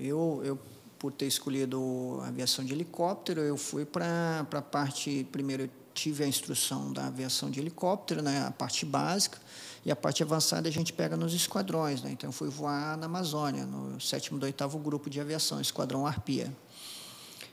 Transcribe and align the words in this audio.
eu, 0.00 0.40
eu 0.44 0.58
por 0.98 1.12
ter 1.12 1.26
escolhido 1.26 2.20
aviação 2.24 2.64
de 2.64 2.72
helicóptero, 2.72 3.40
eu 3.40 3.56
fui 3.56 3.84
para 3.84 4.46
a 4.50 4.62
parte. 4.62 5.26
Primeiro, 5.32 5.64
eu 5.64 5.70
tive 5.94 6.24
a 6.24 6.26
instrução 6.26 6.92
da 6.92 7.06
aviação 7.06 7.50
de 7.50 7.58
helicóptero, 7.58 8.22
né, 8.22 8.46
a 8.46 8.50
parte 8.50 8.84
básica, 8.86 9.38
e 9.84 9.90
a 9.90 9.96
parte 9.96 10.22
avançada 10.22 10.68
a 10.68 10.72
gente 10.72 10.92
pega 10.92 11.16
nos 11.16 11.32
esquadrões. 11.32 12.02
Né? 12.02 12.10
Então, 12.12 12.28
eu 12.28 12.32
fui 12.32 12.48
voar 12.48 12.98
na 12.98 13.06
Amazônia, 13.06 13.64
no 13.64 14.00
sétimo 14.00 14.38
do 14.38 14.44
oitavo 14.44 14.78
grupo 14.78 15.08
de 15.08 15.20
aviação, 15.20 15.60
Esquadrão 15.60 16.06
Arpia. 16.06 16.52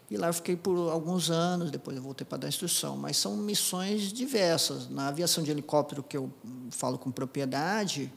E 0.10 0.16
lá 0.16 0.28
eu 0.28 0.34
fiquei 0.34 0.56
por 0.56 0.90
alguns 0.90 1.30
anos, 1.30 1.70
depois 1.70 1.96
eu 1.98 2.04
voltei 2.04 2.26
para 2.26 2.40
dar 2.40 2.48
instrução. 2.48 2.96
Mas 2.96 3.18
são 3.18 3.36
missões 3.36 4.14
diversas. 4.14 4.90
Na 4.90 5.10
aviação 5.10 5.44
de 5.44 5.52
helicóptero, 5.52 6.02
que 6.02 6.16
eu 6.16 6.32
falo 6.72 6.98
com 6.98 7.12
propriedade, 7.12 8.12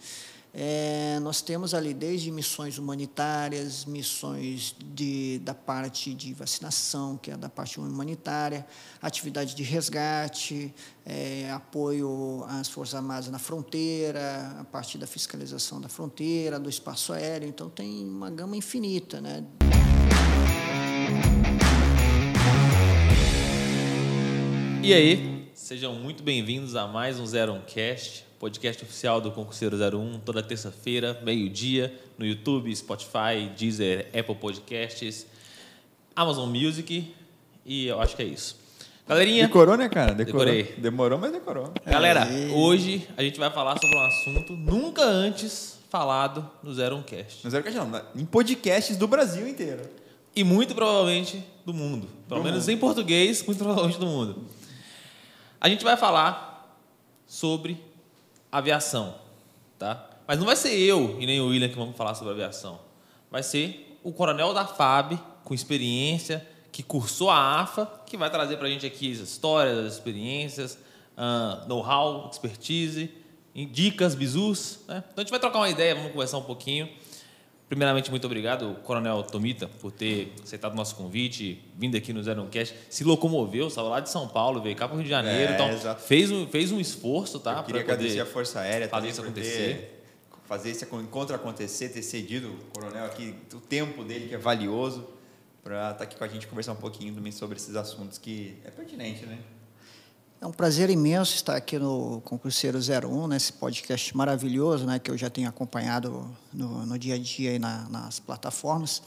é, 0.53 1.21
nós 1.21 1.41
temos 1.41 1.75
ali 1.75 1.95
desde 1.95 2.31
missões 2.33 2.77
humanitárias, 2.77 3.85
missões 3.85 4.75
de, 4.85 5.39
da 5.39 5.55
parte 5.55 6.13
de 6.13 6.35
vacinação, 6.35 7.17
que 7.17 7.31
é 7.31 7.37
da 7.37 7.49
parte 7.49 7.79
humanitária, 7.79 8.67
atividade 9.01 9.55
de 9.55 9.63
resgate, 9.63 10.75
é, 11.07 11.49
apoio 11.53 12.45
às 12.49 12.69
Forças 12.69 12.97
Armadas 12.97 13.29
na 13.29 13.39
fronteira, 13.39 14.57
a 14.59 14.65
parte 14.65 14.99
da 14.99 15.07
fiscalização 15.07 15.81
da 15.81 15.89
fronteira, 15.89 16.59
do 16.59 16.69
espaço 16.69 17.13
aéreo. 17.13 17.49
Então, 17.49 17.71
tem 17.71 18.05
uma 18.05 18.29
gama 18.29 18.57
infinita. 18.57 19.21
Né? 19.21 19.45
E 24.83 24.93
aí, 24.93 25.49
sejam 25.55 25.95
muito 25.95 26.25
bem-vindos 26.25 26.75
a 26.75 26.89
mais 26.89 27.21
um 27.21 27.27
Zero 27.27 27.63
Cast 27.69 28.30
podcast 28.41 28.83
oficial 28.83 29.21
do 29.21 29.31
Concurseiro 29.31 29.77
01, 29.77 30.21
toda 30.21 30.43
terça-feira, 30.43 31.21
meio-dia, 31.23 31.95
no 32.17 32.25
YouTube, 32.25 32.75
Spotify, 32.75 33.51
Deezer, 33.55 34.09
Apple 34.19 34.35
Podcasts, 34.35 35.27
Amazon 36.17 36.49
Music 36.49 37.15
e 37.67 37.87
eu 37.87 38.01
acho 38.01 38.17
que 38.17 38.23
é 38.23 38.25
isso. 38.25 38.57
Galerinha. 39.07 39.47
Decorou, 39.47 39.77
né, 39.77 39.91
cara? 39.91 40.15
Decorou. 40.15 40.47
Decorei. 40.47 40.75
Demorou, 40.79 41.19
mas 41.19 41.33
decorou. 41.33 41.71
Galera, 41.85 42.27
hoje 42.55 43.07
a 43.15 43.23
gente 43.23 43.39
vai 43.39 43.51
falar 43.51 43.79
sobre 43.79 43.95
um 43.95 44.07
assunto 44.07 44.53
nunca 44.55 45.05
antes 45.05 45.79
falado 45.91 46.49
no 46.63 46.71
01 46.71 47.03
Cast. 47.03 47.45
No 47.45 47.51
Zero 47.51 47.63
Cast 47.63 47.79
não, 47.79 48.03
em 48.17 48.25
podcasts 48.25 48.97
do 48.97 49.07
Brasil 49.07 49.47
inteiro. 49.47 49.83
E 50.35 50.43
muito 50.43 50.75
provavelmente 50.75 51.45
do 51.67 51.75
mundo. 51.75 52.09
Pelo 52.27 52.41
Do 52.41 52.45
menos 52.45 52.61
mundo. 52.61 52.71
em 52.73 52.79
português, 52.79 53.45
muito 53.45 53.59
provavelmente 53.59 53.99
do 53.99 54.07
mundo. 54.07 54.45
A 55.61 55.69
gente 55.69 55.85
vai 55.85 55.97
falar 55.97 56.79
sobre 57.27 57.90
aviação, 58.51 59.15
tá? 59.79 60.09
Mas 60.27 60.39
não 60.39 60.47
vai 60.47 60.57
ser 60.57 60.77
eu 60.79 61.17
e 61.21 61.27
nem 61.27 61.41
o 61.41 61.49
William 61.49 61.69
que 61.69 61.77
vamos 61.77 61.97
falar 61.97 62.15
sobre 62.15 62.33
aviação. 62.33 62.79
Vai 63.31 63.43
ser 63.43 63.99
o 64.03 64.13
coronel 64.13 64.55
da 64.55 64.67
FAB, 64.67 65.19
com 65.45 65.55
experiência, 65.55 66.47
que 66.71 66.83
cursou 66.83 67.31
a 67.31 67.61
AFA, 67.61 67.91
que 68.07 68.17
vai 68.17 68.31
trazer 68.31 68.57
para 68.57 68.67
a 68.67 68.71
gente 68.71 68.87
aqui 68.87 69.13
as 69.13 69.19
histórias, 69.19 69.79
as 69.79 69.95
experiências, 69.95 70.79
ah, 71.17 71.65
know-how, 71.67 72.29
expertise, 72.31 73.11
dicas, 73.55 74.15
bizus. 74.15 74.81
Né? 74.87 74.99
Então 74.99 75.15
a 75.17 75.21
gente 75.21 75.31
vai 75.31 75.41
trocar 75.41 75.59
uma 75.59 75.69
ideia, 75.69 75.95
vamos 75.95 76.13
conversar 76.13 76.39
um 76.39 76.43
pouquinho. 76.43 76.89
Primeiramente, 77.71 78.11
muito 78.11 78.25
obrigado, 78.27 78.75
Coronel 78.83 79.23
Tomita, 79.23 79.69
por 79.69 79.93
ter 79.93 80.35
aceitado 80.43 80.73
o 80.73 80.75
nosso 80.75 80.97
convite, 80.97 81.65
vindo 81.79 81.97
aqui 81.97 82.13
no 82.13 82.21
Zero 82.21 82.45
Cast, 82.49 82.75
se 82.91 83.05
locomoveu, 83.05 83.71
saiu 83.71 83.87
lá 83.89 84.01
de 84.01 84.11
São 84.11 84.27
Paulo, 84.27 84.61
veio 84.61 84.75
cá 84.75 84.89
para 84.89 84.95
o 84.95 84.97
Rio 84.97 85.05
de 85.05 85.11
Janeiro, 85.11 85.53
É, 85.53 85.55
então 85.55 85.71
exato. 85.71 86.03
fez 86.03 86.33
um, 86.33 86.49
fez 86.49 86.73
um 86.73 86.81
esforço, 86.81 87.39
tá? 87.39 87.59
Eu 87.59 87.63
queria 87.63 87.83
agradecer 87.83 88.19
a 88.19 88.27
Força 88.27 88.59
Aérea 88.59 88.89
fazer 88.89 89.09
isso 89.11 89.21
acontecer. 89.23 90.03
fazer 90.47 90.71
esse 90.71 90.85
encontro 90.85 91.33
acontecer, 91.33 91.91
ter 91.91 92.03
cedido 92.03 92.49
o 92.49 92.57
coronel 92.75 93.05
aqui, 93.05 93.37
o 93.55 93.61
tempo 93.61 94.03
dele 94.03 94.27
que 94.27 94.35
é 94.35 94.39
valioso, 94.39 95.07
para 95.63 95.93
estar 95.93 96.03
aqui 96.03 96.17
com 96.17 96.25
a 96.25 96.29
gente 96.29 96.49
conversar 96.49 96.73
um 96.73 96.77
pouquinho 96.77 97.15
também 97.15 97.31
sobre 97.31 97.57
esses 97.57 97.77
assuntos 97.77 98.19
que 98.19 98.57
é 98.65 98.71
pertinente, 98.73 99.25
né? 99.27 99.39
É 100.41 100.47
um 100.47 100.53
prazer 100.53 100.89
imenso 100.89 101.35
estar 101.35 101.55
aqui 101.55 101.79
no 101.79 102.23
Concurseiro 102.25 102.79
01, 102.79 103.27
nesse 103.29 103.53
podcast 103.53 104.17
maravilhoso, 104.17 104.87
né, 104.87 104.99
que 104.99 105.11
eu 105.11 105.17
já 105.19 105.29
tenho 105.29 105.47
acompanhado 105.49 106.27
no, 106.53 106.87
no 106.87 106.99
dia 106.99 107.15
a 107.17 107.19
dia 107.19 107.51
aí 107.51 107.59
na- 107.59 107.87
nas 107.91 108.19
plataformas. 108.21 109.03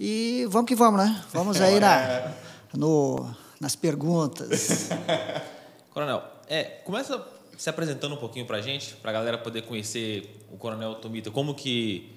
E 0.00 0.46
vamos 0.50 0.66
que 0.66 0.74
vamos, 0.74 1.00
né? 1.00 1.24
Vamos 1.32 1.60
aí 1.60 1.78
na, 1.78 2.32
no, 2.74 3.30
nas 3.60 3.76
perguntas. 3.76 4.88
Coronel, 5.94 6.22
é, 6.48 6.64
começa 6.84 7.24
se 7.56 7.70
apresentando 7.70 8.14
um 8.16 8.18
pouquinho 8.18 8.44
pra 8.46 8.60
gente, 8.60 8.94
pra 8.96 9.12
galera 9.12 9.38
poder 9.38 9.62
conhecer 9.62 10.44
o 10.52 10.56
Coronel 10.56 10.96
Tomita, 10.96 11.30
como 11.30 11.54
que 11.54 12.16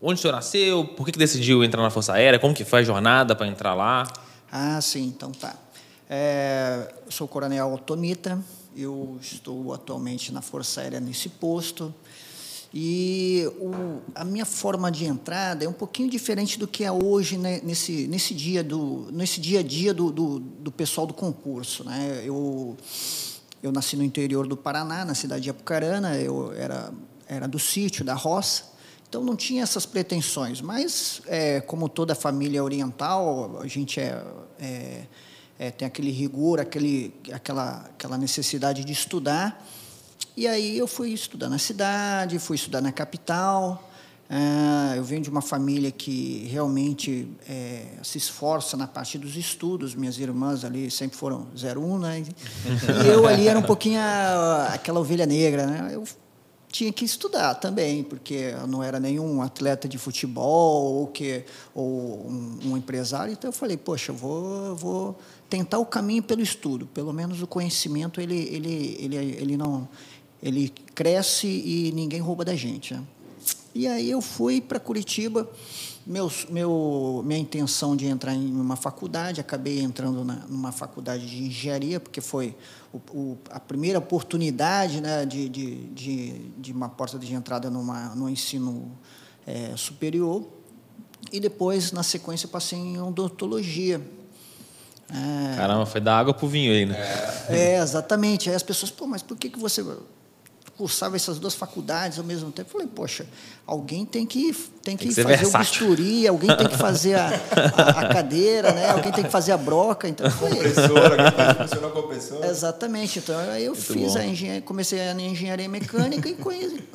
onde 0.00 0.18
o 0.18 0.22
senhor 0.22 0.32
nasceu, 0.34 0.84
por 0.84 1.06
que, 1.06 1.12
que 1.12 1.18
decidiu 1.18 1.64
entrar 1.64 1.82
na 1.82 1.90
Força 1.90 2.12
Aérea, 2.12 2.38
como 2.38 2.54
que 2.54 2.64
foi 2.66 2.80
a 2.80 2.82
jornada 2.82 3.34
para 3.34 3.46
entrar 3.46 3.74
lá? 3.74 4.06
Ah, 4.50 4.80
sim, 4.80 5.04
então 5.06 5.30
tá. 5.32 5.54
É, 6.10 6.94
sou 7.10 7.28
Coronel 7.28 7.76
Tomita, 7.84 8.42
eu 8.74 9.18
estou 9.20 9.74
atualmente 9.74 10.32
na 10.32 10.40
Força 10.40 10.80
Aérea 10.80 11.00
nesse 11.00 11.28
posto. 11.28 11.94
E 12.72 13.46
o, 13.58 14.00
a 14.14 14.24
minha 14.24 14.46
forma 14.46 14.90
de 14.90 15.04
entrada 15.04 15.64
é 15.64 15.68
um 15.68 15.72
pouquinho 15.72 16.08
diferente 16.08 16.58
do 16.58 16.66
que 16.66 16.84
é 16.84 16.92
hoje 16.92 17.36
né, 17.36 17.60
nesse, 17.62 18.06
nesse, 18.06 18.32
dia 18.34 18.64
do, 18.64 19.08
nesse 19.12 19.40
dia 19.40 19.60
a 19.60 19.62
dia 19.62 19.92
do, 19.92 20.10
do, 20.10 20.38
do 20.38 20.72
pessoal 20.72 21.06
do 21.06 21.12
concurso. 21.12 21.84
Né? 21.84 22.22
Eu, 22.24 22.76
eu 23.62 23.70
nasci 23.70 23.94
no 23.96 24.04
interior 24.04 24.46
do 24.46 24.56
Paraná, 24.56 25.04
na 25.04 25.14
cidade 25.14 25.42
de 25.42 25.50
Apucarana, 25.50 26.16
eu 26.16 26.52
era, 26.52 26.90
era 27.26 27.46
do 27.46 27.58
sítio, 27.58 28.02
da 28.04 28.14
roça, 28.14 28.64
então 29.08 29.22
não 29.22 29.36
tinha 29.36 29.62
essas 29.62 29.84
pretensões. 29.84 30.60
Mas, 30.60 31.20
é, 31.26 31.60
como 31.60 31.88
toda 31.88 32.14
família 32.14 32.64
oriental, 32.64 33.60
a 33.62 33.66
gente 33.66 33.98
é, 33.98 34.22
é, 34.58 35.04
é, 35.58 35.70
tem 35.70 35.86
aquele 35.86 36.10
rigor, 36.10 36.60
aquele, 36.60 37.12
aquela, 37.32 37.86
aquela 37.94 38.16
necessidade 38.18 38.84
de 38.84 38.92
estudar. 38.92 39.66
E 40.36 40.46
aí 40.46 40.78
eu 40.78 40.86
fui 40.86 41.10
estudar 41.10 41.48
na 41.48 41.58
cidade, 41.58 42.38
fui 42.38 42.56
estudar 42.56 42.80
na 42.80 42.92
capital. 42.92 43.84
Ah, 44.30 44.92
eu 44.94 45.02
venho 45.02 45.22
de 45.22 45.30
uma 45.30 45.40
família 45.40 45.90
que 45.90 46.46
realmente 46.50 47.26
é, 47.48 47.86
se 48.02 48.18
esforça 48.18 48.76
na 48.76 48.86
parte 48.86 49.16
dos 49.18 49.36
estudos. 49.36 49.94
Minhas 49.94 50.18
irmãs 50.18 50.64
ali 50.64 50.90
sempre 50.90 51.16
foram 51.16 51.46
01, 51.54 51.98
né? 51.98 52.22
E 53.04 53.08
eu 53.08 53.26
ali 53.26 53.48
era 53.48 53.58
um 53.58 53.62
pouquinho 53.62 53.98
a- 54.00 54.68
aquela 54.74 55.00
ovelha 55.00 55.24
negra, 55.26 55.66
né? 55.66 55.90
Eu 55.94 56.04
tinha 56.70 56.92
que 56.92 57.06
estudar 57.06 57.54
também, 57.54 58.04
porque 58.04 58.34
eu 58.60 58.66
não 58.66 58.82
era 58.82 59.00
nenhum 59.00 59.40
atleta 59.40 59.88
de 59.88 59.96
futebol 59.96 60.94
ou, 60.96 61.06
que, 61.06 61.44
ou 61.74 62.26
um, 62.28 62.58
um 62.66 62.76
empresário. 62.76 63.32
Então 63.32 63.48
eu 63.48 63.52
falei, 63.54 63.78
poxa, 63.78 64.12
eu 64.12 64.16
vou, 64.16 64.76
vou 64.76 65.18
tentar 65.48 65.78
o 65.78 65.86
caminho 65.86 66.22
pelo 66.22 66.42
estudo. 66.42 66.86
Pelo 66.86 67.12
menos 67.12 67.42
o 67.42 67.46
conhecimento 67.46 68.20
ele, 68.20 68.36
ele, 68.36 68.96
ele, 69.00 69.16
ele 69.16 69.56
não 69.56 69.88
ele 70.42 70.68
cresce 70.94 71.46
e 71.46 71.92
ninguém 71.92 72.20
rouba 72.20 72.44
da 72.44 72.54
gente. 72.54 72.94
Né? 72.94 73.02
E 73.74 73.86
aí 73.86 74.10
eu 74.10 74.20
fui 74.20 74.60
para 74.60 74.78
Curitiba. 74.78 75.48
Meu, 76.06 76.32
meu, 76.48 77.22
minha 77.26 77.38
intenção 77.38 77.94
de 77.94 78.06
entrar 78.06 78.34
em 78.34 78.50
uma 78.52 78.76
faculdade, 78.76 79.42
acabei 79.42 79.80
entrando 79.80 80.24
na, 80.24 80.36
numa 80.48 80.72
faculdade 80.72 81.26
de 81.26 81.44
engenharia, 81.44 82.00
porque 82.00 82.22
foi 82.22 82.56
o, 82.92 82.96
o, 83.12 83.38
a 83.50 83.60
primeira 83.60 83.98
oportunidade 83.98 85.02
né, 85.02 85.26
de, 85.26 85.50
de, 85.50 85.84
de, 85.88 86.32
de 86.56 86.72
uma 86.72 86.88
porta 86.88 87.18
de 87.18 87.34
entrada 87.34 87.68
numa, 87.68 88.14
no 88.14 88.26
ensino 88.28 88.90
é, 89.46 89.76
superior. 89.76 90.48
E 91.30 91.38
depois, 91.38 91.92
na 91.92 92.02
sequência, 92.02 92.48
passei 92.48 92.78
em 92.78 92.98
odontologia. 92.98 94.00
É, 95.10 95.56
Caramba, 95.56 95.86
foi 95.86 96.00
da 96.00 96.18
água 96.18 96.34
pro 96.34 96.46
vinho 96.46 96.72
aí, 96.72 96.84
né? 96.84 96.96
é, 97.48 97.78
exatamente. 97.78 98.50
Aí 98.50 98.54
as 98.54 98.62
pessoas, 98.62 98.90
pô, 98.90 99.06
mas 99.06 99.22
por 99.22 99.36
que, 99.36 99.48
que 99.48 99.58
você 99.58 99.82
cursava 100.76 101.16
essas 101.16 101.38
duas 101.38 101.54
faculdades 101.54 102.18
ao 102.18 102.24
mesmo 102.24 102.52
tempo? 102.52 102.68
Eu 102.68 102.72
falei, 102.72 102.86
poxa, 102.86 103.26
alguém 103.66 104.04
tem 104.04 104.26
que, 104.26 104.52
tem 104.82 104.98
que, 104.98 105.08
que 105.08 105.14
ser 105.14 105.22
fazer 105.22 105.36
versátil. 105.38 105.86
o 105.86 105.90
bisturi, 105.90 106.28
alguém 106.28 106.54
tem 106.54 106.68
que 106.68 106.76
fazer 106.76 107.14
a, 107.14 107.26
a, 107.26 108.00
a 108.00 108.08
cadeira, 108.12 108.72
né? 108.72 108.90
alguém 108.90 109.10
tem 109.10 109.24
que 109.24 109.30
fazer 109.30 109.52
a 109.52 109.56
broca. 109.56 110.06
Então, 110.06 110.30
foi 110.30 110.50
Compressora, 110.50 111.16
que 111.16 111.36
faz 111.36 111.56
funcionar 111.56 111.88
com 111.90 111.98
a 111.98 112.02
compressora. 112.02 112.46
Exatamente. 112.46 113.18
Então, 113.18 113.38
aí 113.50 113.64
eu 113.64 113.74
fiz 113.74 114.12
bom. 114.12 114.18
a 114.20 114.26
engenharia, 114.26 114.62
comecei 114.62 115.14
na 115.14 115.22
engenharia 115.22 115.68
mecânica 115.68 116.28
e, 116.28 116.36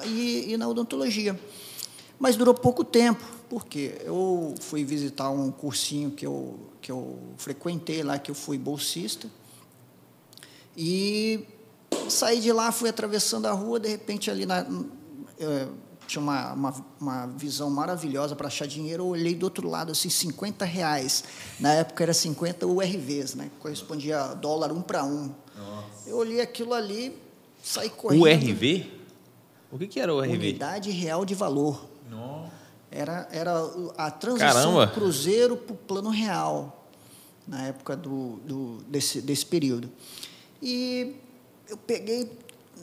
e, 0.06 0.54
e 0.54 0.58
na 0.58 0.68
odontologia. 0.68 1.38
Mas 2.20 2.36
durou 2.36 2.54
pouco 2.54 2.84
tempo, 2.84 3.22
porque 3.54 4.02
eu 4.04 4.56
fui 4.60 4.84
visitar 4.84 5.30
um 5.30 5.52
cursinho 5.52 6.10
que 6.10 6.26
eu, 6.26 6.60
que 6.82 6.92
eu 6.92 7.20
frequentei 7.38 8.02
lá, 8.02 8.18
que 8.18 8.32
eu 8.32 8.34
fui 8.34 8.58
bolsista. 8.58 9.30
E 10.76 11.46
saí 12.10 12.40
de 12.40 12.52
lá, 12.52 12.72
fui 12.72 12.90
atravessando 12.90 13.46
a 13.46 13.52
rua, 13.52 13.80
de 13.80 13.90
repente 13.90 14.32
ali 14.32 14.48
na, 14.48 14.66
eh, 15.40 15.68
tinha 16.08 16.20
uma, 16.20 16.52
uma, 16.54 16.86
uma 17.00 17.28
visão 17.28 17.70
maravilhosa 17.70 18.36
para 18.36 18.48
achar 18.48 18.66
dinheiro. 18.66 19.04
Eu 19.04 19.08
olhei 19.10 19.36
do 19.36 19.44
outro 19.44 19.70
lado, 19.70 19.92
assim, 19.92 20.10
50 20.10 20.66
reais. 20.66 21.24
Na 21.60 21.74
época 21.74 22.06
era 22.06 22.14
50 22.14 22.66
URVs, 22.66 23.36
né? 23.36 23.52
Correspondia 23.60 24.20
a 24.20 24.34
dólar 24.34 24.72
um 24.72 24.82
para 24.82 25.04
um. 25.04 25.32
Eu 26.08 26.18
olhei 26.18 26.42
aquilo 26.42 26.74
ali, 26.74 27.16
saí 27.64 27.92
correndo. 27.92 28.24
URV? 28.24 28.92
O 29.72 29.78
que, 29.78 29.86
que 29.86 30.00
era 30.00 30.12
o 30.12 30.18
URV? 30.18 30.34
Unidade 30.34 30.90
Real 30.90 31.24
de 31.24 31.36
Valor. 31.36 31.93
Era, 32.96 33.28
era 33.32 33.52
a 33.98 34.12
transição 34.12 34.86
do 34.86 34.92
cruzeiro 34.92 35.58
para 35.58 35.74
o 35.74 35.76
plano 35.78 36.12
real, 36.12 36.86
na 37.48 37.64
época 37.64 37.96
do, 37.98 38.38
do, 38.46 38.78
desse, 38.88 39.20
desse 39.20 39.44
período. 39.46 39.90
E 40.62 41.16
eu 41.68 41.76
peguei, 41.76 42.32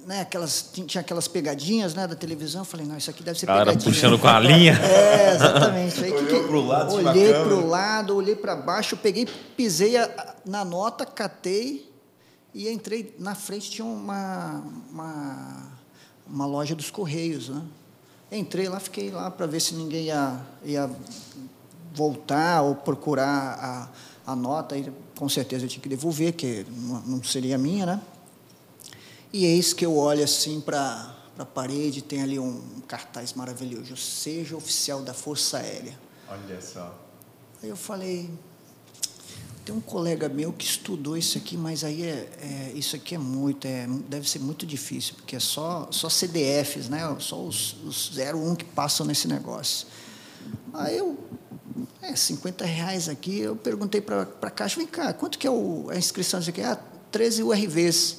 né, 0.07 0.23
aquelas, 0.23 0.69
tinha 0.73 1.01
aquelas 1.01 1.29
pegadinhas 1.29 1.95
né, 1.95 2.09
da 2.09 2.17
televisão, 2.17 2.65
falei, 2.65 2.87
não, 2.87 2.97
isso 2.99 3.09
aqui 3.09 3.23
deve 3.23 3.39
ser 3.39 3.47
Galera 3.47 3.67
pegadinha. 3.71 3.93
puxando 3.95 4.19
com 4.19 4.27
a 4.27 4.41
linha. 4.41 4.73
É, 4.83 5.35
exatamente. 5.37 6.03
Aí, 6.03 6.11
que 6.11 6.17
Olhou 6.19 6.41
que- 6.43 6.49
pro 6.49 6.67
lado, 6.67 6.95
olhei 6.95 7.33
para 7.33 7.55
o 7.55 7.67
lado, 7.69 8.17
olhei 8.17 8.35
para 8.35 8.57
baixo, 8.57 8.97
peguei, 8.97 9.29
pisei 9.57 9.97
a- 9.97 10.35
na 10.45 10.65
nota, 10.65 11.07
catei 11.07 11.89
e 12.53 12.69
entrei. 12.69 13.15
Na 13.17 13.37
frente 13.37 13.71
tinha 13.71 13.85
uma, 13.85 14.61
uma, 14.91 15.69
uma 16.27 16.47
loja 16.47 16.75
dos 16.75 16.91
Correios. 16.91 17.49
Né? 17.49 17.63
Entrei 18.33 18.69
lá, 18.69 18.79
fiquei 18.79 19.11
lá 19.11 19.31
para 19.31 19.47
ver 19.47 19.61
se 19.61 19.75
ninguém 19.75 20.05
ia, 20.05 20.41
ia 20.65 20.91
voltar 21.93 22.63
ou 22.63 22.77
procurar 22.77 23.91
a, 24.27 24.33
a 24.33 24.37
nota. 24.37 24.77
E, 24.77 24.93
com 25.17 25.29
certeza 25.29 25.65
eu 25.65 25.69
tinha 25.69 25.83
que 25.83 25.89
devolver, 25.89 26.33
que 26.33 26.65
não, 27.07 27.23
seria 27.23 27.59
minha, 27.59 27.85
né? 27.85 28.01
E 29.33 29.45
eis 29.45 29.73
que 29.73 29.85
eu 29.85 29.97
olho 29.97 30.25
assim 30.25 30.61
para 30.61 31.15
a 31.39 31.45
parede, 31.45 32.03
tem 32.03 32.23
ali 32.23 32.39
um 32.39 32.81
cartaz 32.87 33.33
maravilhoso, 33.35 33.97
seja 33.97 34.57
oficial 34.57 35.03
da 35.03 35.15
Força 35.15 35.59
Aérea. 35.59 35.99
Olha 36.29 36.61
só. 36.61 36.97
Aí 37.63 37.69
eu 37.69 37.77
falei, 37.77 38.31
tem 39.65 39.75
um 39.75 39.81
colega 39.81 40.29
meu 40.29 40.53
que 40.53 40.65
estudou 40.65 41.17
isso 41.17 41.37
aqui, 41.39 41.57
mas 41.57 41.85
aí 41.85 42.03
é, 42.03 42.29
é- 42.41 42.73
isso 42.75 42.97
aqui 42.97 43.15
é 43.15 43.19
muito, 43.19 43.67
é, 43.67 43.87
deve 44.09 44.29
ser 44.29 44.39
muito 44.39 44.65
difícil, 44.67 45.15
porque 45.17 45.37
é 45.37 45.41
só, 45.41 45.89
só 45.91 46.09
CDFs, 46.09 46.89
né? 46.89 47.01
Só 47.19 47.41
os, 47.41 47.77
os 47.85 48.11
01 48.17 48.55
que 48.57 48.65
passam 48.65 49.07
nesse 49.07 49.29
negócio. 49.29 49.87
Aí 50.73 50.97
eu, 50.97 51.19
é, 52.03 52.17
50 52.17 52.65
reais 52.65 53.09
aqui, 53.09 53.41
eu 53.41 53.55
perguntei 53.55 54.01
para 54.01 54.27
a 54.43 54.51
Caixa, 54.51 54.77
vem 54.77 54.87
cá, 54.87 55.13
quanto 55.13 55.39
que 55.39 55.47
é 55.47 55.51
o, 55.51 55.89
a 55.91 55.97
inscrição 55.97 56.41
aqui? 56.41 56.63
Ah, 56.63 56.79
13 57.11 57.43
URVs. 57.43 58.19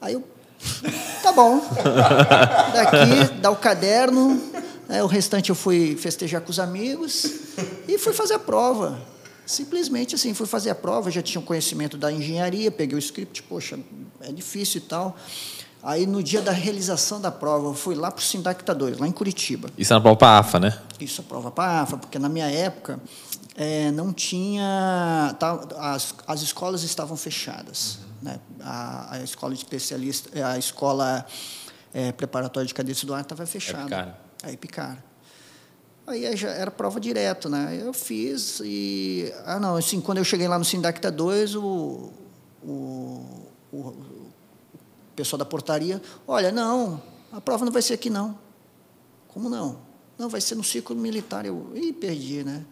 Aí 0.00 0.14
eu, 0.14 0.24
tá 1.22 1.32
bom. 1.32 1.60
Daqui, 2.72 3.34
dá 3.40 3.50
o 3.50 3.56
caderno, 3.56 4.40
né, 4.88 5.02
o 5.02 5.06
restante 5.06 5.50
eu 5.50 5.56
fui 5.56 5.96
festejar 5.96 6.40
com 6.42 6.50
os 6.50 6.58
amigos 6.58 7.24
e 7.88 7.98
fui 7.98 8.12
fazer 8.12 8.34
a 8.34 8.38
prova. 8.38 9.13
Simplesmente 9.46 10.14
assim, 10.14 10.32
fui 10.32 10.46
fazer 10.46 10.70
a 10.70 10.74
prova, 10.74 11.10
já 11.10 11.20
tinha 11.22 11.40
um 11.40 11.44
conhecimento 11.44 11.96
da 11.96 12.10
engenharia, 12.10 12.70
peguei 12.70 12.96
o 12.96 12.98
script, 12.98 13.42
poxa, 13.42 13.78
é 14.20 14.32
difícil 14.32 14.78
e 14.78 14.84
tal. 14.84 15.16
Aí, 15.82 16.06
no 16.06 16.22
dia 16.22 16.40
da 16.40 16.50
realização 16.50 17.20
da 17.20 17.30
prova, 17.30 17.66
eu 17.68 17.74
fui 17.74 17.94
lá 17.94 18.10
para 18.10 18.20
o 18.20 18.22
Sindacta 18.22 18.74
2, 18.74 18.98
lá 18.98 19.06
em 19.06 19.12
Curitiba. 19.12 19.68
Isso 19.76 19.92
é 19.92 19.96
na 19.96 20.00
prova 20.00 20.38
AFA, 20.38 20.58
né? 20.58 20.78
Isso 20.98 21.20
a 21.20 21.24
prova 21.24 21.50
para 21.50 21.64
a 21.70 21.82
AFA, 21.82 21.98
porque 21.98 22.18
na 22.18 22.28
minha 22.30 22.50
época 22.50 22.98
eh, 23.54 23.90
não 23.90 24.10
tinha. 24.10 25.36
tá- 25.38 25.60
as, 25.78 26.14
as 26.26 26.40
escolas 26.40 26.82
estavam 26.84 27.18
fechadas. 27.18 27.98
Né? 28.22 28.40
A, 28.62 29.16
a 29.16 29.22
escola 29.22 29.52
de 29.52 29.58
especialista, 29.58 30.30
a 30.48 30.56
escola 30.56 31.26
eh, 31.92 32.12
preparatória 32.12 32.66
de 32.66 32.72
cadetes 32.72 33.04
do 33.04 33.12
ar 33.12 33.20
estava 33.20 33.44
fechada. 33.44 33.82
Epicara. 33.82 34.18
Aí 34.42 34.56
picaram. 34.56 34.98
Aí 36.06 36.26
aí 36.26 36.36
já 36.36 36.50
era 36.50 36.70
prova 36.70 37.00
direto, 37.00 37.48
né? 37.48 37.78
Eu 37.80 37.92
fiz 37.92 38.60
e. 38.62 39.32
Ah, 39.46 39.58
não, 39.58 39.76
assim, 39.76 40.00
quando 40.00 40.18
eu 40.18 40.24
cheguei 40.24 40.46
lá 40.46 40.58
no 40.58 40.64
Sindacta 40.64 41.10
2, 41.10 41.56
o, 41.56 42.12
o, 42.62 43.24
o, 43.72 43.94
pessoal 45.16 45.38
da 45.38 45.46
portaria, 45.46 46.02
olha, 46.26 46.52
não, 46.52 47.00
a 47.32 47.40
prova 47.40 47.64
não 47.64 47.72
vai 47.72 47.80
ser 47.80 47.94
aqui, 47.94 48.10
não. 48.10 48.38
Como 49.28 49.48
não? 49.48 49.78
Não, 50.18 50.28
vai 50.28 50.40
ser 50.40 50.54
no 50.54 50.62
círculo 50.62 51.00
militar. 51.00 51.46
Eu, 51.46 51.72
ih, 51.74 51.92
perdi, 51.92 52.44
né? 52.44 52.64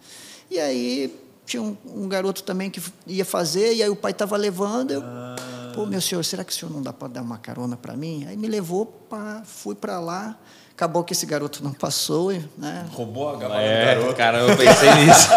E 0.49 0.59
aí 0.59 1.19
tinha 1.43 1.61
um, 1.61 1.75
um 1.85 2.07
garoto 2.07 2.43
também 2.43 2.69
que 2.69 2.81
ia 3.07 3.25
fazer, 3.25 3.73
e 3.73 3.81
aí 3.81 3.89
o 3.89 3.95
pai 3.95 4.11
estava 4.11 4.37
levando. 4.37 4.91
Eu, 4.91 5.03
pô, 5.73 5.87
meu 5.87 5.99
senhor, 5.99 6.23
será 6.23 6.43
que 6.43 6.53
o 6.53 6.55
senhor 6.55 6.71
não 6.71 6.83
dá 6.83 6.93
para 6.93 7.07
dar 7.07 7.21
uma 7.23 7.39
carona 7.39 7.75
para 7.75 7.97
mim? 7.97 8.25
Aí 8.27 8.37
me 8.37 8.47
levou, 8.47 8.85
pá, 8.85 9.41
fui 9.43 9.73
para 9.73 9.99
lá. 9.99 10.37
Acabou 10.75 11.03
que 11.03 11.13
esse 11.13 11.25
garoto 11.25 11.63
não 11.63 11.71
passou, 11.71 12.31
né? 12.57 12.87
Roubou 12.91 13.29
a 13.29 13.35
do 13.35 13.45
É, 13.53 13.95
garoto. 13.95 14.15
cara, 14.15 14.39
eu 14.39 14.57
pensei 14.57 14.91
nisso. 14.95 15.27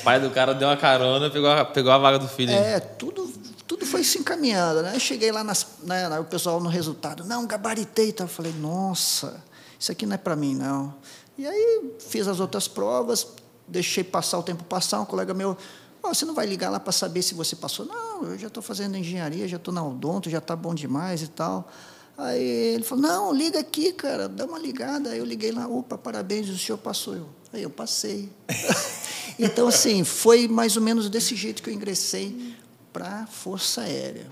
o 0.00 0.02
pai 0.04 0.20
do 0.20 0.30
cara 0.30 0.54
deu 0.54 0.68
uma 0.68 0.76
carona, 0.76 1.30
pegou 1.30 1.50
a, 1.50 1.64
pegou 1.64 1.90
a 1.90 1.96
vaga 1.98 2.18
do 2.18 2.28
filho. 2.28 2.52
É, 2.52 2.78
tudo, 2.78 3.26
tudo 3.66 3.86
foi 3.86 4.04
se 4.04 4.18
encaminhando, 4.18 4.82
né? 4.82 4.98
Cheguei 4.98 5.32
lá, 5.32 5.42
nas, 5.42 5.66
né, 5.82 6.08
o 6.20 6.24
pessoal 6.24 6.60
no 6.60 6.68
resultado, 6.68 7.24
não, 7.24 7.46
gabaritei. 7.46 8.12
Tá? 8.12 8.24
Eu 8.24 8.28
falei, 8.28 8.52
nossa, 8.52 9.42
isso 9.80 9.90
aqui 9.90 10.04
não 10.04 10.14
é 10.14 10.18
para 10.18 10.36
mim, 10.36 10.54
não. 10.54 10.94
E 11.38 11.46
aí 11.46 11.92
fiz 11.98 12.28
as 12.28 12.38
outras 12.38 12.68
provas, 12.68 13.26
deixei 13.66 14.04
passar 14.04 14.38
o 14.38 14.42
tempo 14.42 14.62
passar, 14.64 15.00
um 15.00 15.04
colega 15.06 15.32
meu, 15.32 15.56
"Ó, 16.02 16.12
você 16.12 16.24
não 16.26 16.34
vai 16.34 16.44
ligar 16.46 16.68
lá 16.70 16.78
para 16.78 16.92
saber 16.92 17.22
se 17.22 17.34
você 17.34 17.56
passou? 17.56 17.86
Não, 17.86 18.24
eu 18.24 18.38
já 18.38 18.48
estou 18.48 18.62
fazendo 18.62 18.96
engenharia, 18.96 19.48
já 19.48 19.56
estou 19.56 19.72
na 19.72 19.82
odonto, 19.82 20.28
já 20.30 20.38
está 20.38 20.54
bom 20.54 20.74
demais 20.74 21.22
e 21.22 21.28
tal. 21.28 21.66
Aí 22.18 22.40
ele 22.74 22.82
falou, 22.82 23.02
não, 23.02 23.32
liga 23.34 23.58
aqui, 23.60 23.92
cara, 23.92 24.28
dá 24.28 24.46
uma 24.46 24.58
ligada. 24.58 25.10
Aí 25.10 25.18
eu 25.18 25.24
liguei 25.24 25.52
lá, 25.52 25.68
opa, 25.68 25.98
parabéns, 25.98 26.48
o 26.48 26.56
senhor 26.58 26.78
passou. 26.78 27.14
Eu, 27.14 27.28
aí 27.52 27.62
eu 27.62 27.70
passei. 27.70 28.30
então, 29.38 29.68
assim, 29.68 30.02
foi 30.04 30.48
mais 30.48 30.76
ou 30.76 30.82
menos 30.82 31.10
desse 31.10 31.36
jeito 31.36 31.62
que 31.62 31.68
eu 31.70 31.74
ingressei 31.74 32.54
para 32.92 33.22
a 33.22 33.26
Força 33.26 33.82
Aérea. 33.82 34.26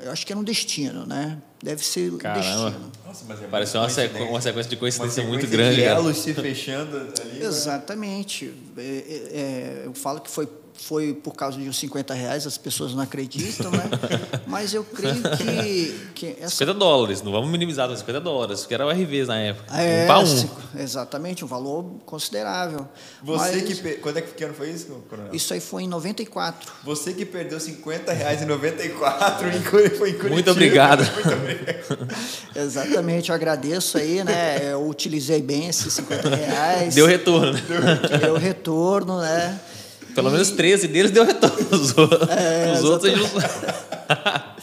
Eu 0.00 0.10
acho 0.10 0.26
que 0.26 0.32
era 0.32 0.40
um 0.40 0.44
destino, 0.44 1.06
né? 1.06 1.38
Deve 1.62 1.84
ser 1.84 2.12
um 2.12 2.18
Caramba. 2.18 2.70
destino. 2.70 2.92
Nossa, 3.06 3.24
mas 3.28 3.42
é 3.42 3.46
Pareceu 3.46 3.80
uma, 3.80 3.88
sequ- 3.88 4.20
uma 4.22 4.40
sequência 4.40 4.68
de 4.70 4.74
Uma 4.76 4.80
coincidência 4.80 5.22
muito 5.24 5.42
sequência 5.42 5.56
grande, 5.56 5.76
de 5.76 5.82
elos 5.82 6.18
se 6.18 6.34
fechando 6.34 6.96
ali. 6.96 7.38
né? 7.38 7.46
Exatamente. 7.46 8.52
É, 8.76 8.80
é, 8.82 8.82
é, 8.82 9.82
eu 9.84 9.94
falo 9.94 10.20
que 10.20 10.30
foi, 10.30 10.48
foi 10.76 11.14
por 11.14 11.34
causa 11.34 11.56
de 11.58 11.68
uns 11.68 11.78
50 11.78 12.12
reais, 12.14 12.46
as 12.46 12.58
pessoas 12.58 12.92
não 12.94 13.02
acreditam, 13.02 13.70
né? 13.70 13.84
Mas 14.46 14.74
eu 14.74 14.82
creio 14.84 15.22
que, 15.36 16.00
que 16.14 16.36
essa 16.40 16.56
50 16.56 16.74
dólares, 16.74 17.22
não 17.22 17.32
vamos 17.32 17.48
minimizar, 17.50 17.88
50 17.88 18.20
dólares, 18.20 18.60
porque 18.60 18.74
era 18.74 18.84
o 18.86 18.90
RVs 18.90 19.28
na 19.28 19.38
época. 19.38 19.74
É, 19.80 20.04
um 20.04 20.06
para 20.06 20.18
um. 20.20 20.48
exatamente, 20.82 21.44
um 21.44 21.48
valor 21.48 21.84
considerável. 22.04 22.86
Você 23.22 23.56
Mas 23.56 23.62
que. 23.62 23.74
per- 23.76 24.00
Quando 24.00 24.16
é 24.18 24.20
que, 24.22 24.34
que 24.34 24.44
ano 24.44 24.52
foi 24.54 24.70
isso, 24.70 24.86
Coronel? 25.08 25.34
Isso 25.34 25.54
aí 25.54 25.60
foi 25.60 25.84
em 25.84 25.88
94. 25.88 26.70
Você 26.84 27.12
que 27.14 27.24
perdeu 27.24 27.58
50 27.60 28.12
reais 28.12 28.42
em 28.42 28.46
94 28.46 29.48
em 29.48 29.62
Curi- 29.62 29.90
foi 29.90 30.10
em 30.10 30.12
Curitiba. 30.14 30.34
Muito 30.34 30.50
obrigado. 30.50 31.04
Muito 31.14 31.32
obrigado. 31.32 32.08
Exatamente, 32.54 33.28
eu 33.30 33.34
agradeço 33.34 33.96
aí, 33.98 34.22
né? 34.24 34.72
Eu 34.72 34.86
utilizei 34.88 35.40
bem 35.40 35.68
esses 35.68 35.92
50 35.94 36.34
reais. 36.34 36.94
Deu 36.94 37.06
retorno, 37.06 37.52
né? 37.52 37.62
Deu 38.20 38.36
retorno, 38.36 39.20
né? 39.20 39.58
Pelo 40.14 40.30
menos 40.30 40.50
13 40.50 40.88
deles 40.88 41.10
deu 41.10 41.24
retorno. 41.24 41.56
Os, 41.76 41.96
outros- 41.96 42.28
É, 42.28 42.72
os 42.72 42.84
outros 42.84 43.12
não- 43.12 43.28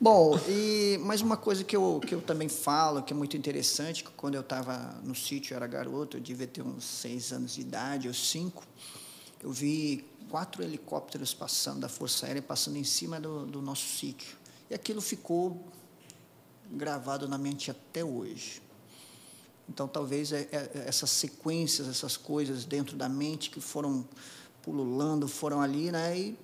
Bom, 0.00 0.36
e 0.48 0.98
mais 1.02 1.20
uma 1.20 1.36
coisa 1.36 1.62
que 1.62 1.76
eu, 1.76 2.00
que 2.04 2.12
eu 2.14 2.20
também 2.20 2.48
falo, 2.48 3.02
que 3.02 3.12
é 3.12 3.16
muito 3.16 3.36
interessante, 3.36 4.02
que 4.02 4.10
quando 4.16 4.34
eu 4.34 4.40
estava 4.40 4.76
no 5.04 5.14
sítio, 5.14 5.52
eu 5.52 5.56
era 5.56 5.66
garoto, 5.68 6.16
eu 6.16 6.20
devia 6.20 6.46
ter 6.46 6.60
uns 6.62 6.84
seis 6.84 7.32
anos 7.32 7.54
de 7.54 7.60
idade, 7.60 8.08
ou 8.08 8.14
cinco, 8.14 8.64
eu 9.40 9.52
vi 9.52 10.04
quatro 10.28 10.60
helicópteros 10.62 11.32
passando, 11.32 11.78
da 11.80 11.88
Força 11.88 12.26
Aérea, 12.26 12.42
passando 12.42 12.78
em 12.78 12.84
cima 12.84 13.20
do, 13.20 13.46
do 13.46 13.62
nosso 13.62 13.86
sítio. 13.96 14.36
E 14.68 14.74
aquilo 14.74 15.00
ficou 15.00 15.64
gravado 16.70 17.28
na 17.28 17.38
mente 17.38 17.70
até 17.70 18.02
hoje. 18.04 18.60
Então, 19.68 19.86
talvez 19.86 20.32
é- 20.32 20.48
é- 20.50 20.84
essas 20.86 21.10
sequências, 21.10 21.86
essas 21.86 22.16
coisas 22.16 22.64
dentro 22.64 22.96
da 22.96 23.08
mente 23.08 23.50
que 23.50 23.60
foram 23.60 24.04
pululando, 24.62 25.26
foram 25.28 25.60
ali, 25.60 25.90
né? 25.90 26.18
E 26.18 26.38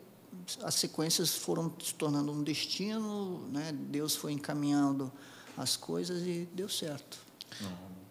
as 0.63 0.75
sequências 0.75 1.35
foram 1.37 1.73
se 1.83 1.95
tornando 1.95 2.33
um 2.33 2.43
destino, 2.43 3.41
né? 3.53 3.73
Deus 3.73 4.15
foi 4.17 4.33
encaminhando 4.33 5.11
as 5.57 5.77
coisas 5.77 6.23
e 6.27 6.49
deu 6.53 6.69
certo. 6.69 7.19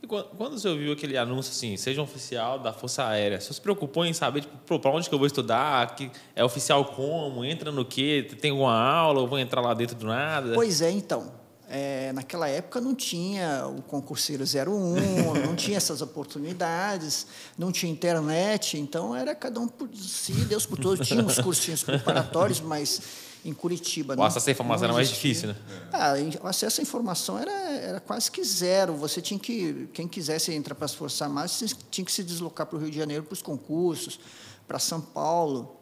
E 0.02 0.08
quan- 0.08 0.24
Quando 0.38 0.60
você 0.60 0.68
ouviu 0.68 0.94
aquele 0.94 1.18
anúncio 1.18 1.52
assim, 1.52 1.76
seja 1.78 2.02
um 2.02 2.04
oficial 2.04 2.60
da 2.60 2.72
Força 2.72 3.04
Aérea, 3.06 3.40
você 3.42 3.52
se 3.54 3.60
preocupou 3.62 4.06
em 4.06 4.14
saber, 4.14 4.42
tipo, 4.42 4.80
para 4.80 4.92
onde 4.92 5.08
que 5.10 5.14
eu 5.16 5.18
vou 5.20 5.26
estudar? 5.28 5.96
Que 5.96 6.12
é 6.36 6.44
oficial 6.44 6.86
como? 6.86 7.44
Entra 7.44 7.72
no 7.72 7.84
quê? 7.84 8.28
Tem 8.40 8.52
alguma 8.52 8.78
aula? 8.80 9.22
Eu 9.22 9.28
vou 9.28 9.40
entrar 9.40 9.62
lá 9.62 9.74
dentro 9.74 9.96
do 9.96 10.06
nada? 10.06 10.54
Pois 10.54 10.82
é, 10.82 10.92
então. 10.92 11.32
É, 11.70 12.14
naquela 12.14 12.48
época 12.48 12.80
não 12.80 12.96
tinha 12.96 13.68
o 13.68 13.82
concurseiro 13.82 14.44
01, 14.44 15.34
não 15.46 15.56
tinha 15.56 15.78
essas 15.78 16.02
oportunidades, 16.02 17.28
não 17.58 17.72
tinha 17.72 17.92
internet, 17.92 18.78
então 18.78 19.16
era 19.16 19.36
cada 19.36 19.60
um 19.60 19.68
por 19.68 19.90
si, 19.96 20.34
Deus 20.46 20.66
por 20.66 20.80
todos. 20.80 21.08
Tinha 21.08 21.24
uns 21.24 21.40
cursinhos 21.40 21.84
preparatórios, 21.84 22.62
mas 22.62 23.02
em 23.44 23.54
Curitiba. 23.54 24.16
O 24.18 24.24
acesso 24.24 24.50
à 24.50 24.52
informação 24.52 24.80
não 24.80 24.86
era 24.86 24.94
mais 24.94 25.10
difícil, 25.10 25.50
né? 25.50 25.56
Ah, 25.92 26.14
o 26.42 26.48
acesso 26.48 26.82
à 26.82 26.84
informação 26.84 27.38
era, 27.40 27.52
era 27.52 28.00
quase 28.00 28.32
que 28.32 28.44
zero. 28.44 28.96
Você 28.96 29.22
tinha 29.22 29.40
que, 29.40 29.90
quem 29.94 30.08
quisesse 30.08 30.54
entrar 30.54 30.76
para 30.76 30.86
as 30.86 30.94
Forças 30.94 31.22
Armadas, 31.22 31.52
você 31.52 31.68
tinha 31.90 32.04
que 32.04 32.12
se 32.12 32.24
deslocar 32.24 32.68
para 32.68 32.78
o 32.78 32.82
Rio 32.82 32.92
de 32.92 32.98
Janeiro 32.98 33.24
para 33.24 33.34
os 33.34 33.42
concursos, 33.42 34.20
para 34.68 34.80
São 34.80 35.00
Paulo. 35.00 35.77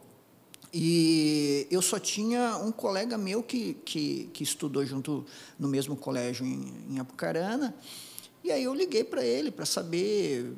E 0.77 1.67
eu 1.71 1.81
só 1.81 1.97
tinha 1.97 2.57
um 2.57 2.69
colega 2.69 3.17
meu 3.17 3.41
que, 3.41 3.75
que, 3.85 4.29
que 4.33 4.43
estudou 4.43 4.85
junto 4.85 5.25
no 5.57 5.69
mesmo 5.69 5.95
colégio 5.95 6.45
em, 6.45 6.69
em 6.89 6.99
Apucarana. 6.99 7.73
E 8.43 8.51
aí 8.51 8.65
eu 8.65 8.73
liguei 8.73 9.01
para 9.01 9.23
ele 9.23 9.51
para 9.51 9.65
saber 9.65 10.53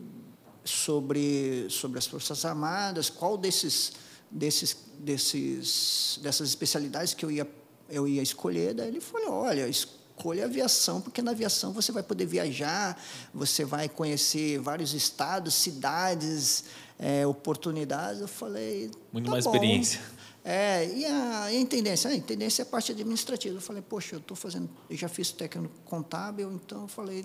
sobre, 0.64 1.68
sobre 1.70 2.00
as 2.00 2.08
Forças 2.08 2.44
Armadas, 2.46 3.12
qual 3.12 3.38
desses, 3.38 3.94
desses, 4.32 4.76
desses, 4.98 6.20
dessas 6.24 6.50
especialidades 6.50 7.14
que 7.14 7.24
eu 7.24 7.30
ia, 7.30 7.48
eu 7.88 8.08
ia 8.08 8.24
escolher. 8.24 8.74
Daí 8.74 8.88
ele 8.88 9.00
falou: 9.00 9.34
olha, 9.34 9.70
escolha 10.18 10.44
a 10.44 10.48
aviação, 10.48 11.00
porque 11.00 11.22
na 11.22 11.32
aviação 11.32 11.72
você 11.72 11.92
vai 11.92 12.02
poder 12.02 12.26
viajar, 12.26 13.00
você 13.34 13.64
vai 13.64 13.88
conhecer 13.88 14.60
vários 14.60 14.94
estados, 14.94 15.54
cidades, 15.54 16.66
é, 16.98 17.26
oportunidades. 17.28 18.20
Eu 18.20 18.28
falei. 18.28 18.90
Muito 19.14 19.26
tá 19.26 19.32
mais 19.32 19.46
bom. 19.46 19.54
experiência. 19.54 20.02
É, 20.44 20.88
e 20.96 21.06
a, 21.06 21.44
a 21.44 21.54
intendência? 21.54 22.10
A 22.10 22.16
intendência 22.16 22.62
é 22.62 22.64
a 22.64 22.66
parte 22.66 22.92
administrativa. 22.92 23.56
Eu 23.56 23.62
falei, 23.62 23.82
poxa, 23.82 24.16
eu 24.16 24.20
estou 24.20 24.36
fazendo, 24.36 24.70
eu 24.90 24.98
já 24.98 25.08
fiz 25.08 25.32
técnico 25.32 25.74
contábil, 25.86 26.52
então 26.54 26.84
eu 26.84 26.88
falei, 26.88 27.24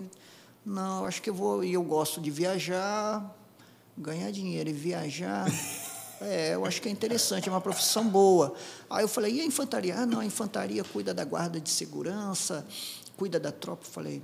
não, 0.65 1.05
acho 1.05 1.21
que 1.21 1.29
eu 1.29 1.33
vou, 1.33 1.63
e 1.63 1.73
eu 1.73 1.83
gosto 1.83 2.21
de 2.21 2.29
viajar, 2.29 3.35
ganhar 3.97 4.29
dinheiro 4.31 4.69
e 4.69 4.73
viajar. 4.73 5.47
É, 6.23 6.55
eu 6.55 6.65
acho 6.65 6.81
que 6.81 6.89
é 6.89 6.91
interessante, 6.91 7.49
é 7.49 7.51
uma 7.51 7.61
profissão 7.61 8.07
boa. 8.07 8.53
Aí 8.89 9.03
eu 9.03 9.07
falei, 9.07 9.33
e 9.35 9.41
a 9.41 9.45
infantaria? 9.45 9.95
Ah, 9.97 10.05
não, 10.05 10.19
a 10.19 10.25
infantaria 10.25 10.83
cuida 10.83 11.13
da 11.13 11.23
guarda 11.25 11.59
de 11.59 11.69
segurança, 11.69 12.65
cuida 13.17 13.39
da 13.39 13.51
tropa. 13.51 13.83
Eu 13.85 13.91
falei, 13.91 14.21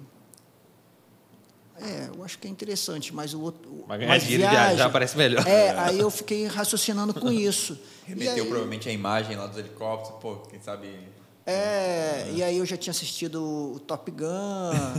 é, 1.82 2.10
eu 2.13 2.24
acho 2.24 2.38
que 2.38 2.48
é 2.48 2.50
interessante, 2.50 3.13
mas 3.13 3.34
o 3.34 3.41
outro. 3.41 3.86
Mas 3.88 4.00
ganhar 4.00 4.18
dinheiro 4.18 4.44
e 4.44 4.50
viajar 4.50 4.89
parece 4.89 5.18
melhor. 5.18 5.48
É, 5.48 5.72
aí 5.77 6.00
eu 6.00 6.10
fiquei 6.12 6.46
raciocinando 6.46 7.13
com 7.13 7.32
isso. 7.32 7.79
Remeteu 8.06 8.44
aí, 8.44 8.50
provavelmente 8.50 8.89
a 8.89 8.91
imagem 8.91 9.38
lá 9.38 9.48
dos 9.48 9.58
helicópteros, 9.58 10.20
pô, 10.20 10.38
quem 10.50 10.62
sabe. 10.62 11.08
É, 11.46 12.29
e 12.36 12.44
aí 12.44 12.58
eu 12.58 12.65
já 12.65 12.77
tinha 12.77 12.91
assistido 12.91 13.41
o 13.74 13.79
Top 13.79 14.12
Gun, 14.12 14.27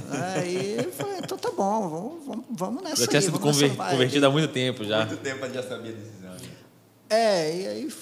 né, 0.09 0.49
e 0.49 0.85
eu 0.85 0.91
falei, 0.91 1.19
então 1.19 1.39
tá 1.39 1.51
bom, 1.53 1.89
vamos, 1.89 2.27
vamos, 2.27 2.45
vamos 2.51 2.83
nessa 2.83 3.03
Já 3.03 3.07
tinha 3.07 3.21
aí, 3.21 3.25
sido 3.27 3.39
nessa 3.39 3.69
vibe. 3.69 3.91
convertido 3.93 4.27
há 4.27 4.31
muito 4.31 4.49
tempo 4.49 4.83
já. 4.83 5.07
Muito 5.07 5.23
tempo 5.23 5.45
ele 5.45 5.55
já 5.55 5.63
sabia 5.63 5.93
a 5.93 5.95
decisão. 5.95 6.30
É, 7.11 7.57
e 7.57 7.67
aí 7.67 7.93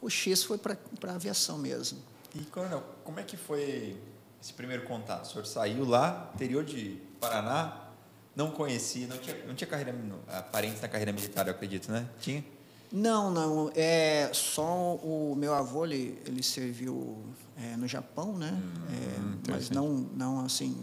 o 0.00 0.08
X 0.08 0.44
foi 0.44 0.56
para 0.56 0.78
a 1.08 1.14
aviação 1.14 1.58
mesmo. 1.58 1.98
E, 2.34 2.44
Coronel, 2.44 2.82
como 3.02 3.18
é 3.18 3.24
que 3.24 3.36
foi 3.36 3.96
esse 4.40 4.52
primeiro 4.52 4.84
contato? 4.84 5.24
O 5.24 5.28
senhor 5.28 5.46
saiu 5.46 5.84
lá, 5.84 6.30
interior 6.34 6.64
de 6.64 7.00
Paraná, 7.20 7.88
não 8.36 8.50
conhecia, 8.50 9.06
não 9.06 9.18
tinha, 9.18 9.44
não 9.46 9.54
tinha 9.54 9.66
carreira, 9.66 9.94
ah, 10.28 10.42
parentes 10.42 10.80
na 10.80 10.88
carreira 10.88 11.12
militar, 11.12 11.46
eu 11.48 11.52
acredito, 11.52 11.90
né? 11.90 12.06
Tinha? 12.20 12.44
Não, 12.92 13.30
não. 13.30 13.72
É, 13.74 14.30
só 14.32 14.94
o 14.96 15.34
meu 15.36 15.54
avô, 15.54 15.84
ele, 15.84 16.22
ele 16.24 16.42
serviu 16.42 17.24
é, 17.56 17.76
no 17.76 17.88
Japão, 17.88 18.36
né? 18.36 18.60
É, 18.90 19.50
mas 19.50 19.70
não, 19.70 19.88
não 20.14 20.44
assim, 20.44 20.78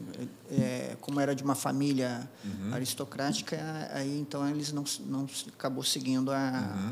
é, 0.52 0.98
como 1.00 1.20
era 1.20 1.36
de 1.36 1.44
uma 1.44 1.56
família 1.56 2.30
aristocrática, 2.72 3.58
aí 3.94 4.20
então 4.20 4.48
eles 4.50 4.72
não, 4.72 4.84
não 5.06 5.28
acabou 5.50 5.84
seguindo 5.84 6.32
a, 6.32 6.38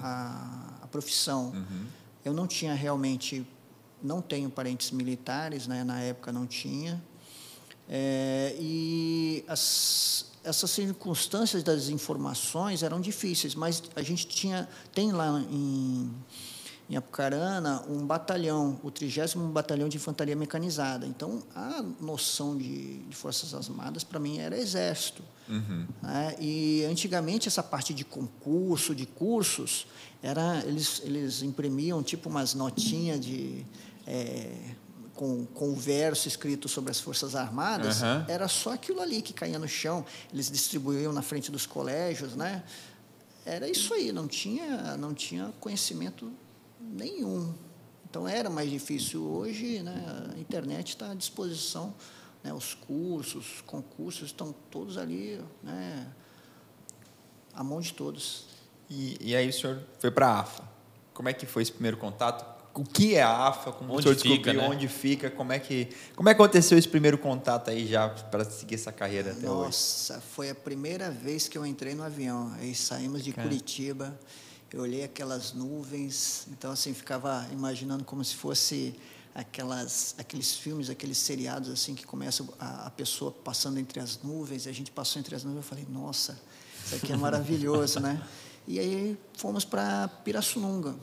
a, 0.04 0.84
a 0.84 0.88
profissão. 0.88 1.54
Eu 2.24 2.34
não 2.34 2.46
tinha 2.46 2.74
realmente, 2.74 3.46
não 4.04 4.22
tenho 4.22 4.50
parentes 4.50 4.92
militares, 4.92 5.66
né? 5.68 5.84
Na 5.84 6.00
época 6.00 6.32
não 6.32 6.46
tinha. 6.46 7.02
É, 7.90 8.56
e 8.60 9.44
as, 9.48 10.32
essas 10.44 10.72
circunstâncias 10.72 11.64
das 11.64 11.90
informações 11.90 12.84
eram 12.84 13.02
difíceis, 13.02 13.54
mas 13.54 13.84
a 13.96 14.02
gente 14.02 14.28
tinha 14.28 14.70
tem 14.94 15.12
lá 15.12 15.42
em, 15.50 16.10
em 16.91 16.98
Apucarana 16.98 17.81
um 17.88 18.05
batalhão, 18.05 18.77
o 18.83 18.91
30 18.91 19.38
Batalhão 19.53 19.88
de 19.88 19.95
Infantaria 19.95 20.36
Mecanizada. 20.36 21.07
Então, 21.07 21.41
a 21.55 21.81
noção 22.01 22.57
de, 22.57 22.98
de 23.03 23.15
Forças 23.15 23.53
Armadas, 23.53 24.03
para 24.03 24.19
mim, 24.19 24.39
era 24.39 24.57
exército. 24.57 25.24
né? 26.01 26.36
E, 26.38 26.83
antigamente, 26.83 27.48
essa 27.48 27.63
parte 27.63 27.93
de 27.93 28.03
concurso, 28.03 28.93
de 28.93 29.05
cursos, 29.05 29.88
era, 30.21 30.62
eles, 30.65 31.01
eles 31.05 31.41
imprimiam 31.41 32.03
tipo 32.03 32.27
umas 32.27 32.53
notinhas 32.53 33.21
de... 33.21 33.65
é, 34.05 34.53
com, 35.15 35.45
com 35.45 35.69
o 35.69 35.75
verso 35.75 36.27
escrito 36.27 36.67
sobre 36.67 36.91
as 36.91 37.00
Forças 37.00 37.36
Armadas, 37.36 38.01
Aham. 38.03 38.25
era 38.27 38.48
só 38.48 38.74
aquilo 38.74 39.00
ali 39.01 39.21
que 39.21 39.31
caía 39.31 39.60
no 39.60 39.67
chão. 39.67 40.03
Eles 40.33 40.51
distribuíam 40.51 41.13
na 41.13 41.21
frente 41.21 41.51
dos 41.51 41.65
colégios, 41.65 42.36
né? 42.36 42.63
Era 43.45 43.69
isso 43.69 43.93
aí, 43.93 44.12
não 44.12 44.27
tinha, 44.27 44.98
não 44.98 45.13
tinha 45.13 45.53
conhecimento 45.60 46.31
nenhum. 46.91 47.53
Então 48.10 48.27
era 48.27 48.50
mais 48.50 48.69
difícil. 48.69 49.24
Hoje, 49.24 49.81
né, 49.81 50.31
a 50.36 50.39
internet 50.39 50.89
está 50.89 51.12
à 51.12 51.13
disposição, 51.13 51.93
né, 52.43 52.53
os 52.53 52.74
cursos, 52.74 53.55
os 53.55 53.62
concursos 53.62 54.27
estão 54.27 54.53
todos 54.69 54.98
ali, 54.98 55.39
né, 55.63 56.07
à 57.53 57.63
mão 57.63 57.79
de 57.79 57.93
todos. 57.93 58.45
E, 58.89 59.17
e 59.21 59.36
aí 59.36 59.48
o 59.48 59.53
senhor 59.53 59.81
foi 60.00 60.12
para 60.12 60.27
a 60.27 60.39
AFA. 60.41 60.63
Como 61.13 61.29
é 61.29 61.33
que 61.33 61.45
foi 61.45 61.62
esse 61.63 61.71
primeiro 61.71 61.98
contato? 61.98 62.45
O 62.74 62.83
que 62.83 63.15
é 63.15 63.21
a 63.21 63.48
AFA? 63.48 63.71
Como 63.71 63.93
Onde 63.93 64.00
o 64.00 64.03
senhor 64.03 64.15
fica, 64.15 64.51
descobriu? 64.51 64.62
né? 64.62 64.69
Onde 64.69 64.88
fica? 64.88 65.29
Como 65.29 65.51
é, 65.51 65.60
que, 65.60 65.89
como 66.15 66.29
é 66.29 66.33
que 66.33 66.41
aconteceu 66.41 66.77
esse 66.77 66.88
primeiro 66.88 67.17
contato 67.17 67.69
aí 67.69 67.86
já 67.86 68.10
para 68.10 68.45
seguir 68.45 68.75
essa 68.75 68.91
carreira 68.91 69.31
até 69.31 69.50
hoje? 69.50 69.65
Nossa, 69.65 70.21
foi 70.21 70.50
a 70.50 70.55
primeira 70.55 71.12
vez 71.12 71.48
que 71.48 71.57
eu 71.57 71.65
entrei 71.65 71.93
no 71.93 72.03
avião. 72.03 72.53
Aí 72.60 72.74
saímos 72.74 73.24
de 73.24 73.33
Cara. 73.33 73.48
Curitiba, 73.48 74.17
eu 74.74 74.82
olhei 74.82 75.04
aquelas 75.04 75.54
nuvens, 75.54 76.48
então 76.51 76.72
assim 76.72 76.94
ficava 76.94 77.48
imaginando 77.51 78.04
como 78.06 78.24
se 78.24 78.36
fosse 78.36 78.96
aquelas 79.36 80.16
aqueles 80.18 80.56
filmes, 80.56 80.90
aqueles 80.90 81.18
seriados 81.18 81.70
assim 81.70 81.94
que 81.94 82.06
começa 82.06 82.46
a, 82.60 82.88
a 82.88 82.90
pessoa 82.90 83.32
passando 83.32 83.80
entre 83.80 84.00
as 84.00 84.22
nuvens, 84.24 84.66
e 84.66 84.70
a 84.70 84.74
gente 84.74 84.92
passou 84.92 85.20
entre 85.20 85.36
as 85.36 85.44
nuvens, 85.44 85.63
eu 85.63 85.70
falei, 85.70 85.86
nossa, 85.90 86.40
isso 86.86 86.96
aqui 86.96 87.12
é 87.12 87.18
maravilhoso, 87.18 88.00
né? 88.00 88.25
E 88.68 88.80
aí 88.80 89.18
fomos 89.34 89.66
para 89.66 90.08
Pirassununga. 90.08 90.96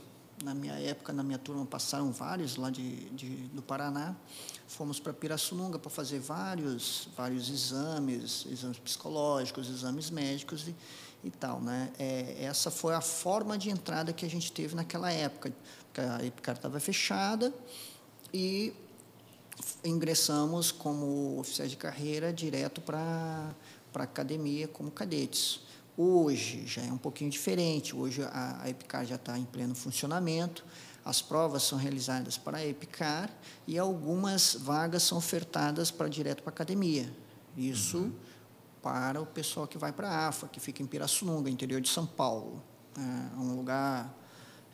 Na 0.45 0.55
minha 0.55 0.75
época, 0.75 1.13
na 1.13 1.25
minha 1.25 1.39
turma, 1.39 1.67
passaram 1.67 2.13
vários 2.13 2.55
lá 2.55 2.71
de, 2.71 3.11
de 3.11 3.29
do 3.49 3.61
Paraná. 3.61 4.15
Fomos 4.69 5.01
para 5.01 5.13
Pirassununga 5.13 5.81
para 5.81 5.91
fazer 5.91 6.21
vários, 6.21 7.09
vários 7.17 7.51
exames, 7.51 8.47
exames 8.49 8.79
psicológicos, 8.79 9.69
exames 9.69 10.11
médicos 10.11 10.69
e, 10.69 10.75
e 11.29 11.31
tal. 11.31 11.61
Né? 11.61 11.91
É, 11.99 12.45
essa 12.45 12.71
foi 12.71 12.95
a 12.95 13.01
forma 13.01 13.57
de 13.57 13.71
entrada 13.71 14.13
que 14.13 14.25
a 14.27 14.31
gente 14.31 14.51
teve 14.51 14.75
naquela 14.75 15.13
época. 15.13 15.53
A 15.97 16.25
EPICAR 16.25 16.57
estava 16.57 16.79
fechada 16.79 17.53
e 18.33 18.73
ingressamos 19.85 20.71
como 20.71 21.39
oficiais 21.39 21.71
de 21.71 21.77
carreira 21.77 22.33
direto 22.33 22.81
para 22.81 23.55
a 23.95 24.03
academia 24.03 24.69
como 24.69 24.91
cadetes. 24.91 25.61
Hoje 25.97 26.65
já 26.67 26.83
é 26.83 26.93
um 26.93 26.99
pouquinho 26.99 27.31
diferente, 27.31 27.97
hoje 27.97 28.23
a, 28.23 28.61
a 28.63 28.71
EPICAR 28.71 29.05
já 29.05 29.17
está 29.17 29.37
em 29.37 29.45
pleno 29.45 29.75
funcionamento, 29.75 30.65
as 31.05 31.21
provas 31.21 31.65
são 31.65 31.77
realizadas 31.77 32.39
para 32.39 32.59
a 32.59 32.67
EPICAR 32.67 33.29
e 33.67 33.77
algumas 33.77 34.55
vagas 34.55 35.03
são 35.03 35.19
ofertadas 35.19 35.91
para 35.91 36.07
direto 36.07 36.43
para 36.45 36.53
a 36.53 36.55
academia. 36.55 37.13
Isso 37.57 38.13
para 38.83 39.21
o 39.21 39.27
pessoal 39.27 39.67
que 39.67 39.79
vai 39.79 39.93
para 39.93 40.09
a 40.09 40.29
AFA, 40.29 40.49
que 40.49 40.61
fica 40.61 40.83
em 40.83 40.87
Pirassununga, 40.87 41.51
interior 41.51 41.81
de 41.81 41.89
São 41.89 42.07
Paulo. 42.07 42.63
É 42.97 43.37
um 43.41 43.55
lugar 43.57 44.15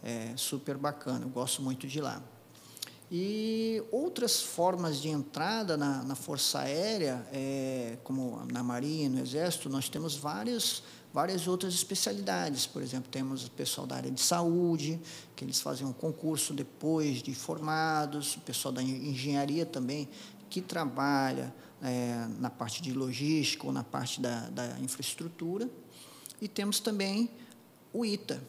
é, 0.03 0.33
super 0.37 0.77
bacana, 0.77 1.25
eu 1.25 1.29
gosto 1.29 1.61
muito 1.63 1.87
de 1.87 2.01
lá. 2.01 2.23
E 3.11 3.83
outras 3.93 4.41
formas 4.43 5.01
de 5.01 5.09
entrada 5.09 5.77
na, 5.77 6.03
na 6.03 6.15
Força 6.15 6.61
Aérea, 6.61 7.27
é, 7.33 7.99
como 8.03 8.43
na 8.51 8.63
Marinha, 8.63 9.09
no 9.09 9.21
Exército, 9.21 9.69
nós 9.69 9.89
temos 9.89 10.17
várias, 10.17 10.83
várias 11.13 11.47
outras 11.47 11.75
especialidades. 11.75 12.67
Por 12.67 12.83
exemplo, 12.83 13.11
temos 13.11 13.47
o 13.47 13.51
pessoal 13.51 13.87
da 13.87 13.97
área 13.97 14.11
de 14.11 14.21
saúde, 14.21 14.99
que 15.37 15.45
eles 15.45 15.61
fazem 15.61 15.87
um 15.87 15.93
concurso 15.93 16.55
depois 16.55 17.23
de 17.23 17.35
formados, 17.35 18.37
o 18.37 18.41
pessoal 18.41 18.73
da 18.73 18.83
en- 18.83 19.11
engenharia 19.11 19.67
também, 19.67 20.09
que 20.49 20.61
trabalha 20.61 21.55
é, 21.85 22.27
na 22.41 22.49
parte 22.49 22.83
de 22.83 22.93
logística 22.93 23.67
ou 23.67 23.73
na 23.73 23.85
parte 23.85 24.21
da, 24.21 24.49
da 24.49 24.81
infraestrutura. 24.81 25.69
E 26.41 26.49
temos 26.49 26.81
também 26.81 27.31
o 27.93 28.05
ITA, 28.05 28.43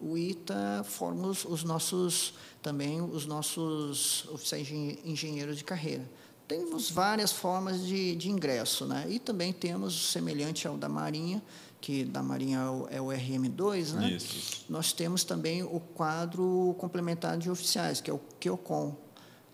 o 0.00 0.18
ITA 0.18 0.84
forma 0.84 1.28
os, 1.28 1.44
os 1.44 1.64
nossos 1.64 2.34
também 2.60 3.00
os 3.00 3.26
nossos 3.26 4.28
oficiais 4.28 4.66
de 4.66 4.98
engenheiros 5.04 5.56
de 5.56 5.64
carreira. 5.64 6.04
Temos 6.48 6.90
várias 6.90 7.32
formas 7.32 7.84
de, 7.84 8.14
de 8.14 8.30
ingresso, 8.30 8.86
né? 8.86 9.06
E 9.08 9.18
também 9.18 9.52
temos 9.52 10.12
semelhante 10.12 10.66
ao 10.66 10.76
da 10.76 10.88
Marinha, 10.88 11.42
que 11.80 12.04
da 12.04 12.22
Marinha 12.22 12.58
é 12.58 12.68
o, 12.68 12.88
é 12.88 13.00
o 13.00 13.06
RM2, 13.06 13.92
né? 13.94 14.10
Isso. 14.12 14.64
Nós 14.68 14.92
temos 14.92 15.24
também 15.24 15.62
o 15.62 15.80
quadro 15.80 16.74
complementar 16.78 17.36
de 17.38 17.50
oficiais, 17.50 18.00
que 18.00 18.10
é 18.10 18.14
o 18.14 18.20
QOCOM. 18.40 19.05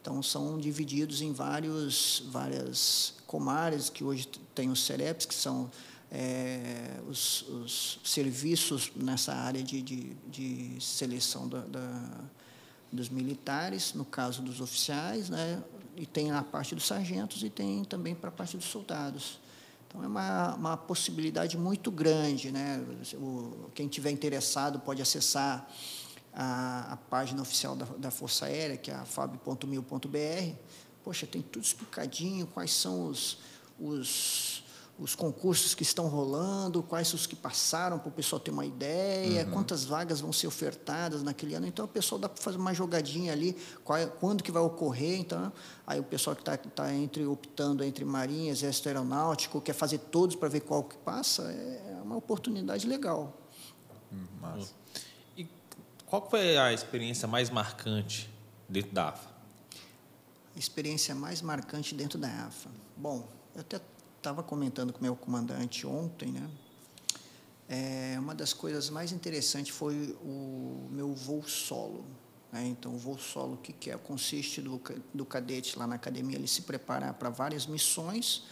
Então 0.03 0.21
são 0.21 0.59
divididos 0.59 1.23
em 1.23 1.33
vários 1.33 2.25
várias 2.27 3.15
comares 3.25 3.89
que 3.89 4.03
hoje 4.03 4.27
tem 4.53 4.69
os 4.69 4.85
CEREPs, 4.85 5.25
que 5.25 5.35
são 5.35 5.71
é, 6.11 7.01
os, 7.09 7.43
os 7.43 8.01
serviços 8.05 8.91
nessa 8.97 9.33
área 9.33 9.63
de, 9.63 9.81
de, 9.81 10.15
de 10.29 10.77
seleção 10.81 11.49
da, 11.49 11.61
da, 11.61 12.21
dos 12.93 13.09
militares, 13.09 13.95
no 13.95 14.05
caso 14.05 14.43
dos 14.43 14.61
oficiais, 14.61 15.31
né? 15.31 15.63
e 15.97 16.05
tem 16.05 16.33
a 16.33 16.43
parte 16.43 16.75
dos 16.75 16.87
sargentos 16.87 17.43
e 17.43 17.49
tem 17.49 17.85
também 17.85 18.15
para 18.15 18.29
a 18.29 18.33
parte 18.33 18.57
dos 18.57 18.67
soldados. 18.67 19.39
Então, 19.89 20.03
é 20.03 20.07
uma, 20.07 20.55
uma 20.55 20.77
possibilidade 20.77 21.57
muito 21.57 21.91
grande. 21.91 22.51
Né? 22.51 22.85
O, 23.15 23.71
quem 23.75 23.89
tiver 23.89 24.11
interessado 24.11 24.81
pode 24.81 25.01
acessar 25.01 25.67
a, 26.33 26.93
a 26.93 26.97
página 26.97 27.43
oficial 27.43 27.77
da, 27.77 27.85
da 27.85 28.11
Força 28.11 28.47
Aérea, 28.47 28.77
que 28.77 28.91
é 28.91 28.95
a 28.95 29.05
fab.mil.br. 29.05 30.57
Poxa, 31.05 31.27
tem 31.27 31.43
tudo 31.43 31.65
explicadinho, 31.65 32.47
quais 32.47 32.73
são 32.73 33.09
os, 33.09 33.39
os, 33.79 34.65
os 34.99 35.15
concursos 35.15 35.75
que 35.75 35.83
estão 35.83 36.07
rolando, 36.07 36.83
quais 36.83 37.13
os 37.13 37.27
que 37.27 37.35
passaram, 37.35 37.99
para 37.99 38.09
o 38.09 38.13
pessoal 38.13 38.39
ter 38.39 38.53
uma 38.53 38.65
ideia, 38.65 39.45
uhum. 39.45 39.51
quantas 39.51 39.85
vagas 39.85 40.21
vão 40.21 40.33
ser 40.33 40.47
ofertadas 40.47 41.23
naquele 41.23 41.55
ano. 41.55 41.67
Então, 41.67 41.85
o 41.85 41.89
pessoal 41.89 42.21
dá 42.21 42.29
para 42.29 42.41
fazer 42.41 42.57
uma 42.57 42.73
jogadinha 42.73 43.33
ali, 43.33 43.57
qual, 43.85 43.99
é, 43.99 44.07
quando 44.07 44.45
que 44.45 44.53
vai 44.53 44.63
ocorrer. 44.63 45.19
Então, 45.19 45.53
aí 45.87 45.99
o 45.99 46.05
pessoal 46.05 46.37
que 46.37 46.43
está 46.43 46.57
tá 46.57 46.95
entre, 46.95 47.27
optando 47.27 47.83
entre 47.83 48.05
Marinha, 48.05 48.53
Exército 48.53 48.89
Aeronáutico, 48.89 49.61
quer 49.61 49.75
fazer 49.75 49.99
todos 49.99 50.37
para 50.37 50.49
ver 50.49 50.61
qual 50.61 50.85
que 50.85 50.97
passa, 50.99 51.43
é 51.43 52.01
uma 52.03 52.17
oportunidade 52.17 52.87
legal. 52.87 53.37
Hum, 54.13 54.25
massa. 54.41 54.73
Qual 56.13 56.29
foi 56.29 56.59
a 56.59 56.71
experiência 56.75 57.27
mais 57.27 57.49
marcante 57.49 58.29
dentro 58.69 58.93
da 58.93 59.09
AFA? 59.09 59.31
A 60.55 60.59
experiência 60.59 61.15
mais 61.15 61.41
marcante 61.41 61.95
dentro 61.95 62.19
da 62.19 62.29
AFA. 62.29 62.69
Bom, 62.95 63.27
eu 63.55 63.63
até 63.63 63.81
estava 64.19 64.43
comentando 64.43 64.93
com 64.93 64.99
o 64.99 65.03
meu 65.03 65.17
comandante 65.17 65.87
ontem, 65.87 66.31
né? 66.31 66.51
É, 67.67 68.17
uma 68.19 68.35
das 68.35 68.53
coisas 68.53 68.91
mais 68.91 69.11
interessantes 69.11 69.75
foi 69.75 70.15
o 70.23 70.87
meu 70.91 71.15
voo 71.15 71.49
solo. 71.49 72.05
Né? 72.53 72.67
Então, 72.67 72.95
o 72.95 72.99
voo 72.99 73.19
solo, 73.19 73.55
o 73.55 73.57
que, 73.57 73.73
que 73.73 73.91
é? 73.91 73.97
Consiste 73.97 74.61
do, 74.61 74.79
do 75.15 75.25
cadete 75.25 75.79
lá 75.79 75.87
na 75.87 75.95
academia, 75.95 76.37
ele 76.37 76.47
se 76.47 76.61
preparar 76.61 77.15
para 77.15 77.31
várias 77.31 77.67
missões, 77.67 78.43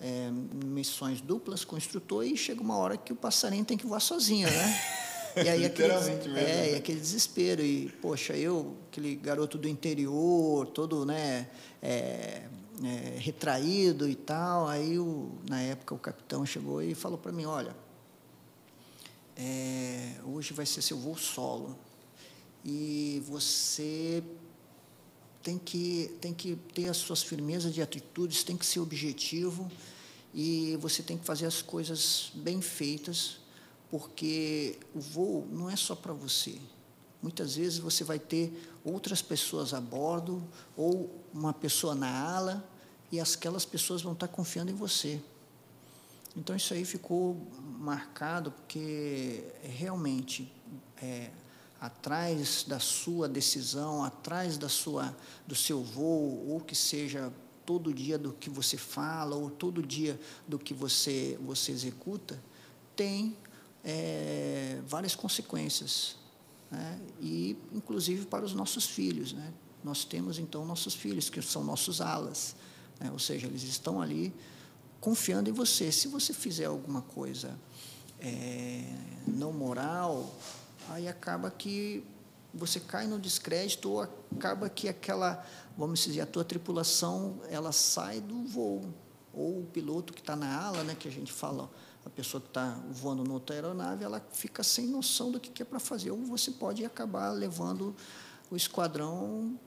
é, 0.00 0.30
missões 0.64 1.20
duplas 1.20 1.64
com 1.64 1.74
o 1.74 1.78
instrutor, 1.78 2.24
e 2.24 2.36
chega 2.36 2.60
uma 2.60 2.76
hora 2.76 2.96
que 2.96 3.12
o 3.12 3.16
passarinho 3.16 3.64
tem 3.64 3.76
que 3.76 3.88
voar 3.88 3.98
sozinho, 3.98 4.48
né? 4.48 4.82
E 5.36 5.48
aí 5.48 5.64
aquele, 5.64 5.92
mesmo. 5.92 6.36
É, 6.36 6.72
e 6.72 6.74
aquele 6.76 7.00
desespero. 7.00 7.62
E, 7.62 7.88
poxa, 8.00 8.36
eu, 8.36 8.76
aquele 8.88 9.14
garoto 9.16 9.56
do 9.56 9.68
interior, 9.68 10.66
todo 10.68 11.06
né, 11.06 11.48
é, 11.82 12.42
é, 12.84 13.18
retraído 13.18 14.08
e 14.08 14.14
tal. 14.14 14.68
Aí, 14.68 14.98
o, 14.98 15.30
na 15.48 15.60
época, 15.60 15.94
o 15.94 15.98
capitão 15.98 16.44
chegou 16.44 16.82
e 16.82 16.94
falou 16.94 17.18
para 17.18 17.32
mim: 17.32 17.44
Olha, 17.44 17.74
é, 19.36 20.16
hoje 20.24 20.52
vai 20.52 20.66
ser 20.66 20.82
seu 20.82 20.98
voo 20.98 21.16
solo. 21.16 21.76
E 22.64 23.22
você 23.26 24.22
tem 25.42 25.58
que, 25.58 26.14
tem 26.20 26.32
que 26.32 26.56
ter 26.72 26.88
as 26.88 26.96
suas 26.96 27.22
firmezas 27.22 27.74
de 27.74 27.82
atitudes, 27.82 28.44
tem 28.44 28.56
que 28.56 28.64
ser 28.64 28.80
objetivo 28.80 29.70
e 30.32 30.76
você 30.80 31.02
tem 31.02 31.18
que 31.18 31.24
fazer 31.24 31.46
as 31.46 31.60
coisas 31.60 32.30
bem 32.34 32.60
feitas 32.62 33.41
porque 33.92 34.78
o 34.94 35.00
voo 35.00 35.46
não 35.52 35.68
é 35.68 35.76
só 35.76 35.94
para 35.94 36.14
você. 36.14 36.58
Muitas 37.22 37.56
vezes 37.56 37.78
você 37.78 38.02
vai 38.02 38.18
ter 38.18 38.72
outras 38.82 39.20
pessoas 39.20 39.74
a 39.74 39.80
bordo 39.82 40.42
ou 40.74 41.14
uma 41.30 41.52
pessoa 41.52 41.94
na 41.94 42.08
ala 42.08 42.66
e 43.12 43.20
aquelas 43.20 43.66
pessoas 43.66 44.00
vão 44.00 44.14
estar 44.14 44.28
confiando 44.28 44.70
em 44.70 44.74
você. 44.74 45.20
Então 46.34 46.56
isso 46.56 46.72
aí 46.72 46.86
ficou 46.86 47.36
marcado 47.78 48.50
porque 48.50 49.44
realmente 49.60 50.50
é, 50.96 51.30
atrás 51.78 52.64
da 52.66 52.80
sua 52.80 53.28
decisão, 53.28 54.02
atrás 54.02 54.56
da 54.56 54.70
sua 54.70 55.14
do 55.46 55.54
seu 55.54 55.84
voo 55.84 56.48
ou 56.48 56.60
que 56.60 56.74
seja 56.74 57.30
todo 57.66 57.92
dia 57.92 58.16
do 58.16 58.32
que 58.32 58.48
você 58.48 58.78
fala 58.78 59.36
ou 59.36 59.50
todo 59.50 59.82
dia 59.82 60.18
do 60.48 60.58
que 60.58 60.72
você 60.72 61.38
você 61.42 61.72
executa 61.72 62.42
tem 62.96 63.36
é, 63.84 64.80
várias 64.86 65.14
consequências, 65.14 66.16
né? 66.70 67.00
e 67.20 67.56
inclusive 67.72 68.26
para 68.26 68.44
os 68.44 68.54
nossos 68.54 68.86
filhos. 68.86 69.32
Né? 69.32 69.52
Nós 69.82 70.04
temos 70.04 70.38
então 70.38 70.64
nossos 70.64 70.94
filhos, 70.94 71.28
que 71.28 71.40
são 71.42 71.64
nossos 71.64 72.00
alas, 72.00 72.54
né? 73.00 73.10
ou 73.10 73.18
seja, 73.18 73.46
eles 73.46 73.62
estão 73.62 74.00
ali 74.00 74.32
confiando 75.00 75.50
em 75.50 75.52
você. 75.52 75.90
Se 75.90 76.08
você 76.08 76.32
fizer 76.32 76.66
alguma 76.66 77.02
coisa 77.02 77.58
é, 78.20 78.84
não 79.26 79.52
moral, 79.52 80.32
aí 80.88 81.08
acaba 81.08 81.50
que 81.50 82.04
você 82.54 82.78
cai 82.78 83.06
no 83.06 83.18
descrédito 83.18 83.90
ou 83.90 84.02
acaba 84.02 84.68
que 84.68 84.88
aquela, 84.88 85.44
vamos 85.76 86.00
dizer, 86.00 86.20
a 86.20 86.26
tua 86.26 86.44
tripulação 86.44 87.40
ela 87.48 87.72
sai 87.72 88.20
do 88.20 88.44
voo 88.44 88.82
ou 89.32 89.60
o 89.60 89.66
piloto 89.66 90.12
que 90.12 90.20
está 90.20 90.36
na 90.36 90.54
ala, 90.54 90.84
né, 90.84 90.94
que 90.94 91.08
a 91.08 91.10
gente 91.10 91.32
fala, 91.32 91.70
a 92.04 92.10
pessoa 92.10 92.40
que 92.40 92.48
está 92.48 92.78
voando 92.90 93.22
noutra 93.22 93.54
aeronave, 93.54 94.04
ela 94.04 94.20
fica 94.32 94.62
sem 94.62 94.86
noção 94.86 95.30
do 95.30 95.38
que 95.38 95.62
é 95.62 95.64
para 95.64 95.78
fazer. 95.78 96.10
Ou 96.10 96.18
você 96.18 96.50
pode 96.50 96.84
acabar 96.84 97.30
levando 97.30 97.94
o 98.50 98.56
esquadrão 98.56 99.58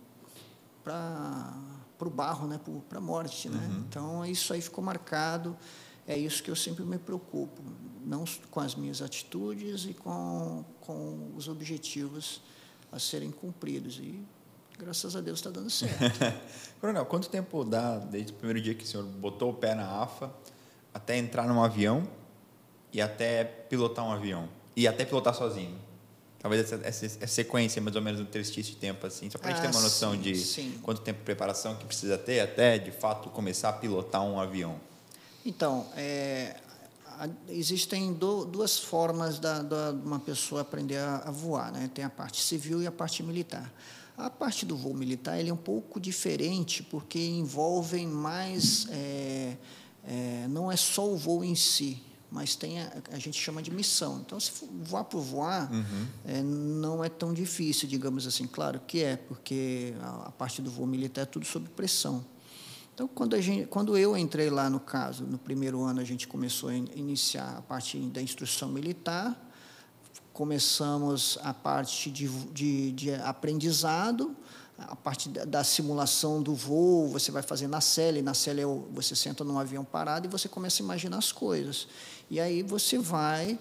para 0.83 1.53
o 2.01 2.09
barro, 2.09 2.47
né? 2.47 2.59
para 2.89 2.97
a 2.97 3.01
morte. 3.01 3.49
Né? 3.49 3.57
Uhum. 3.57 3.85
Então, 3.87 4.25
isso 4.25 4.53
aí 4.53 4.61
ficou 4.61 4.83
marcado. 4.83 5.57
É 6.07 6.17
isso 6.17 6.43
que 6.43 6.51
eu 6.51 6.55
sempre 6.55 6.83
me 6.83 6.99
preocupo, 6.99 7.63
não 8.05 8.25
com 8.51 8.59
as 8.59 8.75
minhas 8.75 9.01
atitudes 9.01 9.85
e 9.85 9.93
com, 9.95 10.63
com 10.81 11.31
os 11.35 11.47
objetivos 11.47 12.41
a 12.91 12.99
serem 12.99 13.31
cumpridos. 13.31 13.97
E, 13.97 14.23
graças 14.77 15.15
a 15.15 15.21
Deus, 15.21 15.39
está 15.39 15.49
dando 15.49 15.69
certo. 15.71 15.97
Coronel, 16.79 17.05
quanto 17.07 17.27
tempo 17.27 17.63
dá 17.63 17.97
desde 17.97 18.33
o 18.33 18.35
primeiro 18.35 18.61
dia 18.61 18.75
que 18.75 18.83
o 18.83 18.87
senhor 18.87 19.03
botou 19.03 19.49
o 19.49 19.53
pé 19.55 19.73
na 19.73 20.03
AFA 20.03 20.31
até 20.93 21.17
entrar 21.17 21.47
num 21.47 21.63
avião 21.63 22.07
e 22.95 23.01
até 23.01 23.43
pilotar 23.43 24.05
um 24.05 24.11
avião. 24.11 24.47
E 24.73 24.87
até 24.87 25.03
pilotar 25.03 25.35
sozinho. 25.35 25.77
Talvez 26.39 26.61
essa, 26.63 26.75
essa, 26.87 27.05
essa 27.05 27.27
sequência, 27.27 27.81
mais 27.81 27.93
ou 27.93 28.01
menos, 28.01 28.21
um 28.21 28.25
trechinho 28.25 28.65
de 28.65 28.75
tempo, 28.77 29.05
assim, 29.05 29.29
só 29.29 29.37
para 29.37 29.49
a 29.49 29.51
gente 29.51 29.61
ter 29.63 29.67
uma 29.67 29.79
ah, 29.79 29.83
noção 29.83 30.13
sim, 30.13 30.21
de 30.21 30.35
sim. 30.37 30.79
quanto 30.81 31.01
tempo 31.01 31.19
de 31.19 31.25
preparação 31.25 31.75
que 31.75 31.83
precisa 31.83 32.17
ter 32.17 32.39
até, 32.39 32.77
de 32.77 32.91
fato, 32.91 33.29
começar 33.29 33.69
a 33.69 33.73
pilotar 33.73 34.23
um 34.23 34.39
avião. 34.39 34.79
Então, 35.45 35.87
é, 35.97 36.55
existem 37.49 38.13
do, 38.13 38.45
duas 38.45 38.79
formas 38.79 39.39
da, 39.39 39.61
da, 39.61 39.91
de 39.91 40.05
uma 40.05 40.19
pessoa 40.19 40.61
aprender 40.61 40.97
a, 40.97 41.17
a, 41.25 41.31
voar, 41.31 41.73
né? 41.73 41.89
Tem 41.93 42.05
a 42.05 42.09
parte 42.09 42.41
civil 42.41 42.81
e 42.81 42.87
a 42.87 42.91
parte 42.93 43.21
militar. 43.23 43.73
A 44.17 44.29
parte 44.29 44.65
do 44.65 44.77
voo 44.77 44.93
militar 44.93 45.37
ele 45.37 45.49
é 45.49 45.53
um 45.53 45.57
pouco 45.57 45.99
diferente 45.99 46.81
porque 46.81 47.19
envolvem 47.19 48.07
mais, 48.07 48.87
é, 48.89 49.57
é, 50.07 50.45
não 50.47 50.71
é 50.71 50.77
só 50.77 51.05
o 51.05 51.17
voo 51.17 51.43
em 51.43 51.55
si, 51.55 52.01
mas 52.35 52.53
tem 52.53 52.81
a, 52.81 52.91
a, 53.13 53.17
gente 53.17 53.39
chama 53.39 53.61
de 53.61 53.71
missão. 53.71 54.19
Então, 54.19 54.37
se 54.41 54.51
voar 54.83 55.05
por 55.05 55.21
voar, 55.21 55.71
uhum. 55.71 56.07
é, 56.25 56.41
não 56.43 57.01
é 57.01 57.07
tão 57.07 57.33
difícil, 57.33 57.87
digamos 57.87 58.27
assim. 58.27 58.45
Claro 58.45 58.81
que 58.85 59.01
é, 59.01 59.15
porque 59.15 59.93
a, 60.01 60.27
a, 60.27 60.31
parte 60.31 60.61
do 60.61 60.69
voo 60.69 60.85
militar 60.85 61.21
é 61.21 61.25
tudo 61.25 61.45
sob 61.45 61.69
pressão. 61.69 62.25
Então, 62.93 63.07
quando, 63.07 63.35
a 63.37 63.41
gente, 63.41 63.67
quando 63.67 63.97
eu 63.97 64.17
entrei 64.17 64.49
lá, 64.49 64.69
no 64.69 64.81
caso, 64.81 65.23
no 65.23 65.37
primeiro 65.37 65.81
ano, 65.81 66.01
a 66.01 66.03
gente 66.03 66.27
começou 66.27 66.67
a 66.67 66.75
iniciar 66.75 67.55
a 67.57 67.61
parte 67.61 67.97
da 67.97 68.21
instrução 68.21 68.67
militar, 68.67 69.33
começamos 70.33 71.39
a 71.41 71.53
parte 71.53 72.11
de, 72.11 72.27
de, 72.27 72.91
de 72.91 73.13
aprendizado, 73.13 74.35
a 74.77 74.95
parte 74.95 75.29
da 75.29 75.63
simulação 75.63 76.41
do 76.41 76.53
voo, 76.53 77.07
você 77.07 77.31
vai 77.31 77.41
fazer 77.41 77.67
na 77.67 77.79
cela, 77.79 78.19
e 78.19 78.21
na 78.21 78.33
cela 78.33 78.59
é 78.59 78.65
você 78.65 79.15
senta 79.15 79.43
num 79.43 79.57
avião 79.57 79.85
parado 79.85 80.27
e 80.27 80.29
você 80.29 80.49
começa 80.49 80.81
a 80.81 80.83
imaginar 80.83 81.17
as 81.17 81.31
coisas. 81.31 81.87
E 82.29 82.39
aí 82.39 82.63
você 82.63 82.97
vai 82.97 83.59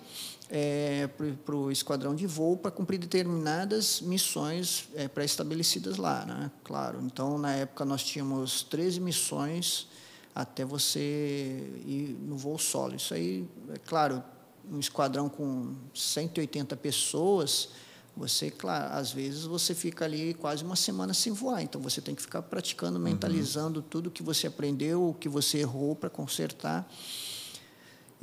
é, 0.50 1.08
para 1.44 1.56
o 1.56 1.70
esquadrão 1.70 2.14
de 2.14 2.26
voo 2.26 2.56
para 2.56 2.70
cumprir 2.70 2.98
determinadas 2.98 4.00
missões 4.00 4.88
é, 4.94 5.08
pré-estabelecidas 5.08 5.96
lá, 5.96 6.24
né? 6.24 6.50
Claro. 6.62 7.00
Então, 7.02 7.38
na 7.38 7.52
época, 7.52 7.84
nós 7.84 8.02
tínhamos 8.04 8.62
13 8.64 9.00
missões 9.00 9.88
até 10.34 10.64
você 10.64 11.80
ir 11.86 12.16
no 12.20 12.36
voo 12.36 12.58
solo. 12.58 12.94
Isso 12.94 13.14
aí, 13.14 13.46
é 13.72 13.78
claro, 13.78 14.22
um 14.70 14.78
esquadrão 14.78 15.28
com 15.28 15.74
180 15.94 16.76
pessoas, 16.76 17.68
você, 18.16 18.50
claro, 18.50 18.94
às 18.94 19.12
vezes 19.12 19.44
você 19.44 19.74
fica 19.74 20.04
ali 20.04 20.34
quase 20.34 20.62
uma 20.62 20.76
semana 20.76 21.12
sem 21.12 21.32
voar. 21.32 21.62
Então, 21.62 21.80
você 21.80 22.00
tem 22.00 22.14
que 22.14 22.22
ficar 22.22 22.42
praticando, 22.42 22.96
uhum. 22.96 23.04
mentalizando 23.04 23.80
uhum. 23.80 23.86
tudo 23.88 24.10
que 24.10 24.22
você 24.22 24.46
aprendeu, 24.46 25.08
o 25.08 25.14
que 25.14 25.28
você 25.28 25.58
errou 25.58 25.96
para 25.96 26.10
consertar. 26.10 26.88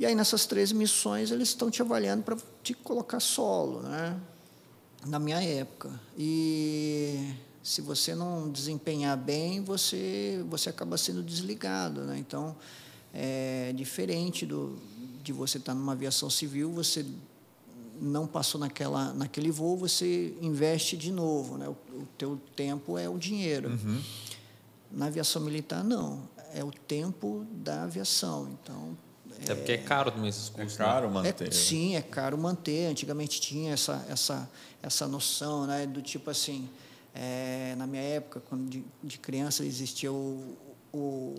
E 0.02 0.06
aí, 0.06 0.16
nessas 0.16 0.46
três 0.46 0.72
missões, 0.72 1.30
eles 1.30 1.50
estão 1.50 1.70
te 1.70 1.80
avaliando 1.80 2.24
para 2.24 2.36
te 2.60 2.74
colocar 2.74 3.20
solo, 3.20 3.82
né? 3.82 4.20
na 5.06 5.20
minha 5.20 5.40
época. 5.40 5.92
E 6.18 7.32
se 7.62 7.80
você 7.80 8.12
não 8.12 8.50
desempenhar 8.50 9.16
bem, 9.16 9.62
você, 9.62 10.44
você 10.50 10.70
acaba 10.70 10.98
sendo 10.98 11.22
desligado. 11.22 12.00
Né? 12.00 12.18
Então, 12.18 12.56
é 13.14 13.72
diferente 13.76 14.44
do, 14.44 14.76
de 15.22 15.32
você 15.32 15.58
estar 15.58 15.72
numa 15.72 15.92
aviação 15.92 16.28
civil, 16.28 16.72
você 16.72 17.06
não 18.00 18.26
passou 18.26 18.60
naquela, 18.60 19.14
naquele 19.14 19.52
voo, 19.52 19.76
você 19.76 20.36
investe 20.40 20.96
de 20.96 21.12
novo. 21.12 21.56
Né? 21.56 21.68
O, 21.68 21.76
o 22.00 22.08
teu 22.18 22.40
tempo 22.56 22.98
é 22.98 23.08
o 23.08 23.16
dinheiro. 23.16 23.70
Uhum. 23.70 24.02
Na 24.90 25.06
aviação 25.06 25.40
militar, 25.40 25.84
não. 25.84 26.28
É 26.52 26.64
o 26.64 26.72
tempo 26.72 27.46
da 27.52 27.84
aviação. 27.84 28.50
Então, 28.60 28.98
Até 29.44 29.54
porque 29.54 29.72
é 29.72 29.78
caro 29.78 30.10
também 30.10 30.28
esses 30.28 30.48
É 30.48 30.52
cursos. 30.52 30.78
né? 30.78 30.84
caro 30.84 31.06
É, 31.06 31.10
manter. 31.10 31.52
sim, 31.52 31.96
é 31.96 32.02
caro 32.02 32.36
manter. 32.38 32.86
Antigamente 32.86 33.40
tinha 33.40 33.72
essa, 33.74 34.04
essa, 34.08 34.48
essa 34.82 35.06
noção, 35.08 35.66
né, 35.66 35.86
do 35.86 36.00
tipo 36.02 36.30
assim, 36.30 36.68
é, 37.14 37.74
na 37.76 37.86
minha 37.86 38.02
época, 38.02 38.42
quando 38.48 38.68
de, 38.68 38.84
de 39.02 39.18
criança, 39.18 39.64
existia 39.64 40.10
o, 40.12 40.56
o, 40.92 41.34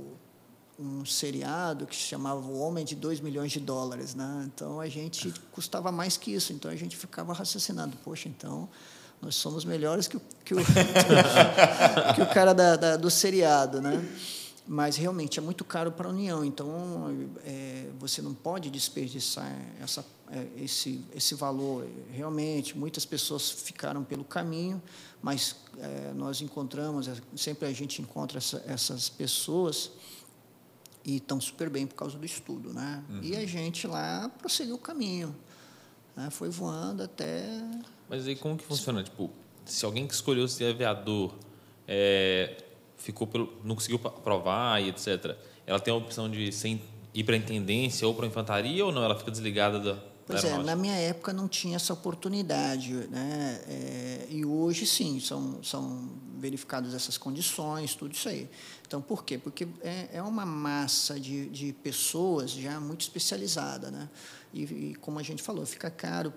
um 0.79 1.05
seriado 1.05 1.85
que 1.85 1.95
se 1.95 2.01
chamava 2.03 2.39
O 2.41 2.59
Homem 2.59 2.83
de 2.85 2.95
2 2.95 3.19
milhões 3.19 3.51
de 3.51 3.59
dólares. 3.59 4.13
Né? 4.15 4.43
Então, 4.53 4.79
a 4.79 4.87
gente 4.89 5.33
custava 5.51 5.91
mais 5.91 6.17
que 6.17 6.31
isso. 6.33 6.51
Então, 6.53 6.69
a 6.69 6.75
gente 6.75 6.95
ficava 6.97 7.33
raciocinando, 7.33 7.95
poxa, 8.03 8.27
então 8.29 8.67
nós 9.21 9.35
somos 9.35 9.63
melhores 9.63 10.05
que 10.07 10.17
o, 10.17 10.21
que 10.43 10.53
o, 10.53 10.57
que 12.15 12.21
o 12.21 12.25
cara 12.33 12.53
da, 12.53 12.75
da, 12.75 12.97
do 12.97 13.09
seriado, 13.09 13.81
né? 13.81 14.03
Mas 14.65 14.95
realmente 14.95 15.39
é 15.39 15.41
muito 15.41 15.65
caro 15.65 15.91
para 15.91 16.07
a 16.07 16.11
União, 16.11 16.43
então 16.43 17.09
é, 17.45 17.89
você 17.99 18.21
não 18.21 18.33
pode 18.33 18.69
desperdiçar 18.69 19.51
essa, 19.81 20.05
é, 20.31 20.47
esse, 20.63 21.03
esse 21.13 21.35
valor. 21.35 21.85
Realmente, 22.09 22.77
muitas 22.77 23.03
pessoas 23.03 23.51
ficaram 23.51 24.05
pelo 24.05 24.23
caminho, 24.23 24.81
mas 25.21 25.57
é, 25.77 26.13
nós 26.13 26.41
encontramos, 26.41 27.09
é, 27.09 27.15
sempre 27.35 27.67
a 27.67 27.73
gente 27.73 28.01
encontra 28.01 28.37
essa, 28.37 28.63
essas 28.65 29.09
pessoas 29.09 29.91
e 31.03 31.17
estão 31.17 31.41
super 31.41 31.69
bem 31.69 31.85
por 31.85 31.95
causa 31.95 32.17
do 32.17 32.25
estudo. 32.25 32.73
Né? 32.73 33.03
Uhum. 33.09 33.19
E 33.21 33.35
a 33.35 33.45
gente 33.45 33.85
lá 33.85 34.29
prosseguiu 34.29 34.75
o 34.75 34.79
caminho, 34.79 35.35
né? 36.15 36.29
foi 36.29 36.49
voando 36.49 37.03
até. 37.03 37.43
Mas 38.07 38.25
aí 38.25 38.35
como 38.37 38.57
que 38.57 38.63
funciona? 38.63 39.03
Tipo, 39.03 39.29
se 39.65 39.83
alguém 39.83 40.07
que 40.07 40.13
escolheu 40.13 40.47
ser 40.47 40.73
aviador. 40.73 41.33
É, 41.85 42.62
ficou 43.03 43.27
pelo, 43.27 43.53
não 43.63 43.75
conseguiu 43.75 43.99
aprovar 44.05 44.81
e 44.81 44.89
etc. 44.89 45.35
Ela 45.67 45.79
tem 45.79 45.93
a 45.93 45.97
opção 45.97 46.29
de 46.29 46.49
ir 47.13 47.23
para 47.23 47.35
a 47.35 47.37
intendência 47.37 48.07
ou 48.07 48.13
para 48.13 48.25
a 48.25 48.29
infantaria 48.29 48.83
ou 48.85 48.91
não? 48.91 49.03
Ela 49.03 49.17
fica 49.17 49.29
desligada 49.29 49.79
da. 49.79 50.13
Pois 50.25 50.41
é, 50.45 50.57
na 50.57 50.73
minha 50.73 50.95
época 50.95 51.33
não 51.33 51.49
tinha 51.49 51.75
essa 51.75 51.91
oportunidade, 51.91 52.93
né? 53.09 53.61
É, 53.67 54.27
e 54.29 54.45
hoje 54.45 54.85
sim 54.85 55.19
são 55.19 55.61
são 55.61 56.09
verificadas 56.37 56.93
essas 56.93 57.17
condições, 57.17 57.93
tudo 57.93 58.13
isso 58.13 58.29
aí. 58.29 58.49
Então 58.87 59.01
por 59.01 59.25
quê? 59.25 59.37
Porque 59.37 59.67
é, 59.81 60.07
é 60.13 60.21
uma 60.21 60.45
massa 60.45 61.19
de, 61.19 61.49
de 61.49 61.73
pessoas 61.73 62.51
já 62.51 62.79
muito 62.79 63.01
especializada, 63.01 63.91
né? 63.91 64.09
E, 64.53 64.63
e 64.63 64.95
como 64.95 65.19
a 65.19 65.23
gente 65.23 65.43
falou, 65.43 65.65
fica 65.65 65.91
caro 65.91 66.31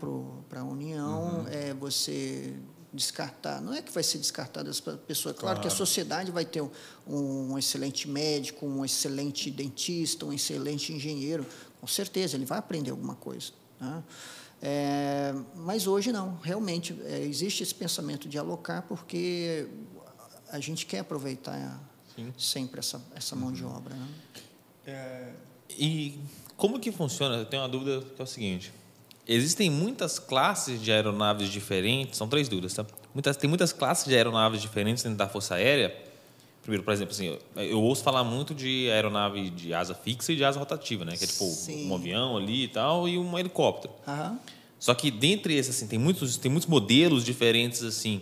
para 0.49 0.61
a 0.61 0.65
União 0.65 1.43
uhum. 1.43 1.49
é, 1.49 1.73
você 1.73 2.57
descartar. 2.93 3.61
Não 3.61 3.73
é 3.75 3.83
que 3.83 3.93
vai 3.93 4.03
ser 4.03 4.19
descartada 4.19 4.71
essa 4.71 4.83
pessoa. 4.97 5.35
Claro, 5.35 5.57
claro, 5.57 5.61
que 5.61 5.69
a 5.69 5.71
sociedade 5.71 6.31
vai 6.31 6.45
ter 6.45 6.63
um, 6.63 6.71
um, 7.07 7.59
excelente 7.59 8.09
médico, 8.09 8.67
um 8.67 8.85
excelente 8.85 9.51
dentista, 9.51 10.25
um 10.25 10.33
excelente 10.33 10.93
engenheiro. 10.93 11.47
Com 11.81 11.87
certeza, 11.87 12.37
ele 12.37 12.45
vai 12.45 12.59
aprender 12.59 12.91
alguma 12.91 13.15
coisa. 13.15 13.53
Né? 13.81 14.03
É, 14.63 15.35
mas 15.55 15.87
hoje 15.87 16.13
não. 16.13 16.37
Realmente, 16.43 16.99
é, 17.05 17.21
existe 17.21 17.63
esse 17.63 17.75
pensamento 17.75 18.29
de 18.29 18.39
alocar 18.39 18.83
porque 18.83 19.69
a 20.51 20.61
gente 20.61 20.87
quer 20.87 21.01
aproveitar 21.01 21.81
Sim. 22.15 22.33
sempre 22.39 22.81
essa, 22.81 23.03
essa 23.15 23.37
mão 23.37 23.53
de 23.53 23.65
obra. 23.65 23.95
Né? 23.95 24.09
É, 24.87 25.33
e 25.71 26.19
como 26.57 26.81
que 26.81 26.91
funciona? 26.91 27.37
Eu 27.37 27.45
tenho 27.45 27.63
uma 27.63 27.69
dúvida 27.69 28.01
que 28.15 28.21
é 28.21 28.25
o 28.25 28.27
seguinte. 28.27 28.73
Existem 29.29 29.69
muitas 29.69 30.19
classes 30.19 30.81
de 30.81 30.93
aeronaves 30.93 31.51
diferentes, 31.51 32.17
são 32.17 32.29
três 32.29 32.49
dúvidas, 32.49 32.75
tá? 32.75 32.87
Muitas, 33.13 33.37
tem 33.37 33.49
muitas 33.49 33.73
classes 33.73 34.05
de 34.05 34.15
aeronaves 34.15 34.63
diferentes 34.63 35.03
dentro 35.03 35.19
da 35.19 35.29
Força 35.29 35.57
Aérea. 35.57 35.95
Primeiro, 36.63 36.85
por 36.85 36.93
exemplo, 36.93 37.13
assim, 37.13 37.37
eu, 37.57 37.63
eu 37.63 37.83
ouço 37.83 38.03
falar 38.03 38.23
muito 38.23 38.55
de 38.55 38.89
aeronave 38.91 39.51
de 39.51 39.75
asa 39.75 39.95
fixa 39.95 40.33
e 40.33 40.37
de 40.37 40.45
asa 40.45 40.59
rotativa, 40.59 41.05
né? 41.05 41.17
Que 41.17 41.25
é 41.25 41.27
tipo 41.27 41.45
Sim. 41.45 41.91
um 41.91 41.95
avião 41.95 42.37
ali 42.37 42.65
e 42.65 42.69
tal 42.69 43.09
e 43.09 43.19
um 43.19 43.39
helicóptero. 43.39 43.93
Uhum. 44.07 44.39
Só 44.79 44.95
que 44.95 45.11
dentre 45.11 45.55
esses, 45.55 45.75
assim, 45.75 45.87
tem 45.87 45.99
muitos, 45.99 46.37
tem 46.37 46.51
muitos 46.51 46.69
modelos 46.69 47.25
diferentes, 47.25 47.83
assim. 47.83 48.21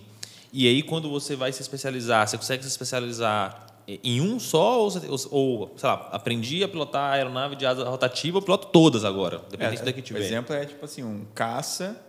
E 0.52 0.68
aí, 0.68 0.82
quando 0.82 1.10
você 1.10 1.34
vai 1.34 1.52
se 1.52 1.60
especializar, 1.60 2.26
você 2.26 2.38
consegue 2.38 2.62
se 2.62 2.68
especializar 2.68 3.73
em 3.86 4.20
um 4.20 4.40
só 4.40 4.80
ou, 4.80 4.92
ou, 5.30 5.74
sei 5.76 5.88
lá, 5.88 6.08
aprendi 6.10 6.64
a 6.64 6.68
pilotar 6.68 7.10
a 7.10 7.14
aeronave 7.14 7.54
de 7.54 7.66
asa 7.66 7.84
rotativa, 7.84 8.38
eu 8.38 8.42
piloto 8.42 8.68
todas 8.68 9.04
agora, 9.04 9.42
dependente 9.50 9.82
é, 9.82 9.84
da 9.84 9.92
que 9.92 10.00
tiver. 10.00 10.20
O 10.20 10.22
exemplo 10.22 10.54
é 10.54 10.64
tipo 10.64 10.84
assim, 10.84 11.02
um 11.02 11.26
caça 11.34 12.00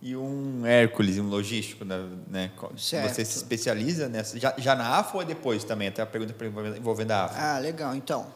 e 0.00 0.14
um 0.14 0.64
Hércules, 0.64 1.18
um 1.18 1.28
logístico, 1.28 1.84
né? 1.84 2.50
Certo. 2.76 3.12
Você 3.12 3.24
se 3.24 3.38
especializa 3.38 4.08
nessa, 4.08 4.38
já, 4.38 4.54
já 4.58 4.76
na 4.76 4.98
AFA 4.98 5.16
ou 5.16 5.22
é 5.22 5.24
depois 5.24 5.64
também? 5.64 5.88
Até 5.88 6.02
a 6.02 6.06
pergunta 6.06 6.34
envolvendo 6.76 7.10
a 7.10 7.24
AFA. 7.24 7.40
Ah, 7.40 7.58
legal. 7.58 7.94
Então, 7.96 8.26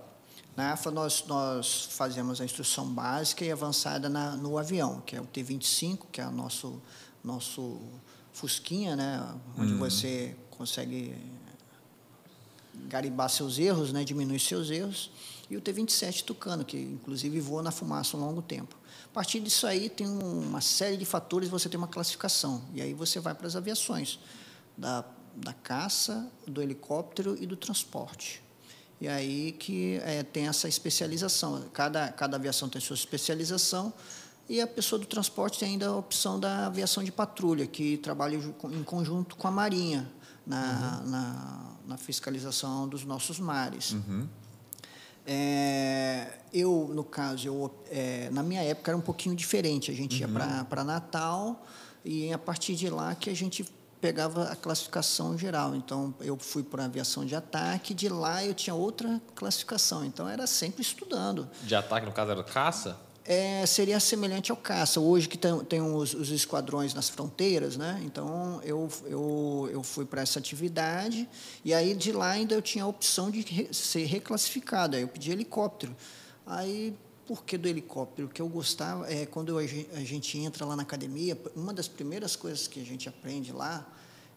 na 0.57 0.73
AFA 0.73 0.91
nós, 0.91 1.25
nós 1.29 1.89
fazemos 1.93 2.41
a 2.41 2.45
instrução 2.45 2.87
básica 2.87 3.45
e 3.45 3.53
avançada 3.53 4.09
na, 4.09 4.35
no 4.35 4.59
avião, 4.59 5.03
que 5.07 5.15
é 5.15 5.21
o 5.21 5.27
T-25, 5.27 6.07
que 6.11 6.21
é 6.21 6.27
o 6.27 6.33
nosso, 6.33 6.83
nosso 7.23 7.81
fusquinha, 8.33 8.97
né? 8.97 9.25
Onde 9.57 9.75
hum. 9.75 9.79
você 9.79 10.35
consegue 10.51 11.15
garimbar 12.87 13.29
seus 13.29 13.59
erros, 13.59 13.93
né, 13.93 14.05
diminuir 14.05 14.39
seus 14.39 14.71
erros, 14.71 15.11
e 15.51 15.57
o 15.57 15.61
T-27 15.61 16.25
Tucano, 16.25 16.65
que 16.65 16.77
inclusive 16.77 17.41
voa 17.41 17.63
na 17.63 17.71
fumaça 17.71 18.17
um 18.17 18.21
longo 18.21 18.43
tempo. 18.43 18.77
A 19.07 19.15
partir 19.15 19.41
disso 19.41 19.67
aí 19.67 19.89
tem 19.89 20.07
uma 20.07 20.61
série 20.61 20.97
de 20.97 21.05
fatores, 21.05 21.49
você 21.49 21.69
tem 21.69 21.79
uma 21.79 21.89
classificação, 21.89 22.63
e 22.75 22.83
aí 22.83 22.93
você 22.93 23.19
vai 23.19 23.35
para 23.35 23.47
as 23.47 23.57
aviações, 23.57 24.19
da, 24.77 25.05
da 25.35 25.53
caça, 25.53 26.31
do 26.47 26.63
helicóptero 26.63 27.37
e 27.41 27.47
do 27.47 27.57
transporte. 27.57 28.43
E 29.01 29.09
aí 29.09 29.53
que 29.53 30.01
é, 30.05 30.23
tem 30.23 30.49
essa 30.49 30.69
especialização, 30.69 31.65
cada, 31.73 32.09
cada 32.13 32.37
aviação 32.37 32.69
tem 32.69 32.81
sua 32.81 32.95
especialização, 32.95 33.93
e 34.49 34.61
a 34.61 34.67
pessoa 34.67 34.99
do 34.99 35.07
transporte 35.07 35.59
tem 35.59 35.71
ainda 35.71 35.89
a 35.89 35.97
opção 35.97 36.41
da 36.41 36.67
aviação 36.67 37.03
de 37.03 37.13
patrulha, 37.13 37.67
que 37.67 37.99
trabalha 37.99 38.37
em 38.37 38.83
conjunto 38.83 39.37
com 39.37 39.47
a 39.47 39.51
Marinha, 39.51 40.11
na, 40.47 41.01
uhum. 41.05 41.11
na, 41.11 41.78
na, 41.89 41.97
fiscalização 41.97 42.87
dos 42.87 43.05
nossos 43.05 43.41
mares. 43.41 43.93
Uhum. 43.93 44.29
É, 45.27 46.39
eu, 46.53 46.91
no 46.95 47.05
caso, 47.05 47.49
eu, 47.49 47.75
é, 47.91 48.31
na 48.31 48.43
minha 48.43 48.63
época 48.63 48.91
era 48.91 48.97
um 48.97 49.03
pouquinho 49.03 49.35
diferente. 49.35 49.91
A 49.91 49.95
gente 49.95 50.23
uhum. 50.23 50.31
ia 50.39 50.65
para 50.65 50.85
Natal 50.85 51.67
e 52.05 52.33
a 52.33 52.39
partir 52.39 52.75
de 52.75 52.89
lá 52.89 53.15
que 53.15 53.29
a 53.29 53.35
gente 53.35 53.65
pegava 54.01 54.45
a 54.45 54.57
classificação 54.57 55.37
geral. 55.37 55.75
Então, 55.75 56.15
eu 56.21 56.37
fui 56.37 56.63
para 56.63 56.85
aviação 56.85 57.25
de 57.25 57.35
ataque, 57.35 57.93
de 57.93 58.09
lá 58.09 58.45
eu 58.45 58.55
tinha 58.55 58.75
outra 58.75 59.21
classificação. 59.35 60.05
Então, 60.05 60.29
era 60.29 60.47
sempre 60.47 60.83
estudando. 60.83 61.49
De 61.63 61.75
ataque, 61.75 62.07
no 62.07 62.13
caso, 62.13 62.31
era 62.31 62.45
caça? 62.45 63.08
É, 63.29 63.67
seria 63.67 64.01
semelhante 64.01 64.51
ao 64.51 64.57
caça. 64.57 64.99
Hoje 64.99 65.29
que 65.29 65.37
tem, 65.37 65.59
tem 65.67 65.83
os, 65.83 66.15
os, 66.15 66.31
esquadrões 66.31 66.95
nas 66.95 67.11
fronteiras, 67.11 67.77
né? 67.77 68.01
Então 68.03 68.59
eu, 68.65 68.89
eu, 69.05 69.69
eu 69.71 69.83
fui 69.83 70.07
para 70.07 70.23
essa 70.23 70.39
atividade 70.39 71.29
e 71.63 71.75
aí 71.75 71.95
de 71.95 72.11
lá 72.11 72.31
ainda 72.31 72.55
eu 72.55 72.63
tinha 72.63 72.85
a 72.85 72.87
opção 72.87 73.31
de 73.31 73.43
re, 73.43 73.69
ser 73.71 74.07
reclassificado. 74.07 74.97
Aí 74.97 75.03
eu 75.03 75.09
pedi 75.09 75.31
helicóptero. 75.31 75.95
Aí 76.47 76.97
por 77.27 77.45
que 77.45 77.59
do 77.59 77.69
helicóptero? 77.69 78.29
Que 78.29 78.41
eu 78.41 78.49
gostava 78.49 79.13
é 79.13 79.27
quando 79.27 79.59
a 79.59 79.67
gente 79.67 80.39
entra 80.39 80.65
lá 80.65 80.75
na 80.75 80.83
academia, 80.83 81.39
uma 81.55 81.75
das 81.75 81.87
primeiras 81.87 82.35
coisas 82.35 82.67
que 82.67 82.81
a 82.81 82.85
gente 82.85 83.11
aprende 83.11 83.53
lá 83.53 83.87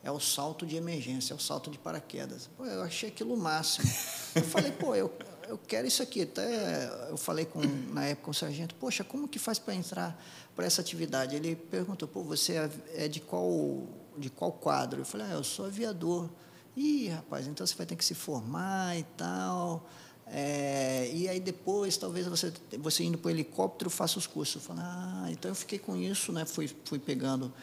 é 0.04 0.12
o 0.12 0.20
salto 0.20 0.66
de 0.66 0.76
emergência, 0.76 1.34
é 1.34 1.36
o 1.36 1.40
salto 1.40 1.72
de 1.72 1.78
paraquedas. 1.78 2.50
Pô, 2.58 2.66
eu 2.66 2.82
achei 2.82 3.08
aquilo 3.08 3.36
o 3.36 3.38
máximo. 3.38 3.90
Eu 4.36 4.44
falei, 4.44 4.72
pô, 4.72 4.96
eu, 4.96 5.14
eu 5.52 5.58
quero 5.58 5.86
isso 5.86 6.02
aqui. 6.02 6.22
Até 6.22 7.10
eu 7.10 7.18
falei 7.18 7.46
com, 7.46 7.60
na 7.94 8.06
época 8.06 8.26
com 8.26 8.32
o 8.32 8.34
sargento, 8.34 8.74
poxa, 8.76 9.04
como 9.04 9.28
que 9.28 9.38
faz 9.38 9.60
para 9.60 9.76
entrar 9.76 10.18
para 10.56 10.66
essa 10.66 10.82
atividade? 10.82 11.36
Ele 11.36 11.56
perguntou, 11.56 12.08
pô, 12.08 12.24
você 12.24 12.54
é, 12.54 12.70
é 12.96 13.08
de 13.08 13.20
qual, 13.20 13.84
de 14.18 14.30
qual 14.30 14.54
quadro? 14.54 15.02
Eu 15.02 15.06
falei, 15.06 15.28
ah, 15.28 15.34
eu 15.34 15.44
sou 15.44 15.66
aviador. 15.66 16.30
Ih, 16.76 17.10
rapaz, 17.10 17.48
então 17.48 17.68
você 17.68 17.76
vai 17.76 17.86
ter 17.86 17.98
que 17.98 18.06
se 18.06 18.16
formar 18.16 18.98
e 18.98 19.04
tal. 19.18 19.86
É, 20.26 21.12
e 21.14 21.28
aí 21.28 21.42
depois, 21.42 21.98
talvez 21.98 22.26
você, 22.26 22.54
você 22.80 23.04
indo 23.04 23.18
para 23.18 23.28
o 23.28 23.32
helicóptero, 23.32 23.90
faça 23.90 24.18
os 24.18 24.26
cursos. 24.26 24.56
Eu 24.56 24.62
falei, 24.62 24.84
ah, 24.86 25.28
então 25.30 25.52
eu 25.52 25.56
fiquei 25.56 25.78
com 25.78 25.98
isso, 25.98 26.32
né? 26.32 26.46
fui, 26.46 26.74
fui 26.86 26.98
pegando 26.98 27.54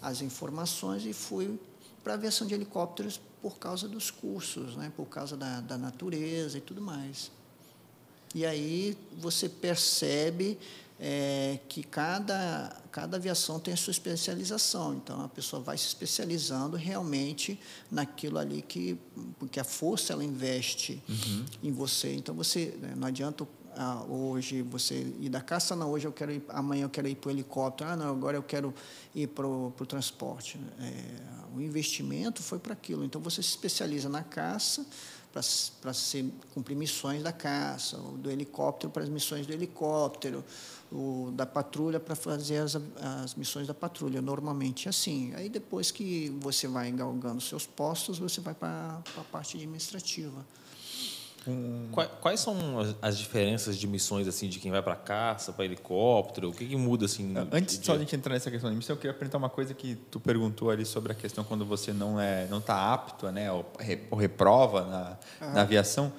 as 0.00 0.22
informações 0.22 1.04
e 1.04 1.12
fui 1.12 1.58
para 2.04 2.12
a 2.12 2.16
aviação 2.16 2.46
de 2.46 2.54
helicópteros 2.54 3.20
por 3.42 3.58
causa 3.58 3.88
dos 3.88 4.10
cursos, 4.10 4.76
né? 4.76 4.92
por 4.96 5.06
causa 5.06 5.36
da, 5.36 5.60
da 5.60 5.76
natureza 5.76 6.56
e 6.56 6.60
tudo 6.60 6.80
mais. 6.80 7.30
E 8.34 8.46
aí 8.46 8.96
você 9.18 9.48
percebe 9.48 10.58
é, 10.98 11.58
que 11.68 11.82
cada, 11.82 12.80
cada 12.92 13.16
aviação 13.16 13.58
tem 13.58 13.74
a 13.74 13.76
sua 13.76 13.90
especialização. 13.90 14.94
Então, 14.94 15.22
a 15.22 15.28
pessoa 15.28 15.60
vai 15.60 15.76
se 15.76 15.88
especializando 15.88 16.76
realmente 16.76 17.58
naquilo 17.90 18.38
ali 18.38 18.62
que... 18.62 18.96
Porque 19.38 19.58
a 19.58 19.64
força, 19.64 20.12
ela 20.12 20.24
investe 20.24 21.02
uhum. 21.08 21.44
em 21.62 21.72
você. 21.72 22.14
Então, 22.14 22.34
você 22.34 22.78
né, 22.80 22.94
não 22.96 23.08
adianta 23.08 23.46
ah, 23.76 24.04
hoje 24.08 24.62
você 24.62 24.94
ir 25.18 25.28
da 25.28 25.40
caça, 25.40 25.74
não, 25.74 25.90
hoje 25.90 26.06
eu 26.06 26.12
quero 26.12 26.32
ir, 26.32 26.42
amanhã 26.48 26.84
eu 26.84 26.90
quero 26.90 27.08
ir 27.08 27.14
para 27.14 27.28
o 27.28 27.30
helicóptero, 27.30 27.90
ah, 27.90 27.96
não, 27.96 28.10
agora 28.10 28.36
eu 28.36 28.42
quero 28.42 28.74
ir 29.14 29.28
para 29.28 29.46
o 29.46 29.86
transporte. 29.86 30.60
É, 30.80 31.56
o 31.56 31.60
investimento 31.60 32.42
foi 32.42 32.58
para 32.58 32.72
aquilo. 32.72 33.04
Então, 33.04 33.20
você 33.20 33.42
se 33.42 33.50
especializa 33.50 34.08
na 34.08 34.22
caça, 34.22 34.86
para 35.32 35.92
cumprir 36.52 36.74
missões 36.76 37.22
da 37.22 37.32
caça, 37.32 37.96
do 37.96 38.30
helicóptero 38.30 38.92
para 38.92 39.02
as 39.02 39.08
missões 39.08 39.46
do 39.46 39.52
helicóptero, 39.52 40.44
da 41.32 41.46
patrulha 41.46 41.98
para 41.98 42.14
fazer 42.14 42.58
as, 42.58 42.76
as 43.00 43.34
missões 43.34 43.66
da 43.66 43.72
patrulha, 43.72 44.20
normalmente 44.20 44.90
assim. 44.90 45.32
Aí 45.34 45.48
depois 45.48 45.90
que 45.90 46.28
você 46.38 46.68
vai 46.68 46.90
galgando 46.90 47.40
seus 47.40 47.66
postos, 47.66 48.18
você 48.18 48.42
vai 48.42 48.52
para 48.52 49.00
a 49.16 49.24
parte 49.32 49.56
administrativa. 49.56 50.44
Quais 52.20 52.38
são 52.40 52.56
as 53.00 53.18
diferenças 53.18 53.76
de 53.76 53.86
missões 53.86 54.28
assim 54.28 54.48
de 54.48 54.60
quem 54.60 54.70
vai 54.70 54.80
para 54.80 54.94
caça, 54.94 55.52
para 55.52 55.64
helicóptero? 55.64 56.50
O 56.50 56.52
que, 56.52 56.64
que 56.66 56.76
muda 56.76 57.06
assim? 57.06 57.34
Antes 57.50 57.80
de 57.80 57.86
só 57.86 57.94
a 57.94 57.98
gente 57.98 58.14
entrar 58.14 58.32
nessa 58.32 58.50
questão 58.50 58.70
de 58.70 58.76
missão, 58.76 58.94
eu 58.94 59.00
queria 59.00 59.14
perguntar 59.14 59.38
uma 59.38 59.50
coisa 59.50 59.74
que 59.74 59.96
tu 60.10 60.20
perguntou 60.20 60.70
ali 60.70 60.86
sobre 60.86 61.10
a 61.10 61.14
questão 61.14 61.42
quando 61.42 61.64
você 61.64 61.92
não 61.92 62.20
é 62.20 62.46
não 62.48 62.58
está 62.58 62.92
apto, 62.92 63.30
né, 63.30 63.50
ou, 63.50 63.66
ou 64.10 64.18
reprova 64.18 64.84
na, 65.40 65.52
na 65.52 65.62
aviação, 65.62 66.12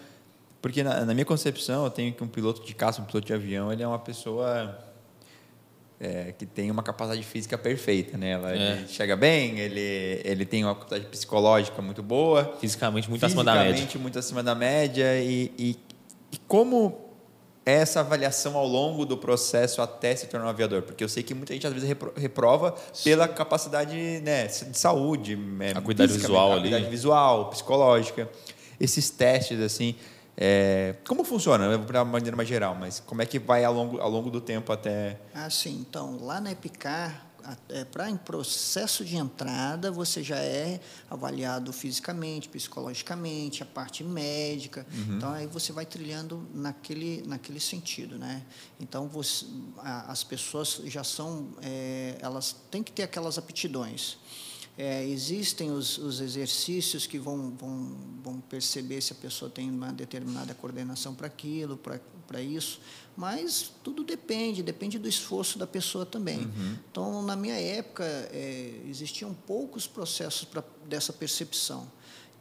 porque 0.62 0.84
na, 0.84 1.06
na 1.06 1.14
minha 1.14 1.26
concepção 1.26 1.86
eu 1.86 1.90
tenho 1.90 2.14
que 2.14 2.24
um 2.24 2.28
piloto 2.28 2.66
de 2.66 2.74
caça, 2.74 3.02
um 3.02 3.06
piloto 3.06 3.26
de 3.26 3.34
avião, 3.34 3.72
ele 3.72 3.82
é 3.82 3.88
uma 3.88 4.00
pessoa 4.00 4.78
é, 6.04 6.34
que 6.38 6.46
tem 6.46 6.70
uma 6.70 6.84
capacidade 6.84 7.24
física 7.24 7.58
perfeita, 7.58 8.18
né? 8.18 8.32
Ela 8.32 8.56
é. 8.56 8.86
chega 8.88 9.16
bem, 9.16 9.58
ele, 9.58 10.22
ele 10.26 10.46
tem 10.46 10.66
uma 10.66 10.76
capacidade 10.76 11.06
psicológica 11.06 11.82
muito 11.82 12.04
boa. 12.04 12.58
Fisicamente 12.60 13.10
muito 13.10 13.26
acima 13.26 13.44
da 13.44 13.54
média. 13.54 13.68
Fisicamente 13.68 13.98
muito 13.98 14.20
acima 14.20 14.44
da 14.44 14.54
média. 14.54 15.18
E, 15.22 15.52
e, 15.58 15.80
e, 16.34 16.38
como 16.46 17.00
é 17.66 17.76
essa 17.76 18.02
avaliação 18.02 18.58
ao 18.58 18.68
longo 18.68 19.06
do 19.06 19.18
processo 19.18 19.82
até 19.82 20.14
se 20.14 20.28
tornar 20.28 20.48
um 20.48 20.50
aviador? 20.50 20.82
Porque 20.82 21.02
eu 21.04 21.10
sei 21.10 21.24
que 21.24 21.34
muita 21.34 21.54
gente 21.54 21.66
às 21.66 21.74
vezes 21.74 21.90
reprova 22.18 22.76
pela 23.02 23.26
capacidade 23.26 23.96
né, 24.22 24.48
de 24.48 24.78
saúde. 24.78 25.40
É, 25.62 25.72
a 25.72 25.82
cuidado 25.82 26.12
visual 26.12 26.52
a 26.52 26.56
ali. 26.56 26.70
cuidado 26.70 26.90
visual, 26.90 27.50
psicológica. 27.50 28.30
Esses 28.80 29.10
testes, 29.10 29.62
assim... 29.62 29.96
É, 30.36 30.96
como 31.08 31.24
funciona, 31.24 31.78
de 31.78 31.92
uma 31.92 32.06
maneira 32.06 32.36
mais 32.36 32.50
geral, 32.50 32.76
mas 32.76 33.00
como 33.00 33.22
é 33.22 33.26
que 33.26 33.38
vai 33.38 33.64
ao 33.64 33.74
longo, 33.74 34.00
ao 34.00 34.10
longo 34.10 34.32
do 34.32 34.42
tempo 34.42 34.72
até. 34.72 35.20
Ah, 35.34 35.50
sim. 35.50 35.86
Então, 35.88 36.18
lá 36.24 36.42
na 36.42 36.52
Epicar, 36.52 37.34
é, 37.70 37.84
para 37.84 38.10
em 38.10 38.16
processo 38.16 39.04
de 39.04 39.18
entrada, 39.18 39.92
você 39.92 40.24
já 40.24 40.38
é 40.38 40.80
avaliado 41.10 41.74
fisicamente, 41.74 42.48
psicologicamente, 42.48 43.62
a 43.62 43.66
parte 43.66 44.04
médica. 44.04 44.86
Uhum. 44.92 45.18
Então, 45.18 45.32
aí 45.32 45.46
você 45.46 45.74
vai 45.74 45.86
trilhando 45.86 46.48
naquele, 46.54 47.22
naquele 47.28 47.60
sentido. 47.60 48.18
Né? 48.18 48.42
Então, 48.80 49.08
você, 49.08 49.46
a, 49.80 50.12
as 50.12 50.24
pessoas 50.24 50.82
já 50.86 51.04
são. 51.04 51.50
É, 51.62 52.18
elas 52.22 52.56
têm 52.72 52.82
que 52.82 52.92
ter 52.92 53.04
aquelas 53.04 53.38
aptidões. 53.38 54.18
É, 54.76 55.06
existem 55.08 55.72
os, 55.72 56.00
os, 56.00 56.20
exercícios 56.20 57.06
que 57.06 57.20
vão, 57.20 57.52
vão, 57.52 57.96
vão, 58.24 58.40
perceber 58.42 59.02
se 59.02 59.14
a 59.14 59.16
pessoa 59.16 59.50
tem 59.50 59.70
uma 59.70 59.94
determinada 59.94 60.52
coordenação 60.56 61.14
para 61.14 61.28
aquilo, 61.28 61.78
para 61.78 62.42
isso, 62.42 62.80
mas 63.16 63.72
tudo 63.84 64.04
depende, 64.04 64.64
depende 64.64 64.98
do 64.98 65.08
esforço 65.08 65.60
da 65.60 65.68
pessoa 65.68 66.08
também. 66.08 66.40
Uhum. 66.40 66.78
Então, 66.90 67.22
na 67.22 67.36
minha 67.36 67.54
época, 67.54 68.04
é, 68.04 68.82
existiam 68.88 69.32
poucos 69.46 69.86
processos 69.86 70.44
pra, 70.44 70.64
dessa 70.88 71.14
percepção. 71.14 71.88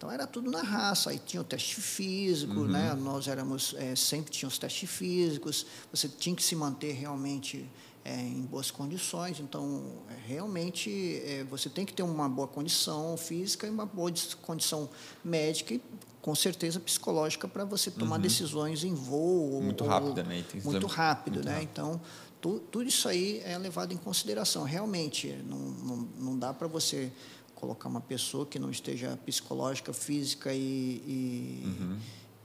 Então 0.03 0.11
era 0.11 0.27
tudo 0.27 0.51
na 0.51 0.63
raça, 0.63 1.11
aí 1.11 1.19
tinha 1.25 1.41
o 1.41 1.45
teste 1.45 1.81
físico, 1.81 2.55
uhum. 2.55 2.67
né? 2.67 2.93
Nós 2.95 3.29
éramos 3.29 3.73
é, 3.79 3.95
sempre 3.95 4.33
tinha 4.33 4.49
os 4.49 4.59
testes 4.59 4.91
físicos, 4.91 5.65
você 5.93 6.09
tinha 6.09 6.35
que 6.35 6.43
se 6.43 6.57
manter 6.57 6.93
realmente 6.93 7.71
é, 8.05 8.21
em 8.21 8.43
boas 8.43 8.71
condições. 8.71 9.41
Então, 9.41 9.83
é, 10.09 10.15
realmente, 10.27 11.23
é, 11.25 11.45
você 11.45 11.69
tem 11.69 11.85
que 11.85 11.93
ter 11.93 12.03
uma 12.03 12.29
boa 12.29 12.49
condição 12.49 13.17
física 13.17 13.67
e 13.67 13.71
uma 13.71 13.87
boa 13.87 14.13
condição 14.43 14.89
médica 15.25 15.75
e, 15.75 15.83
com 16.21 16.35
certeza, 16.35 16.81
psicológica 16.81 17.49
para 17.49 17.65
você 17.65 17.91
tomar 17.91 18.17
uhum. 18.17 18.23
decisões 18.23 18.85
em 18.85 18.95
voo. 18.95 19.63
Muito 19.63 19.85
rápido, 19.85 20.23
né? 20.25 20.45
Muito 20.65 20.87
rápido, 20.87 21.35
muito 21.35 21.47
né? 21.47 21.53
Rápido. 21.55 21.71
Então, 21.71 22.01
tu, 22.41 22.61
tudo 22.71 22.89
isso 22.89 23.09
aí 23.09 23.41
é 23.45 23.57
levado 23.59 23.93
em 23.93 23.97
consideração. 23.97 24.65
Realmente, 24.65 25.29
não, 25.49 25.59
não, 25.59 25.97
não 26.19 26.39
dá 26.39 26.53
para 26.53 26.69
você 26.69 27.11
colocar 27.55 27.89
uma 27.89 28.01
pessoa 28.01 28.45
que 28.45 28.59
não 28.59 28.71
esteja 28.71 29.17
psicológica, 29.25 29.93
física 29.93 30.53
e, 30.53 30.59
e 30.59 31.63
uhum 31.65 31.99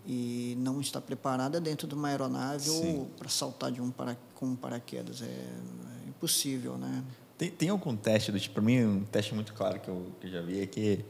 e 0.08 0.56
não 0.60 0.80
está 0.80 1.02
preparada 1.02 1.60
dentro 1.60 1.86
de 1.86 1.94
uma 1.94 2.08
aeronave 2.08 2.70
Sim. 2.70 3.00
ou 3.00 3.06
para 3.18 3.28
saltar 3.28 3.72
de 3.72 3.82
um 3.82 3.92
para, 3.92 4.18
com 4.36 4.46
um 4.46 4.56
paraquedas. 4.56 5.22
É, 5.22 5.26
é 5.26 6.08
impossível, 6.08 6.78
né? 6.78 7.04
Tem, 7.38 7.52
tem 7.52 7.70
algum 7.70 7.96
teste 7.96 8.32
do 8.32 8.40
tipo, 8.40 8.56
para 8.56 8.64
mim, 8.64 8.84
um 8.84 9.04
teste 9.04 9.36
muito 9.36 9.54
claro 9.54 9.80
que 9.80 9.90
eu, 9.90 10.08
que 10.20 10.28
eu 10.28 10.32
já 10.32 10.42
vi 10.42 10.62
é 10.62 10.66
que 10.66 11.06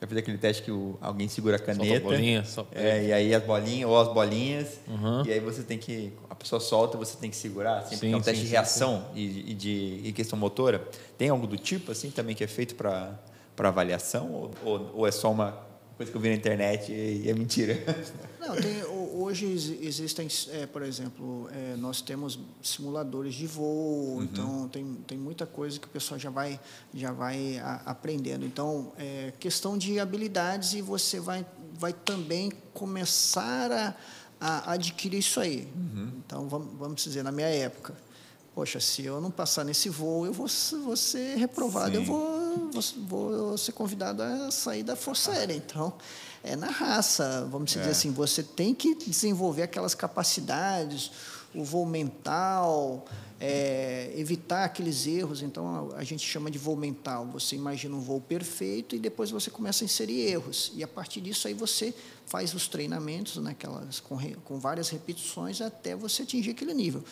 já 0.00 0.06
fiz 0.06 0.18
aquele 0.18 0.38
teste 0.38 0.62
que 0.62 0.70
o, 0.70 0.96
alguém 1.00 1.26
segura 1.26 1.56
a 1.56 1.58
caneta. 1.58 1.84
Solta 1.84 1.96
a 1.96 2.10
bolinha, 2.10 2.44
é, 2.72 3.06
e 3.06 3.12
aí 3.12 3.34
as 3.34 3.42
bolinhas, 3.42 3.90
ou 3.90 3.98
as 3.98 4.12
bolinhas, 4.12 4.78
uhum. 4.86 5.24
e 5.26 5.32
aí 5.32 5.40
você 5.40 5.62
tem 5.62 5.76
que. 5.78 6.12
A 6.30 6.34
pessoa 6.34 6.60
solta 6.60 6.96
e 6.96 7.00
você 7.00 7.16
tem 7.16 7.30
que 7.30 7.36
segurar, 7.36 7.78
assim, 7.78 7.96
sim, 7.96 8.12
é 8.12 8.16
um 8.16 8.20
teste 8.20 8.42
sim, 8.42 8.46
de 8.46 8.52
reação 8.52 9.06
E, 9.14 9.50
e, 9.50 9.54
de 9.54 10.00
e 10.04 10.12
questão 10.12 10.38
motora. 10.38 10.86
Tem 11.16 11.30
algo 11.30 11.46
do 11.46 11.56
tipo 11.56 11.90
assim 11.90 12.10
também 12.10 12.36
que 12.36 12.44
é 12.44 12.46
feito 12.46 12.76
para 12.76 13.18
avaliação? 13.56 14.30
Ou, 14.30 14.50
ou, 14.64 14.90
ou 14.98 15.06
é 15.06 15.10
só 15.10 15.32
uma 15.32 15.67
coisa 15.98 16.12
que 16.12 16.16
eu 16.16 16.20
vi 16.20 16.28
na 16.28 16.36
internet 16.36 16.92
e 16.92 17.28
é 17.28 17.34
mentira. 17.34 17.76
Não, 18.40 18.54
tem, 18.54 18.84
hoje 18.84 19.44
existem, 19.82 20.28
é, 20.52 20.64
por 20.64 20.82
exemplo, 20.82 21.50
é, 21.52 21.76
nós 21.76 22.00
temos 22.00 22.38
simuladores 22.62 23.34
de 23.34 23.48
voo, 23.48 24.16
uhum. 24.16 24.22
então 24.22 24.68
tem, 24.68 24.94
tem 25.06 25.18
muita 25.18 25.44
coisa 25.44 25.78
que 25.78 25.86
o 25.86 25.90
pessoal 25.90 26.18
já 26.18 26.30
vai, 26.30 26.58
já 26.94 27.10
vai 27.10 27.58
a, 27.58 27.82
aprendendo. 27.84 28.46
Então, 28.46 28.92
é 28.96 29.32
questão 29.40 29.76
de 29.76 29.98
habilidades 29.98 30.72
e 30.72 30.80
você 30.80 31.18
vai, 31.18 31.44
vai 31.74 31.92
também 31.92 32.52
começar 32.72 33.70
a, 33.72 33.94
a 34.40 34.72
adquirir 34.74 35.18
isso 35.18 35.40
aí. 35.40 35.68
Uhum. 35.74 36.12
Então, 36.24 36.48
vamos, 36.48 36.78
vamos 36.78 37.02
dizer, 37.02 37.24
na 37.24 37.32
minha 37.32 37.48
época, 37.48 37.92
poxa, 38.54 38.78
se 38.78 39.04
eu 39.04 39.20
não 39.20 39.32
passar 39.32 39.64
nesse 39.64 39.88
voo, 39.88 40.24
eu 40.24 40.32
vou, 40.32 40.46
vou 40.84 40.96
ser 40.96 41.36
reprovado, 41.36 41.90
Sim. 41.90 41.96
eu 41.96 42.04
vou, 42.04 42.37
vou, 42.72 42.82
vou, 43.06 43.58
ser 43.58 43.72
convidado 43.72 44.22
a 44.22 44.50
sair 44.50 44.82
da 44.82 44.96
Força 44.96 45.32
Aérea. 45.32 45.54
Então, 45.54 45.92
é 46.42 46.56
na 46.56 46.68
raça, 46.68 47.46
vamos 47.50 47.72
dizer 47.72 47.86
é. 47.86 47.90
assim, 47.90 48.10
você 48.10 48.42
tem 48.42 48.74
que 48.74 48.94
desenvolver 48.94 49.62
aquelas 49.62 49.94
capacidades, 49.94 51.10
o 51.54 51.64
voo 51.64 51.86
mental, 51.86 53.06
é, 53.40 54.12
evitar 54.16 54.64
aqueles 54.64 55.06
erros. 55.06 55.42
Então, 55.42 55.90
a, 55.92 55.98
a 55.98 56.04
gente 56.04 56.26
chama 56.26 56.50
de 56.50 56.58
voo 56.58 56.76
mental. 56.76 57.26
Você 57.26 57.56
imagina 57.56 57.94
um 57.94 58.00
voo 58.00 58.20
perfeito 58.20 58.94
e 58.94 58.98
depois 58.98 59.30
você 59.30 59.50
começa 59.50 59.84
a 59.84 59.86
inserir 59.86 60.20
erros. 60.20 60.72
E, 60.74 60.82
a 60.82 60.88
partir 60.88 61.20
disso, 61.20 61.48
aí 61.48 61.54
você 61.54 61.94
faz 62.26 62.52
os 62.54 62.68
treinamentos 62.68 63.36
naquelas, 63.36 64.00
com, 64.00 64.18
com 64.44 64.58
várias 64.58 64.88
repetições 64.88 65.60
até 65.60 65.96
você 65.96 66.22
atingir 66.22 66.50
aquele 66.50 66.74
nível. 66.74 67.02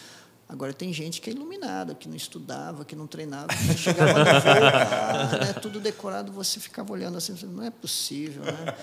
Agora 0.48 0.72
tem 0.72 0.92
gente 0.92 1.20
que 1.20 1.28
é 1.28 1.32
iluminada, 1.32 1.94
que 1.94 2.08
não 2.08 2.14
estudava, 2.16 2.84
que 2.84 2.94
não 2.94 3.06
treinava, 3.06 3.48
que 3.48 3.76
chegava 3.76 4.12
no 4.12 4.24
voo, 4.40 5.40
né, 5.40 5.52
tudo 5.60 5.80
decorado, 5.80 6.30
você 6.30 6.60
ficava 6.60 6.92
olhando 6.92 7.18
assim, 7.18 7.34
não 7.46 7.64
é 7.64 7.70
possível, 7.70 8.44
né? 8.44 8.74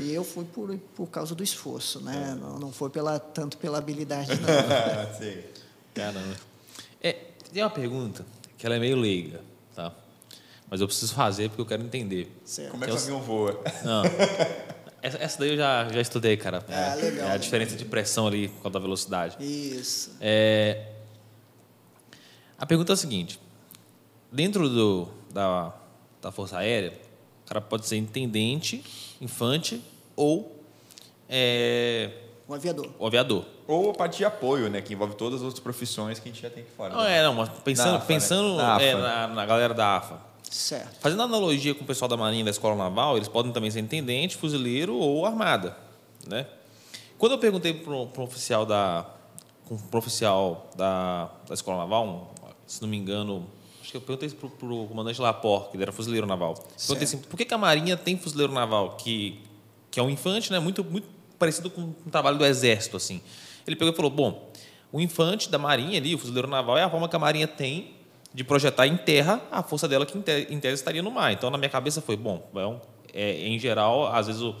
E 0.00 0.14
eu 0.14 0.22
fui 0.22 0.44
por, 0.44 0.76
por 0.94 1.08
causa 1.08 1.34
do 1.34 1.42
esforço, 1.42 2.00
né? 2.00 2.38
Não, 2.40 2.60
não 2.60 2.72
foi 2.72 2.90
pela, 2.90 3.18
tanto 3.18 3.58
pela 3.58 3.78
habilidade, 3.78 4.30
não. 4.40 4.48
Sim. 5.18 5.42
Caramba. 5.92 6.36
É, 7.02 7.12
tem 7.52 7.62
uma 7.62 7.70
pergunta 7.70 8.24
que 8.56 8.64
ela 8.64 8.76
é 8.76 8.78
meio 8.78 8.96
leiga, 8.96 9.40
tá? 9.74 9.92
Mas 10.70 10.80
eu 10.80 10.86
preciso 10.86 11.12
fazer 11.12 11.48
porque 11.48 11.60
eu 11.60 11.66
quero 11.66 11.82
entender. 11.82 12.32
Certo. 12.44 12.70
Como 12.70 12.84
é 12.84 12.86
que, 12.86 12.92
que 12.94 12.98
o 13.00 13.02
avião 13.02 13.20
voa? 13.20 13.60
Não. 13.84 14.02
Essa, 15.02 15.16
essa, 15.16 15.38
daí 15.38 15.52
eu 15.52 15.56
já, 15.56 15.88
já 15.88 16.00
estudei, 16.02 16.36
cara. 16.36 16.62
Ah, 16.68 16.92
é, 16.92 16.94
legal. 16.96 17.28
É 17.30 17.32
a 17.32 17.36
diferença 17.38 17.74
de 17.74 17.86
pressão 17.86 18.26
ali 18.26 18.48
por 18.48 18.64
causa 18.64 18.74
da 18.74 18.78
velocidade. 18.78 19.36
Isso. 19.40 20.14
É, 20.20 20.84
a 22.60 22.66
pergunta 22.66 22.92
é 22.92 22.94
a 22.94 22.96
seguinte: 22.96 23.40
dentro 24.30 24.68
do, 24.68 25.08
da, 25.32 25.74
da 26.20 26.30
Força 26.30 26.58
Aérea, 26.58 26.92
o 27.44 27.48
cara 27.48 27.60
pode 27.60 27.86
ser 27.86 27.96
intendente, 27.96 28.84
infante 29.20 29.82
ou 30.14 30.60
é, 31.28 32.10
o 32.50 32.54
aviador. 32.54 32.90
O 32.98 33.06
aviador. 33.06 33.44
Ou 33.68 33.90
a 33.90 33.94
parte 33.94 34.18
de 34.18 34.24
apoio, 34.24 34.68
né? 34.68 34.82
Que 34.82 34.92
envolve 34.92 35.14
todas 35.14 35.38
as 35.38 35.44
outras 35.44 35.60
profissões 35.60 36.18
que 36.18 36.28
a 36.28 36.32
gente 36.32 36.42
já 36.42 36.50
tem 36.50 36.64
aqui 36.64 36.72
fora. 36.72 36.92
Não, 36.92 37.04
né? 37.04 37.18
é, 37.18 37.22
não, 37.22 37.32
mas 37.32 37.48
pensando, 37.64 37.94
AFA, 37.94 38.06
pensando 38.06 38.56
né? 38.56 38.62
na, 38.64 38.82
é, 38.82 38.94
na, 38.96 39.28
na, 39.28 39.46
galera 39.46 39.72
da 39.72 39.96
AFA. 39.98 40.18
Certo. 40.42 40.98
Fazendo 40.98 41.22
analogia 41.22 41.72
com 41.72 41.84
o 41.84 41.86
pessoal 41.86 42.08
da 42.08 42.16
Marinha 42.16 42.44
da 42.44 42.50
Escola 42.50 42.74
Naval, 42.74 43.16
eles 43.16 43.28
podem 43.28 43.52
também 43.52 43.70
ser 43.70 43.78
intendente, 43.78 44.36
fuzileiro 44.36 44.96
ou 44.96 45.24
armada. 45.24 45.76
Né? 46.26 46.44
Quando 47.16 47.32
eu 47.32 47.38
perguntei 47.38 47.72
para 47.72 47.92
um 47.92 48.10
oficial 48.16 48.66
da, 48.66 49.06
um 49.70 49.96
oficial 49.96 50.68
da, 50.74 51.30
da 51.46 51.54
Escola 51.54 51.78
Naval, 51.78 52.34
se 52.70 52.80
não 52.80 52.88
me 52.88 52.96
engano, 52.96 53.46
acho 53.80 53.90
que 53.90 53.96
eu 53.96 54.00
perguntei 54.00 54.30
para 54.30 54.46
o 54.46 54.86
comandante 54.86 55.20
Lapor, 55.20 55.70
que 55.70 55.76
ele 55.76 55.82
era 55.82 55.90
fuzileiro 55.90 56.24
naval. 56.24 56.54
Perguntei 56.54 57.04
assim, 57.04 57.18
por 57.18 57.36
que, 57.36 57.44
que, 57.44 57.52
a 57.52 57.58
Marinha 57.58 57.96
tem 57.96 58.16
fuzileiro 58.16 58.52
naval, 58.52 58.96
que, 58.96 59.40
que 59.90 59.98
é 59.98 60.02
um 60.02 60.08
infante, 60.08 60.52
né, 60.52 60.60
muito, 60.60 60.84
muito 60.84 61.08
parecido 61.36 61.68
com 61.68 61.82
o 61.82 62.10
trabalho 62.12 62.38
do 62.38 62.46
Exército, 62.46 62.96
assim. 62.96 63.20
Ele 63.66 63.74
pegou 63.74 63.92
e 63.92 63.96
falou, 63.96 64.10
bom, 64.10 64.52
o 64.92 65.00
infante 65.00 65.50
da 65.50 65.58
Marinha 65.58 65.98
ali, 65.98 66.14
o 66.14 66.18
fuzileiro 66.18 66.46
naval, 66.46 66.78
é 66.78 66.84
a 66.84 66.88
forma 66.90 67.08
que 67.08 67.16
a 67.16 67.18
Marinha 67.18 67.48
tem 67.48 67.96
de 68.32 68.44
projetar 68.44 68.86
em 68.86 68.96
terra 68.96 69.42
a 69.50 69.64
força 69.64 69.88
dela 69.88 70.06
que 70.06 70.16
em 70.16 70.60
tese 70.60 70.74
estaria 70.74 71.02
no 71.02 71.10
mar. 71.10 71.32
Então, 71.32 71.50
na 71.50 71.58
minha 71.58 71.70
cabeça 71.70 72.00
foi, 72.00 72.16
bom, 72.16 72.48
é, 73.12 73.48
em 73.48 73.58
geral, 73.58 74.06
às 74.14 74.28
vezes 74.28 74.40
o 74.40 74.54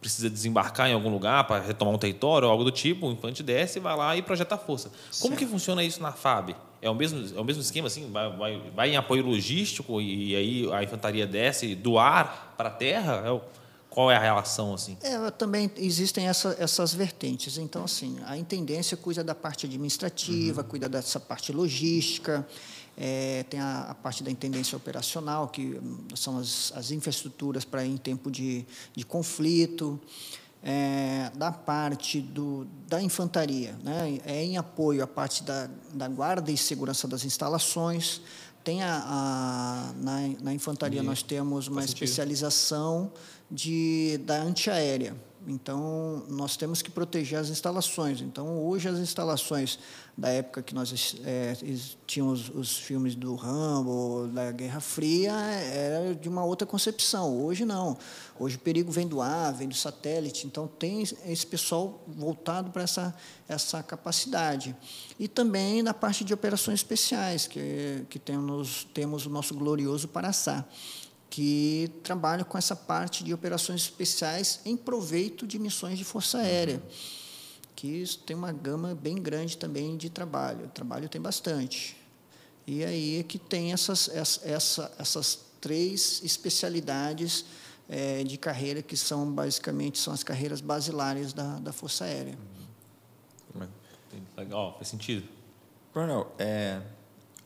precisa 0.00 0.28
desembarcar 0.28 0.90
em 0.90 0.92
algum 0.94 1.08
lugar 1.08 1.44
para 1.44 1.62
retomar 1.62 1.94
um 1.94 1.98
território 1.98 2.48
ou 2.48 2.50
algo 2.50 2.64
do 2.64 2.72
tipo, 2.72 3.06
o 3.06 3.12
infante 3.12 3.40
desce, 3.40 3.78
vai 3.78 3.96
lá 3.96 4.16
e 4.16 4.20
projeta 4.20 4.56
a 4.56 4.58
força. 4.58 4.90
Como 5.20 5.36
que 5.36 5.46
funciona 5.46 5.84
isso 5.84 6.02
na 6.02 6.10
FAB? 6.10 6.56
É 6.82 6.90
o 6.90 6.94
mesmo, 6.94 7.38
é 7.38 7.40
o 7.40 7.44
mesmo 7.44 7.62
esquema, 7.62 7.86
assim? 7.86 8.10
Vai, 8.10 8.36
vai, 8.36 8.70
vai 8.74 8.90
em 8.90 8.96
apoio 8.96 9.24
logístico 9.24 10.00
e 10.00 10.34
aí 10.34 10.72
a 10.72 10.82
infantaria 10.82 11.26
desce 11.26 11.76
do 11.76 11.96
ar 11.96 12.54
para 12.56 12.68
a 12.68 12.72
terra? 12.72 13.22
É 13.24 13.30
o, 13.30 13.40
qual 13.88 14.10
é 14.10 14.16
a 14.16 14.18
relação, 14.18 14.74
assim? 14.74 14.96
É, 15.02 15.30
também 15.30 15.70
existem 15.76 16.26
essa, 16.26 16.56
essas 16.58 16.92
vertentes. 16.92 17.58
Então, 17.58 17.84
assim, 17.84 18.16
a 18.24 18.36
intendência 18.36 18.96
cuida 18.96 19.22
da 19.22 19.34
parte 19.34 19.66
administrativa, 19.66 20.62
uhum. 20.62 20.68
cuida 20.68 20.88
dessa 20.88 21.20
parte 21.20 21.52
logística, 21.52 22.46
é, 22.96 23.44
tem 23.48 23.60
a, 23.60 23.90
a, 23.90 23.94
parte 23.94 24.24
da 24.24 24.30
intendência 24.30 24.76
operacional, 24.76 25.48
que 25.48 25.78
são 26.14 26.38
as, 26.38 26.72
as 26.74 26.90
infraestruturas 26.90 27.64
para 27.64 27.84
em 27.84 27.96
tempo 27.96 28.30
de, 28.30 28.64
de 28.96 29.04
conflito, 29.04 30.00
é, 30.62 31.30
da 31.34 31.50
parte 31.50 32.20
do, 32.20 32.66
da 32.86 33.02
infantaria, 33.02 33.76
né? 33.82 34.20
é 34.24 34.44
em 34.44 34.56
apoio 34.56 35.02
à 35.02 35.06
parte 35.06 35.42
da, 35.42 35.68
da 35.92 36.06
guarda 36.08 36.50
e 36.50 36.56
segurança 36.56 37.08
das 37.08 37.24
instalações. 37.24 38.20
Tem 38.62 38.82
a, 38.82 39.02
a 39.04 39.92
na, 39.96 40.20
na 40.40 40.54
infantaria 40.54 41.00
e 41.00 41.04
nós 41.04 41.20
temos 41.22 41.66
uma 41.66 41.84
especialização 41.84 43.12
de, 43.50 44.20
da 44.24 44.40
antiaérea. 44.40 45.16
Então, 45.46 46.24
nós 46.28 46.56
temos 46.56 46.82
que 46.82 46.90
proteger 46.90 47.38
as 47.38 47.48
instalações. 47.48 48.20
Então, 48.20 48.64
hoje, 48.64 48.88
as 48.88 48.98
instalações 48.98 49.78
da 50.16 50.28
época 50.28 50.62
que 50.62 50.74
nós 50.74 51.16
é, 51.24 51.56
tínhamos 52.06 52.48
os 52.48 52.76
filmes 52.76 53.14
do 53.14 53.34
Rambo, 53.34 54.28
da 54.32 54.52
Guerra 54.52 54.80
Fria, 54.80 55.32
era 55.32 56.14
de 56.14 56.28
uma 56.28 56.44
outra 56.44 56.66
concepção. 56.66 57.44
Hoje, 57.44 57.64
não. 57.64 57.96
Hoje, 58.38 58.56
o 58.56 58.60
perigo 58.60 58.92
vem 58.92 59.08
do 59.08 59.20
ar, 59.20 59.52
vem 59.52 59.68
do 59.68 59.74
satélite. 59.74 60.46
Então, 60.46 60.68
tem 60.68 61.02
esse 61.02 61.46
pessoal 61.46 62.04
voltado 62.06 62.70
para 62.70 62.82
essa, 62.82 63.14
essa 63.48 63.82
capacidade. 63.82 64.76
E 65.18 65.26
também 65.26 65.82
na 65.82 65.92
parte 65.92 66.24
de 66.24 66.32
operações 66.32 66.80
especiais, 66.80 67.46
que, 67.46 68.04
que 68.08 68.18
temos, 68.18 68.86
temos 68.94 69.26
o 69.26 69.30
nosso 69.30 69.54
glorioso 69.54 70.06
Paraçá 70.06 70.66
que 71.32 71.90
trabalham 72.02 72.44
com 72.44 72.58
essa 72.58 72.76
parte 72.76 73.24
de 73.24 73.32
operações 73.32 73.80
especiais 73.80 74.60
em 74.66 74.76
proveito 74.76 75.46
de 75.46 75.58
missões 75.58 75.96
de 75.96 76.04
força 76.04 76.36
aérea, 76.36 76.82
que 77.74 77.86
isso 77.86 78.18
tem 78.18 78.36
uma 78.36 78.52
gama 78.52 78.94
bem 78.94 79.14
grande 79.14 79.56
também 79.56 79.96
de 79.96 80.10
trabalho. 80.10 80.66
O 80.66 80.68
trabalho 80.68 81.08
tem 81.08 81.18
bastante. 81.18 81.96
E 82.66 82.84
aí 82.84 83.18
é 83.18 83.22
que 83.22 83.38
tem 83.38 83.72
essas, 83.72 84.10
essa, 84.10 84.92
essas 84.98 85.38
três 85.58 86.20
especialidades 86.22 87.46
é, 87.88 88.22
de 88.24 88.36
carreira 88.36 88.82
que 88.82 88.94
são 88.94 89.32
basicamente 89.32 89.98
são 89.98 90.12
as 90.12 90.22
carreiras 90.22 90.60
basilares 90.60 91.32
da, 91.32 91.58
da 91.60 91.72
Força 91.72 92.04
Aérea. 92.04 92.38
Legal, 94.36 94.74
faz 94.74 94.88
sentido. 94.88 95.26
Coronel, 95.94 96.30
é, 96.38 96.82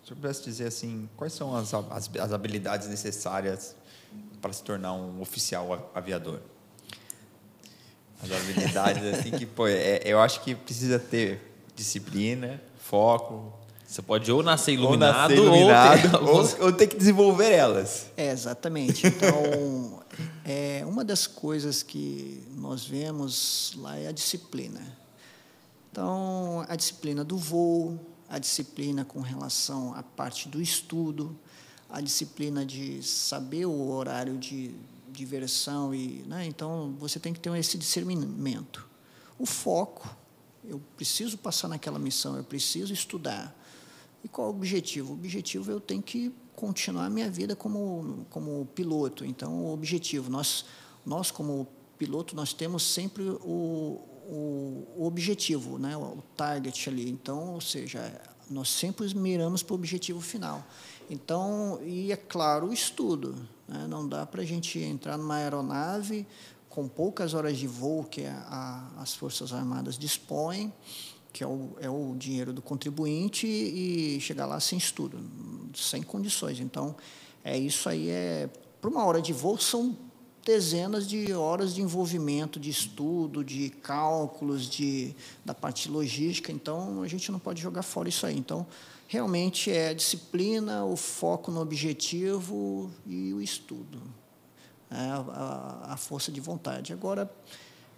se 0.06 0.12
eu 0.12 0.16
pudesse 0.16 0.44
dizer 0.44 0.68
assim, 0.68 1.08
quais 1.16 1.32
são 1.32 1.56
as, 1.56 1.74
as, 1.74 2.08
as 2.20 2.32
habilidades 2.32 2.86
necessárias 2.86 3.74
para 4.40 4.52
se 4.52 4.62
tornar 4.62 4.92
um 4.92 5.20
oficial 5.20 5.90
aviador? 5.92 6.38
As 8.22 8.30
habilidades 8.30 9.02
assim 9.18 9.32
que, 9.32 9.44
pô, 9.44 9.66
é, 9.66 10.00
eu 10.04 10.20
acho 10.20 10.42
que 10.42 10.54
precisa 10.54 11.00
ter 11.00 11.40
disciplina, 11.74 12.62
foco. 12.78 13.52
Você 13.84 14.00
pode 14.00 14.30
ou 14.30 14.44
nascer 14.44 14.74
iluminado 14.74 15.16
ou, 15.16 15.22
nascer 15.22 15.36
iluminado, 15.38 16.14
ou, 16.24 16.46
ter... 16.46 16.60
ou, 16.60 16.66
ou 16.66 16.72
ter 16.72 16.86
que 16.86 16.96
desenvolver 16.96 17.50
elas. 17.50 18.06
É, 18.16 18.30
exatamente. 18.30 19.08
Então, 19.08 20.04
é, 20.46 20.84
uma 20.86 21.04
das 21.04 21.26
coisas 21.26 21.82
que 21.82 22.46
nós 22.54 22.84
vemos 22.84 23.74
lá 23.78 23.96
é 23.96 24.06
a 24.06 24.12
disciplina. 24.12 24.80
Então, 25.90 26.64
a 26.68 26.76
disciplina 26.76 27.24
do 27.24 27.36
voo, 27.36 27.98
a 28.28 28.38
disciplina 28.38 29.04
com 29.04 29.20
relação 29.20 29.94
à 29.94 30.02
parte 30.02 30.48
do 30.48 30.60
estudo, 30.60 31.36
a 31.88 32.00
disciplina 32.00 32.64
de 32.64 33.02
saber 33.02 33.66
o 33.66 33.90
horário 33.90 34.36
de 34.36 34.74
diversão 35.08 35.94
e, 35.94 36.24
né? 36.26 36.44
então 36.46 36.94
você 36.98 37.18
tem 37.18 37.32
que 37.32 37.40
ter 37.40 37.56
esse 37.56 37.78
discernimento. 37.78 38.86
O 39.38 39.46
foco, 39.46 40.14
eu 40.64 40.80
preciso 40.96 41.38
passar 41.38 41.68
naquela 41.68 41.98
missão, 41.98 42.36
eu 42.36 42.44
preciso 42.44 42.92
estudar. 42.92 43.54
E 44.24 44.28
qual 44.28 44.48
é 44.48 44.50
o 44.50 44.54
objetivo? 44.54 45.12
O 45.12 45.14
objetivo 45.14 45.70
eu 45.70 45.80
tenho 45.80 46.02
que 46.02 46.34
continuar 46.54 47.06
a 47.06 47.10
minha 47.10 47.30
vida 47.30 47.54
como 47.54 48.26
como 48.28 48.66
piloto. 48.74 49.24
Então, 49.24 49.66
o 49.66 49.72
objetivo, 49.72 50.30
nós 50.30 50.64
nós 51.04 51.30
como 51.30 51.68
piloto 51.96 52.34
nós 52.34 52.52
temos 52.52 52.82
sempre 52.82 53.22
o, 53.22 54.00
o, 54.28 55.06
objetivo, 55.06 55.78
né, 55.78 55.96
o 55.96 56.22
target 56.36 56.88
ali. 56.88 57.08
Então, 57.08 57.54
ou 57.54 57.60
seja, 57.60 58.20
nós 58.50 58.68
sempre 58.68 59.12
miramos 59.14 59.62
para 59.62 59.72
o 59.72 59.76
objetivo 59.76 60.20
final. 60.20 60.64
Então, 61.08 61.80
e 61.84 62.12
é 62.12 62.16
claro, 62.16 62.68
o 62.68 62.72
estudo. 62.72 63.34
Né? 63.68 63.86
Não 63.88 64.08
dá 64.08 64.26
para 64.26 64.42
a 64.42 64.44
gente 64.44 64.78
entrar 64.78 65.16
numa 65.16 65.36
aeronave 65.36 66.26
com 66.68 66.88
poucas 66.88 67.32
horas 67.32 67.56
de 67.56 67.66
voo 67.66 68.04
que 68.04 68.26
a, 68.26 68.90
as 68.98 69.14
Forças 69.14 69.52
Armadas 69.52 69.96
dispõem, 69.96 70.72
que 71.32 71.42
é 71.42 71.46
o, 71.46 71.70
é 71.80 71.88
o 71.88 72.14
dinheiro 72.16 72.52
do 72.52 72.60
contribuinte, 72.60 73.46
e 73.46 74.20
chegar 74.20 74.46
lá 74.46 74.60
sem 74.60 74.76
estudo, 74.76 75.18
sem 75.74 76.02
condições. 76.02 76.60
Então, 76.60 76.94
é 77.44 77.56
isso 77.56 77.88
aí. 77.88 78.10
É, 78.10 78.50
para 78.80 78.90
uma 78.90 79.04
hora 79.04 79.22
de 79.22 79.32
voo, 79.32 79.58
são 79.58 79.96
dezenas 80.46 81.08
de 81.08 81.32
horas 81.32 81.74
de 81.74 81.82
envolvimento, 81.82 82.60
de 82.60 82.70
estudo, 82.70 83.42
de 83.42 83.68
cálculos, 83.68 84.70
de, 84.70 85.12
da 85.44 85.52
parte 85.52 85.88
logística. 85.88 86.52
Então, 86.52 87.02
a 87.02 87.08
gente 87.08 87.32
não 87.32 87.40
pode 87.40 87.60
jogar 87.60 87.82
fora 87.82 88.08
isso 88.08 88.24
aí. 88.24 88.38
Então, 88.38 88.64
realmente 89.08 89.72
é 89.72 89.88
a 89.88 89.92
disciplina, 89.92 90.84
o 90.84 90.96
foco 90.96 91.50
no 91.50 91.60
objetivo 91.60 92.92
e 93.04 93.34
o 93.34 93.42
estudo, 93.42 94.00
é 94.88 94.94
a, 94.94 95.80
a, 95.88 95.96
força 95.96 96.30
de 96.30 96.40
vontade. 96.40 96.92
Agora, 96.92 97.28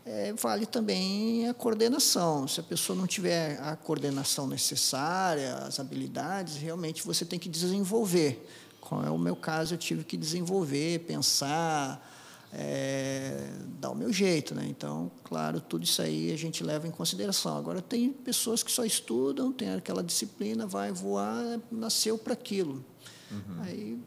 é, 0.07 0.33
vale 0.33 0.65
também 0.65 1.47
a 1.51 1.53
coordenação. 1.53 2.49
Se 2.49 2.61
a 2.61 2.63
pessoa 2.63 2.97
não 2.97 3.07
tiver 3.07 3.61
a 3.61 3.77
coordenação 3.77 4.47
necessária, 4.47 5.55
as 5.57 5.79
habilidades, 5.79 6.57
realmente 6.57 7.03
você 7.05 7.27
tem 7.27 7.39
que 7.39 7.51
desenvolver. 7.51 8.43
Como 8.81 9.05
é 9.05 9.11
o 9.11 9.19
meu 9.19 9.37
caso, 9.37 9.75
eu 9.75 9.79
tive 9.79 10.03
que 10.03 10.17
desenvolver, 10.17 11.01
pensar, 11.01 12.08
é, 12.53 13.51
dar 13.81 13.91
o 13.91 13.95
meu 13.95 14.13
jeito. 14.13 14.55
Né? 14.55 14.67
Então, 14.69 15.11
claro, 15.25 15.61
tudo 15.61 15.85
isso 15.85 16.01
aí 16.01 16.33
a 16.33 16.37
gente 16.37 16.63
leva 16.63 16.87
em 16.87 16.91
consideração. 16.91 17.57
Agora, 17.57 17.81
tem 17.81 18.11
pessoas 18.13 18.63
que 18.63 18.71
só 18.71 18.85
estudam, 18.85 19.53
tem 19.53 19.73
aquela 19.73 20.03
disciplina, 20.03 20.67
vai 20.67 20.93
voar, 20.93 21.61
nasceu 21.71 22.17
para 22.19 22.33
aquilo. 22.33 22.85
Uhum. 23.31 23.63
Aí, 23.63 23.99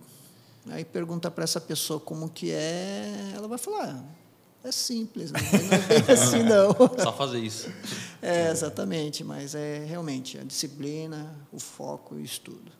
aí 0.69 0.85
pergunta 0.85 1.29
para 1.29 1.43
essa 1.43 1.61
pessoa 1.61 1.99
como 1.99 2.29
que 2.29 2.51
é, 2.51 3.33
ela 3.35 3.47
vai 3.47 3.57
falar, 3.57 4.03
ah, 4.03 4.67
é 4.67 4.71
simples, 4.71 5.31
né? 5.31 5.39
não 5.41 5.77
é 5.77 6.01
bem 6.01 6.03
assim 6.13 6.43
não. 6.43 6.71
Só 7.01 7.13
fazer 7.13 7.39
isso. 7.39 7.69
É, 8.23 8.51
exatamente, 8.51 9.23
mas 9.23 9.55
é 9.55 9.83
realmente 9.83 10.37
a 10.37 10.43
disciplina, 10.43 11.35
o 11.51 11.57
foco 11.57 12.13
e 12.13 12.21
o 12.21 12.23
estudo. 12.23 12.71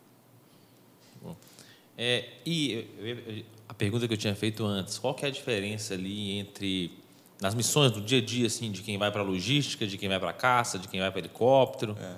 Bom. 1.20 1.36
É, 1.98 2.30
e 2.46 3.44
a 3.72 3.74
pergunta 3.74 4.06
que 4.06 4.14
eu 4.14 4.18
tinha 4.18 4.36
feito 4.36 4.66
antes, 4.66 4.98
qual 4.98 5.16
que 5.16 5.24
é 5.24 5.30
a 5.30 5.32
diferença 5.32 5.94
ali 5.94 6.38
entre 6.38 6.92
nas 7.40 7.56
missões 7.56 7.90
do 7.90 8.02
dia 8.02 8.18
a 8.18 8.22
dia, 8.22 8.48
assim, 8.48 8.70
de 8.70 8.82
quem 8.82 8.98
vai 8.98 9.10
para 9.10 9.22
a 9.22 9.24
logística, 9.24 9.88
de 9.88 9.98
quem 9.98 10.10
vai 10.10 10.20
para 10.20 10.32
a 10.32 10.34
caça, 10.34 10.78
de 10.78 10.90
quem 10.90 11.00
vai 11.00 11.10
para 11.10 11.20
helicóptero? 11.20 11.96
É. 11.98 12.18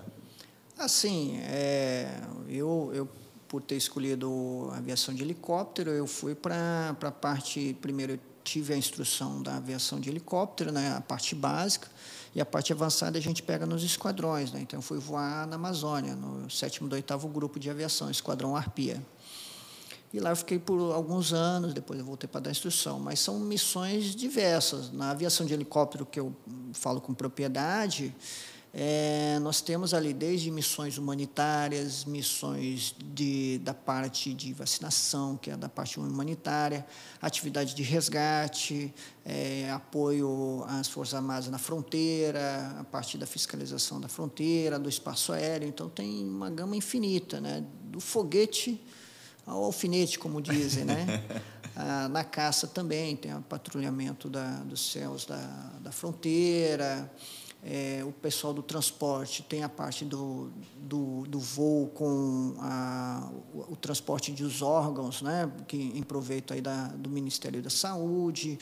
Assim, 0.84 1.38
é, 1.44 2.22
eu, 2.50 2.92
eu, 2.96 3.08
por 3.48 3.62
ter 3.62 3.76
escolhido 3.76 4.68
a 4.72 4.78
aviação 4.78 5.13
de 5.13 5.22
helicóptero, 5.22 5.92
eu 5.92 6.08
fui 6.08 6.34
para 6.34 6.98
a 7.00 7.12
parte, 7.12 7.78
primeiro 7.80 8.13
eu 8.13 8.20
tive 8.44 8.74
a 8.74 8.78
instrução 8.78 9.44
da 9.44 9.58
aviação 9.58 10.00
de 10.00 10.10
helicóptero, 10.10 10.72
né, 10.72 10.96
a 10.98 11.02
parte 11.02 11.36
básica, 11.36 11.88
e 12.34 12.42
a 12.42 12.46
parte 12.46 12.74
avançada 12.74 13.16
a 13.20 13.22
gente 13.22 13.44
pega 13.44 13.68
nos 13.68 13.84
esquadrões. 13.84 14.52
Né? 14.52 14.62
Então, 14.62 14.80
eu 14.80 14.82
fui 14.82 14.98
voar 14.98 15.46
na 15.46 15.56
Amazônia, 15.56 16.15
no 16.15 16.50
sétimo 16.50 16.90
do 16.90 16.96
oitavo 16.96 17.27
grupo 17.27 17.60
de 17.60 17.69
aviação, 17.69 18.10
Esquadrão 18.10 18.56
Arpia. 18.56 19.00
E 20.14 20.20
lá 20.20 20.30
eu 20.30 20.36
fiquei 20.36 20.60
por 20.60 20.94
alguns 20.94 21.34
anos, 21.34 21.74
depois 21.74 22.00
eu 22.00 22.06
voltei 22.06 22.28
para 22.28 22.42
dar 22.42 22.52
instrução. 22.52 23.00
Mas 23.00 23.20
são 23.20 23.40
missões 23.40 24.16
diversas. 24.16 24.92
Na 24.92 25.10
aviação 25.10 25.44
de 25.44 25.56
helicóptero, 25.56 26.06
que 26.06 26.20
eu 26.20 26.36
falo 26.72 27.02
com 27.02 27.16
propriedade, 27.16 28.16
é, 28.76 29.40
nós 29.42 29.60
temos 29.60 29.92
ali 29.92 30.14
desde 30.14 30.52
missões 30.52 31.00
humanitárias, 31.00 32.06
missões 32.06 32.96
de, 33.04 33.60
da 33.64 33.74
parte 33.74 34.36
de 34.36 34.54
vacinação, 34.54 35.36
que 35.36 35.50
é 35.50 35.58
da 35.58 35.68
parte 35.68 36.00
humanitária, 36.00 36.86
atividade 37.20 37.74
de 37.74 37.82
resgate, 37.82 38.94
é, 39.26 39.70
apoio 39.72 40.64
às 40.68 40.88
Forças 40.88 41.16
Armadas 41.16 41.50
na 41.50 41.58
fronteira, 41.58 42.76
a 42.80 42.84
parte 42.84 43.18
da 43.18 43.26
fiscalização 43.26 44.00
da 44.00 44.08
fronteira, 44.08 44.78
do 44.78 44.90
espaço 44.90 45.34
aéreo. 45.34 45.68
Então, 45.68 45.90
tem 45.90 46.24
uma 46.24 46.52
gama 46.52 46.76
infinita, 46.76 47.42
né? 47.42 47.64
do 47.84 48.00
foguete 48.00 48.80
ao 49.46 49.63
alfinete, 49.63 50.17
como 50.17 50.41
dizem, 50.41 50.85
né? 50.85 51.06
Ah, 51.75 52.08
na 52.08 52.23
caça 52.23 52.67
também 52.67 53.15
tem 53.15 53.35
o 53.35 53.41
patrulhamento 53.41 54.29
da, 54.29 54.58
dos 54.58 54.91
céus 54.91 55.25
da, 55.25 55.37
da 55.81 55.91
fronteira. 55.91 57.12
É, 57.65 58.04
o 58.06 58.12
pessoal 58.12 58.54
do 58.54 58.62
transporte 58.62 59.41
tem 59.41 59.63
a 59.63 59.69
parte 59.69 60.04
do, 60.04 60.52
do, 60.77 61.23
do 61.27 61.39
voo 61.39 61.87
com 61.87 62.56
a, 62.60 63.31
o, 63.54 63.71
o, 63.71 63.75
transporte 63.75 64.33
dos 64.33 64.62
órgãos, 64.62 65.21
né, 65.21 65.50
que 65.65 65.77
em 65.77 66.04
proveito 66.04 66.54
aí 66.54 66.60
da, 66.60 66.87
do 66.89 67.10
Ministério 67.10 67.62
da 67.62 67.69
Saúde. 67.69 68.60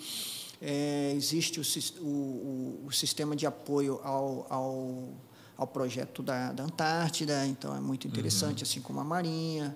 É, 0.61 1.11
existe 1.15 1.59
o, 1.59 1.63
o, 2.03 2.83
o, 2.85 2.91
sistema 2.91 3.35
de 3.35 3.47
apoio 3.47 3.99
ao, 4.03 4.45
ao, 4.47 5.09
ao 5.57 5.65
projeto 5.65 6.21
da, 6.21 6.51
da 6.51 6.63
Antártida, 6.63 7.47
então 7.47 7.75
é 7.75 7.79
muito 7.81 8.07
interessante, 8.07 8.63
uhum. 8.63 8.69
assim 8.69 8.81
como 8.81 8.99
a 8.99 9.03
Marinha. 9.03 9.75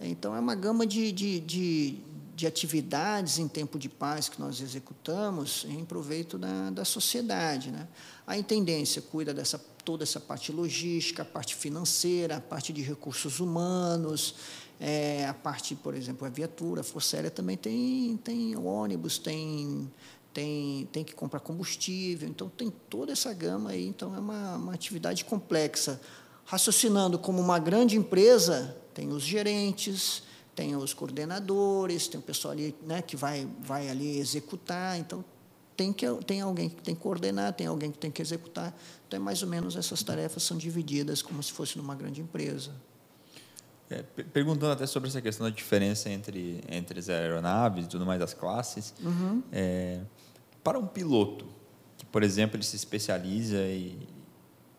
Então, 0.00 0.34
é 0.34 0.40
uma 0.40 0.54
gama 0.54 0.86
de, 0.86 1.10
de, 1.10 1.40
de, 1.40 1.98
de, 2.34 2.46
atividades 2.46 3.38
em 3.38 3.48
tempo 3.48 3.78
de 3.78 3.88
paz 3.88 4.28
que 4.28 4.38
nós 4.38 4.60
executamos 4.60 5.66
em 5.68 5.84
proveito 5.84 6.36
da, 6.36 6.70
da 6.70 6.84
sociedade. 6.84 7.70
Né? 7.70 7.88
A 8.26 8.36
intendência 8.36 9.00
cuida 9.00 9.32
dessa 9.32 9.58
toda 9.86 10.02
essa 10.02 10.18
parte 10.18 10.50
logística, 10.50 11.22
a 11.22 11.24
parte 11.24 11.54
financeira, 11.54 12.38
a 12.38 12.40
parte 12.40 12.72
de 12.72 12.82
recursos 12.82 13.38
humanos, 13.38 14.34
é, 14.80 15.24
a 15.26 15.32
parte, 15.32 15.76
por 15.76 15.94
exemplo, 15.94 16.26
a 16.26 16.30
viatura, 16.30 16.80
a 16.80 16.84
Força 16.84 17.16
Aérea 17.16 17.30
também 17.30 17.56
tem, 17.56 18.16
tem 18.16 18.56
ônibus, 18.56 19.16
tem, 19.16 19.88
tem, 20.34 20.88
tem 20.90 21.04
que 21.04 21.14
comprar 21.14 21.38
combustível, 21.38 22.28
então 22.28 22.48
tem 22.48 22.68
toda 22.90 23.12
essa 23.12 23.32
gama 23.32 23.70
aí, 23.70 23.86
então 23.86 24.14
é 24.14 24.18
uma, 24.18 24.56
uma 24.56 24.74
atividade 24.74 25.24
complexa. 25.24 26.00
Raciocinando 26.44 27.16
como 27.16 27.40
uma 27.40 27.58
grande 27.58 27.96
empresa, 27.96 28.76
tem 28.96 29.12
os 29.12 29.22
gerentes, 29.22 30.22
tem 30.54 30.74
os 30.74 30.94
coordenadores, 30.94 32.08
tem 32.08 32.18
o 32.18 32.22
pessoal 32.22 32.52
ali 32.52 32.74
né, 32.86 33.02
que 33.02 33.14
vai, 33.14 33.46
vai 33.60 33.90
ali 33.90 34.18
executar. 34.18 34.98
Então, 34.98 35.22
tem, 35.76 35.92
que, 35.92 36.06
tem 36.24 36.40
alguém 36.40 36.70
que 36.70 36.80
tem 36.80 36.94
que 36.94 37.00
coordenar, 37.02 37.52
tem 37.52 37.66
alguém 37.66 37.92
que 37.92 37.98
tem 37.98 38.10
que 38.10 38.22
executar. 38.22 38.74
Então, 39.06 39.18
é 39.18 39.22
mais 39.22 39.42
ou 39.42 39.48
menos 39.50 39.76
essas 39.76 40.02
tarefas 40.02 40.42
são 40.44 40.56
divididas 40.56 41.20
como 41.20 41.42
se 41.42 41.52
fosse 41.52 41.76
numa 41.76 41.94
grande 41.94 42.22
empresa. 42.22 42.72
É, 43.90 44.02
perguntando 44.32 44.72
até 44.72 44.86
sobre 44.86 45.10
essa 45.10 45.20
questão 45.20 45.46
da 45.46 45.54
diferença 45.54 46.08
entre, 46.08 46.62
entre 46.66 46.98
as 46.98 47.10
aeronaves 47.10 47.84
e 47.84 47.88
tudo 47.88 48.06
mais, 48.06 48.18
das 48.18 48.32
classes, 48.32 48.94
uhum. 49.04 49.42
é, 49.52 50.00
para 50.64 50.78
um 50.78 50.86
piloto, 50.86 51.46
que, 51.98 52.06
por 52.06 52.22
exemplo, 52.22 52.56
ele 52.56 52.64
se 52.64 52.76
especializa 52.76 53.58
em, 53.58 53.98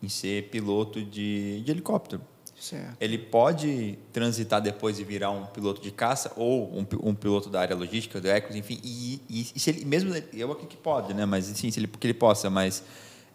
em 0.02 0.08
ser 0.08 0.50
piloto 0.50 1.02
de, 1.04 1.62
de 1.62 1.70
helicóptero, 1.70 2.20
Certo. 2.60 2.96
Ele 3.00 3.16
pode 3.16 3.98
transitar 4.12 4.60
depois 4.60 4.98
e 4.98 5.04
virar 5.04 5.30
um 5.30 5.46
piloto 5.46 5.80
de 5.80 5.90
caça 5.90 6.32
ou 6.36 6.72
um, 6.76 6.86
um 7.02 7.14
piloto 7.14 7.48
da 7.48 7.60
área 7.60 7.76
logística, 7.76 8.20
do 8.20 8.28
Ecos, 8.28 8.56
enfim, 8.56 8.80
e, 8.82 9.20
e, 9.28 9.46
e, 9.54 9.60
se 9.60 9.70
ele 9.70 9.84
mesmo 9.84 10.12
eu 10.32 10.50
acredito 10.50 10.70
que 10.70 10.76
pode, 10.76 11.14
né? 11.14 11.24
Mas 11.24 11.44
sim, 11.44 11.70
se 11.70 11.78
ele 11.78 11.86
que 11.86 12.06
ele 12.06 12.14
possa, 12.14 12.50
mas 12.50 12.82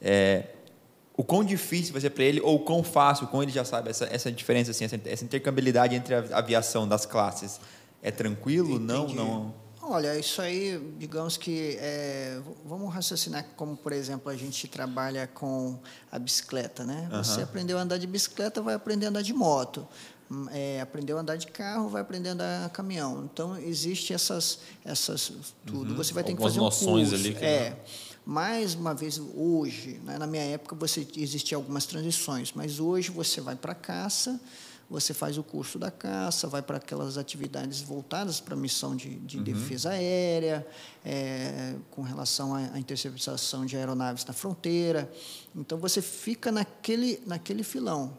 é, 0.01 0.47
o 1.15 1.23
quão 1.23 1.43
difícil 1.43 1.93
vai 1.93 2.01
ser 2.01 2.09
para 2.09 2.23
ele 2.23 2.41
ou 2.41 2.55
o 2.55 2.59
quão 2.59 2.83
fácil, 2.83 3.27
com 3.27 3.41
ele 3.41 3.51
já 3.51 3.63
sabe 3.63 3.89
essa, 3.89 4.05
essa 4.11 4.31
diferença 4.31 4.71
assim, 4.71 4.85
essa, 4.85 4.99
essa 5.05 5.23
intercambiabilidade 5.23 5.95
entre 5.95 6.15
a 6.15 6.37
aviação 6.37 6.87
das 6.87 7.05
classes 7.05 7.61
é 8.01 8.11
tranquilo? 8.11 8.75
Entendi. 8.75 8.85
Não, 8.85 9.07
não. 9.07 9.62
Olha, 9.85 10.17
isso 10.17 10.41
aí, 10.41 10.79
digamos 10.97 11.35
que 11.35 11.77
é, 11.77 12.39
vamos 12.65 12.93
raciocinar 12.93 13.45
como, 13.57 13.75
por 13.75 13.91
exemplo, 13.91 14.31
a 14.31 14.35
gente 14.35 14.65
trabalha 14.67 15.27
com 15.27 15.77
a 16.09 16.17
bicicleta, 16.17 16.85
né? 16.85 17.09
Uhum. 17.11 17.23
Você 17.23 17.41
aprendeu 17.41 17.77
a 17.77 17.81
andar 17.81 17.97
de 17.97 18.07
bicicleta, 18.07 18.61
vai 18.61 18.75
aprender 18.75 19.07
a 19.07 19.09
andar 19.09 19.21
de 19.21 19.33
moto. 19.33 19.85
Hum, 20.31 20.47
é, 20.51 20.79
aprendeu 20.79 21.17
a 21.17 21.21
andar 21.21 21.35
de 21.35 21.47
carro, 21.47 21.89
vai 21.89 22.01
aprender 22.01 22.29
a 22.29 22.31
andar 22.31 22.67
de 22.67 22.73
caminhão. 22.73 23.29
Então 23.31 23.57
existe 23.57 24.13
essas, 24.13 24.59
essas 24.85 25.53
tudo. 25.65 25.91
Uhum. 25.91 25.97
Você 25.97 26.13
vai 26.13 26.23
ter 26.23 26.31
Algumas 26.31 26.53
que 26.53 26.59
fazer 26.59 26.85
um 26.85 26.97
curso. 26.97 27.15
Ali 27.15 27.33
que 27.33 27.45
é. 27.45 27.77
Mais 28.25 28.73
uma 28.73 28.93
vez 28.93 29.21
hoje, 29.35 29.99
né? 30.05 30.17
na 30.17 30.25
minha 30.25 30.43
época 30.43 30.77
você 30.77 31.05
existiam 31.17 31.59
algumas 31.59 31.85
transições, 31.85 32.53
mas 32.55 32.79
hoje 32.79 33.11
você 33.11 33.41
vai 33.41 33.57
para 33.57 33.73
a 33.73 33.75
caça 33.75 34.39
você 34.93 35.11
faz 35.11 35.39
o 35.39 35.43
curso 35.43 35.79
da 35.79 35.89
caça, 35.89 36.47
vai 36.47 36.61
para 36.61 36.77
aquelas 36.77 37.17
atividades 37.17 37.81
voltadas 37.81 38.39
para 38.39 38.53
a 38.53 38.57
missão 38.57 38.95
de, 38.95 39.15
de 39.15 39.37
uhum. 39.39 39.43
defesa 39.43 39.89
aérea, 39.89 40.65
é, 41.03 41.73
com 41.89 42.03
relação 42.03 42.53
à, 42.53 42.77
interceptação 42.77 43.65
de 43.65 43.75
aeronaves 43.75 44.23
na 44.23 44.33
fronteira. 44.33 45.11
Então, 45.55 45.79
você 45.79 45.99
fica 45.99 46.51
naquele, 46.51 47.19
naquele 47.25 47.63
filão. 47.63 48.15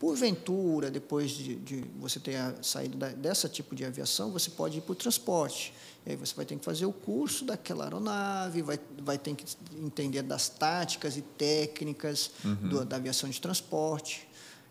Porventura, 0.00 0.90
depois 0.90 1.30
de, 1.30 1.56
de 1.56 1.84
você 2.00 2.18
ter 2.18 2.38
saído 2.62 2.96
da, 2.96 3.10
dessa 3.10 3.46
tipo 3.46 3.74
de 3.74 3.84
aviação, 3.84 4.30
você 4.30 4.48
pode 4.48 4.78
ir 4.78 4.80
para 4.80 4.92
o 4.92 4.94
transporte. 4.94 5.74
E 6.06 6.12
aí 6.12 6.16
você 6.16 6.34
vai 6.34 6.46
ter 6.46 6.56
que 6.56 6.64
fazer 6.64 6.86
o 6.86 6.92
curso 6.92 7.44
daquela 7.44 7.84
aeronave, 7.84 8.62
vai, 8.62 8.80
vai 9.00 9.18
ter 9.18 9.34
que 9.34 9.44
entender 9.78 10.22
das 10.22 10.48
táticas 10.48 11.18
e 11.18 11.20
técnicas 11.20 12.30
uhum. 12.42 12.68
do, 12.68 12.84
da 12.86 12.96
aviação 12.96 13.28
de 13.28 13.38
transporte. 13.38 14.26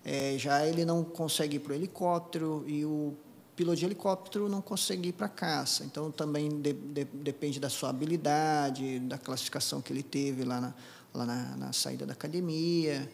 É, 0.06 0.36
já 0.38 0.66
ele 0.68 0.84
não 0.84 1.04
consegue 1.04 1.56
ir 1.56 1.60
para 1.60 1.72
o 1.72 1.76
helicóptero 1.76 2.64
e 2.68 2.84
o 2.84 3.14
piloto 3.56 3.78
de 3.78 3.86
helicóptero 3.86 4.50
não 4.50 4.62
consegue 4.62 5.10
ir 5.10 5.14
para 5.14 5.28
a 5.28 5.30
caça. 5.30 5.84
Então, 5.86 6.12
também 6.12 6.50
de, 6.50 6.74
de, 6.74 7.06
depende 7.06 7.60
da 7.60 7.70
sua 7.70 7.90
habilidade, 7.90 9.00
da 9.00 9.18
classificação 9.18 9.82
que 9.82 9.94
ele 9.94 10.04
teve 10.04 10.44
lá 10.44 10.60
na, 10.60 10.74
lá 11.14 11.26
na, 11.26 11.58
na 11.58 11.74
saída 11.74 12.06
da 12.06 12.14
academia. 12.14 13.10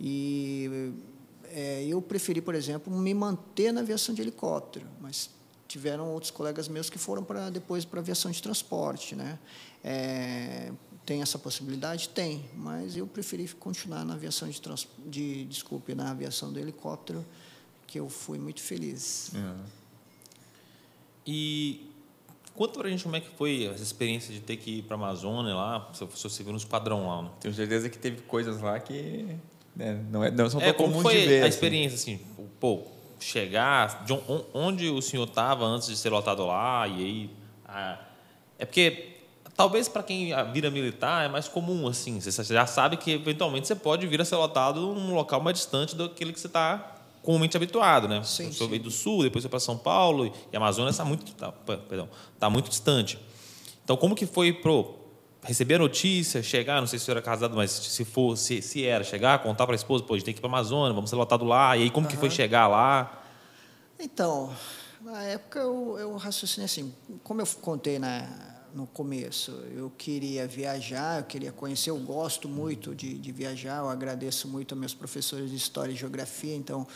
E 0.00 0.92
é, 1.44 1.84
eu 1.84 2.00
preferi, 2.00 2.40
por 2.40 2.54
exemplo, 2.54 2.92
me 2.92 3.14
manter 3.14 3.72
na 3.72 3.80
aviação 3.80 4.14
de 4.14 4.22
helicóptero, 4.22 4.86
mas 5.00 5.30
tiveram 5.68 6.12
outros 6.12 6.30
colegas 6.30 6.68
meus 6.68 6.90
que 6.90 6.98
foram 6.98 7.22
para 7.22 7.48
depois 7.50 7.84
para 7.84 8.00
aviação 8.00 8.30
de 8.30 8.42
transporte, 8.42 9.14
né? 9.14 9.38
É, 9.82 10.72
tem 11.04 11.20
essa 11.22 11.38
possibilidade? 11.38 12.08
Tem, 12.08 12.44
mas 12.56 12.96
eu 12.96 13.06
preferi 13.06 13.48
continuar 13.48 14.04
na 14.04 14.14
aviação 14.14 14.48
de, 14.48 14.60
trans, 14.60 14.86
de 15.04 15.44
desculpe, 15.44 15.94
na 15.94 16.10
aviação 16.10 16.52
do 16.52 16.58
helicóptero, 16.58 17.24
que 17.86 17.98
eu 17.98 18.08
fui 18.08 18.38
muito 18.38 18.60
feliz. 18.60 19.32
É. 19.34 19.54
E 21.26 21.90
conta 22.54 22.78
pra 22.78 22.88
gente 22.88 23.02
como 23.02 23.16
é 23.16 23.20
que 23.20 23.30
foi 23.36 23.64
essa 23.64 23.82
experiência 23.82 24.32
de 24.32 24.40
ter 24.40 24.56
que 24.56 24.78
ir 24.78 24.82
para 24.82 24.94
a 24.94 24.98
Amazônia 24.98 25.54
lá, 25.54 25.90
se 25.92 26.04
você 26.04 26.42
viu 26.42 26.52
nos 26.52 26.64
padrão 26.64 27.08
lá. 27.08 27.22
Né? 27.22 27.30
Tenho 27.40 27.54
certeza 27.54 27.88
que 27.88 27.98
teve 27.98 28.22
coisas 28.22 28.60
lá 28.60 28.78
que 28.78 29.36
né, 29.74 30.04
não, 30.10 30.22
é, 30.22 30.30
não 30.30 30.48
são 30.48 30.60
é, 30.60 30.72
tão 30.72 30.86
como 30.86 31.02
foi 31.02 31.20
de 31.20 31.26
ver. 31.26 31.42
a 31.42 31.46
assim. 31.46 31.48
experiência, 31.48 31.96
assim, 31.96 32.20
pô, 32.60 32.82
chegar, 33.18 34.04
de 34.04 34.12
onde 34.54 34.88
o 34.88 35.02
senhor 35.02 35.26
estava 35.26 35.64
antes 35.64 35.88
de 35.88 35.96
ser 35.96 36.10
lotado 36.10 36.46
lá, 36.46 36.86
e 36.86 37.04
aí... 37.04 37.30
A, 37.66 37.98
é 38.58 38.64
porque 38.64 39.11
Talvez 39.54 39.86
para 39.88 40.02
quem 40.02 40.30
vira 40.52 40.70
militar 40.70 41.26
é 41.26 41.28
mais 41.28 41.46
comum, 41.46 41.86
assim. 41.86 42.20
Você 42.20 42.42
já 42.42 42.66
sabe 42.66 42.96
que 42.96 43.12
eventualmente 43.12 43.68
você 43.68 43.74
pode 43.74 44.06
vir 44.06 44.20
a 44.20 44.24
ser 44.24 44.36
lotado 44.36 44.80
num 44.94 45.14
local 45.14 45.40
mais 45.40 45.58
distante 45.58 45.94
daquele 45.94 46.32
que 46.32 46.40
você 46.40 46.46
está 46.46 46.96
comumente 47.22 47.56
habituado, 47.56 48.08
né? 48.08 48.22
Sim, 48.24 48.50
você 48.50 48.66
veio 48.66 48.82
do 48.82 48.90
sul, 48.90 49.22
depois 49.22 49.44
foi 49.44 49.50
para 49.50 49.60
São 49.60 49.76
Paulo 49.78 50.26
e 50.26 50.56
a 50.56 50.58
Amazônia 50.58 50.90
está 50.90 51.04
muito, 51.04 51.32
tá, 51.34 51.52
perdão, 51.52 52.08
está 52.34 52.50
muito 52.50 52.68
distante. 52.68 53.18
Então, 53.84 53.96
como 53.96 54.14
que 54.14 54.26
foi 54.26 54.52
pro 54.52 54.96
receber 55.42 55.74
a 55.74 55.78
notícia, 55.78 56.42
chegar, 56.42 56.80
não 56.80 56.86
sei 56.86 56.98
se 56.98 57.04
você 57.04 57.10
era 57.10 57.22
casado, 57.22 57.54
mas 57.54 57.70
se 57.70 58.04
for, 58.04 58.36
se, 58.36 58.62
se 58.62 58.84
era, 58.84 59.04
chegar, 59.04 59.40
contar 59.42 59.66
para 59.66 59.74
a 59.74 59.76
esposa, 59.76 60.02
pô, 60.02 60.14
a 60.14 60.16
gente 60.16 60.24
tem 60.24 60.34
que 60.34 60.40
ir 60.40 60.42
para 60.42 60.50
a 60.50 60.54
Amazônia, 60.54 60.94
vamos 60.94 61.10
ser 61.10 61.16
lotado 61.16 61.44
lá. 61.44 61.76
E 61.76 61.82
aí, 61.82 61.90
como 61.90 62.06
uhum. 62.06 62.10
que 62.10 62.16
foi 62.16 62.30
chegar 62.30 62.68
lá? 62.68 63.22
Então, 63.98 64.52
na 65.00 65.22
época 65.24 65.58
eu, 65.58 65.98
eu 65.98 66.16
raciocinei 66.16 66.64
assim, 66.64 66.94
como 67.22 67.40
eu 67.40 67.46
contei 67.60 67.98
na 67.98 68.26
no 68.74 68.86
começo. 68.86 69.50
Eu 69.74 69.90
queria 69.90 70.46
viajar, 70.46 71.20
eu 71.20 71.24
queria 71.24 71.52
conhecer, 71.52 71.90
eu 71.90 71.98
gosto 71.98 72.48
muito 72.48 72.94
de, 72.94 73.14
de 73.14 73.32
viajar, 73.32 73.78
eu 73.78 73.88
agradeço 73.88 74.48
muito 74.48 74.72
aos 74.72 74.80
meus 74.80 74.94
professores 74.94 75.50
de 75.50 75.56
História 75.56 75.92
e 75.92 75.96
Geografia, 75.96 76.54
então, 76.54 76.86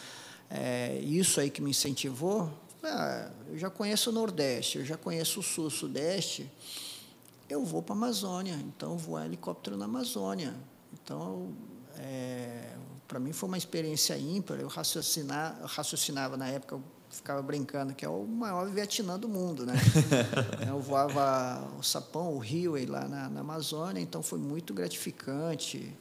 é, 0.50 0.98
isso 1.00 1.40
aí 1.40 1.50
que 1.50 1.60
me 1.60 1.70
incentivou. 1.70 2.52
Ah, 2.82 3.30
eu 3.48 3.58
já 3.58 3.68
conheço 3.68 4.10
o 4.10 4.12
Nordeste, 4.12 4.78
eu 4.78 4.84
já 4.84 4.96
conheço 4.96 5.40
o 5.40 5.42
Sul, 5.42 5.70
Sudeste, 5.70 6.50
eu 7.48 7.64
vou 7.64 7.82
para 7.82 7.94
a 7.94 7.98
Amazônia, 7.98 8.54
então 8.54 8.92
eu 8.92 8.98
vou 8.98 9.16
a 9.16 9.24
helicóptero 9.24 9.76
na 9.76 9.84
Amazônia. 9.84 10.54
Então, 10.92 11.54
é, 11.98 12.74
para 13.06 13.18
mim 13.18 13.32
foi 13.32 13.48
uma 13.48 13.58
experiência 13.58 14.16
ímpar, 14.18 14.58
eu 14.58 14.68
raciocinar, 14.68 15.58
raciocinava 15.64 16.36
na 16.36 16.48
época, 16.48 16.80
ficava 17.16 17.42
brincando 17.42 17.94
que 17.94 18.04
é 18.04 18.08
o 18.08 18.24
maior 18.24 18.68
Vietnã 18.68 19.18
do 19.18 19.28
mundo, 19.28 19.64
né? 19.64 19.74
eu 20.68 20.78
voava 20.80 21.66
o 21.78 21.82
Sapão, 21.82 22.34
o 22.34 22.38
Rio 22.38 22.74
lá 22.90 23.08
na, 23.08 23.28
na 23.28 23.40
Amazônia, 23.40 24.00
então 24.00 24.22
foi 24.22 24.38
muito 24.38 24.74
gratificante. 24.74 25.96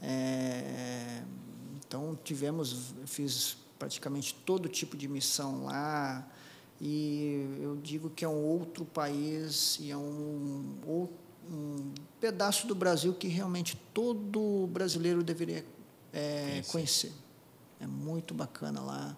É, 0.00 1.22
então 1.86 2.18
tivemos, 2.22 2.94
fiz 3.04 3.56
praticamente 3.78 4.34
todo 4.46 4.68
tipo 4.68 4.96
de 4.96 5.08
missão 5.08 5.64
lá 5.64 6.26
e 6.80 7.58
eu 7.60 7.76
digo 7.76 8.08
que 8.08 8.24
é 8.24 8.28
um 8.28 8.42
outro 8.42 8.84
país 8.84 9.78
e 9.80 9.90
é 9.90 9.96
um, 9.96 11.08
um 11.50 11.92
pedaço 12.20 12.66
do 12.66 12.74
Brasil 12.74 13.12
que 13.12 13.28
realmente 13.28 13.76
todo 13.92 14.68
brasileiro 14.68 15.22
deveria 15.22 15.64
é, 16.12 16.62
conhecer. 16.68 17.12
É 17.80 17.86
muito 17.86 18.32
bacana 18.32 18.80
lá 18.80 19.16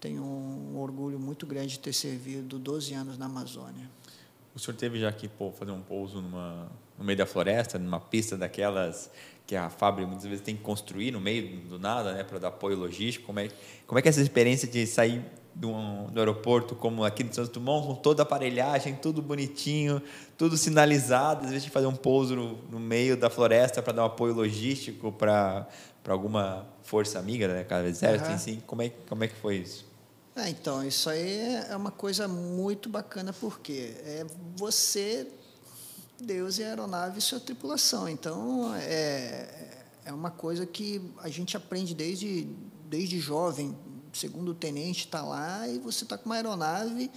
tenho 0.00 0.22
um 0.22 0.78
orgulho 0.78 1.18
muito 1.18 1.46
grande 1.46 1.74
de 1.74 1.78
ter 1.78 1.92
servido 1.92 2.58
12 2.58 2.94
anos 2.94 3.18
na 3.18 3.26
Amazônia. 3.26 3.90
O 4.54 4.58
senhor 4.58 4.76
teve 4.76 4.98
já 4.98 5.12
que 5.12 5.28
pô, 5.28 5.50
fazer 5.52 5.72
um 5.72 5.82
pouso 5.82 6.20
numa, 6.22 6.70
no 6.98 7.04
meio 7.04 7.18
da 7.18 7.26
floresta, 7.26 7.78
numa 7.78 8.00
pista 8.00 8.36
daquelas 8.36 9.10
que 9.46 9.54
a 9.54 9.70
fábrica 9.70 10.08
muitas 10.08 10.26
vezes 10.26 10.44
tem 10.44 10.56
que 10.56 10.62
construir 10.62 11.12
no 11.12 11.20
meio 11.20 11.60
do 11.60 11.78
nada, 11.78 12.12
né, 12.12 12.24
para 12.24 12.38
dar 12.38 12.48
apoio 12.48 12.76
logístico. 12.76 13.26
Como 13.26 13.38
é, 13.38 13.48
como 13.86 13.98
é 13.98 14.02
que 14.02 14.08
é 14.08 14.10
essa 14.10 14.20
experiência 14.20 14.66
de 14.66 14.86
sair 14.86 15.22
do, 15.54 15.72
do 16.10 16.20
aeroporto, 16.20 16.74
como 16.74 17.04
aqui 17.04 17.24
no 17.24 17.32
Santos 17.32 17.50
Dumont, 17.50 17.86
com 17.86 17.94
toda 17.94 18.22
a 18.22 18.24
aparelhagem, 18.24 18.94
tudo 18.94 19.22
bonitinho, 19.22 20.02
tudo 20.36 20.56
sinalizado, 20.56 21.44
às 21.44 21.50
vezes 21.50 21.64
de 21.64 21.70
fazer 21.70 21.86
um 21.86 21.94
pouso 21.94 22.36
no, 22.36 22.58
no 22.70 22.80
meio 22.80 23.16
da 23.16 23.30
floresta 23.30 23.80
para 23.80 23.94
dar 23.94 24.02
um 24.02 24.06
apoio 24.06 24.34
logístico 24.34 25.12
para 25.12 25.66
alguma 26.08 26.66
força 26.82 27.18
amiga, 27.18 27.48
né, 27.48 27.64
cada 27.64 27.88
exército, 27.88 28.28
uhum. 28.28 28.34
assim, 28.34 28.62
como 28.66 28.82
é, 28.82 28.90
como 29.08 29.24
é 29.24 29.28
que 29.28 29.36
foi 29.36 29.56
isso? 29.56 29.85
É, 30.36 30.50
então, 30.50 30.86
isso 30.86 31.08
aí 31.08 31.56
é 31.70 31.74
uma 31.74 31.90
coisa 31.90 32.28
muito 32.28 32.90
bacana, 32.90 33.32
porque 33.32 33.96
é 34.04 34.26
você 34.54 35.26
Deus 36.20 36.58
e 36.58 36.64
a 36.64 36.68
aeronave 36.68 37.18
e 37.18 37.22
sua 37.22 37.40
tripulação. 37.40 38.06
Então, 38.06 38.74
é, 38.74 39.86
é 40.04 40.12
uma 40.12 40.30
coisa 40.30 40.66
que 40.66 41.00
a 41.22 41.30
gente 41.30 41.56
aprende 41.56 41.94
desde, 41.94 42.46
desde 42.84 43.18
jovem. 43.18 43.74
Segundo 44.12 44.50
o 44.50 44.54
tenente 44.54 45.06
está 45.06 45.22
lá 45.22 45.66
e 45.68 45.78
você 45.78 46.04
está 46.04 46.18
com 46.18 46.26
uma 46.26 46.34
aeronave 46.34 47.10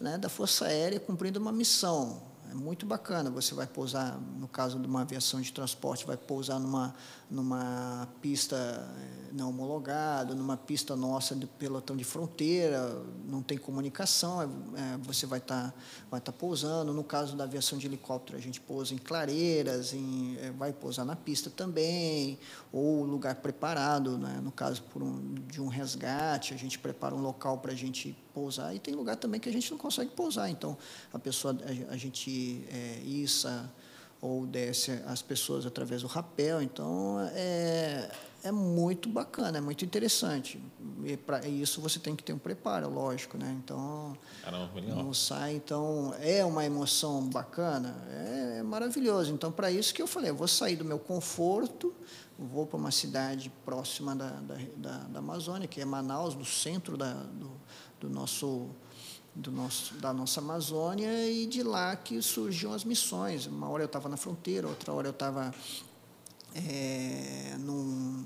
né, 0.00 0.18
da 0.18 0.28
Força 0.28 0.66
Aérea 0.66 0.98
cumprindo 0.98 1.38
uma 1.38 1.52
missão. 1.52 2.20
É 2.50 2.54
muito 2.54 2.86
bacana. 2.86 3.30
Você 3.30 3.54
vai 3.54 3.66
pousar, 3.66 4.20
no 4.36 4.48
caso 4.48 4.80
de 4.80 4.86
uma 4.86 5.02
aviação 5.02 5.40
de 5.40 5.52
transporte, 5.52 6.06
vai 6.06 6.16
pousar 6.16 6.58
numa, 6.58 6.94
numa 7.30 8.08
pista 8.22 8.56
eh, 8.56 9.18
não 9.32 9.50
homologada, 9.50 10.34
numa 10.34 10.56
pista 10.56 10.96
nossa 10.96 11.34
de 11.34 11.46
pelotão 11.46 11.96
de 11.96 12.04
fronteira, 12.04 13.02
não 13.26 13.42
tem 13.42 13.58
comunicação, 13.58 14.42
é, 14.42 14.44
é, 14.44 14.96
você 15.02 15.26
vai 15.26 15.38
estar 15.38 15.70
tá, 15.70 15.74
vai 16.10 16.20
tá 16.20 16.32
pousando. 16.32 16.92
No 16.94 17.04
caso 17.04 17.36
da 17.36 17.44
aviação 17.44 17.78
de 17.78 17.86
helicóptero, 17.86 18.38
a 18.38 18.40
gente 18.40 18.60
pousa 18.60 18.94
em 18.94 18.98
clareiras, 18.98 19.92
em, 19.92 20.38
é, 20.40 20.50
vai 20.52 20.72
pousar 20.72 21.04
na 21.04 21.14
pista 21.14 21.50
também, 21.50 22.38
ou 22.72 23.04
lugar 23.04 23.34
preparado, 23.36 24.16
né? 24.16 24.40
no 24.42 24.50
caso 24.50 24.82
um, 24.96 25.34
de 25.46 25.60
um 25.60 25.68
resgate, 25.68 26.54
a 26.54 26.56
gente 26.56 26.78
prepara 26.78 27.14
um 27.14 27.20
local 27.20 27.58
para 27.58 27.72
a 27.72 27.76
gente 27.76 28.16
pousar, 28.32 28.74
e 28.74 28.78
tem 28.78 28.94
lugar 28.94 29.16
também 29.16 29.38
que 29.38 29.48
a 29.48 29.52
gente 29.52 29.70
não 29.70 29.78
consegue 29.78 30.12
pousar, 30.12 30.48
então 30.48 30.76
a 31.12 31.18
pessoa, 31.18 31.56
a, 31.62 31.92
a 31.92 31.96
gente 31.96 32.64
é, 32.70 33.02
issa 33.04 33.70
ou 34.20 34.46
desce 34.46 35.02
as 35.06 35.22
pessoas 35.22 35.64
através 35.64 36.02
do 36.02 36.08
rapel. 36.08 36.60
Então, 36.60 37.18
é, 37.32 38.10
é 38.42 38.52
muito 38.52 39.08
bacana, 39.08 39.58
é 39.58 39.60
muito 39.60 39.84
interessante. 39.84 40.60
E 41.04 41.16
para 41.16 41.46
isso 41.46 41.80
você 41.80 41.98
tem 41.98 42.16
que 42.16 42.22
ter 42.22 42.32
um 42.32 42.38
preparo, 42.38 42.88
lógico, 42.88 43.38
né? 43.38 43.56
Então, 43.62 44.16
Caramba, 44.42 44.80
não 44.80 45.14
sai. 45.14 45.54
Então, 45.54 46.14
é 46.20 46.44
uma 46.44 46.64
emoção 46.64 47.28
bacana, 47.28 47.96
é, 48.10 48.58
é 48.58 48.62
maravilhoso. 48.62 49.32
Então, 49.32 49.52
para 49.52 49.70
isso 49.70 49.94
que 49.94 50.02
eu 50.02 50.06
falei, 50.06 50.30
eu 50.30 50.36
vou 50.36 50.48
sair 50.48 50.76
do 50.76 50.84
meu 50.84 50.98
conforto, 50.98 51.94
vou 52.38 52.66
para 52.66 52.76
uma 52.76 52.90
cidade 52.90 53.50
próxima 53.64 54.14
da, 54.14 54.30
da, 54.30 54.56
da, 54.76 54.98
da 54.98 55.18
Amazônia, 55.18 55.68
que 55.68 55.80
é 55.80 55.84
Manaus, 55.84 56.34
no 56.34 56.44
centro 56.44 56.96
da, 56.96 57.12
do, 57.12 57.50
do 58.00 58.10
nosso 58.10 58.70
do 59.34 59.52
nosso, 59.52 59.94
da 59.94 60.12
nossa 60.12 60.40
Amazônia 60.40 61.30
e 61.30 61.46
de 61.46 61.62
lá 61.62 61.94
que 61.96 62.20
surgiam 62.20 62.72
as 62.72 62.84
missões. 62.84 63.46
Uma 63.46 63.68
hora 63.68 63.82
eu 63.82 63.86
estava 63.86 64.08
na 64.08 64.16
fronteira, 64.16 64.66
outra 64.66 64.92
hora 64.92 65.08
eu 65.08 65.12
estava 65.12 65.54
é, 66.54 67.56
num, 67.58 68.24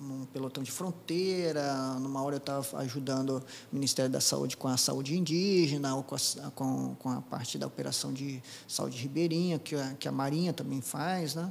num 0.00 0.26
pelotão 0.26 0.62
de 0.62 0.70
fronteira, 0.70 1.94
numa 2.00 2.22
hora 2.22 2.34
eu 2.34 2.38
estava 2.38 2.78
ajudando 2.78 3.42
o 3.70 3.74
Ministério 3.74 4.10
da 4.10 4.20
Saúde 4.20 4.56
com 4.56 4.68
a 4.68 4.76
saúde 4.76 5.16
indígena, 5.16 5.94
ou 5.94 6.02
com 6.02 6.14
a, 6.14 6.50
com, 6.54 6.94
com 6.96 7.08
a 7.08 7.20
parte 7.20 7.56
da 7.56 7.66
operação 7.66 8.12
de 8.12 8.42
saúde 8.66 8.98
ribeirinha, 8.98 9.58
que 9.58 9.74
a, 9.74 9.94
que 9.94 10.08
a 10.08 10.12
Marinha 10.12 10.52
também 10.52 10.80
faz. 10.80 11.34
Né? 11.34 11.50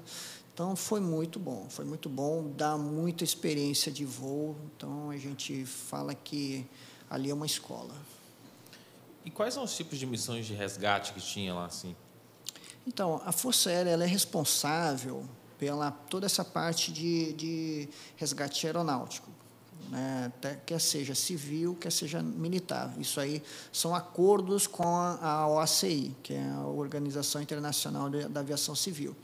Então 0.54 0.76
foi 0.76 1.00
muito 1.00 1.40
bom, 1.40 1.68
foi 1.70 1.86
muito 1.86 2.10
bom, 2.10 2.52
dá 2.56 2.78
muita 2.78 3.24
experiência 3.24 3.92
de 3.92 4.06
voo. 4.06 4.56
Então 4.76 5.10
a 5.10 5.18
gente 5.18 5.66
fala 5.66 6.14
que 6.14 6.68
ali 7.10 7.30
é 7.30 7.34
uma 7.34 7.46
escola. 7.46 7.94
E 9.24 9.30
quais 9.30 9.54
são 9.54 9.64
os 9.64 9.76
tipos 9.76 9.98
de 9.98 10.06
missões 10.06 10.46
de 10.46 10.54
resgate 10.54 11.14
que 11.14 11.22
tinha 11.22 11.54
lá 11.54 11.66
assim? 11.66 11.96
Então, 12.86 13.22
a 13.26 13.32
Força 13.32 13.70
Aérea 13.70 13.92
é 13.92 14.06
responsável 14.06 15.26
pela 15.60 15.92
toda 15.92 16.26
essa 16.26 16.44
parte 16.44 16.92
de, 16.92 17.34
de 17.34 17.90
resgate 18.16 18.66
aeronáutico, 18.66 19.30
né? 19.90 20.32
quer 20.66 20.82
seja 20.82 21.14
civil, 21.14 21.76
quer 21.80 21.92
seja 21.92 22.24
militar. 22.24 22.92
Isso 22.98 23.20
aí 23.20 23.44
são 23.72 23.94
acordos 23.94 24.66
com 24.66 24.84
a 24.84 25.48
OACI, 25.48 26.16
que 26.24 26.34
é 26.34 26.50
a 26.50 26.66
Organização 26.66 27.42
Internacional 27.42 28.10
da 28.10 28.40
Aviação 28.40 28.74
Civil. 28.74 29.16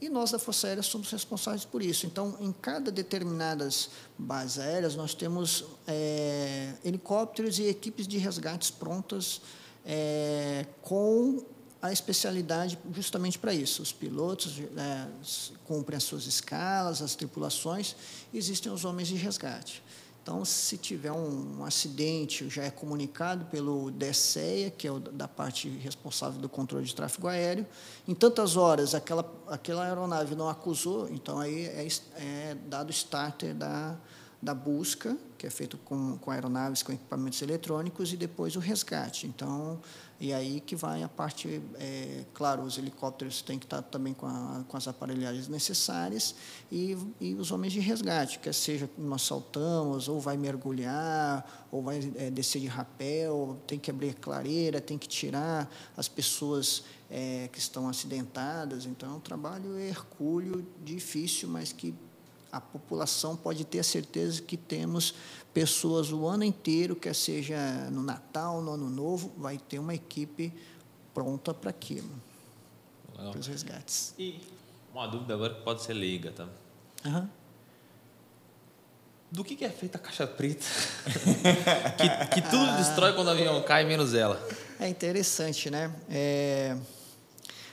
E 0.00 0.08
nós 0.08 0.30
da 0.30 0.38
Força 0.38 0.66
Aérea 0.66 0.82
somos 0.82 1.10
responsáveis 1.10 1.64
por 1.64 1.82
isso. 1.82 2.06
Então, 2.06 2.36
em 2.40 2.52
cada 2.52 2.90
determinadas 2.90 3.90
bases 4.16 4.58
aéreas, 4.58 4.96
nós 4.96 5.14
temos 5.14 5.64
é, 5.86 6.72
helicópteros 6.82 7.58
e 7.58 7.64
equipes 7.64 8.08
de 8.08 8.16
resgates 8.16 8.70
prontas 8.70 9.42
é, 9.84 10.64
com 10.80 11.44
a 11.82 11.92
especialidade 11.92 12.78
justamente 12.94 13.38
para 13.38 13.52
isso. 13.52 13.82
Os 13.82 13.92
pilotos 13.92 14.58
é, 14.58 15.06
cumprem 15.66 15.96
as 15.96 16.04
suas 16.04 16.26
escalas, 16.26 17.02
as 17.02 17.14
tripulações, 17.14 17.94
existem 18.32 18.72
os 18.72 18.84
homens 18.84 19.08
de 19.08 19.16
resgate. 19.16 19.82
Então, 20.22 20.44
se 20.44 20.76
tiver 20.76 21.10
um, 21.10 21.60
um, 21.60 21.64
acidente, 21.64 22.48
já 22.48 22.64
é 22.64 22.70
comunicado 22.70 23.46
pelo 23.46 23.90
DSEA, 23.90 24.70
que 24.70 24.86
é 24.86 24.92
o 24.92 24.98
da 25.00 25.26
parte 25.26 25.68
responsável 25.68 26.40
do 26.40 26.48
controle 26.48 26.84
de 26.84 26.94
tráfego 26.94 27.26
aéreo. 27.26 27.66
Em 28.06 28.14
tantas 28.14 28.56
horas, 28.56 28.94
aquela, 28.94 29.24
aquela 29.48 29.84
aeronave 29.84 30.34
não 30.34 30.48
acusou, 30.48 31.08
então 31.08 31.38
aí 31.38 31.64
é, 31.64 31.88
é 32.16 32.56
dado 32.66 32.90
starter 32.90 33.54
da, 33.54 33.96
da 34.42 34.54
busca, 34.54 35.16
que 35.40 35.46
é 35.46 35.50
feito 35.50 35.78
com, 35.78 36.18
com 36.18 36.30
aeronaves, 36.30 36.82
com 36.82 36.92
equipamentos 36.92 37.40
eletrônicos, 37.40 38.12
e 38.12 38.16
depois 38.16 38.56
o 38.56 38.58
resgate. 38.58 39.26
Então, 39.26 39.80
e 40.20 40.34
aí 40.34 40.60
que 40.60 40.76
vai 40.76 41.02
a 41.02 41.08
parte, 41.08 41.62
é, 41.76 42.26
claro, 42.34 42.62
os 42.62 42.76
helicópteros 42.76 43.40
têm 43.40 43.58
que 43.58 43.64
estar 43.64 43.80
também 43.80 44.12
com, 44.12 44.26
a, 44.26 44.62
com 44.68 44.76
as 44.76 44.86
aparelhagens 44.86 45.48
necessárias 45.48 46.34
e, 46.70 46.94
e, 47.18 47.32
os 47.36 47.50
homens 47.52 47.72
de 47.72 47.80
resgate, 47.80 48.38
quer 48.38 48.52
seja 48.52 48.90
nós 48.98 49.22
saltamos, 49.22 50.08
ou 50.08 50.20
vai 50.20 50.36
mergulhar, 50.36 51.66
ou 51.72 51.80
vai 51.80 52.12
é, 52.16 52.30
descer 52.30 52.60
de 52.60 52.66
rapel, 52.66 53.58
tem 53.66 53.78
que 53.78 53.90
abrir 53.90 54.12
clareira, 54.16 54.78
tem 54.78 54.98
que 54.98 55.08
tirar 55.08 55.74
as 55.96 56.06
pessoas 56.06 56.84
é, 57.10 57.48
que 57.50 57.58
estão 57.58 57.88
acidentadas. 57.88 58.84
Então, 58.84 59.10
é 59.10 59.14
um 59.14 59.20
trabalho 59.20 59.78
hercúleo, 59.78 60.66
difícil, 60.84 61.48
mas 61.48 61.72
que 61.72 61.94
a 62.52 62.60
população 62.60 63.36
pode 63.36 63.64
ter 63.64 63.78
a 63.78 63.84
certeza 63.84 64.42
que 64.42 64.56
temos 64.56 65.14
pessoas 65.52 66.12
o 66.12 66.26
ano 66.26 66.44
inteiro, 66.44 66.96
quer 66.96 67.14
seja 67.14 67.58
no 67.90 68.02
Natal, 68.02 68.60
no 68.60 68.72
Ano 68.72 68.88
Novo, 68.88 69.32
vai 69.36 69.58
ter 69.58 69.78
uma 69.78 69.94
equipe 69.94 70.52
pronta 71.12 71.52
para 71.52 71.70
aquilo, 71.70 72.10
para 73.14 73.38
os 73.38 73.46
resgates. 73.46 74.14
E 74.18 74.40
uma 74.92 75.06
dúvida 75.06 75.34
agora 75.34 75.54
que 75.54 75.62
pode 75.62 75.82
ser 75.82 75.94
leiga, 75.94 76.32
tá? 76.32 76.48
Uhum. 77.04 77.28
Do 79.30 79.44
que, 79.44 79.54
que 79.54 79.64
é 79.64 79.70
feita 79.70 79.96
a 79.96 80.00
caixa 80.00 80.26
preta? 80.26 80.66
que, 81.96 82.40
que, 82.40 82.42
tudo 82.42 82.64
ah. 82.64 82.76
destrói 82.76 83.12
quando 83.12 83.28
o 83.28 83.30
avião 83.30 83.62
cai, 83.62 83.84
menos 83.84 84.12
ela. 84.12 84.44
É 84.80 84.88
interessante, 84.88 85.70
né? 85.70 85.94
É 86.08 86.76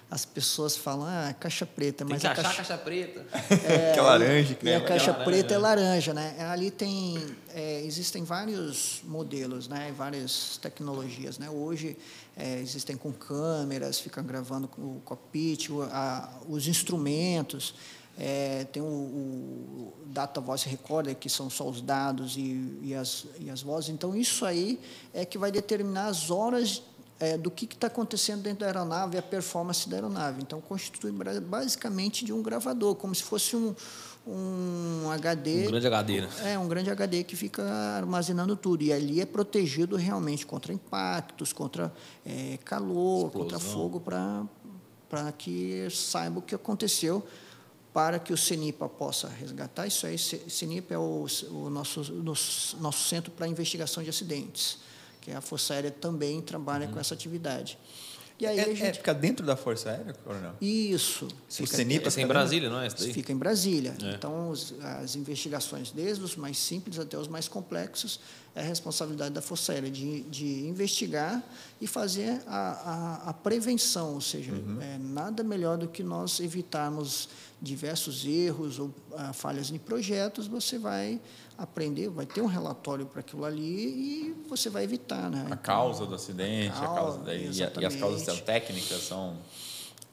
as 0.10 0.24
pessoas 0.24 0.78
falam, 0.78 1.05
ah, 1.05 1.34
caixa 1.38 1.66
preta. 1.66 2.05
Tem 2.05 2.14
mas 2.14 2.22
que 2.22 2.28
a 2.28 2.34
caixa... 2.34 2.49
a 2.49 2.55
caixa 2.55 2.78
preta. 2.78 3.26
É, 3.68 3.91
que 3.93 3.99
é 3.99 4.01
laranja. 4.01 4.58
E 4.64 4.74
a 4.74 4.82
caixa 4.82 5.12
é 5.12 5.24
preta 5.26 5.53
é 5.53 5.58
laranja, 5.58 6.14
né? 6.14 6.36
Ali 6.49 6.72
tem, 6.72 7.18
é, 7.53 7.82
existem 7.82 8.24
vários 8.24 9.01
modelos, 9.03 9.68
né? 9.68 9.93
Várias 9.97 10.58
tecnologias, 10.62 11.38
né? 11.38 11.49
Hoje 11.49 11.97
é, 12.38 12.60
existem 12.60 12.95
com 12.95 13.12
câmeras, 13.12 13.99
ficam 13.99 14.24
gravando 14.24 14.70
o 14.78 15.01
cockpit, 15.03 15.70
o, 15.70 15.84
a, 15.84 16.32
os 16.47 16.68
instrumentos. 16.68 17.76
É, 18.18 18.66
tem 18.72 18.82
o, 18.82 18.86
o, 18.86 19.93
Data 20.05 20.39
Voice 20.39 20.68
Recorder, 20.70 21.16
que 21.16 21.30
são 21.30 21.49
só 21.49 21.68
os 21.68 21.82
dados 21.82 22.36
e, 22.38 22.80
e, 22.82 22.95
as, 22.95 23.26
e 23.39 23.49
as 23.49 23.62
vozes. 23.62 23.89
Então, 23.89 24.16
isso 24.16 24.45
aí 24.45 24.80
é 25.14 25.26
que 25.26 25.38
vai 25.38 25.51
determinar 25.51 26.08
as 26.08 26.32
horas 26.32 26.82
é, 27.20 27.38
do 27.38 27.49
que 27.49 27.65
está 27.65 27.88
acontecendo 27.88 28.41
dentro 28.43 28.59
da 28.59 28.68
aeronave 28.68 29.15
e 29.15 29.20
a 29.20 29.22
performance 29.22 29.89
da 29.89 29.97
aeronave. 29.97 30.41
Então, 30.41 30.61
constitui 30.61 31.11
basicamente 31.41 32.24
de 32.24 32.32
um 32.32 32.41
gravador, 32.41 32.95
como 32.95 33.13
se 33.15 33.24
fosse 33.24 33.55
um, 33.55 33.74
um 34.26 35.09
HD. 35.11 35.68
Um 35.68 35.72
grande 35.72 35.88
HD, 35.88 36.22
né? 36.22 36.30
É, 36.43 36.59
um 36.59 36.68
grande 36.68 36.89
HD 36.89 37.24
que 37.24 37.36
fica 37.36 37.63
armazenando 37.63 38.55
tudo. 38.55 38.84
E 38.84 38.93
ali 38.93 39.20
é 39.20 39.26
protegido 39.26 39.95
realmente 39.95 40.45
contra 40.45 40.72
impactos, 40.72 41.51
contra 41.51 41.91
é, 42.26 42.59
calor, 42.63 43.28
Explosão. 43.28 43.41
contra 43.41 43.59
fogo, 43.59 43.99
para 43.99 45.32
que 45.32 45.88
saiba 45.89 46.39
o 46.39 46.41
que 46.41 46.53
aconteceu 46.53 47.26
para 47.93 48.20
que 48.20 48.32
o 48.32 48.38
CENIPA 48.38 48.88
possa 48.89 49.28
resgatar 49.28 49.88
isso 49.88 50.05
aí. 50.05 50.20
CENIPA 50.20 50.93
é 50.93 50.97
o, 50.99 51.26
o 51.49 51.70
nosso, 51.72 52.13
nosso, 52.13 52.78
nosso 52.78 53.09
Centro 53.09 53.32
para 53.32 53.47
Investigação 53.47 54.03
de 54.03 54.09
Acidentes 54.11 54.78
que 55.28 55.32
a 55.34 55.41
Força 55.41 55.73
Aérea 55.73 55.91
também 55.91 56.41
trabalha 56.41 56.88
uhum. 56.88 56.93
com 56.93 56.99
essa 57.01 57.13
atividade. 57.13 57.78
E 58.39 58.45
aí 58.45 58.59
é, 58.59 58.61
a 58.61 58.65
gente... 58.67 58.84
é, 58.84 58.93
fica 58.93 59.13
dentro 59.13 59.45
da 59.45 59.57
Força 59.57 59.89
Aérea, 59.89 60.13
coronel? 60.23 60.53
Isso. 60.61 61.25
O 61.25 61.30
Fica- 61.53 61.75
CENIPA 61.75 62.09
Fica 62.11 62.21
em 62.21 62.28
Brasília, 62.28 62.69
não 62.69 62.80
é? 62.80 62.89
Fica 62.89 63.32
em 63.34 63.36
Brasília. 63.36 63.95
É. 64.01 64.11
Então, 64.13 64.49
os- 64.51 64.73
as 64.80 65.15
investigações, 65.15 65.91
desde 65.91 66.23
os 66.23 66.36
mais 66.38 66.57
simples 66.57 66.97
até 66.99 67.17
os 67.17 67.28
mais 67.28 67.47
complexos, 67.49 68.19
é 68.55 68.61
a 68.61 68.63
responsabilidade 68.63 69.34
da 69.34 69.41
Força 69.41 69.73
Aérea 69.73 69.89
de, 69.91 70.21
de 70.21 70.45
investigar 70.67 71.43
e 71.82 71.88
fazer 71.88 72.39
a, 72.47 73.23
a, 73.25 73.30
a 73.32 73.34
prevenção, 73.34 74.13
ou 74.13 74.21
seja, 74.21 74.51
Uhum. 74.53 74.78
é 74.82 74.97
nada 74.99 75.43
melhor 75.43 75.78
do 75.78 75.88
que 75.88 76.01
nós 76.03 76.39
evitarmos 76.39 77.28
diversos 77.61 78.23
erros 78.23 78.78
ou 78.80 78.93
ah, 79.15 79.34
falhas 79.34 79.71
em 79.71 79.80
projetos, 79.80 80.47
você 80.47 80.78
vai 80.78 81.19
aprender, 81.58 82.10
vai 82.10 82.26
ter 82.26 82.41
um 82.41 82.45
relatório 82.45 83.05
para 83.05 83.22
aquilo 83.22 83.43
ali 83.45 83.64
e 84.30 84.43
você 84.47 84.70
vai 84.70 84.84
evitar, 84.84 85.30
né? 85.30 85.47
A 85.49 85.55
causa 85.58 86.05
do 86.05 86.14
acidente, 86.16 86.70
a, 86.78 86.82
causa 86.82 86.95
causa, 86.95 87.20
da, 87.20 87.34
e, 87.36 87.64
a- 87.64 87.72
e 87.82 87.86
as 87.86 87.95
causas 87.95 88.22
exatamente. 88.22 88.43
técnicas 88.45 89.01
são. 89.08 89.38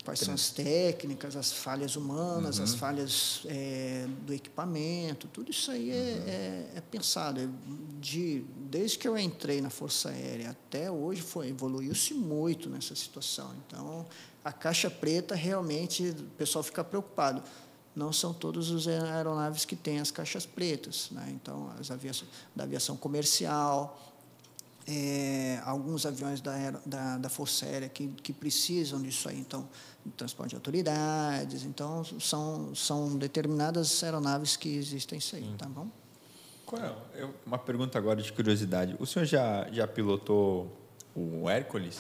Quais 0.05 0.21
são 0.21 0.35
as 0.35 0.51
técnicas, 0.51 1.35
as 1.35 1.51
falhas 1.51 1.97
humanas, 1.97 2.59
Uhum. 2.59 2.65
as 2.65 2.75
falhas 2.75 3.41
eh, 3.47 4.07
do 4.27 4.35
equipamento, 4.35 5.27
tudo 5.29 5.51
isso 5.51 5.71
aí 5.71 5.91
é, 5.91 5.95
Uhum. 5.95 6.25
é- 6.29 6.79
é 6.79 6.81
pensado. 6.83 7.41
É 7.41 7.49
De, 8.01 8.45
desde 8.71 8.99
que 8.99 9.09
eu 9.09 9.17
entrei 9.17 9.63
na 9.63 9.71
Força 9.71 10.11
Aérea 10.11 10.51
até 10.51 10.91
hoje, 10.91 11.23
foi 11.23 11.49
evoluiu-se 11.49 12.13
muito 12.13 12.69
nessa 12.69 12.95
situação. 12.95 13.51
Então, 13.67 14.05
a 14.45 14.53
caixa 14.53 14.91
preta 14.91 15.35
realmente, 15.35 16.11
o 16.11 16.25
pessoal 16.37 16.63
fica 16.63 16.85
preocupado. 16.85 17.43
Não 17.95 18.13
são 18.13 18.33
todos 18.35 18.71
os 18.71 18.89
aeronaves 18.89 19.65
que 19.65 19.77
têm 19.77 20.01
as 20.01 20.11
caixas 20.11 20.45
pretas. 20.45 21.09
Né? 21.13 21.31
Então, 21.31 21.71
as 21.79 21.91
aviação, 21.91 22.27
da 22.55 22.65
aviação 22.65 22.97
comercial, 22.97 24.01
é, 24.87 25.61
alguns 25.65 26.05
aviões 26.05 26.41
da, 26.41 26.53
aero- 26.53 26.81
da, 26.85 27.17
da 27.19 27.29
Força 27.29 27.65
Aérea 27.65 27.89
que, 27.89 28.09
que 28.23 28.33
precisam 28.33 29.01
disso 29.01 29.29
aí, 29.29 29.39
então, 29.39 29.67
transporte 30.17 30.51
de 30.51 30.57
autoridades, 30.57 31.63
então, 31.65 32.05
são, 32.21 32.75
são 32.75 33.17
determinadas 33.17 34.03
aeronaves 34.05 34.57
que 34.57 34.69
existem 34.77 35.19
isso 35.19 35.37
aí, 35.37 35.55
tá 35.57 35.67
bom? 35.67 35.87
Eu- 37.15 37.33
uma 37.47 37.59
pergunta 37.59 37.97
agora 37.97 38.21
de 38.21 38.33
curiosidade. 38.33 38.97
O 38.99 39.07
senhor 39.07 39.25
já, 39.25 39.69
já 39.71 39.87
pilotou 39.87 40.71
o 41.15 41.49
Hércules? 41.49 41.99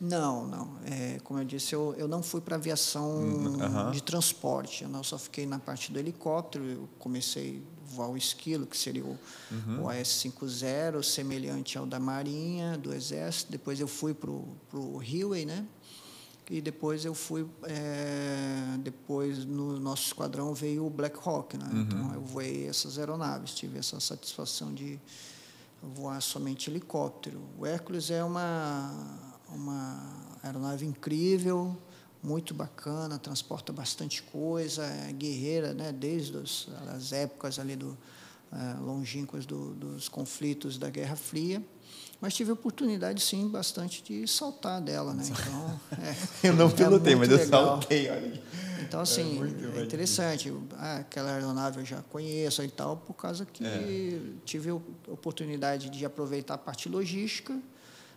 Não, 0.00 0.46
não. 0.46 0.76
É, 0.84 1.18
como 1.24 1.40
eu 1.40 1.44
disse, 1.44 1.74
eu, 1.74 1.94
eu 1.96 2.06
não 2.06 2.22
fui 2.22 2.40
para 2.40 2.56
aviação 2.56 3.16
Hum, 3.18 3.62
aham. 3.62 3.90
de 3.90 4.02
transporte. 4.02 4.84
Eu 4.84 4.90
não 4.90 5.02
só 5.02 5.18
fiquei 5.18 5.46
na 5.46 5.58
parte 5.58 5.90
do 5.90 5.98
helicóptero. 5.98 6.64
Eu 6.64 6.88
comecei 6.98 7.62
a 7.82 7.94
voar 7.94 8.10
o 8.10 8.16
esquilo, 8.16 8.66
que 8.66 8.76
seria 8.76 9.04
o, 9.04 9.18
Uhum. 9.50 9.84
o 9.84 9.88
AS-50, 9.88 11.02
semelhante 11.02 11.78
ao 11.78 11.86
da 11.86 11.98
Marinha, 11.98 12.76
do 12.76 12.92
Exército. 12.92 13.50
Depois 13.50 13.80
eu 13.80 13.88
fui 13.88 14.12
para 14.12 14.30
o 14.30 14.98
Highway, 14.98 15.46
né? 15.46 15.64
E 16.50 16.60
depois 16.60 17.04
eu 17.04 17.14
fui... 17.14 17.46
é, 17.64 18.76
depois, 18.80 19.44
no 19.46 19.80
nosso 19.80 20.08
esquadrão, 20.08 20.52
veio 20.54 20.86
o 20.86 20.90
Black 20.90 21.18
Hawk, 21.26 21.56
né? 21.56 21.68
Uhum. 21.72 21.80
Então, 21.80 22.14
eu 22.14 22.20
voei 22.20 22.68
essas 22.68 22.98
aeronaves. 22.98 23.52
Tive 23.54 23.78
essa 23.78 23.98
satisfação 23.98 24.72
de 24.74 25.00
voar 25.82 26.20
somente 26.20 26.70
helicóptero. 26.70 27.40
O 27.58 27.64
Hércules 27.66 28.10
é 28.10 28.22
uma, 28.22 28.92
uma 29.48 30.36
aeronave 30.42 30.84
incrível, 30.86 31.76
muito 32.22 32.52
bacana, 32.54 33.18
transporta 33.18 33.72
bastante 33.72 34.22
coisa, 34.22 34.84
é 34.84 35.12
guerreira, 35.12 35.72
né, 35.72 35.92
desde 35.92 36.36
os, 36.36 36.68
as 36.94 37.12
épocas 37.12 37.58
ali 37.58 37.76
do, 37.76 37.96
eh, 38.52 38.76
longínquas 38.80 39.44
do, 39.46 39.74
dos 39.74 40.08
conflitos 40.08 40.78
da 40.78 40.88
Guerra 40.90 41.16
Fria. 41.16 41.62
Mas 42.20 42.34
tive 42.34 42.50
a 42.50 42.54
oportunidade, 42.54 43.20
sim, 43.22 43.46
bastante 43.48 44.02
de 44.02 44.26
saltar 44.26 44.80
dela. 44.80 45.12
Né? 45.12 45.24
Então, 45.28 45.80
é, 45.98 46.16
Eu 46.48 46.54
não 46.54 46.68
é 46.68 46.72
pilotei, 46.72 47.14
mas 47.14 47.28
muito 47.28 47.40
eu 47.40 47.44
legal. 47.44 47.64
saltei, 47.66 48.08
olha 48.10 48.20
aí. 48.20 48.42
Então, 48.82 49.00
assim, 49.00 49.34
muito 49.34 49.78
é, 49.78 49.82
interessante. 49.84 50.52
Ah, 50.78 50.96
aquela 50.98 51.32
aeronave 51.32 51.80
eu 51.80 51.84
já 51.84 52.02
conheço 52.02 52.62
e 52.62 52.68
tal, 52.70 52.96
por 52.96 53.14
causa 53.14 53.44
que 53.44 53.64
É. 53.64 54.18
tive 54.44 54.70
a 54.70 54.74
oportunidade 55.12 55.90
de 55.90 56.04
aproveitar 56.04 56.54
a 56.54 56.58
parte 56.58 56.88
logística 56.88 57.58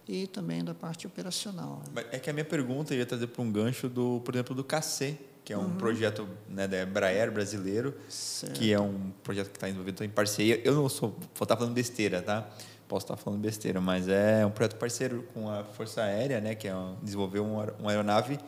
e 0.10 0.26
também 0.26 0.64
da 0.64 0.74
parte 0.74 1.05
operacional. 1.05 1.84
É 2.12 2.18
que 2.18 2.32
a 2.32 2.34
minha 2.34 2.43
pergunta 2.43 2.95
ia 2.95 3.05
trazer 3.05 3.28
para 3.28 3.43
um 3.43 3.51
gancho, 3.51 3.88
do, 3.88 4.20
por 4.26 4.34
exemplo, 4.34 4.55
do 4.55 4.64
KC, 4.64 5.16
que 5.45 5.53
é 5.53 5.57
um 5.57 5.76
projeto 5.76 6.28
né, 6.49 6.68
da 6.68 6.82
Embraer 6.82 7.32
brasileiro, 7.32 7.93
Certo. 8.10 8.57
que 8.57 8.74
é 8.74 8.80
um 8.80 9.12
projeto 9.24 9.51
que 9.51 9.57
está 9.57 9.70
envolvido 9.70 10.03
em 10.03 10.10
parceria. 10.10 10.60
Eu 10.66 10.74
não 10.74 10.89
sou, 10.89 11.10
vou 11.12 11.43
estar 11.43 11.55
falando 11.55 11.76
besteira, 11.76 12.24
tá? 12.24 12.49
Posso 12.88 13.05
estar 13.05 13.18
falando 13.18 13.39
besteira, 13.39 13.80
mas 13.80 14.07
é 14.07 14.43
um 14.43 14.49
projeto 14.49 14.78
parceiro 14.78 15.28
com 15.32 15.47
a 15.47 15.64
Força 15.64 16.01
Aérea, 16.01 16.41
né, 16.41 16.55
que 16.55 16.68
é 16.68 16.76
um, 16.76 16.95
desenvolveu 17.03 17.45
uma, 17.45 17.72
uma 17.80 17.91
aeronave. 17.91 18.39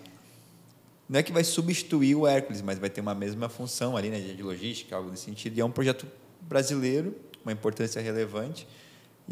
Não 1.07 1.19
é 1.19 1.23
que 1.23 1.31
vai 1.31 1.43
substituir 1.43 2.15
o 2.15 2.25
Hércules, 2.25 2.63
mas 2.63 2.79
vai 2.79 2.89
ter 2.89 3.01
uma 3.01 3.13
mesma 3.13 3.49
função 3.49 3.95
ali, 3.95 4.09
né, 4.09 4.19
de 4.19 4.41
logística, 4.41 4.95
algo 4.95 5.11
nesse 5.11 5.25
sentido. 5.25 5.55
E 5.57 5.61
é 5.61 5.65
um 5.65 5.71
projeto 5.71 6.07
brasileiro, 6.41 7.15
uma 7.43 7.51
importância 7.51 8.01
relevante. 8.01 8.67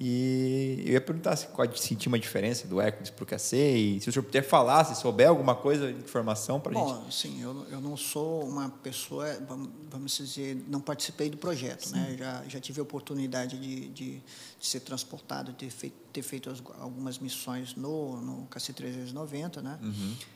E 0.02 0.82
eu 0.86 0.94
ia 0.94 1.02
perguntar 1.02 1.36
se 1.36 1.48
pode 1.48 1.78
sentir 1.82 2.08
uma 2.08 2.18
diferença 2.18 2.66
do 2.66 2.80
Hércules 2.80 3.10
para 3.10 3.24
o 3.24 3.28
KC 3.28 3.58
e 3.78 4.00
se 4.00 4.08
o 4.08 4.14
senhor 4.14 4.24
puder 4.24 4.42
falar, 4.44 4.86
se 4.86 4.96
souber 4.96 5.28
alguma 5.28 5.54
coisa 5.56 5.92
de 5.92 6.00
informação 6.00 6.58
para 6.58 6.72
a 6.72 6.76
gente. 6.82 6.94
Bom, 7.04 7.12
sim, 7.12 7.42
eu, 7.42 7.66
eu 7.70 7.82
não 7.82 7.98
sou 7.98 8.44
uma 8.48 8.70
pessoa, 8.70 9.28
vamos, 9.48 9.70
vamos 9.92 10.16
dizer, 10.16 10.56
não 10.70 10.80
participei 10.80 11.30
do 11.30 11.36
projeto, 11.38 11.90
né? 11.92 12.16
Já, 12.18 12.44
já 12.48 12.60
tive 12.62 12.80
a 12.80 12.84
oportunidade 12.84 13.58
de, 13.60 13.90
de, 13.90 14.12
de 14.60 14.68
ser 14.68 14.80
transportado, 14.80 15.52
ter 15.52 15.70
feito, 15.70 15.96
ter 16.14 16.22
feito 16.22 16.50
as- 16.50 16.64
algumas 16.80 17.20
missões 17.20 17.76
no, 17.76 18.22
no 18.22 18.48
KC-390, 18.48 19.62
né? 19.62 19.78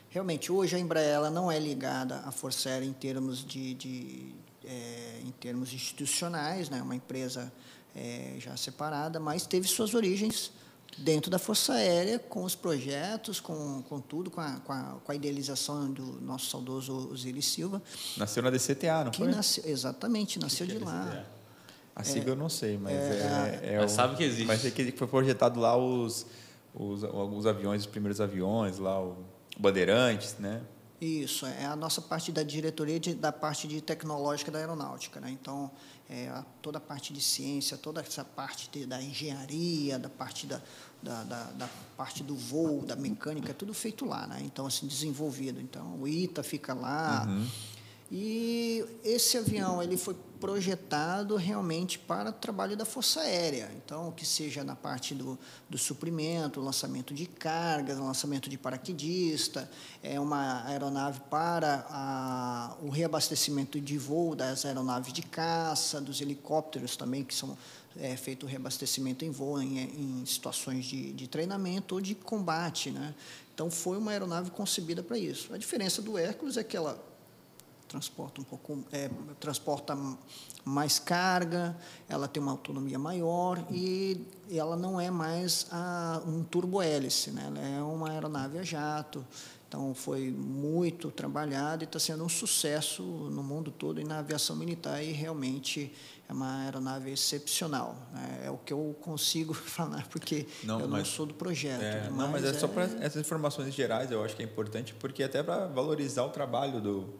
Realmente, 0.09 0.51
hoje 0.51 0.75
a 0.75 0.79
Embraer 0.79 1.09
ela 1.15 1.29
não 1.31 1.49
é 1.51 1.57
ligada 1.57 2.17
à 2.25 2.31
Força 2.31 2.67
Aérea 2.69 2.85
em 2.85 2.93
termos 2.93 3.43
de, 3.45 3.73
de 3.75 4.35
eh, 4.65 5.21
em 5.25 5.31
termos 5.31 5.73
institucionais, 5.73 6.69
né? 6.69 6.81
Uma 6.81 6.95
empresa 6.95 7.51
eh, 7.95 8.35
já 8.39 8.55
separada, 8.57 9.19
mas 9.19 9.45
teve 9.45 9.67
suas 9.67 9.93
origens 9.93 10.51
dentro 10.97 11.31
da 11.31 11.39
Força 11.39 11.73
Aérea, 11.73 12.19
com 12.19 12.43
os 12.43 12.53
projetos, 12.55 13.39
com, 13.39 13.81
com 13.89 13.99
tudo, 13.99 14.29
com 14.29 14.39
a, 14.41 14.59
com, 14.59 14.71
a, 14.73 14.97
com 15.03 15.11
a 15.11 15.15
idealização 15.15 15.91
do 15.91 16.21
nosso 16.21 16.49
saudoso 16.51 17.09
Osiris 17.11 17.45
Silva, 17.45 17.81
Nasceu 18.17 18.43
na 18.43 18.49
DCTA, 18.51 19.05
não 19.05 19.11
que 19.11 19.17
foi? 19.19 19.27
nasceu, 19.31 19.63
exatamente, 19.65 20.37
nasceu 20.39 20.67
de 20.67 20.77
é 20.77 20.79
lá. 20.79 21.25
A 21.95 22.03
sigla 22.03 22.31
eu 22.31 22.35
não 22.35 22.49
sei, 22.49 22.77
mas 22.77 22.91
é, 22.93 23.59
é 23.73 23.77
Mas 23.79 23.91
o- 23.91 23.95
sabe 23.95 24.15
que 24.17 24.23
existe. 24.23 24.45
Mas 24.45 24.61
sei 24.61 24.71
que 24.71 24.91
foi 24.91 25.07
projetado 25.07 25.59
lá 25.59 25.75
os, 25.77 26.25
os 26.73 27.03
alguns 27.03 27.45
aviões, 27.45 27.81
os 27.81 27.87
primeiros 27.87 28.19
aviões 28.19 28.77
lá, 28.79 28.99
o 29.01 29.15
Bandeirantes, 29.59 30.35
né? 30.39 30.61
Isso, 31.03 31.45
é 31.45 31.65
a 31.65 31.75
nossa 31.75 32.01
parte 32.01 32.31
da 32.31 32.43
diretoria 32.43 32.97
de, 32.99 33.13
da 33.13 33.31
parte 33.31 33.67
de 33.67 33.81
tecnológica 33.81 34.49
da 34.49 34.59
aeronáutica. 34.59 35.19
Né? 35.19 35.31
Então, 35.31 35.69
é, 36.09 36.29
a- 36.29 36.45
toda 36.61 36.77
a 36.77 36.81
parte 36.81 37.11
de 37.11 37.19
ciência, 37.21 37.77
toda 37.77 37.99
essa 37.99 38.23
parte 38.23 38.69
de- 38.71 38.85
da 38.85 39.01
engenharia, 39.01 39.99
da 39.99 40.09
parte 40.09 40.47
da, 40.47 40.61
da, 41.01 41.23
da, 41.23 41.43
da 41.51 41.69
parte 41.97 42.23
do 42.23 42.35
voo, 42.35 42.85
da 42.85 42.95
mecânica, 42.95 43.51
é 43.51 43.53
tudo 43.53 43.73
feito 43.73 44.05
lá. 44.05 44.25
Né? 44.27 44.41
Então, 44.45 44.65
assim, 44.65 44.87
desenvolvido. 44.87 45.59
Então, 45.59 45.97
o 46.01 46.07
ITA 46.07 46.41
fica 46.41 46.73
lá. 46.73 47.25
E 48.11 48.85
esse 49.03 49.37
avião 49.37 49.81
ele 49.81 49.97
foi 49.97 50.15
projetado 50.43 51.37
realmente 51.37 51.97
para 51.97 52.29
o 52.29 52.33
trabalho 52.33 52.75
da 52.75 52.83
Força 52.83 53.21
Aérea. 53.21 53.71
Então, 53.77 54.11
que 54.11 54.25
seja 54.25 54.61
na 54.61 54.75
parte 54.75 55.15
do, 55.15 55.39
do 55.69 55.77
suprimento, 55.77 56.59
lançamento 56.59 57.13
de 57.13 57.25
cargas, 57.25 57.97
lançamento 57.97 58.49
de 58.49 58.57
paraquedista, 58.57 59.71
é 60.03 60.19
uma 60.19 60.65
aeronave 60.67 61.21
para 61.29 61.87
a, 61.89 62.75
o 62.81 62.89
reabastecimento 62.89 63.79
de 63.79 63.97
voo 63.97 64.35
das 64.35 64.65
aeronaves 64.65 65.13
de 65.13 65.21
caça, 65.21 66.01
dos 66.01 66.19
helicópteros 66.19 66.97
também, 66.97 67.23
que 67.23 67.33
são 67.33 67.57
é, 67.97 68.17
feito 68.17 68.45
o 68.45 68.49
reabastecimento 68.49 69.23
em 69.23 69.31
voo 69.31 69.61
em, 69.61 69.79
em 69.79 70.25
situações 70.25 70.83
de, 70.83 71.13
de 71.13 71.25
treinamento 71.25 71.95
ou 71.95 72.01
de 72.01 72.15
combate. 72.15 72.91
Né? 72.91 73.15
Então, 73.53 73.71
foi 73.71 73.97
uma 73.97 74.11
aeronave 74.11 74.51
concebida 74.51 75.01
para 75.01 75.17
isso. 75.17 75.53
A 75.53 75.57
diferença 75.57 76.01
do 76.01 76.17
Hércules 76.17 76.57
é 76.57 76.65
que 76.65 76.75
ela 76.75 77.12
transporta 77.97 78.41
um 78.41 78.43
pouco 78.43 78.83
é, 78.91 79.07
transporta 79.39 79.95
mais 80.65 80.97
carga 80.97 81.77
ela 82.09 82.27
tem 82.27 82.41
uma 82.41 82.51
autonomia 82.51 82.97
maior 82.97 83.63
e 83.69 84.19
ela 84.49 84.75
não 84.75 84.99
é 84.99 85.11
mais 85.11 85.67
a, 85.71 86.19
um 86.25 86.43
turbohélice 86.43 87.29
né 87.29 87.43
ela 87.45 87.59
é 87.59 87.81
uma 87.83 88.09
aeronave 88.09 88.57
a 88.57 88.63
jato 88.63 89.23
então 89.67 89.93
foi 89.93 90.31
muito 90.31 91.11
trabalhada 91.11 91.83
e 91.83 91.85
está 91.85 91.99
sendo 91.99 92.23
um 92.23 92.29
sucesso 92.29 93.03
no 93.03 93.43
mundo 93.43 93.69
todo 93.69 94.01
e 94.01 94.03
na 94.03 94.17
aviação 94.19 94.55
militar 94.55 95.03
e 95.03 95.11
realmente 95.11 95.93
é 96.27 96.33
uma 96.33 96.63
aeronave 96.63 97.11
excepcional 97.11 97.95
né? 98.11 98.41
é 98.45 98.49
o 98.49 98.57
que 98.57 98.73
eu 98.73 98.95
consigo 99.01 99.53
falar 99.77 100.07
porque 100.07 100.47
Não, 100.63 100.79
eu 100.79 100.87
não 100.87 100.97
mas- 100.97 101.09
sou 101.09 101.27
do 101.27 101.35
projeto 101.35 101.81
É, 101.83 102.09
não, 102.09 102.27
mas 102.29 102.43
é, 102.43 102.53
só 102.55 102.67
para 102.67 102.85
essas 102.85 103.17
informações 103.17 103.71
gerais, 103.71 104.09
eu 104.11 104.23
acho 104.23 104.35
que 104.35 104.41
é 104.41 104.45
importante, 104.45 104.95
porque 104.95 105.21
até 105.21 105.43
para 105.43 105.67
valorizar 105.67 106.23
o 106.23 106.29
trabalho 106.29 106.81
do 106.81 107.13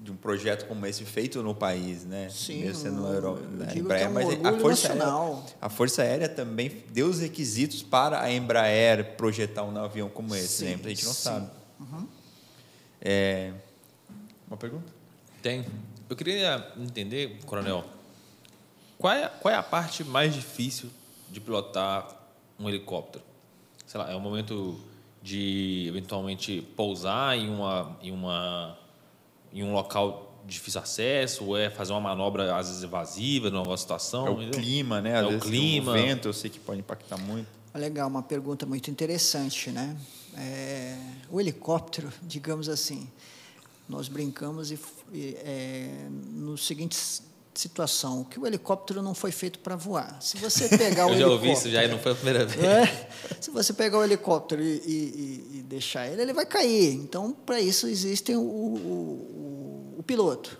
de 0.00 0.10
um 0.10 0.16
projeto 0.16 0.66
como 0.66 0.84
esse 0.86 1.04
feito 1.04 1.42
no 1.42 1.54
país, 1.54 2.04
né? 2.04 2.28
Sim, 2.28 2.62
Mesmo 2.62 2.82
sendo 2.82 3.56
na 3.56 3.66
que 3.66 3.78
Embraer, 3.78 4.06
é 4.06 4.08
um 4.08 4.12
mas 4.12 4.26
a 4.44 4.58
Força, 4.58 4.88
nacional. 4.88 5.34
Aérea, 5.34 5.56
a 5.60 5.68
Força 5.68 6.02
Aérea 6.02 6.28
também 6.28 6.82
deu 6.90 7.06
os 7.06 7.20
requisitos 7.20 7.82
para 7.82 8.20
a 8.20 8.32
Embraer 8.32 9.16
projetar 9.16 9.62
um 9.62 9.76
avião 9.78 10.08
como 10.08 10.34
esse, 10.34 10.48
Sim, 10.48 10.64
né? 10.64 10.80
A 10.84 10.88
gente 10.88 11.04
não 11.04 11.12
sim. 11.12 11.22
sabe. 11.22 11.50
É, 13.00 13.52
uma 14.48 14.56
pergunta? 14.56 14.92
Tem. 15.42 15.64
Eu 16.08 16.16
queria 16.16 16.72
entender, 16.76 17.38
Coronel, 17.46 17.84
qual 18.98 19.12
é, 19.12 19.28
qual 19.28 19.52
é 19.52 19.56
a 19.56 19.62
parte 19.62 20.02
mais 20.02 20.34
difícil 20.34 20.90
de 21.30 21.40
pilotar 21.40 22.08
um 22.58 22.68
helicóptero? 22.68 23.24
Sei 23.86 24.00
lá, 24.00 24.10
é 24.10 24.16
o 24.16 24.20
momento 24.20 24.80
de 25.22 25.86
eventualmente 25.88 26.62
pousar 26.76 27.36
em, 27.36 27.48
uma, 27.48 27.96
em, 28.00 28.12
uma, 28.12 28.78
em 29.60 29.64
um 29.64 29.72
local 29.72 30.40
de 30.44 30.52
difícil 30.54 30.80
acesso, 30.80 31.44
ou 31.44 31.56
é 31.56 31.68
fazer 31.70 31.92
uma 31.92 32.00
manobra 32.00 32.54
às 32.56 32.68
vezes 32.68 32.82
evasiva 32.84 33.50
numa 33.50 33.76
situação? 33.76 34.26
É 34.26 34.30
o 34.30 34.34
entendeu? 34.42 34.60
clima, 34.60 35.00
né? 35.00 35.10
É 35.10 35.18
Às 35.18 35.26
o 35.26 35.28
vezes 35.30 35.42
clima. 35.44 35.90
O 35.92 35.94
vento, 35.94 36.28
eu 36.28 36.32
sei 36.32 36.48
que 36.50 36.60
pode 36.60 36.78
impactar 36.80 37.18
muito. 37.18 37.48
Legal, 37.74 38.08
uma 38.08 38.22
pergunta 38.22 38.64
muito 38.64 38.90
interessante, 38.90 39.70
né? 39.70 39.96
É, 40.36 40.96
o 41.30 41.40
helicóptero, 41.40 42.10
digamos 42.22 42.68
assim, 42.68 43.08
nós 43.88 44.08
brincamos 44.08 44.70
e, 44.70 44.78
e, 45.12 45.36
é, 45.40 46.06
no 46.32 46.56
seguinte 46.56 46.94
s- 46.96 47.22
situação, 47.60 48.24
que 48.24 48.38
o 48.38 48.46
helicóptero 48.46 49.02
não 49.02 49.14
foi 49.14 49.32
feito 49.32 49.58
para 49.60 49.76
voar. 49.76 50.16
Se 50.20 50.36
você 50.38 50.68
pegar 50.76 51.06
o 51.06 51.10
Eu 51.10 51.18
já 51.18 51.26
ouvi 51.28 51.48
helicóptero, 51.48 51.52
isso 51.52 51.70
já 51.70 51.84
e 51.84 51.88
não 51.88 51.98
foi 51.98 52.12
a 52.12 52.14
primeira 52.14 52.44
vez. 52.46 52.64
é, 52.64 53.08
se 53.40 53.50
você 53.50 53.72
pegar 53.72 53.98
o 53.98 54.04
helicóptero 54.04 54.62
e, 54.62 54.66
e- 54.86 55.58
e- 55.58 55.62
deixar 55.62 56.06
ele, 56.08 56.22
ele 56.22 56.32
vai 56.32 56.46
cair. 56.46 56.92
Então, 56.94 57.32
para 57.32 57.60
isso 57.60 57.86
existe 57.86 58.34
o, 58.34 58.40
o- 58.40 59.94
o- 59.98 60.02
piloto. 60.06 60.56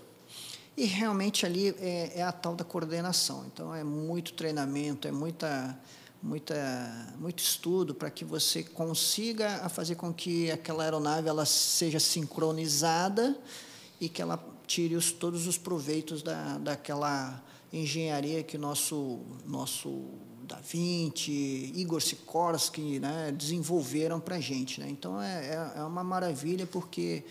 E 0.76 0.84
realmente 0.84 1.46
ali 1.46 1.74
é, 1.80 2.12
é 2.16 2.22
a 2.22 2.32
tal 2.32 2.54
da 2.56 2.64
coordenação. 2.64 3.44
Então, 3.46 3.74
é 3.74 3.84
muito 3.84 4.32
treinamento, 4.34 5.06
é 5.08 5.12
muita, 5.12 5.78
muita, 6.22 7.14
muito 7.18 7.38
estudo 7.38 7.94
para 7.94 8.10
que 8.10 8.24
você 8.24 8.62
consiga 8.64 9.68
fazer 9.68 9.94
com 9.94 10.12
que 10.12 10.50
aquela 10.50 10.82
aeronave 10.82 11.28
ela 11.28 11.46
seja 11.46 12.00
sincronizada 12.00 13.36
e 14.00 14.08
que 14.08 14.20
ela 14.20 14.36
tire 14.66 14.94
os, 14.96 15.12
todos 15.12 15.46
os 15.46 15.56
proveitos 15.56 16.22
da, 16.22 16.58
daquela 16.58 17.42
engenharia 17.72 18.42
que 18.42 18.56
nosso, 18.56 19.20
nosso 19.44 20.04
Da 20.44 20.56
Vinci, 20.56 21.72
Igor 21.74 22.00
Sikorsky 22.00 22.98
né, 22.98 23.32
desenvolveram 23.36 24.20
para 24.20 24.36
a 24.36 24.40
gente. 24.40 24.80
Né? 24.80 24.88
Então, 24.90 25.20
é, 25.20 25.72
é, 25.76 25.78
é 25.78 25.82
uma 25.82 26.04
maravilha 26.04 26.66
porque 26.66 27.24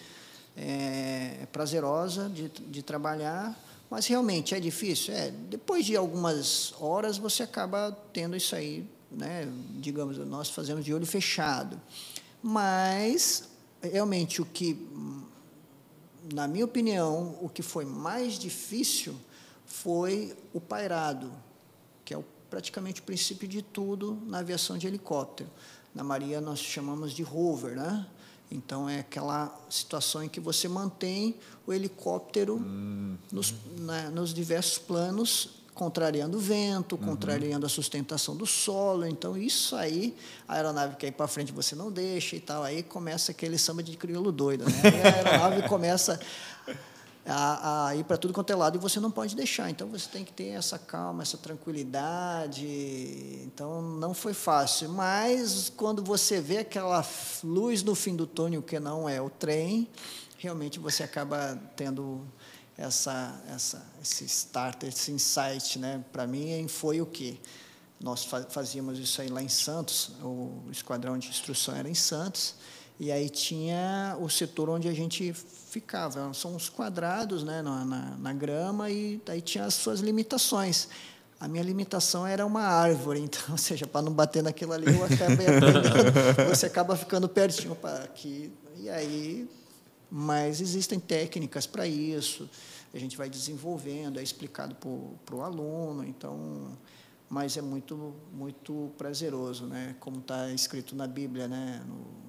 é, 0.56 1.40
é 1.42 1.48
prazerosa 1.52 2.30
de, 2.30 2.50
de 2.50 2.82
trabalhar, 2.82 3.58
mas 3.90 4.08
realmente 4.08 4.56
é 4.56 4.60
difícil. 4.60 5.14
É, 5.14 5.32
depois 5.32 5.86
de 5.86 5.96
algumas 5.96 6.74
horas, 6.80 7.18
você 7.18 7.44
acaba 7.44 7.92
tendo 8.12 8.36
isso 8.36 8.56
aí, 8.56 8.86
né? 9.12 9.48
digamos, 9.76 10.18
nós 10.18 10.50
fazemos 10.50 10.84
de 10.84 10.94
olho 10.94 11.06
fechado. 11.06 11.80
Mas, 12.42 13.50
realmente, 13.82 14.42
o 14.42 14.46
que, 14.46 14.78
na 16.34 16.48
minha 16.48 16.66
opinião, 16.66 17.38
o 17.42 17.50
que 17.50 17.62
foi 17.62 17.86
mais 17.86 18.34
difícil 18.40 19.16
foi 19.66 20.36
o 20.54 20.60
pairado, 20.62 21.32
que 22.04 22.14
é 22.14 22.18
o, 22.18 22.24
praticamente 22.50 23.02
o 23.02 23.04
princípio 23.04 23.48
de 23.48 23.62
tudo 23.62 24.18
na 24.26 24.40
aviação 24.40 24.78
de 24.78 24.88
helicóptero. 24.88 25.50
Na 25.94 26.04
Maria 26.04 26.42
nós 26.42 26.60
chamamos 26.60 27.12
de 27.14 27.24
rover, 27.24 27.76
né? 27.76 28.06
Então 28.52 28.88
é 28.88 29.00
aquela 29.00 29.56
situação 29.70 30.24
em 30.24 30.30
que 30.30 30.40
você 30.40 30.68
mantém 30.68 31.36
o 31.66 31.74
helicóptero 31.74 32.60
nos, 33.32 33.54
na- 33.80 34.10
nos 34.12 34.34
diversos 34.34 34.78
planos, 34.78 35.64
contrariando 35.76 36.38
o 36.38 36.40
vento, 36.40 36.98
contrariando 36.98 37.66
a 37.66 37.70
sustentação 37.70 38.36
do 38.36 38.46
solo. 38.46 39.06
Então 39.06 39.38
isso 39.38 39.76
aí, 39.76 40.16
a 40.48 40.56
aeronave 40.56 40.96
quer 40.96 41.08
ir 41.08 41.12
para 41.12 41.28
frente, 41.28 41.52
você 41.52 41.76
não 41.76 41.92
deixa 41.92 42.38
e 42.38 42.40
tal. 42.40 42.64
Aí 42.64 42.82
começa 42.82 43.32
aquele 43.32 43.58
samba 43.58 43.84
de 43.84 43.96
crioulo 43.98 44.32
doido, 44.32 44.64
né? 44.64 44.82
Aí 44.86 45.02
a 45.02 45.16
aeronave 45.16 45.68
começa 45.70 46.18
a, 47.26 47.88
a 47.88 47.96
ir 47.96 48.06
para 48.06 48.16
tudo 48.16 48.34
quanto 48.34 48.52
é 48.52 48.56
lado 48.56 48.78
e 48.78 48.80
você 48.80 49.02
não 49.02 49.12
pode 49.12 49.36
deixar. 49.36 49.70
Então 49.70 49.90
você 49.90 50.08
tem 50.10 50.24
que 50.24 50.32
ter 50.32 50.50
essa 50.50 50.80
calma, 50.80 51.24
essa 51.24 51.38
tranquilidade. 51.38 52.66
Então 53.44 53.82
não 53.82 54.14
foi 54.14 54.34
fácil, 54.34 54.90
mas 54.90 55.72
quando 55.76 56.02
você 56.02 56.40
vê 56.40 56.60
aquela 56.60 57.06
luz 57.44 57.84
no 57.84 57.96
fim 57.96 58.16
do 58.16 58.26
túnel 58.26 58.62
que 58.62 58.80
não 58.80 59.10
é 59.10 59.22
o 59.22 59.30
trem, 59.30 59.90
realmente 60.38 60.80
você 60.80 61.04
acaba 61.04 61.60
tendo 61.76 62.22
essa 62.78 63.42
essa 63.48 63.86
esse 64.02 64.26
start, 64.26 64.84
esse 64.84 65.12
insight, 65.12 65.80
né? 65.80 66.04
Para 66.12 66.28
mim 66.28 66.68
foi 66.68 67.02
o 67.02 67.06
que 67.06 67.40
nós 68.00 68.26
fa- 68.26 68.46
fazíamos 68.50 69.00
isso 69.00 69.22
aí 69.22 69.30
lá 69.30 69.42
em 69.42 69.50
Santos, 69.50 70.12
o 70.22 70.64
esquadrão 70.72 71.18
de 71.18 71.30
instrução 71.30 71.76
era 71.76 71.90
em 71.90 71.96
Santos. 71.96 72.56
E 73.00 73.12
aí 73.12 73.30
tinha 73.30 74.16
o 74.22 74.30
setor 74.30 74.70
onde 74.70 74.88
a 74.88 74.94
gente 74.94 75.34
ficava. 75.34 76.34
São 76.34 76.56
uns 76.56 76.70
quadrados 76.70 77.44
né, 77.44 77.62
na, 77.62 77.84
na, 77.84 78.02
na 78.18 78.34
grama 78.34 78.90
e 78.90 79.22
aí 79.28 79.42
tinha 79.42 79.66
as 79.66 79.74
suas 79.74 80.00
limitações. 80.00 80.88
A 81.38 81.48
minha 81.50 81.64
limitação 81.64 82.26
era 82.26 82.46
uma 82.46 82.62
árvore, 82.62 83.20
então, 83.26 83.42
ou 83.50 83.58
seja, 83.58 83.86
para 83.86 84.02
não 84.02 84.14
bater 84.14 84.42
naquilo 84.42 84.72
ali, 84.72 84.88
eu 84.88 85.04
acabei 85.04 85.48
aprendendo, 85.58 86.50
você 86.50 86.68
acaba 86.68 86.96
ficando 86.96 87.28
pertinho 87.28 87.76
para 87.76 88.06
aqui. 88.06 88.54
E 88.78 88.90
aí, 88.90 89.50
mas 90.10 90.62
existem 90.62 91.00
técnicas 91.00 91.66
para 91.66 91.88
isso, 91.88 92.50
a 92.94 92.98
gente 92.98 93.18
vai 93.18 93.30
desenvolvendo, 93.30 94.20
é 94.20 94.24
explicado 94.24 94.76
para 95.26 95.36
o 95.36 95.42
aluno, 95.42 96.06
então, 96.06 96.78
mas 97.30 97.58
é 97.58 97.62
muito, 97.62 98.14
muito 98.34 98.92
prazeroso, 98.98 99.66
né? 99.66 99.96
como 100.00 100.20
está 100.20 100.52
escrito 100.52 100.96
na 100.96 101.08
Bíblia, 101.08 101.48
né? 101.48 101.84
No, 101.88 102.26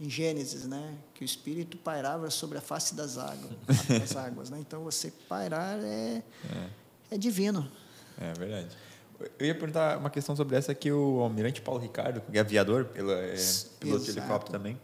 em 0.00 0.10
Gênesis, 0.10 0.66
né, 0.66 0.94
que 1.14 1.22
o 1.22 1.24
Espírito 1.24 1.76
pairava 1.76 2.30
sobre 2.30 2.58
a 2.58 2.60
face 2.60 2.94
das 2.94 3.18
águas, 3.18 3.52
das 3.88 4.16
águas, 4.16 4.50
né? 4.50 4.58
Então 4.60 4.82
você 4.82 5.12
pairar 5.28 5.78
é, 5.82 6.22
é. 7.10 7.18
divino. 7.18 7.70
É 8.18 8.32
verdade. 8.34 8.76
Eu 9.38 9.46
ia 9.46 9.54
perguntar 9.54 9.98
uma 9.98 10.10
questão 10.10 10.34
sobre 10.34 10.56
essa 10.56 10.74
que 10.74 10.90
o 10.90 11.20
almirante 11.20 11.60
Paulo 11.60 11.80
Ricardo, 11.80 12.20
que 12.20 12.36
é 12.36 12.40
aviador, 12.40 12.86
pela, 12.86 13.12
é, 13.12 13.36
piloto 13.78 14.04
de 14.04 14.10
Exato. 14.10 14.18
helicóptero 14.18 14.58
também, 14.58 14.78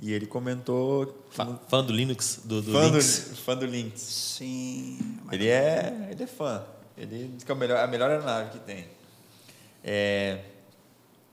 e 0.00 0.12
ele 0.12 0.26
comentou... 0.26 1.24
Fã, 1.30 1.58
fã 1.68 1.84
do 1.84 1.92
Linux, 1.92 2.40
do, 2.44 2.62
do 2.62 2.72
fã, 2.72 2.84
Linux. 2.84 3.28
do, 3.30 3.36
fã 3.36 3.56
do 3.56 3.66
Lynx. 3.66 4.00
Sim. 4.00 5.18
Ele 5.30 5.48
é, 5.48 6.08
ele 6.10 6.22
é 6.22 6.26
fã. 6.26 6.64
Ele 6.96 7.30
diz 7.34 7.44
que 7.44 7.50
é 7.50 7.54
o 7.54 7.58
melhor, 7.58 7.82
a 7.82 7.86
melhor 7.86 8.10
aeronave 8.10 8.50
que 8.50 8.58
tem. 8.60 8.86
É, 9.82 10.40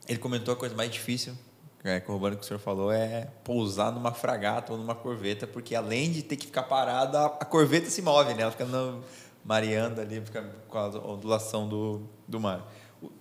ele 0.08 0.20
comentou 0.20 0.54
a 0.54 0.58
coisa 0.58 0.76
mais 0.76 0.92
difícil, 0.92 1.34
é, 1.84 2.00
corroborando 2.00 2.38
o 2.38 2.40
que 2.40 2.46
o 2.46 2.48
senhor 2.48 2.60
falou, 2.60 2.92
é 2.92 3.28
pousar 3.44 3.92
numa 3.92 4.12
fragata 4.12 4.74
ou 4.74 4.78
numa 4.78 4.96
corveta, 4.96 5.46
porque 5.48 5.76
além 5.76 6.12
de 6.12 6.24
ter 6.24 6.36
que 6.36 6.46
ficar 6.48 6.64
parada, 6.64 7.20
a, 7.20 7.26
a 7.26 7.46
corveta 7.46 7.90
se 7.90 8.02
move, 8.02 8.34
né? 8.34 8.44
Ela 8.44 8.52
fica 8.52 8.66
no, 8.66 9.04
mareando 9.44 10.02
ali, 10.02 10.20
fica 10.22 10.44
com 10.68 10.78
a 10.78 10.88
ondulação 10.88 11.70
do, 11.70 12.02
do 12.28 12.40
mar. 12.40 12.68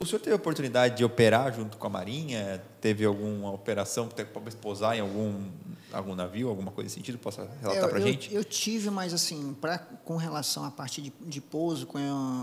O, 0.01 0.07
senhor 0.07 0.21
teve 0.21 0.33
a 0.33 0.37
oportunidade 0.37 0.97
de 0.97 1.05
operar 1.05 1.55
junto 1.55 1.77
com 1.77 1.87
a 1.87 1.91
Marinha? 1.91 2.63
Teve 2.81 3.05
alguma 3.05 3.53
operação 3.53 4.09
para 4.09 4.25
pousar 4.61 4.97
em 4.97 5.01
algum, 5.01 5.47
algum 5.93 6.15
navio, 6.15 6.49
alguma 6.49 6.71
coisa 6.71 6.87
nesse 6.87 6.95
sentido? 6.95 7.19
Possa 7.19 7.49
relatar 7.61 7.89
para 7.89 7.99
a 7.99 8.01
gente? 8.01 8.33
Eu 8.33 8.45
tive, 8.45 8.91
mas 8.91 9.13
assim, 9.13 9.55
pra, 9.61 9.79
com 9.79 10.17
relação 10.17 10.65
à 10.65 10.71
parte 10.71 11.03
de, 11.03 11.13
de 11.21 11.41
pouso 11.41 11.87
com, 11.87 11.99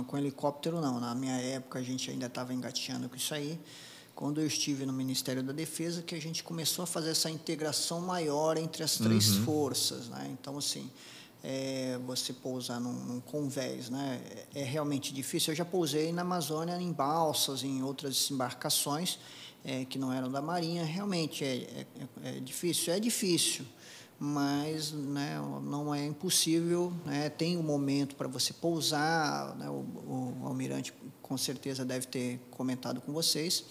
com 0.08 0.18
helicóptero, 0.18 0.82
não. 0.82 1.00
Na 1.00 1.16
minha 1.16 1.38
época, 1.40 1.80
a 1.80 1.84
gente 1.84 2.12
ainda 2.12 2.26
estava 2.26 2.54
engateando 2.54 3.08
com 3.10 3.16
isso 3.16 3.34
aí. 3.34 3.60
Quando 4.14 4.42
eu 4.42 4.46
estive 4.46 4.86
no 4.86 4.94
Ministério 4.94 5.42
da 5.42 5.54
Defesa, 5.54 6.02
que 6.02 6.14
a 6.14 6.22
gente 6.22 6.44
começou 6.44 6.84
a 6.84 6.86
fazer 6.86 7.12
essa 7.12 7.30
integração 7.30 8.02
maior 8.02 8.58
entre 8.58 8.84
as 8.84 8.98
três 8.98 9.36
forças. 9.38 10.10
Né? 10.10 10.30
Então, 10.32 10.58
assim, 10.58 10.92
é, 11.44 12.00
você 12.06 12.34
pousar 12.34 12.80
num, 12.80 12.94
num 12.94 13.20
convés 13.20 13.90
né? 13.90 14.22
é, 14.54 14.62
é 14.62 14.64
realmente 14.64 15.14
difícil. 15.14 15.54
Eu 15.54 15.58
já 15.58 15.66
pousei 15.66 16.12
na 16.12 16.22
Amazônia 16.22 16.80
em 16.80 16.92
balsas, 16.92 17.64
em 17.64 17.82
outras 17.84 18.30
embarcações 18.30 19.20
é, 19.64 19.86
que 19.86 19.98
não 19.98 20.14
eram 20.14 20.30
da 20.30 20.42
Marinha. 20.42 20.84
Realmente 20.84 21.44
é, 21.44 21.86
é, 22.24 22.38
é 22.38 22.40
difícil. 22.40 22.94
É 22.94 23.00
difícil 23.00 23.66
mas 24.24 24.92
né, 24.92 25.42
não 25.64 25.96
é 25.96 26.06
impossível. 26.06 26.94
Né, 27.04 27.28
tem 27.28 27.58
um 27.58 27.64
momento 27.64 28.16
para 28.16 28.28
você 28.28 28.54
pousar, 28.54 29.56
né, 29.56 29.68
o, 29.68 29.84
o 30.42 30.46
almirante 30.46 30.94
com 31.24 31.36
certeza 31.36 31.84
deve 31.84 32.06
ter 32.06 32.40
comentado 32.52 33.02
com 33.02 33.12
vocês. 33.12 33.66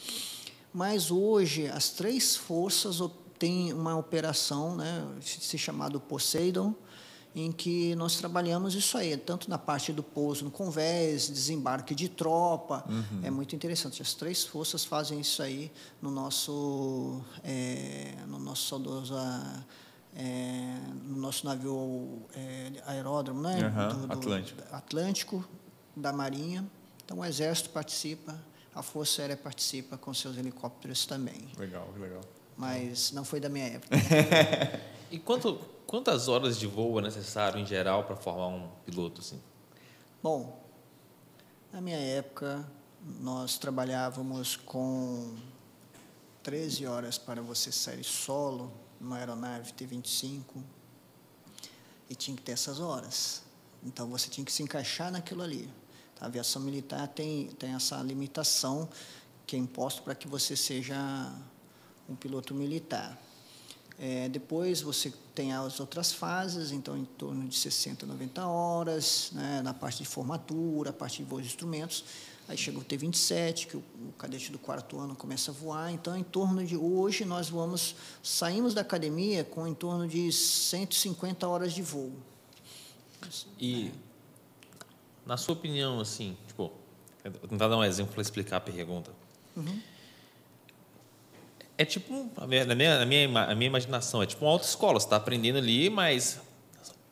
Mas 0.73 1.13
hoje 1.13 1.69
as 1.69 1.91
três 1.91 2.35
forças 2.35 3.01
têm 3.39 3.73
uma 3.73 3.97
operação, 3.97 4.75
né, 4.75 5.07
se 5.21 5.57
chamado 5.57 6.01
Poseidon, 6.01 6.75
em 7.35 7.53
que 7.53 7.95
nós 7.95 8.17
trabalhamos 8.17 8.75
isso 8.75 8.99
aí, 8.99 9.17
tanto 9.17 9.49
na 9.49 9.57
parte 9.57 9.93
do 9.93 10.03
pouso 10.03 10.45
no 10.45 10.51
convés, 10.51 11.29
desembarque 11.29 11.95
de 11.95 12.09
tropa, 12.09 12.85
é 13.23 13.31
muito 13.31 13.55
interessante. 13.55 14.03
As 14.03 14.15
três 14.15 14.45
forças 14.45 14.85
fazem 14.85 15.21
isso 15.21 15.43
aí 15.43 15.71
no 16.03 16.11
nosso, 16.11 17.23
é, 17.45 18.15
no 18.27 18.39
nosso 18.39 18.67
saudoso 18.67 19.15
é, 20.17 20.77
no 21.05 21.17
nosso 21.17 21.47
navio 21.47 22.23
é, 22.35 22.73
aeródromo, 22.87 23.43
né? 23.43 23.59
Uhum, 23.59 24.13
Atlântico. 24.13 24.63
Atlântico, 24.73 25.49
da 25.97 26.13
Marinha. 26.13 26.65
Então, 27.05 27.19
o 27.19 27.25
Exército 27.25 27.71
participa, 27.71 28.39
a 28.75 28.83
Força 28.83 29.23
Aérea 29.23 29.37
participa 29.37 29.97
com 29.97 30.13
seus 30.15 30.37
helicópteros 30.37 31.07
também. 31.07 31.49
Legal, 31.59 31.93
legal. 31.99 32.21
Mas 32.57 33.13
não 33.13 33.25
foi 33.25 33.41
da 33.41 33.49
minha 33.49 33.67
época. 33.67 33.97
e 35.11 35.19
quanto, 35.19 35.59
quantas 35.91 36.29
horas 36.29 36.57
de 36.57 36.69
voo 36.69 37.01
é 37.01 37.03
necessário, 37.03 37.59
em 37.59 37.67
geral, 37.67 38.05
para 38.05 38.15
formar 38.15 38.47
um 38.47 38.69
piloto? 38.87 39.21
Assim? 39.23 39.41
Bom, 40.23 40.63
na 41.73 41.81
minha 41.81 41.99
época, 41.99 42.65
nós 43.19 43.59
trabalhávamos 43.59 44.55
com 44.55 45.35
13 46.45 46.87
horas 46.87 47.19
para 47.19 47.43
você 47.43 47.73
sair 47.73 48.05
solo 48.05 48.73
numa 49.01 49.17
aeronave 49.17 49.73
T-25 49.73 50.63
e 52.09 52.15
tinha 52.15 52.37
que 52.37 52.43
ter 52.45 52.53
essas 52.53 52.79
horas. 52.79 53.43
Então 53.83 54.09
você 54.09 54.29
tinha 54.29 54.45
que 54.45 54.53
se 54.53 54.63
encaixar 54.63 55.11
naquilo 55.11 55.43
ali. 55.43 55.69
A 56.21 56.27
aviação 56.27 56.63
militar 56.63 57.09
tem, 57.09 57.49
tem 57.49 57.75
essa 57.75 57.97
limitação 57.97 58.89
que 59.45 59.57
é 59.57 59.59
imposta 59.59 60.03
para 60.03 60.15
que 60.15 60.29
você 60.29 60.55
seja 60.55 60.95
um 62.09 62.15
piloto 62.15 62.55
militar. 62.55 63.19
É, 64.03 64.31
depois 64.31 64.81
você 64.81 65.13
tem 65.35 65.53
as 65.53 65.79
outras 65.79 66.11
fases, 66.11 66.73
então 66.73 66.97
em 66.97 67.05
torno 67.05 67.47
de 67.47 67.55
60, 67.55 68.07
90 68.07 68.47
horas, 68.47 69.31
né, 69.35 69.61
na 69.63 69.75
parte 69.75 69.99
de 69.99 70.09
formatura, 70.09 70.89
a 70.89 70.93
parte 70.93 71.19
de 71.19 71.25
voos 71.25 71.43
de 71.43 71.49
instrumentos. 71.49 72.03
Aí 72.49 72.57
chega 72.57 72.79
o 72.79 72.83
T27, 72.83 73.67
que 73.67 73.77
o, 73.77 73.83
o 74.09 74.13
cadete 74.17 74.51
do 74.51 74.59
quarto 74.59 74.99
ano 74.99 75.15
começa 75.15 75.51
a 75.51 75.55
voar. 75.55 75.93
Então, 75.93 76.17
em 76.17 76.25
torno 76.25 76.65
de 76.65 76.79
hoje, 76.79 77.27
nós 77.27 77.51
vamos, 77.51 77.95
saímos 78.23 78.73
da 78.73 78.81
academia 78.81 79.45
com 79.45 79.69
em 79.69 79.75
torno 79.75 80.09
de 80.09 80.33
150 80.33 81.47
horas 81.47 81.75
de 81.75 81.83
voo. 81.83 82.11
E, 83.59 83.89
é. 83.89 83.91
na 85.27 85.37
sua 85.37 85.53
opinião, 85.53 86.01
assim, 86.01 86.37
tipo, 86.49 86.73
vou 87.23 87.49
tentar 87.49 87.69
dar 87.69 87.77
um 87.77 87.85
exemplo 87.85 88.15
para 88.15 88.23
explicar 88.23 88.57
a 88.57 88.61
pergunta. 88.61 89.13
Uhum. 89.55 89.79
É 91.81 91.85
tipo, 91.87 92.31
na 92.37 92.47
minha, 92.47 92.67
na 92.67 93.07
minha, 93.07 93.27
na 93.27 93.55
minha 93.55 93.69
imaginação, 93.69 94.23
é 94.23 94.27
tipo 94.27 94.45
uma 94.45 94.51
autoescola. 94.51 95.01
Você 95.01 95.07
está 95.07 95.17
aprendendo 95.17 95.57
ali, 95.57 95.89
mas 95.89 96.39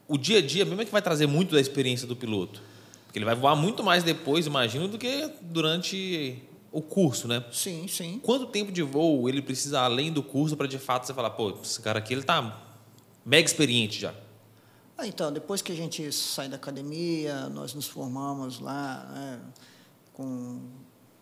o 0.06 0.18
dia 0.18 0.40
a 0.40 0.42
dia 0.42 0.62
mesmo 0.66 0.82
é 0.82 0.84
que 0.84 0.92
vai 0.92 1.00
trazer 1.00 1.26
muito 1.26 1.54
da 1.54 1.60
experiência 1.60 2.06
do 2.06 2.14
piloto. 2.14 2.60
Porque 3.06 3.18
ele 3.18 3.24
vai 3.24 3.34
voar 3.34 3.56
muito 3.56 3.82
mais 3.82 4.04
depois, 4.04 4.44
imagino, 4.44 4.86
do 4.86 4.98
que 4.98 5.32
durante 5.40 6.42
o 6.70 6.82
curso, 6.82 7.26
né? 7.26 7.42
Sim, 7.50 7.88
sim. 7.88 8.20
Quanto 8.22 8.44
tempo 8.44 8.70
de 8.70 8.82
voo 8.82 9.26
ele 9.26 9.40
precisa 9.40 9.80
além 9.80 10.12
do 10.12 10.22
curso 10.22 10.54
para 10.54 10.68
de 10.68 10.78
fato 10.78 11.06
você 11.06 11.14
falar, 11.14 11.30
pô, 11.30 11.58
esse 11.62 11.80
cara 11.80 11.98
aqui 11.98 12.12
ele 12.12 12.22
tá 12.22 12.62
mega 13.24 13.46
experiente 13.46 13.98
já? 13.98 14.12
Ah, 14.98 15.06
então, 15.06 15.32
depois 15.32 15.62
que 15.62 15.72
a 15.72 15.74
gente 15.74 16.12
sai 16.12 16.46
da 16.46 16.56
academia, 16.56 17.48
nós 17.48 17.72
nos 17.72 17.86
formamos 17.86 18.60
lá, 18.60 19.10
né, 19.14 19.40
com, 20.12 20.60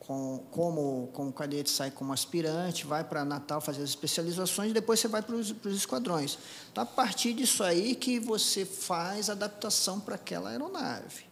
com, 0.06 0.38
como, 0.52 1.08
como 1.12 1.32
cadete 1.32 1.68
sai 1.68 1.90
como 1.90 2.12
aspirante, 2.12 2.86
vai 2.86 3.02
para 3.02 3.24
Natal 3.24 3.60
fazer 3.60 3.82
as 3.82 3.90
especializações 3.90 4.70
e 4.70 4.74
depois 4.74 5.00
você 5.00 5.08
vai 5.08 5.20
para 5.20 5.34
os 5.34 5.50
esquadrões. 5.66 6.38
Então, 6.70 6.84
a 6.84 6.86
partir 6.86 7.32
disso 7.34 7.64
aí 7.64 7.96
que 7.96 8.20
você 8.20 8.64
faz 8.64 9.28
adaptação 9.28 9.98
para 9.98 10.14
aquela 10.14 10.50
aeronave. 10.50 11.24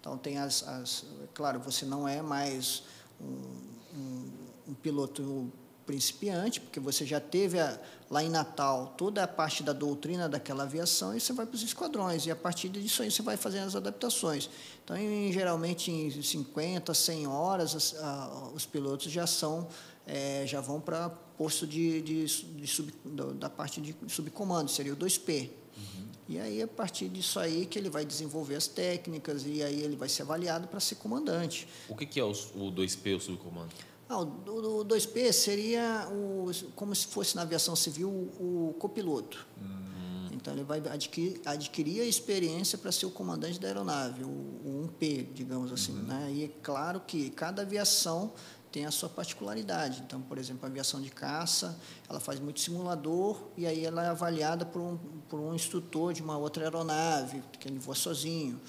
Então, 0.00 0.16
tem 0.16 0.38
as, 0.38 0.66
as. 0.66 1.04
Claro, 1.34 1.60
você 1.60 1.84
não 1.84 2.08
é 2.08 2.22
mais 2.22 2.84
um, 3.20 3.96
um, 3.96 4.30
um 4.68 4.74
piloto 4.74 5.52
principiante, 5.86 6.60
porque 6.60 6.80
você 6.80 7.04
já 7.04 7.20
teve 7.20 7.58
a, 7.58 7.78
lá 8.10 8.22
em 8.22 8.28
Natal 8.28 8.94
toda 8.96 9.22
a 9.22 9.28
parte 9.28 9.62
da 9.62 9.72
doutrina 9.72 10.28
daquela 10.28 10.64
aviação 10.64 11.16
e 11.16 11.20
você 11.20 11.32
vai 11.32 11.46
para 11.46 11.54
os 11.54 11.62
esquadrões. 11.62 12.26
E 12.26 12.30
a 12.30 12.36
partir 12.36 12.68
disso 12.68 13.02
aí 13.02 13.10
você 13.10 13.22
vai 13.22 13.36
fazendo 13.36 13.66
as 13.66 13.76
adaptações. 13.76 14.48
Então, 14.84 14.96
em, 14.96 15.32
geralmente, 15.32 15.90
em 15.90 16.22
50, 16.22 16.92
100 16.92 17.26
horas, 17.26 17.74
as, 17.74 17.94
a, 17.96 18.50
os 18.54 18.66
pilotos 18.66 19.10
já 19.10 19.26
são. 19.26 19.68
É, 20.04 20.44
já 20.48 20.60
vão 20.60 20.80
para 20.80 21.08
posto 21.38 21.64
de, 21.64 22.02
de, 22.02 22.24
de 22.26 22.66
sub, 22.66 22.92
da 23.34 23.48
parte 23.48 23.80
de 23.80 23.94
subcomando, 24.08 24.68
seria 24.68 24.92
o 24.92 24.96
2P. 24.96 25.48
Uhum. 25.76 26.06
E 26.28 26.38
aí, 26.38 26.62
a 26.62 26.66
partir 26.66 27.08
disso 27.08 27.38
aí, 27.38 27.66
que 27.66 27.78
ele 27.78 27.88
vai 27.88 28.04
desenvolver 28.04 28.56
as 28.56 28.66
técnicas 28.66 29.44
e 29.46 29.62
aí 29.62 29.80
ele 29.80 29.96
vai 29.96 30.08
ser 30.08 30.22
avaliado 30.22 30.66
para 30.66 30.80
ser 30.80 30.96
comandante. 30.96 31.68
O 31.88 31.96
que, 31.96 32.06
que 32.06 32.20
é 32.20 32.24
o, 32.24 32.30
o 32.30 32.72
2P, 32.72 33.16
o 33.16 33.20
subcomando? 33.20 33.70
Ah, 34.12 34.18
o, 34.18 34.80
o 34.80 34.84
2P 34.84 35.32
seria 35.32 36.06
o, 36.12 36.50
como 36.76 36.94
se 36.94 37.06
fosse 37.06 37.34
na 37.34 37.42
aviação 37.42 37.74
civil 37.74 38.10
o 38.10 38.74
copiloto. 38.78 39.46
Hum. 39.58 40.28
Então, 40.32 40.52
ele 40.52 40.64
vai 40.64 40.80
adquirir, 40.80 41.40
adquirir 41.46 42.02
a 42.02 42.04
experiência 42.04 42.76
para 42.76 42.92
ser 42.92 43.06
o 43.06 43.10
comandante 43.10 43.58
da 43.58 43.68
aeronave, 43.68 44.22
o, 44.24 44.28
o 44.28 44.88
1P, 44.88 45.32
digamos 45.32 45.72
assim. 45.72 45.92
Uhum. 45.92 46.02
Né? 46.02 46.32
E 46.34 46.44
é 46.44 46.50
claro 46.62 47.00
que 47.00 47.30
cada 47.30 47.62
aviação 47.62 48.32
tem 48.70 48.84
a 48.84 48.90
sua 48.90 49.08
particularidade. 49.08 50.02
Então, 50.04 50.20
por 50.20 50.36
exemplo, 50.36 50.64
a 50.64 50.68
aviação 50.68 51.00
de 51.00 51.10
caça, 51.10 51.78
ela 52.08 52.18
faz 52.18 52.40
muito 52.40 52.60
simulador 52.60 53.40
e 53.56 53.66
aí 53.66 53.84
ela 53.84 54.04
é 54.04 54.08
avaliada 54.08 54.66
por 54.66 54.82
um, 54.82 54.98
por 55.28 55.38
um 55.38 55.54
instrutor 55.54 56.12
de 56.12 56.22
uma 56.22 56.36
outra 56.36 56.64
aeronave, 56.64 57.42
que 57.60 57.68
ele 57.68 57.78
voa 57.78 57.94
sozinho. 57.94 58.60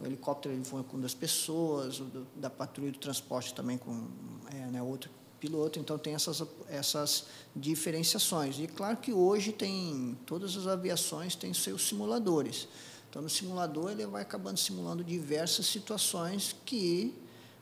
O 0.00 0.06
helicóptero 0.06 0.54
ele 0.54 0.62
voa 0.62 0.84
com 0.84 0.98
duas 0.98 1.14
pessoas, 1.14 2.00
o 2.00 2.04
do, 2.04 2.26
da 2.36 2.48
patrulha 2.48 2.92
do 2.92 2.98
transporte 2.98 3.52
também 3.52 3.76
com 3.76 4.06
é, 4.52 4.66
né, 4.66 4.82
outro 4.82 5.10
piloto. 5.40 5.78
Então, 5.78 5.98
tem 5.98 6.14
essas, 6.14 6.42
essas 6.68 7.26
diferenciações. 7.54 8.58
E 8.58 8.66
claro 8.66 8.96
que 8.96 9.12
hoje 9.12 9.52
tem, 9.52 10.16
todas 10.26 10.56
as 10.56 10.66
aviações 10.66 11.34
têm 11.34 11.52
seus 11.52 11.86
simuladores. 11.88 12.68
Então, 13.10 13.22
no 13.22 13.30
simulador, 13.30 13.90
ele 13.90 14.06
vai 14.06 14.22
acabando 14.22 14.58
simulando 14.58 15.02
diversas 15.02 15.66
situações 15.66 16.54
que 16.64 17.14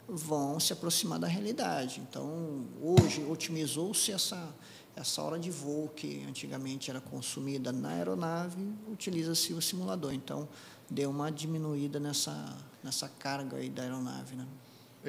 vão 0.09 0.59
se 0.61 0.72
aproximar 0.72 1.18
da 1.18 1.26
realidade. 1.26 2.01
Então, 2.01 2.64
hoje, 2.82 3.24
otimizou-se 3.24 4.12
essa, 4.12 4.55
essa 4.95 5.22
hora 5.22 5.39
de 5.39 5.51
voo 5.51 5.89
que 5.89 6.24
antigamente 6.28 6.91
era 6.91 7.01
consumida 7.01 7.72
na 7.72 7.91
aeronave, 7.91 8.61
utiliza-se 8.91 9.53
o 9.53 9.62
simulador. 9.62 10.12
Então, 10.12 10.49
deu 10.91 11.11
uma 11.11 11.30
diminuída 11.30 11.99
nessa, 11.99 12.57
nessa 12.82 13.09
carga 13.09 13.57
aí 13.57 13.68
da 13.68 13.82
aeronave. 13.82 14.37
Né? 14.37 14.47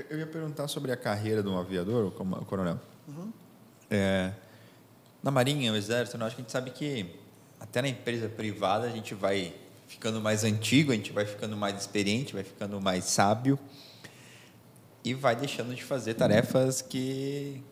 Eu 0.10 0.20
ia 0.20 0.28
perguntar 0.28 0.68
sobre 0.68 0.92
a 0.92 0.98
carreira 0.98 1.42
de 1.42 1.50
um 1.50 1.58
aviador, 1.58 2.12
coronel. 2.46 2.80
Uhum. 3.08 3.32
É, 3.90 4.34
na 5.24 5.32
Marinha, 5.32 5.72
no 5.72 5.78
Exército, 5.78 6.22
acho 6.24 6.36
que 6.36 6.42
a 6.42 6.44
gente 6.44 6.52
sabe 6.52 6.72
que 6.72 7.16
até 7.60 7.82
na 7.82 7.88
empresa 7.88 8.30
privada 8.30 8.88
a 8.88 8.90
gente 8.90 9.14
vai 9.14 9.54
ficando 9.88 10.22
mais 10.22 10.44
antigo, 10.44 10.92
a 10.92 10.96
gente 10.96 11.12
vai 11.12 11.26
ficando 11.26 11.56
mais 11.56 11.80
experiente, 11.80 12.34
vai 12.34 12.44
ficando 12.44 12.80
mais 12.82 13.06
sábio 13.06 13.58
e 15.04 15.14
vai 15.14 15.36
deixando 15.36 15.74
de 15.74 15.84
fazer 15.84 16.16
tarefas 16.16 16.82
que 16.82 17.64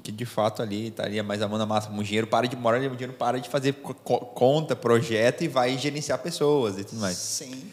que 0.00 0.10
de 0.10 0.24
fato 0.24 0.62
ali 0.62 0.88
estaria 0.88 1.22
mais 1.22 1.42
a 1.42 1.48
mão 1.48 1.58
na 1.58 1.66
massa. 1.66 1.90
O 1.90 2.02
dinheiro 2.02 2.26
para 2.26 2.48
de 2.48 2.56
morar, 2.56 2.78
o 2.78 2.90
dinheiro 2.90 3.12
para 3.12 3.38
de 3.38 3.48
fazer 3.48 3.74
conta, 3.74 4.74
projeto 4.74 5.42
e 5.42 5.48
vai 5.48 5.76
gerenciar 5.78 6.18
pessoas 6.18 6.78
e 6.78 6.84
tudo 6.84 7.00
mais. 7.00 7.16
Sim. 7.16 7.70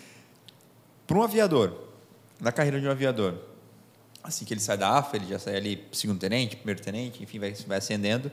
Para 1.05 1.17
um 1.17 1.23
aviador, 1.23 1.73
na 2.39 2.51
carreira 2.51 2.79
de 2.79 2.87
um 2.87 2.91
aviador, 2.91 3.35
assim 4.23 4.45
que 4.45 4.53
ele 4.53 4.61
sai 4.61 4.77
da 4.77 4.97
AFA, 4.97 5.15
ele 5.15 5.27
já 5.27 5.39
sai 5.39 5.55
ali 5.55 5.85
segundo 5.91 6.19
tenente, 6.19 6.55
primeiro 6.57 6.81
tenente, 6.81 7.23
enfim, 7.23 7.39
vai, 7.39 7.53
vai 7.53 7.77
ascendendo. 7.77 8.31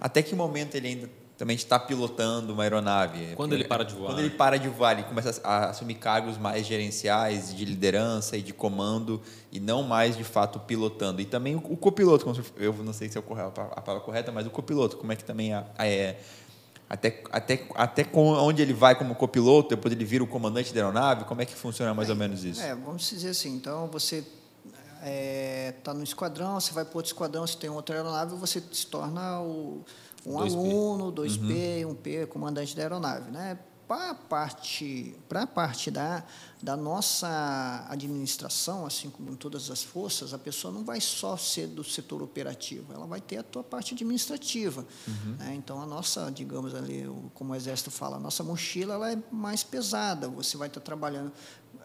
Até 0.00 0.22
que 0.22 0.34
momento 0.34 0.74
ele 0.74 0.88
ainda 0.88 1.10
também 1.36 1.56
está 1.56 1.78
pilotando 1.78 2.52
uma 2.52 2.62
aeronave. 2.62 3.34
Quando 3.34 3.54
ele 3.54 3.64
para 3.64 3.84
de 3.84 3.94
voar. 3.94 4.06
Quando 4.06 4.20
ele 4.20 4.30
para 4.30 4.56
de 4.56 4.68
voar, 4.68 4.92
ele 4.92 5.02
começa 5.02 5.40
a 5.42 5.70
assumir 5.70 5.94
cargos 5.94 6.38
mais 6.38 6.64
gerenciais, 6.64 7.54
de 7.54 7.64
liderança 7.64 8.36
e 8.36 8.42
de 8.42 8.52
comando, 8.52 9.20
e 9.50 9.58
não 9.58 9.82
mais, 9.82 10.16
de 10.16 10.24
fato, 10.24 10.60
pilotando. 10.60 11.20
E 11.20 11.24
também 11.24 11.56
o, 11.56 11.60
copiloto, 11.60 12.24
eu 12.56 12.72
não 12.74 12.92
sei 12.92 13.08
se 13.08 13.18
é 13.18 13.20
a 13.20 13.50
palavra 13.50 14.00
correta, 14.00 14.30
mas 14.30 14.46
o 14.46 14.50
copiloto, 14.50 14.96
como 14.96 15.12
é 15.12 15.16
que 15.16 15.24
também 15.24 15.52
é, 15.52 16.20
até, 16.88 17.24
até, 17.32 17.66
até 17.74 18.06
onde 18.14 18.62
ele 18.62 18.72
vai 18.72 18.94
como 18.94 19.14
copiloto, 19.16 19.70
depois 19.70 19.92
ele 19.92 20.04
vira 20.04 20.22
o 20.22 20.28
comandante 20.28 20.72
da 20.72 20.80
aeronave, 20.80 21.24
como 21.24 21.42
é 21.42 21.44
que 21.44 21.54
funciona 21.54 21.92
mais 21.92 22.08
é, 22.08 22.12
ou 22.12 22.18
menos 22.18 22.44
isso? 22.44 22.62
É, 22.62 22.74
vamos 22.74 23.08
dizer 23.08 23.30
assim, 23.30 23.56
então 23.56 23.88
você 23.88 24.18
está 24.18 24.30
é, 25.02 25.74
tá 25.82 25.92
no 25.92 26.04
esquadrão, 26.04 26.60
você 26.60 26.72
vai 26.72 26.84
para 26.84 26.96
outro 26.96 27.10
esquadrão, 27.10 27.44
você 27.44 27.56
tem 27.56 27.68
outra 27.68 27.96
aeronave, 27.96 28.36
você 28.36 28.62
se 28.72 28.86
torna 28.86 29.40
o 29.40 29.84
um 30.26 30.36
2P. 30.36 30.52
aluno, 30.52 31.12
2P, 31.12 31.84
uhum. 31.84 31.94
1P, 31.94 32.26
comandante 32.26 32.74
da 32.74 32.82
aeronave. 32.82 33.30
Né? 33.30 33.58
Para 33.86 34.10
a 34.10 34.14
parte, 34.14 35.14
a 35.30 35.46
parte 35.46 35.90
da, 35.90 36.24
da 36.62 36.74
nossa 36.74 37.86
administração, 37.90 38.86
assim 38.86 39.10
como 39.10 39.30
em 39.30 39.36
todas 39.36 39.70
as 39.70 39.82
forças, 39.82 40.32
a 40.32 40.38
pessoa 40.38 40.72
não 40.72 40.82
vai 40.82 41.02
só 41.02 41.36
ser 41.36 41.66
do 41.66 41.84
setor 41.84 42.22
operativo, 42.22 42.94
ela 42.94 43.06
vai 43.06 43.20
ter 43.20 43.36
a 43.36 43.42
tua 43.42 43.62
parte 43.62 43.92
administrativa. 43.92 44.86
Uhum. 45.06 45.36
Né? 45.38 45.54
Então, 45.56 45.82
a 45.82 45.86
nossa, 45.86 46.32
digamos 46.32 46.74
ali, 46.74 47.06
como 47.34 47.52
o 47.52 47.56
Exército 47.56 47.90
fala, 47.90 48.16
a 48.16 48.20
nossa 48.20 48.42
mochila 48.42 48.94
ela 48.94 49.12
é 49.12 49.18
mais 49.30 49.62
pesada. 49.62 50.28
Você 50.28 50.56
vai 50.56 50.68
estar 50.68 50.80
trabalhando 50.80 51.30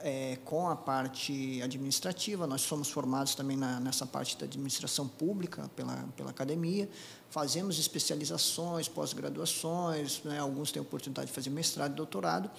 é, 0.02 0.38
com 0.46 0.70
a 0.70 0.76
parte 0.76 1.62
administrativa. 1.62 2.48
Nós 2.48 2.62
somos 2.62 2.90
formados 2.90 3.36
também 3.36 3.58
na, 3.58 3.80
nessa 3.80 4.06
parte 4.06 4.38
da 4.38 4.46
administração 4.46 5.08
pública 5.08 5.70
pela, 5.76 5.96
pela 6.16 6.30
academia. 6.30 6.90
Fazemos 7.30 7.78
especializações, 7.78 8.88
pós-graduações, 8.88 10.22
né? 10.24 10.40
alguns 10.40 10.72
têm 10.72 10.82
oportunidade 10.82 11.28
de 11.28 11.34
fazer 11.34 11.50
mestrado 11.50 11.92
e 11.92 11.96
doutorado. 11.96 12.50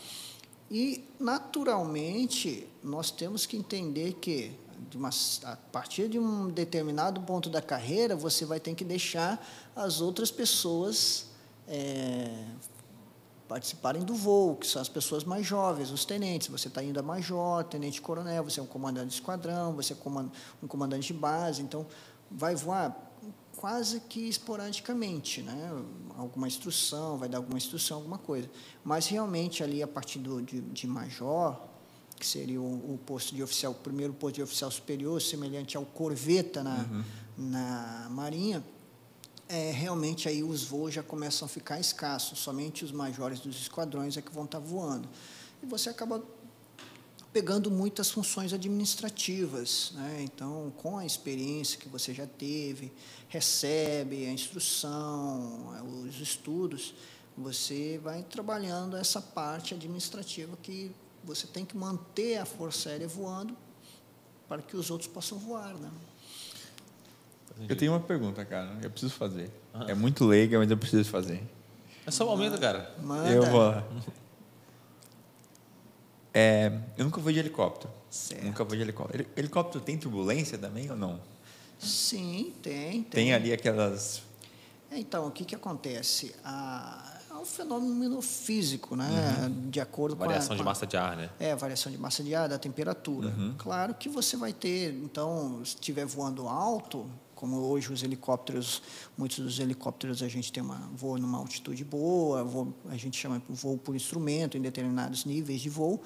E, 0.71 1.05
naturalmente, 1.19 2.69
nós 2.83 3.11
temos 3.11 3.45
que 3.45 3.57
entender 3.57 4.13
que, 4.15 4.53
uma, 4.95 5.11
a 5.43 5.57
partir 5.57 6.09
de 6.09 6.19
um 6.19 6.49
determinado 6.49 7.21
ponto 7.23 7.51
da 7.51 7.61
carreira, 7.61 8.15
você 8.15 8.45
vai 8.45 8.61
ter 8.61 8.75
que 8.77 8.85
deixar 8.85 9.45
as 9.75 10.01
outras 10.01 10.31
pessoas 10.31 11.27
é, 11.67 12.45
participarem 13.49 14.05
do 14.05 14.15
voo, 14.15 14.55
que 14.55 14.67
são 14.69 14.81
as 14.81 14.89
pessoas 14.89 15.25
mais 15.25 15.45
jovens, 15.45 15.91
os 15.91 16.05
tenentes. 16.05 16.47
Você 16.47 16.69
está 16.69 16.81
indo 16.85 17.01
a 17.01 17.03
major, 17.03 17.65
tenente-coronel, 17.65 18.45
você 18.45 18.61
é 18.61 18.63
um 18.63 18.67
comandante 18.67 19.09
de 19.09 19.15
esquadrão, 19.15 19.75
você 19.75 19.93
é 19.93 19.97
um 20.63 20.69
comandante 20.69 21.09
de 21.09 21.15
base, 21.15 21.61
então 21.61 21.85
vai 22.31 22.55
voar 22.55 23.10
quase 23.61 24.01
que 24.01 24.27
esporadicamente, 24.27 25.43
né? 25.43 25.71
alguma 26.17 26.49
instrução, 26.49 27.19
vai 27.19 27.29
dar 27.29 27.37
alguma 27.37 27.59
instrução, 27.59 27.99
alguma 27.99 28.17
coisa. 28.17 28.49
Mas 28.83 29.07
realmente 29.07 29.63
ali 29.63 29.83
a 29.83 29.87
partir 29.87 30.19
do, 30.19 30.41
de, 30.41 30.63
de 30.63 30.87
major, 30.87 31.61
que 32.19 32.27
seria 32.27 32.59
o, 32.59 32.95
o, 32.95 32.99
posto 33.05 33.35
de 33.35 33.43
oficial, 33.43 33.73
o 33.73 33.75
primeiro 33.75 34.15
posto 34.15 34.37
de 34.37 34.43
oficial 34.43 34.71
superior, 34.71 35.21
semelhante 35.21 35.77
ao 35.77 35.85
corveta 35.85 36.65
na, 36.65 36.77
uhum. 36.77 37.05
na 37.37 38.09
Marinha, 38.11 38.65
é, 39.47 39.71
realmente 39.73 40.27
aí 40.27 40.43
os 40.43 40.65
voos 40.65 40.95
já 40.95 41.03
começam 41.03 41.45
a 41.45 41.49
ficar 41.49 41.79
escassos, 41.79 42.39
somente 42.39 42.83
os 42.83 42.93
majores 42.93 43.41
dos 43.41 43.61
esquadrões 43.61 44.17
é 44.17 44.23
que 44.23 44.33
vão 44.33 44.47
estar 44.47 44.59
voando. 44.59 45.07
E 45.63 45.67
você 45.67 45.91
acaba 45.91 46.25
pegando 47.33 47.71
muitas 47.71 48.11
funções 48.11 48.53
administrativas. 48.53 49.93
Né? 49.95 50.23
Então, 50.23 50.73
com 50.77 50.99
a 50.99 51.07
experiência 51.07 51.79
que 51.79 51.89
você 51.89 52.13
já 52.13 52.27
teve, 52.27 52.93
recebe 53.29 54.27
a 54.27 54.31
instrução, 54.31 55.69
os 56.07 56.21
estudos, 56.21 56.95
você 57.37 58.01
vai 58.03 58.23
trabalhando 58.23 58.97
essa 58.97 59.21
parte 59.21 59.75
administrativa 59.75 60.57
que 60.63 60.91
você 61.23 61.47
tem 61.47 61.65
que 61.65 61.77
manter 61.77 62.39
a 62.39 62.45
Força 62.45 62.89
Aérea 62.91 63.07
voando 63.07 63.57
para 64.49 64.61
que 64.61 64.77
os 64.77 64.91
outros 64.91 65.09
possam 65.09 65.39
voar. 65.39 65.75
Né? 65.75 65.91
Eu 67.69 67.77
tenho 67.77 67.93
uma 67.93 68.01
pergunta, 68.01 68.45
cara. 68.45 68.77
Eu 68.83 68.91
preciso 68.91 69.15
fazer. 69.15 69.51
É 69.87 69.95
muito 69.95 70.25
leiga, 70.25 70.59
mas 70.59 70.71
eu 70.71 70.77
preciso 70.77 71.09
fazer. 71.09 71.43
É 72.07 72.11
só 72.11 72.25
um 72.25 72.31
momento, 72.31 72.59
cara. 72.59 72.95
Manda. 73.01 73.31
Eu 73.31 73.45
vou. 73.47 73.75
É, 76.33 76.73
eu 76.97 77.05
nunca 77.05 77.21
vou 77.21 77.33
de 77.33 77.39
helicóptero. 77.39 77.93
Certo. 78.11 78.45
Nunca 78.45 78.65
vou 78.65 78.77
de 78.77 78.83
helicóptero. 78.83 79.27
Helicóptero 79.37 79.85
tem 79.85 79.99
turbulência 79.99 80.59
também 80.59 80.91
ou 80.91 80.97
não? 80.97 81.21
Sim, 81.79 82.53
tem. 82.63 83.03
Tem, 83.03 83.05
tem 83.05 83.35
ali 83.35 83.53
aquelas. 83.53 84.23
É, 84.91 84.99
então, 84.99 85.27
o 85.27 85.31
que, 85.31 85.45
que 85.45 85.55
acontece? 85.55 86.35
A, 86.45 87.19
é 87.31 87.35
um 87.35 87.45
fenômeno 87.45 88.21
físico, 88.21 88.97
né? 88.97 89.09
Uhum. 89.43 89.71
De 89.71 89.81
acordo 89.81 90.17
variação 90.17 90.49
com 90.49 90.55
a. 90.55 90.57
Variação 90.57 90.57
de 90.57 90.63
massa 90.63 90.87
de 90.87 90.97
ar, 90.97 91.17
né? 91.17 91.31
É, 91.39 91.57
variação 91.57 91.91
de 91.91 91.99
massa 91.99 92.23
de 92.23 92.35
ar, 92.35 92.49
da 92.49 92.59
temperatura. 92.59 93.29
Uhum. 93.29 93.55
Claro 93.57 93.95
que 93.95 94.09
você 94.09 94.37
vai 94.37 94.53
ter, 94.53 94.93
então, 94.95 95.65
se 95.65 95.75
estiver 95.75 96.05
voando 96.05 96.49
alto, 96.49 97.09
como 97.41 97.57
hoje 97.57 97.91
os 97.91 98.03
helicópteros, 98.03 98.83
muitos 99.17 99.39
dos 99.39 99.59
helicópteros 99.59 100.23
a 100.23 100.29
gente 100.29 100.53
tem 100.53 100.63
uma 100.63 100.91
voo 100.95 101.17
numa 101.17 101.39
altitude 101.39 101.83
boa, 101.83 102.45
voo, 102.45 102.75
a 102.91 102.99
gente 102.99 103.17
chama 103.17 103.41
voo 103.49 103.79
por 103.79 103.97
instrumento 103.97 104.59
em 104.59 104.61
determinados 104.61 105.25
níveis 105.25 105.63
de 105.63 105.71
voo, 105.71 106.03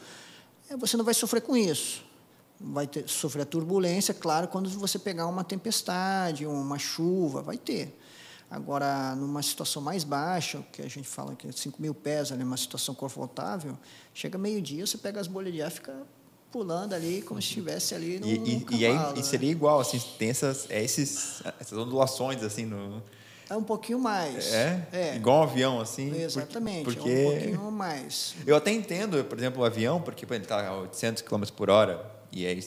é, 0.71 0.77
você 0.77 0.97
não 0.97 1.05
vai 1.05 1.13
sofrer 1.13 1.41
com 1.41 1.57
isso. 1.57 2.05
Vai 2.61 2.87
ter, 2.87 3.09
sofrer 3.09 3.43
a 3.43 3.45
turbulência, 3.45 4.15
claro, 4.15 4.47
quando 4.47 4.71
você 4.71 4.97
pegar 4.97 5.27
uma 5.27 5.43
tempestade, 5.43 6.47
uma 6.47 6.79
chuva, 6.79 7.43
vai 7.43 7.59
ter. 7.59 7.99
Agora, 8.49 9.17
numa 9.17 9.43
situação 9.43 9.83
mais 9.83 10.05
baixa, 10.05 10.65
que 10.73 10.83
a 10.83 10.89
gente 10.89 11.09
fala 11.09 11.35
que 11.35 11.49
é 11.49 11.51
5 11.53 11.83
mil 11.83 11.93
pés, 11.93 12.31
ali, 12.31 12.45
uma 12.45 12.57
situação 12.57 12.95
confortável, 12.95 13.77
chega 14.15 14.39
meio-dia, 14.39 14.87
você 14.87 14.97
pega 14.97 15.21
as 15.21 15.27
bolhas 15.27 15.53
de 15.53 15.61
ar 15.61 15.69
e 15.69 15.75
fica 15.75 16.07
pulando 16.55 16.95
ali 16.95 17.21
como 17.21 17.43
se 17.43 17.49
estivesse 17.49 17.97
ali 17.97 18.21
no, 18.21 18.27
e, 18.29 18.39
no 18.39 18.47
e, 18.47 18.61
cavalo, 18.61 18.81
e, 18.81 18.87
aí, 18.87 18.95
né? 18.95 19.13
e 19.17 19.23
seria 19.25 19.51
igual, 19.51 19.81
assim, 19.81 20.01
tem 20.17 20.31
essas, 20.31 20.71
é 20.71 20.81
esses, 20.81 21.43
essas 21.59 21.77
ondulações, 21.77 22.45
assim, 22.45 22.65
no... 22.65 23.03
É 23.51 23.57
um 23.57 23.63
pouquinho 23.65 23.99
mais. 23.99 24.55
É? 24.55 24.89
é. 24.93 25.17
Igual 25.17 25.41
um 25.41 25.43
avião, 25.43 25.81
assim? 25.81 26.15
Exatamente, 26.15 26.85
porque, 26.85 27.11
é 27.11 27.13
um 27.13 27.31
pouquinho 27.33 27.73
mais. 27.73 28.37
Eu 28.47 28.55
até 28.55 28.71
entendo, 28.71 29.25
por 29.25 29.37
exemplo, 29.37 29.63
o 29.63 29.65
avião, 29.65 30.01
porque 30.01 30.25
ele 30.25 30.45
está 30.45 30.65
a 30.65 30.79
800 30.79 31.23
km 31.23 31.43
por 31.57 31.69
hora, 31.69 32.09
e 32.31 32.47
aí 32.47 32.63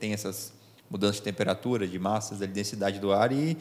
tem 0.00 0.14
essas 0.14 0.54
mudanças 0.88 1.16
de 1.16 1.22
temperatura, 1.22 1.86
de 1.86 1.98
massas, 1.98 2.38
de 2.38 2.46
densidade 2.46 2.98
do 2.98 3.12
ar, 3.12 3.32
e 3.32 3.58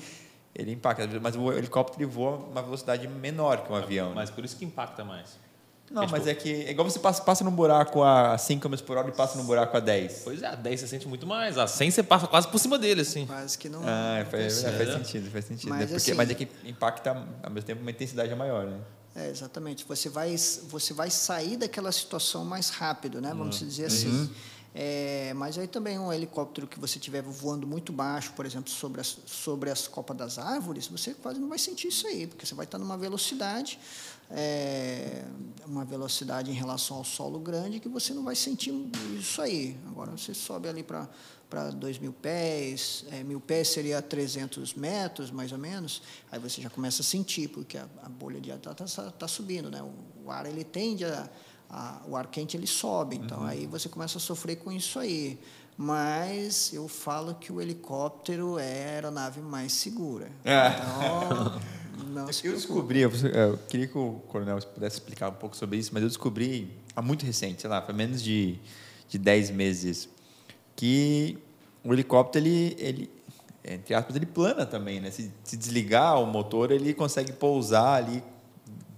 ele 0.55 0.71
impacta. 0.71 1.05
Mas 1.21 1.35
o 1.35 1.51
helicóptero 1.51 2.09
voa 2.09 2.37
uma 2.37 2.61
velocidade 2.61 3.07
menor 3.09 3.65
que 3.65 3.71
um 3.71 3.75
avião. 3.75 4.13
Mas 4.15 4.31
por 4.31 4.45
isso 4.45 4.55
que 4.55 4.63
impacta 4.63 5.03
mais. 5.03 5.42
Não, 5.93 6.07
mas 6.07 6.23
tipo, 6.23 6.29
é 6.29 6.33
que 6.33 6.49
é 6.49 6.71
igual 6.71 6.89
você 6.89 6.97
passa, 6.97 7.21
passa 7.21 7.43
num 7.43 7.51
buraco 7.51 8.01
a 8.01 8.35
5 8.35 8.67
km 8.67 8.75
por 8.83 8.97
hora 8.97 9.09
e 9.09 9.11
passa 9.11 9.37
num 9.37 9.45
buraco 9.45 9.77
a 9.77 9.79
10. 9.79 10.21
Pois 10.23 10.41
é, 10.41 10.47
a 10.47 10.55
10 10.55 10.79
você 10.79 10.87
sente 10.87 11.07
muito 11.07 11.27
mais. 11.27 11.55
A 11.55 11.67
100 11.67 11.91
você 11.91 12.01
passa 12.01 12.25
quase 12.25 12.47
por 12.47 12.57
cima 12.57 12.79
dele, 12.79 13.01
assim. 13.01 13.27
Quase 13.27 13.55
que 13.55 13.69
não. 13.69 13.81
Ah, 13.85 14.25
faz, 14.29 14.63
é, 14.63 14.71
faz 14.71 14.91
sentido, 14.91 15.29
faz 15.29 15.45
sentido. 15.45 15.69
Mas, 15.69 15.81
é 15.81 15.85
porque, 15.85 15.97
assim, 15.97 16.13
mas 16.15 16.29
é 16.31 16.33
que 16.33 16.47
impacta 16.65 17.11
ao 17.43 17.51
mesmo 17.51 17.67
tempo 17.67 17.81
uma 17.81 17.91
intensidade 17.91 18.33
maior, 18.33 18.65
né? 18.65 18.79
É, 19.15 19.29
exatamente. 19.29 19.85
Você 19.87 20.09
vai, 20.09 20.35
você 20.35 20.93
vai 20.95 21.11
sair 21.11 21.57
daquela 21.57 21.91
situação 21.91 22.43
mais 22.43 22.69
rápido, 22.69 23.21
né? 23.21 23.29
Vamos 23.29 23.61
uhum. 23.61 23.67
dizer 23.67 23.85
assim. 23.85 24.09
Uhum. 24.09 24.29
É, 24.76 25.34
mas 25.36 25.57
aí 25.57 25.67
também 25.67 25.99
um 25.99 26.11
helicóptero 26.11 26.67
que 26.67 26.80
você 26.80 26.97
estiver 26.97 27.21
voando 27.21 27.67
muito 27.67 27.93
baixo, 27.93 28.34
por 28.34 28.45
exemplo, 28.45 28.71
sobre 28.71 29.01
as, 29.01 29.17
sobre 29.26 29.69
as 29.69 29.88
copas 29.88 30.17
das 30.17 30.39
árvores, 30.39 30.88
você 30.88 31.13
quase 31.13 31.39
não 31.39 31.47
vai 31.47 31.59
sentir 31.59 31.89
isso 31.89 32.07
aí, 32.07 32.26
porque 32.26 32.45
você 32.45 32.55
vai 32.55 32.65
estar 32.65 32.80
numa 32.80 32.97
velocidade 32.97 33.80
é, 34.32 35.24
uma 35.65 35.86
velocidade 35.86 36.49
em 36.49 36.53
relação 36.53 36.97
ao 36.97 37.03
solo 37.03 37.39
grande 37.39 37.80
que 37.80 37.88
você 37.88 38.13
não 38.13 38.24
vai 38.24 38.36
sentir 38.36 38.74
isso 39.17 39.41
aí. 39.41 39.78
Agora 39.88 40.11
você 40.11 40.34
sobe 40.34 40.67
ali 40.67 40.84
para 40.84 41.07
para 41.49 41.69
dois 41.69 41.99
mil 41.99 42.11
pés, 42.11 43.05
é, 43.11 43.24
mil 43.24 43.39
pés 43.39 43.67
seria 43.67 44.01
300 44.01 44.74
metros, 44.74 45.30
mais 45.30 45.51
ou 45.51 45.57
menos, 45.59 46.01
aí 46.32 46.39
você 46.39 46.59
já 46.59 46.67
começa 46.67 47.03
a 47.03 47.05
sentir, 47.05 47.47
porque 47.47 47.78
a, 47.78 47.88
a 48.01 48.09
bolha 48.09 48.41
de 48.41 48.51
ar 48.51 48.57
está 48.57 48.74
tá, 48.74 49.11
tá 49.11 49.28
subindo, 49.28 49.69
né? 49.69 49.80
O, 49.84 50.26
o, 50.26 50.32
ar 50.32 50.47
ele 50.47 50.63
tende 50.63 51.05
a, 51.05 51.30
a, 51.74 52.01
o 52.07 52.15
ar 52.15 52.28
quente 52.28 52.55
ele 52.55 52.67
sobe, 52.67 53.15
então 53.15 53.39
uhum. 53.39 53.47
aí 53.47 53.65
você 53.65 53.89
começa 53.89 54.19
a 54.19 54.21
sofrer 54.21 54.57
com 54.57 54.71
isso 54.71 54.99
aí. 54.99 55.39
Mas 55.76 56.71
eu 56.71 56.88
falo 56.88 57.34
que 57.34 57.51
o 57.51 57.59
helicóptero 57.59 58.59
é 58.59 58.86
a 58.86 58.89
aeronave 58.91 59.41
mais 59.41 59.74
segura. 59.74 60.32
É. 60.45 60.69
Então, 61.95 62.26
Não 62.26 62.28
eu 62.43 62.53
descobri, 62.53 62.99
eu, 62.99 63.11
eu 63.11 63.57
queria 63.69 63.88
que 63.88 63.97
o 63.97 64.21
coronel 64.28 64.59
pudesse 64.59 64.97
explicar 64.97 65.30
um 65.30 65.34
pouco 65.34 65.55
sobre 65.55 65.78
isso, 65.78 65.89
mas 65.93 66.03
eu 66.03 66.09
descobri 66.09 66.71
há 66.95 67.01
muito 67.01 67.26
recente, 67.26 67.61
sei 67.61 67.69
lá, 67.69 67.82
foi 67.82 67.93
menos 67.93 68.21
de, 68.21 68.59
de 69.09 69.17
10 69.17 69.51
meses, 69.51 70.09
que 70.76 71.38
o 71.84 71.93
helicóptero, 71.93 72.45
ele, 72.45 72.76
ele, 72.78 73.09
entre 73.63 73.95
aspas, 73.95 74.15
ele 74.15 74.26
plana 74.26 74.65
também, 74.65 74.99
né? 74.99 75.11
Se, 75.11 75.32
se 75.43 75.57
desligar 75.57 76.21
o 76.21 76.26
motor, 76.26 76.71
ele 76.71 76.93
consegue 76.93 77.32
pousar 77.32 77.95
ali, 78.03 78.24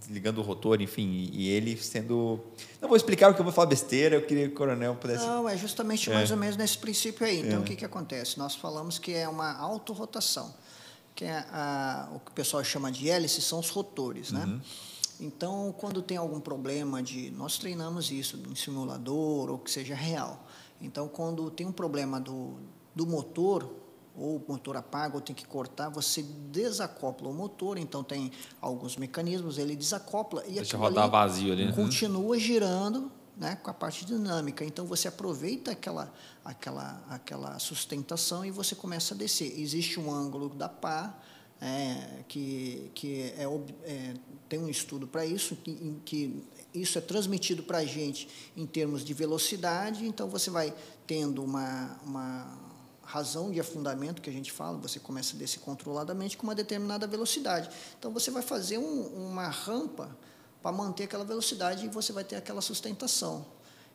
desligando 0.08 0.42
o 0.42 0.44
rotor, 0.44 0.82
enfim, 0.82 1.30
e 1.34 1.50
ele 1.50 1.78
sendo... 1.78 2.40
Não 2.82 2.88
vou 2.88 2.96
explicar 2.96 3.28
porque 3.28 3.42
eu 3.42 3.46
vou 3.46 3.54
falar 3.54 3.68
besteira, 3.68 4.16
eu 4.16 4.26
queria 4.26 4.48
que 4.48 4.54
o 4.54 4.58
coronel 4.58 4.96
pudesse... 4.96 5.26
Não, 5.26 5.48
é 5.48 5.58
justamente 5.58 6.10
mais 6.10 6.30
é. 6.30 6.34
ou 6.34 6.40
menos 6.40 6.58
nesse 6.58 6.78
princípio 6.78 7.26
aí. 7.26 7.40
Então, 7.40 7.58
é. 7.58 7.60
o 7.60 7.64
que, 7.64 7.76
que 7.76 7.86
acontece? 7.86 8.38
Nós 8.38 8.56
falamos 8.56 9.00
que 9.00 9.14
é 9.14 9.28
uma 9.28 9.54
autorrotação 9.58 10.54
que 11.16 11.24
é 11.24 11.46
a, 11.50 12.10
o 12.14 12.20
que 12.20 12.30
o 12.30 12.34
pessoal 12.34 12.62
chama 12.64 12.92
de 12.92 13.10
hélice, 13.10 13.42
são 13.42 13.60
os 13.60 13.70
rotores, 13.70 14.32
né? 14.32 14.44
Uhum. 14.44 14.62
Então, 15.18 15.74
quando 15.78 16.02
tem 16.02 16.18
algum 16.18 16.42
problema 16.42 17.02
de... 17.02 17.32
Nós 17.32 17.58
treinamos 17.58 18.12
isso 18.12 18.38
em 18.52 18.54
simulador 18.54 19.50
ou 19.50 19.58
que 19.58 19.72
seja 19.72 19.96
real. 19.96 20.46
Então, 20.82 21.08
quando 21.08 21.50
tem 21.50 21.66
um 21.66 21.72
problema 21.72 22.20
do, 22.20 22.58
do 22.94 23.08
motor, 23.08 23.74
ou 24.18 24.38
o 24.38 24.46
motor 24.48 24.78
apaga 24.78 25.16
ou 25.16 25.22
tem 25.22 25.36
que 25.36 25.46
cortar, 25.46 25.90
você 25.90 26.24
desacopla 26.24 27.30
o 27.30 27.34
motor, 27.34 27.78
então 27.78 28.04
tem 28.04 28.32
alguns 28.62 28.98
mecanismos, 28.98 29.58
ele 29.58 29.76
desacopla 29.76 30.44
e 30.48 30.54
Deixa 30.54 30.78
rodar 30.78 31.10
vazio 31.10 31.54
ali. 31.54 31.66
Né? 31.66 31.72
Continua 31.74 32.40
girando 32.40 33.12
né, 33.38 33.58
com 33.62 33.70
a 33.70 33.74
parte 33.74 34.06
dinâmica. 34.06 34.64
Então 34.64 34.86
você 34.86 35.08
aproveita 35.08 35.72
aquela, 35.72 36.14
aquela, 36.44 37.04
aquela 37.10 37.60
sustentação 37.60 38.46
e 38.46 38.52
você 38.52 38.76
começa 38.76 39.14
a 39.14 39.18
descer. 39.18 39.60
Existe 39.60 40.00
um 40.00 40.12
ângulo 40.12 40.50
da 40.50 40.70
pá 40.70 41.14
é, 41.62 42.24
que, 42.28 42.92
que 42.94 43.34
é, 43.38 43.44
é, 43.84 44.14
tem 44.48 44.60
um 44.60 44.70
estudo 44.70 45.08
para 45.08 45.26
isso, 45.26 45.56
que, 45.56 45.72
em 45.72 46.02
que 46.04 46.44
isso 46.74 46.98
é 46.98 47.02
transmitido 47.02 47.64
para 47.64 47.80
a 47.80 47.86
gente 47.86 48.28
em 48.56 48.66
termos 48.66 49.04
de 49.04 49.14
velocidade. 49.14 50.06
Então 50.06 50.30
você 50.30 50.50
vai 50.50 50.74
tendo 51.08 51.44
uma, 51.44 52.00
uma 52.06 52.65
razão 53.16 53.50
de 53.50 53.60
afundamento 53.62 54.22
que 54.22 54.30
a 54.30 54.34
gente 54.34 54.52
fala, 54.52 54.78
você 54.78 55.00
começa 55.00 55.36
a 55.36 55.40
descer 55.40 55.60
controladamente 55.60 56.36
com 56.36 56.44
uma 56.44 56.54
determinada 56.54 57.08
velocidade. 57.08 57.70
Então 57.98 58.12
você 58.12 58.30
vai 58.30 58.42
fazer 58.42 58.78
um, 58.78 59.30
uma 59.30 59.48
rampa 59.48 60.16
para 60.62 60.72
manter 60.72 61.06
aquela 61.06 61.24
velocidade 61.24 61.86
e 61.86 61.90
você 61.90 62.12
vai 62.12 62.26
ter 62.26 62.36
aquela 62.36 62.62
sustentação. 62.62 63.46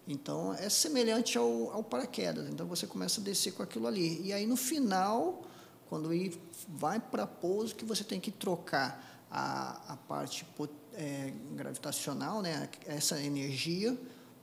Então, 0.09 0.55
é 0.55 0.69
semelhante 0.71 1.37
ao, 1.37 1.71
ao 1.71 1.85
paraquedas. 1.85 2.49
Então, 2.49 2.67
você 2.67 2.87
começa 2.87 3.21
a 3.21 3.25
descer 3.25 3.53
com 3.53 3.63
aquilo 3.63 3.87
ali. 3.87 4.21
E 4.25 4.33
aí, 4.33 4.47
no 4.47 4.57
final, 4.57 5.43
quando 5.89 6.13
ele 6.13 6.41
vai 6.69 6.99
para 6.99 7.27
pouso, 7.27 7.75
que 7.75 7.85
você 7.85 8.03
tem 8.03 8.19
que 8.19 8.31
trocar 8.31 9.25
a, 9.31 9.93
a 9.93 9.97
parte 9.97 10.47
é, 10.95 11.33
gravitacional, 11.53 12.41
né? 12.41 12.69
essa 12.87 13.21
energia, 13.21 13.97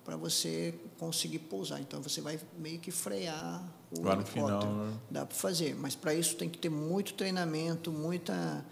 para 0.05 0.15
você 0.15 0.79
conseguir 0.99 1.39
pousar. 1.39 1.81
Então, 1.81 2.01
você 2.01 2.21
vai 2.21 2.39
meio 2.57 2.79
que 2.79 2.91
frear 2.91 3.61
o 3.91 4.03
Lá 4.03 4.15
no 4.15 4.25
final, 4.25 4.65
né? 4.65 4.93
Dá 5.09 5.25
para 5.25 5.35
fazer, 5.35 5.75
mas 5.75 5.95
para 5.95 6.13
isso 6.13 6.35
tem 6.35 6.49
que 6.49 6.57
ter 6.57 6.69
muito 6.69 7.13
treinamento, 7.13 7.91
muita, 7.91 8.65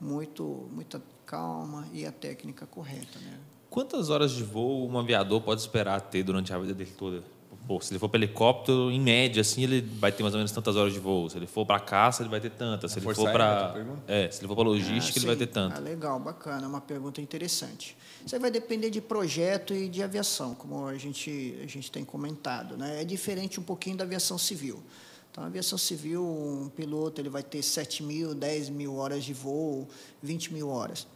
muito, 0.00 0.68
muita 0.72 1.02
calma 1.26 1.86
e 1.92 2.06
a 2.06 2.12
técnica 2.12 2.66
correta. 2.66 3.18
Né? 3.18 3.38
Quantas 3.68 4.10
horas 4.10 4.32
de 4.32 4.42
voo 4.42 4.88
um 4.88 4.98
aviador 4.98 5.40
pode 5.40 5.60
esperar 5.60 6.00
ter 6.00 6.22
durante 6.22 6.52
a 6.52 6.58
vida 6.58 6.74
dele 6.74 6.92
toda? 6.96 7.22
Pô, 7.66 7.80
se 7.80 7.92
ele 7.92 7.98
for 7.98 8.08
para 8.08 8.18
helicóptero, 8.18 8.90
em 8.90 9.00
média, 9.00 9.40
assim, 9.40 9.62
ele 9.62 9.80
vai 9.80 10.10
ter 10.10 10.22
mais 10.22 10.34
ou 10.34 10.38
menos 10.38 10.50
tantas 10.50 10.74
horas 10.74 10.92
de 10.92 10.98
voo. 10.98 11.30
Se 11.30 11.36
ele 11.36 11.46
for 11.46 11.64
para 11.64 11.78
caça, 11.78 12.22
ele 12.22 12.28
vai 12.28 12.40
ter 12.40 12.50
tantas. 12.50 12.90
Se 12.90 12.98
ele 12.98 13.14
for 13.14 13.30
para 13.30 13.74
é, 14.08 14.28
se 14.30 14.40
ele 14.40 14.48
for 14.48 14.56
para 14.56 14.64
logística, 14.64 15.18
ah, 15.18 15.20
ele 15.20 15.26
vai 15.26 15.36
ter 15.36 15.46
tanto. 15.46 15.76
Ah, 15.76 15.80
legal, 15.80 16.18
bacana, 16.18 16.64
é 16.64 16.66
uma 16.66 16.80
pergunta 16.80 17.20
interessante. 17.20 17.96
Isso 18.26 18.38
vai 18.38 18.50
depender 18.50 18.90
de 18.90 19.00
projeto 19.00 19.72
e 19.74 19.88
de 19.88 20.02
aviação, 20.02 20.54
como 20.54 20.86
a 20.86 20.98
gente 20.98 21.56
a 21.62 21.66
gente 21.66 21.90
tem 21.90 22.04
comentado, 22.04 22.76
né? 22.76 23.00
É 23.00 23.04
diferente 23.04 23.60
um 23.60 23.62
pouquinho 23.62 23.96
da 23.96 24.04
aviação 24.04 24.36
civil. 24.36 24.82
Então, 25.30 25.44
a 25.44 25.46
aviação 25.46 25.78
civil, 25.78 26.22
um 26.22 26.68
piloto 26.68 27.20
ele 27.20 27.30
vai 27.30 27.42
ter 27.42 27.62
7 27.62 28.02
mil, 28.02 28.34
10 28.34 28.68
mil 28.68 28.96
horas 28.96 29.24
de 29.24 29.32
voo, 29.32 29.88
20 30.22 30.52
mil 30.52 30.68
horas. 30.68 31.06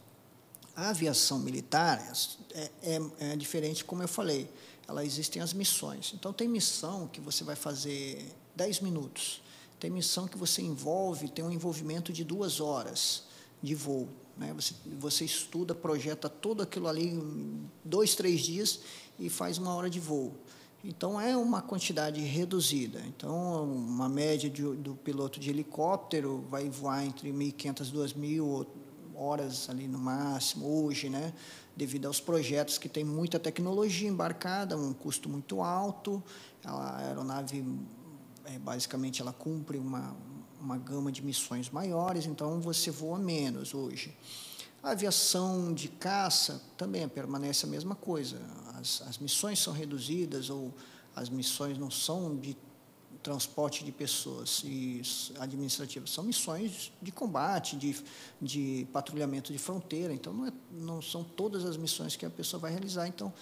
A 0.75 0.89
aviação 0.89 1.37
militar 1.37 2.03
é, 2.55 2.69
é, 2.81 3.01
é 3.31 3.35
diferente, 3.35 3.85
como 3.85 4.01
eu 4.01 4.07
falei. 4.07 4.49
Ela 4.87 5.03
existem 5.03 5.41
as 5.41 5.53
missões. 5.53 6.13
Então, 6.13 6.31
tem 6.31 6.47
missão 6.47 7.07
que 7.07 7.19
você 7.19 7.43
vai 7.43 7.55
fazer 7.55 8.33
10 8.55 8.79
minutos. 8.81 9.41
Tem 9.79 9.89
missão 9.89 10.27
que 10.27 10.37
você 10.37 10.61
envolve, 10.61 11.29
tem 11.29 11.43
um 11.43 11.51
envolvimento 11.51 12.11
de 12.11 12.23
duas 12.23 12.59
horas 12.59 13.23
de 13.61 13.75
voo. 13.75 14.07
Né? 14.37 14.53
Você, 14.53 14.73
você 14.99 15.25
estuda, 15.25 15.75
projeta 15.75 16.29
tudo 16.29 16.63
aquilo 16.63 16.87
ali 16.87 17.07
em 17.09 17.69
dois, 17.83 18.15
três 18.15 18.41
dias 18.41 18.79
e 19.19 19.29
faz 19.29 19.57
uma 19.57 19.73
hora 19.75 19.89
de 19.89 19.99
voo. 19.99 20.33
Então, 20.83 21.19
é 21.19 21.35
uma 21.35 21.61
quantidade 21.61 22.21
reduzida. 22.21 23.01
Então, 23.07 23.65
uma 23.65 24.07
média 24.07 24.49
de, 24.49 24.61
do 24.61 24.95
piloto 24.95 25.39
de 25.39 25.49
helicóptero 25.49 26.45
vai 26.49 26.69
voar 26.69 27.03
entre 27.03 27.31
1.500 27.31 27.89
e 27.89 28.39
2.000 28.39 28.67
horas 29.15 29.69
ali 29.69 29.87
no 29.87 29.97
máximo, 29.97 30.85
hoje, 30.85 31.09
né? 31.09 31.33
Devido 31.77 32.07
aos 32.07 32.19
projetos 32.19 32.79
que 32.79 32.89
tem 32.89 33.03
muita 33.03 33.39
tecnologia 33.39 34.09
embarcada, 34.09 34.75
um 34.75 34.93
custo 34.93 35.29
muito 35.29 35.61
alto. 35.61 36.23
A 36.65 36.97
aeronave, 36.97 37.63
é, 38.45 38.57
basicamente, 38.57 39.21
ela 39.21 39.31
cumpre 39.31 39.77
uma, 39.77 40.17
uma 40.59 40.77
gama 40.77 41.11
de 41.11 41.23
missões 41.23 41.69
maiores, 41.69 42.25
então 42.25 42.59
você 42.59 42.89
voa 42.89 43.19
menos 43.19 43.75
hoje. 43.75 44.17
A 44.81 44.91
aviação 44.91 45.71
de 45.71 45.87
caça 45.87 46.61
também 46.75 47.07
permanece 47.07 47.67
a 47.67 47.69
mesma 47.69 47.95
coisa. 47.95 48.41
As, 48.79 49.03
as 49.03 49.19
missões 49.19 49.59
são 49.59 49.71
reduzidas 49.71 50.49
ou 50.49 50.73
as 51.15 51.29
missões 51.29 51.77
não 51.77 51.91
são 51.91 52.35
de 52.35 52.57
transporte 53.27 53.83
de 53.83 53.91
pessoas 53.91 54.61
e 54.63 55.01
administrativas 55.37 56.11
são 56.11 56.23
missões 56.23 56.93
de 57.01 57.11
combate, 57.11 57.75
de, 57.75 57.93
de 58.41 58.87
patrulhamento 58.93 59.51
de 59.51 59.59
fronteira. 59.59 60.13
Então, 60.13 60.31
não, 60.31 60.47
é, 60.47 60.51
não 60.71 61.01
são 61.01 61.25
todas 61.25 61.65
as 61.65 61.75
missões 61.75 62.15
que 62.15 62.25
a 62.25 62.29
pessoa 62.29 62.57
vai 62.57 62.71
realizar. 62.71 63.05
Então, 63.05 63.33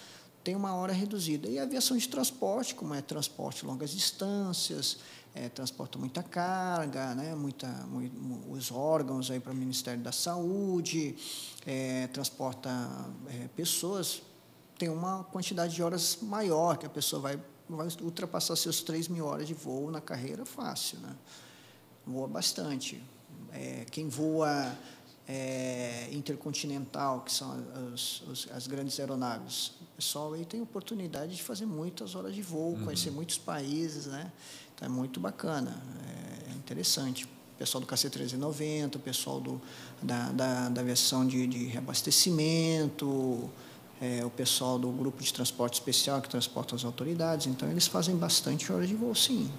tem 0.43 0.55
uma 0.55 0.73
hora 0.73 0.91
reduzida. 0.91 1.47
E 1.47 1.59
a 1.59 1.63
aviação 1.63 1.95
de 1.95 2.09
transporte, 2.09 2.73
como 2.73 2.95
é 2.95 3.01
transporte 3.03 3.63
longas 3.63 3.91
distâncias, 3.91 4.97
é, 5.35 5.49
transporta 5.49 5.99
muita 5.99 6.23
carga, 6.23 7.13
né, 7.13 7.35
muita, 7.35 7.67
muito, 7.85 8.51
os 8.51 8.71
órgãos 8.71 9.29
aí 9.29 9.39
para 9.39 9.51
o 9.51 9.55
Ministério 9.55 10.01
da 10.01 10.11
Saúde, 10.11 11.15
é, 11.63 12.07
transporta 12.07 12.71
é, 13.27 13.47
pessoas, 13.49 14.23
tem 14.79 14.89
uma 14.89 15.23
quantidade 15.25 15.75
de 15.75 15.83
horas 15.83 16.17
maior 16.23 16.75
que 16.75 16.87
a 16.87 16.89
pessoa 16.89 17.21
vai 17.21 17.39
vai 17.67 17.87
ultrapassar 18.01 18.55
seus 18.55 18.81
3 18.81 19.07
mil 19.07 19.25
horas 19.25 19.47
de 19.47 19.53
voo 19.53 19.89
na 19.89 20.01
carreira 20.01 20.45
fácil. 20.45 20.99
Né? 20.99 21.15
Voa 22.05 22.27
bastante. 22.27 23.01
É, 23.51 23.85
quem 23.89 24.07
voa 24.07 24.75
é, 25.27 26.07
intercontinental, 26.11 27.21
que 27.21 27.31
são 27.31 27.51
as, 27.93 28.21
as, 28.31 28.47
as, 28.51 28.67
grandes 28.67 28.99
aeronaves, 28.99 29.71
o 29.81 29.95
pessoal 29.95 30.33
aí 30.33 30.45
tem 30.45 30.61
oportunidade 30.61 31.35
de 31.35 31.43
fazer 31.43 31.65
muitas 31.65 32.15
horas 32.15 32.35
de 32.35 32.41
voo, 32.41 32.73
uhum. 32.73 32.85
conhecer 32.85 33.11
muitos 33.11 33.37
países, 33.37 34.05
né? 34.05 34.31
Então 34.75 34.87
é 34.87 34.91
muito 34.91 35.19
bacana, 35.19 35.81
é, 36.49 36.51
interessante. 36.55 37.25
O 37.25 37.57
pessoal 37.57 37.81
do 37.81 37.87
KC-390, 37.87 38.97
o 38.97 38.99
pessoal 38.99 39.39
do, 39.39 39.61
da, 40.03 40.31
da, 40.31 40.69
da 40.69 40.81
aviação 40.81 41.25
de, 41.25 41.47
de 41.47 41.65
reabastecimento, 41.65 43.49
é, 44.01 44.23
o 44.25 44.29
pessoal 44.29 44.77
do 44.77 44.89
grupo 44.89 45.23
de 45.23 45.33
transporte 45.33 45.75
especial 45.75 46.21
que 46.21 46.29
transporta 46.29 46.75
as 46.75 46.83
autoridades, 46.83 47.47
então 47.47 47.69
eles 47.69 47.87
fazem 47.87 48.15
bastante 48.15 48.71
hora 48.71 48.85
de 48.85 48.95
voo, 48.95 49.15
sim. 49.15 49.49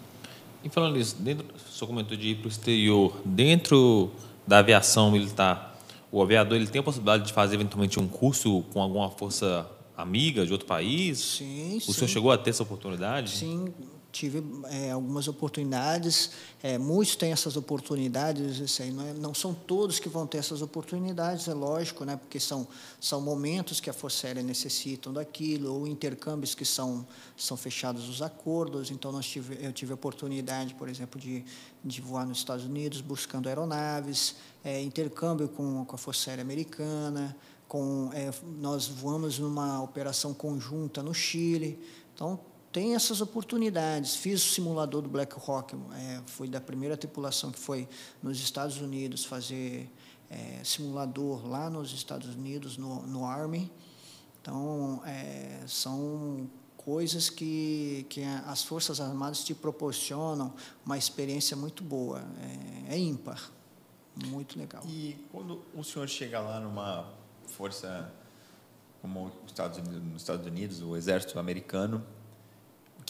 E 0.62 0.68
falando 0.68 0.96
nisso, 0.96 1.16
dentro, 1.18 1.46
o 1.54 1.72
senhor 1.72 1.86
comentou 1.86 2.16
de 2.16 2.28
ir 2.28 2.36
para 2.36 2.46
o 2.46 2.50
exterior, 2.50 3.20
dentro 3.24 4.10
da 4.46 4.58
aviação 4.58 5.10
militar, 5.10 5.78
o 6.10 6.22
aviador 6.22 6.56
ele 6.56 6.66
tem 6.66 6.80
a 6.80 6.82
possibilidade 6.82 7.26
de 7.26 7.32
fazer 7.32 7.56
eventualmente 7.56 7.98
um 7.98 8.08
curso 8.08 8.62
com 8.72 8.80
alguma 8.80 9.10
força 9.10 9.68
amiga 9.96 10.44
de 10.44 10.52
outro 10.52 10.66
país? 10.66 11.18
Sim, 11.18 11.76
o 11.76 11.80
sim. 11.80 11.92
senhor 11.92 12.08
chegou 12.08 12.30
a 12.30 12.38
ter 12.38 12.50
essa 12.50 12.62
oportunidade? 12.62 13.30
Sim, 13.30 13.72
tive 14.16 14.42
é, 14.70 14.92
algumas 14.92 15.28
oportunidades, 15.28 16.30
é, 16.62 16.78
muitos 16.78 17.16
têm 17.16 17.32
essas 17.32 17.54
oportunidades, 17.54 18.62
assim, 18.62 18.90
não, 18.90 19.06
é, 19.06 19.12
não, 19.12 19.34
são 19.34 19.52
todos 19.52 19.98
que 19.98 20.08
vão 20.08 20.26
ter 20.26 20.38
essas 20.38 20.62
oportunidades, 20.62 21.46
é 21.48 21.52
lógico, 21.52 22.02
né, 22.04 22.16
porque 22.16 22.40
são, 22.40 22.66
são 22.98 23.20
momentos 23.20 23.78
que 23.78 23.90
a 23.90 23.92
Força 23.92 24.26
Aérea 24.26 24.42
necessitam 24.42 25.12
daquilo, 25.12 25.74
ou 25.74 25.86
intercâmbios 25.86 26.54
que 26.54 26.64
são, 26.64 27.06
são 27.36 27.58
fechados 27.58 28.08
os 28.08 28.22
acordos, 28.22 28.90
então 28.90 29.12
nós 29.12 29.26
tive, 29.26 29.58
eu 29.60 29.72
tive 29.72 29.92
a 29.92 29.94
oportunidade, 29.94 30.74
por 30.74 30.88
exemplo, 30.88 31.20
de, 31.20 31.44
de 31.84 32.00
voar 32.00 32.26
nos 32.26 32.38
Estados 32.38 32.64
Unidos 32.64 33.02
buscando 33.02 33.48
aeronaves, 33.48 34.36
é, 34.64 34.80
intercâmbio 34.80 35.46
com, 35.48 35.84
com 35.84 35.94
a 35.94 35.98
Força 35.98 36.30
Aérea 36.30 36.42
Americana, 36.42 37.36
com, 37.68 38.10
é, 38.14 38.30
nós 38.58 38.86
voamos 38.86 39.38
numa 39.38 39.82
operação 39.82 40.32
conjunta 40.32 41.02
no 41.02 41.12
Chile, 41.12 41.78
então 42.14 42.40
tem 42.76 42.94
essas 42.94 43.22
oportunidades. 43.22 44.16
Fiz 44.16 44.44
o 44.44 44.52
simulador 44.52 45.00
do 45.00 45.08
Black 45.08 45.34
Hawk, 45.34 45.74
é, 45.94 46.20
fui 46.26 46.46
da 46.46 46.60
primeira 46.60 46.94
tripulação 46.94 47.50
que 47.50 47.58
foi 47.58 47.88
nos 48.22 48.38
Estados 48.38 48.76
Unidos 48.82 49.24
fazer 49.24 49.90
é, 50.28 50.62
simulador 50.62 51.48
lá 51.48 51.70
nos 51.70 51.94
Estados 51.94 52.34
Unidos, 52.34 52.76
no, 52.76 53.00
no 53.06 53.24
Army. 53.24 53.72
Então, 54.42 55.00
é, 55.06 55.64
são 55.66 56.50
coisas 56.76 57.30
que, 57.30 58.04
que 58.10 58.22
as 58.44 58.62
Forças 58.62 59.00
Armadas 59.00 59.42
te 59.42 59.54
proporcionam 59.54 60.52
uma 60.84 60.98
experiência 60.98 61.56
muito 61.56 61.82
boa, 61.82 62.22
é, 62.88 62.94
é 62.94 62.98
ímpar, 62.98 63.50
muito 64.26 64.58
legal. 64.58 64.82
E 64.86 65.16
quando 65.32 65.62
o 65.74 65.82
senhor 65.82 66.06
chega 66.10 66.40
lá 66.40 66.60
numa 66.60 67.10
força 67.46 68.12
como 69.00 69.32
Estados 69.46 69.78
Unidos, 69.78 70.02
nos 70.02 70.20
Estados 70.20 70.46
Unidos, 70.46 70.82
o 70.82 70.94
Exército 70.94 71.38
Americano, 71.38 72.04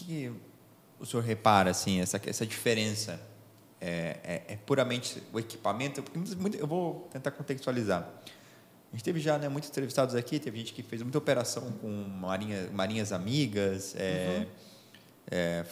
que 0.05 0.33
o 0.99 1.07
senhor 1.07 1.23
repara 1.23 1.71
assim 1.71 2.01
essa 2.01 2.21
essa 2.27 2.47
diferença 2.47 3.21
é, 3.81 4.17
é, 4.25 4.43
é 4.55 4.57
puramente 4.57 5.23
o 5.33 5.39
equipamento? 5.39 6.03
Porque 6.03 6.19
muito, 6.37 6.57
eu 6.57 6.67
vou 6.67 7.09
tentar 7.13 7.31
contextualizar. 7.31 8.09
A 8.93 8.97
gente 8.97 9.05
teve 9.05 9.21
já 9.21 9.37
né, 9.37 9.49
muitos 9.49 9.69
entrevistados 9.69 10.15
aqui, 10.15 10.39
teve 10.39 10.59
gente 10.59 10.73
que 10.73 10.83
fez 10.83 11.03
muita 11.03 11.19
operação 11.19 11.71
com 11.73 11.89
marinha, 11.89 12.71
marinhas 12.73 13.13
amigas, 13.13 13.95
é, 13.97 14.39
uhum. 14.39 14.47
é, 15.31 15.67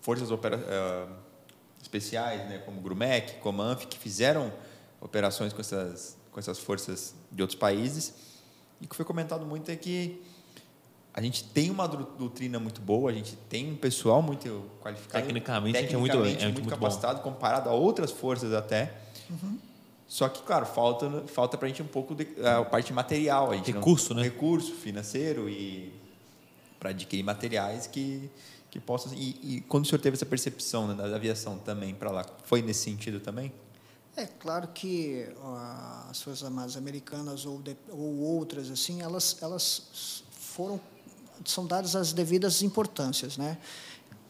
forças 0.00 0.30
opera, 0.30 0.58
uh, 0.58 1.12
especiais, 1.80 2.48
né, 2.48 2.58
como 2.58 2.80
Grumec, 2.80 3.38
como 3.38 3.62
Anf, 3.62 3.86
que 3.86 3.98
fizeram 3.98 4.52
operações 5.00 5.52
com 5.52 5.60
essas, 5.60 6.18
com 6.30 6.38
essas 6.38 6.58
forças 6.58 7.14
de 7.30 7.40
outros 7.40 7.58
países. 7.58 8.12
E 8.80 8.84
o 8.84 8.88
que 8.88 8.96
foi 8.96 9.04
comentado 9.04 9.46
muito 9.46 9.70
é 9.70 9.76
que 9.76 10.22
a 11.16 11.22
gente 11.22 11.44
tem 11.44 11.70
uma 11.70 11.88
doutrina 11.88 12.58
muito 12.60 12.82
boa, 12.82 13.10
a 13.10 13.14
gente 13.14 13.36
tem 13.48 13.72
um 13.72 13.76
pessoal 13.76 14.20
muito 14.20 14.70
qualificado. 14.82 15.24
Tecnicamente, 15.24 15.72
tecnicamente 15.72 15.94
é 15.94 16.18
muito, 16.20 16.42
é 16.42 16.44
muito, 16.44 16.60
muito 16.60 16.68
capacitado, 16.68 17.22
bom. 17.22 17.32
comparado 17.32 17.70
a 17.70 17.72
outras 17.72 18.10
forças 18.10 18.52
até. 18.52 18.92
Uhum. 19.30 19.58
Só 20.06 20.28
que, 20.28 20.42
claro, 20.42 20.66
falta, 20.66 21.24
falta 21.26 21.56
para 21.56 21.64
a 21.64 21.68
gente 21.70 21.82
um 21.82 21.86
pouco 21.86 22.14
de, 22.14 22.28
a 22.44 22.62
parte 22.66 22.92
material. 22.92 23.50
A 23.50 23.56
gente 23.56 23.72
recurso, 23.72 24.12
não, 24.12 24.20
né? 24.20 24.28
Recurso 24.28 24.74
financeiro 24.74 25.48
e 25.48 25.90
para 26.78 26.90
adquirir 26.90 27.22
materiais 27.22 27.86
que, 27.86 28.30
que 28.70 28.78
possam... 28.78 29.14
E, 29.14 29.38
e, 29.42 29.60
quando 29.62 29.86
o 29.86 29.88
senhor 29.88 30.00
teve 30.00 30.16
essa 30.16 30.26
percepção 30.26 30.86
né, 30.86 30.94
da 30.94 31.16
aviação 31.16 31.56
também 31.56 31.94
para 31.94 32.10
lá, 32.10 32.26
foi 32.44 32.60
nesse 32.60 32.84
sentido 32.84 33.20
também? 33.20 33.50
É 34.14 34.26
claro 34.26 34.68
que 34.68 35.26
uh, 35.38 36.10
as 36.10 36.20
Forças 36.20 36.44
Armadas 36.44 36.76
Americanas 36.76 37.46
ou, 37.46 37.58
de, 37.58 37.74
ou 37.88 38.18
outras, 38.18 38.70
assim, 38.70 39.00
elas, 39.00 39.38
elas 39.40 40.22
foram 40.30 40.78
são 41.44 41.66
dadas 41.66 41.94
as 41.94 42.12
devidas 42.12 42.62
importâncias, 42.62 43.36
né? 43.36 43.58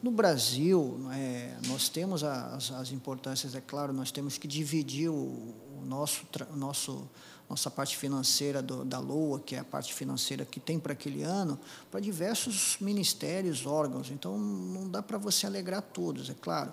No 0.01 0.11
Brasil, 0.11 0.99
é, 1.11 1.55
nós 1.67 1.89
temos 1.89 2.23
as, 2.23 2.71
as, 2.71 2.91
importâncias, 2.91 3.55
é 3.55 3.61
claro, 3.61 3.91
nós 3.91 4.11
temos 4.11 4.37
que 4.37 4.47
dividir 4.47 5.09
o, 5.09 5.15
o 5.15 5.83
nosso, 5.83 6.27
o 6.53 6.55
nosso, 6.55 7.09
nossa 7.49 7.71
parte 7.71 7.97
financeira 7.97 8.61
do, 8.61 8.85
da 8.85 8.99
LOA, 8.99 9.39
que 9.39 9.55
é 9.55 9.59
a 9.59 9.63
parte 9.63 9.93
financeira 9.95 10.45
que 10.45 10.59
tem 10.59 10.79
para 10.79 10.93
aquele 10.93 11.23
ano, 11.23 11.59
para 11.89 11.99
diversos 11.99 12.77
ministérios, 12.79 13.65
órgãos. 13.65 14.11
Então, 14.11 14.37
não 14.37 14.87
dá 14.87 15.01
para 15.01 15.17
você 15.17 15.47
alegrar 15.47 15.81
todos, 15.81 16.29
é 16.29 16.35
claro 16.39 16.71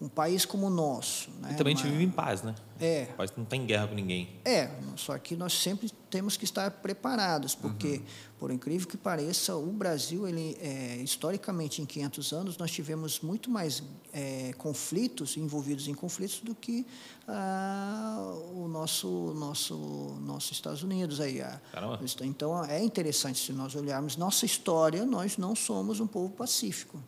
um 0.00 0.08
país 0.08 0.44
como 0.44 0.66
o 0.66 0.70
nosso. 0.70 1.30
Né? 1.40 1.52
E 1.52 1.54
também 1.54 1.74
a 1.74 1.76
gente 1.76 1.88
vive 1.88 2.04
em 2.04 2.10
paz, 2.10 2.42
né? 2.42 2.54
É. 2.80 3.08
O 3.12 3.16
país 3.16 3.32
não 3.36 3.44
tem 3.44 3.64
guerra 3.64 3.88
com 3.88 3.94
ninguém. 3.94 4.28
É, 4.44 4.70
só 4.96 5.16
que 5.18 5.36
nós 5.36 5.52
sempre 5.52 5.90
temos 6.14 6.36
que 6.36 6.44
estar 6.44 6.70
preparados, 6.70 7.56
porque, 7.56 7.96
uhum. 7.96 8.02
por 8.38 8.50
incrível 8.52 8.86
que 8.86 8.96
pareça, 8.96 9.56
o 9.56 9.72
Brasil, 9.72 10.28
ele, 10.28 10.56
é, 10.60 10.98
historicamente, 11.02 11.82
em 11.82 11.84
500 11.84 12.32
anos, 12.32 12.56
nós 12.56 12.70
tivemos 12.70 13.18
muito 13.18 13.50
mais 13.50 13.82
é, 14.12 14.52
conflitos, 14.56 15.36
envolvidos 15.36 15.88
em 15.88 15.92
conflitos, 15.92 16.38
do 16.38 16.54
que 16.54 16.86
ah, 17.26 18.32
o 18.54 18.68
nosso, 18.68 19.08
nosso, 19.36 19.74
nosso 20.20 20.52
Estados 20.52 20.84
Unidos. 20.84 21.20
Aí, 21.20 21.42
Caramba. 21.72 21.98
Então, 22.22 22.64
é 22.64 22.80
interessante, 22.80 23.44
se 23.44 23.52
nós 23.52 23.74
olharmos 23.74 24.16
nossa 24.16 24.46
história, 24.46 25.04
nós 25.04 25.36
não 25.36 25.56
somos 25.56 25.98
um 25.98 26.06
povo 26.06 26.32
pacífico. 26.32 27.02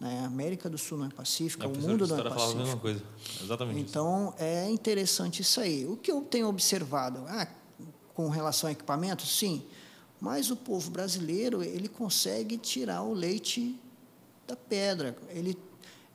Né? 0.00 0.20
A 0.22 0.28
América 0.28 0.70
do 0.70 0.78
Sul 0.78 0.96
não 0.96 1.04
é 1.04 1.10
pacífica, 1.10 1.68
o 1.68 1.76
mundo 1.76 2.06
não 2.06 2.20
é 2.20 2.22
pacífico. 2.22 2.52
a 2.52 2.64
mesma 2.64 2.76
coisa. 2.78 3.02
Exatamente. 3.42 3.80
Então, 3.80 4.32
isso. 4.34 4.42
é 4.42 4.70
interessante 4.70 5.42
isso 5.42 5.60
aí. 5.60 5.84
O 5.84 5.98
que 5.98 6.10
eu 6.10 6.22
tenho 6.22 6.48
observado, 6.48 7.22
ah, 7.28 7.46
com 8.16 8.30
relação 8.30 8.66
a 8.66 8.72
equipamentos, 8.72 9.38
sim, 9.38 9.62
mas 10.18 10.50
o 10.50 10.56
povo 10.56 10.90
brasileiro 10.90 11.62
ele 11.62 11.86
consegue 11.86 12.56
tirar 12.56 13.02
o 13.02 13.12
leite 13.12 13.78
da 14.46 14.56
pedra. 14.56 15.14
Ele, 15.28 15.54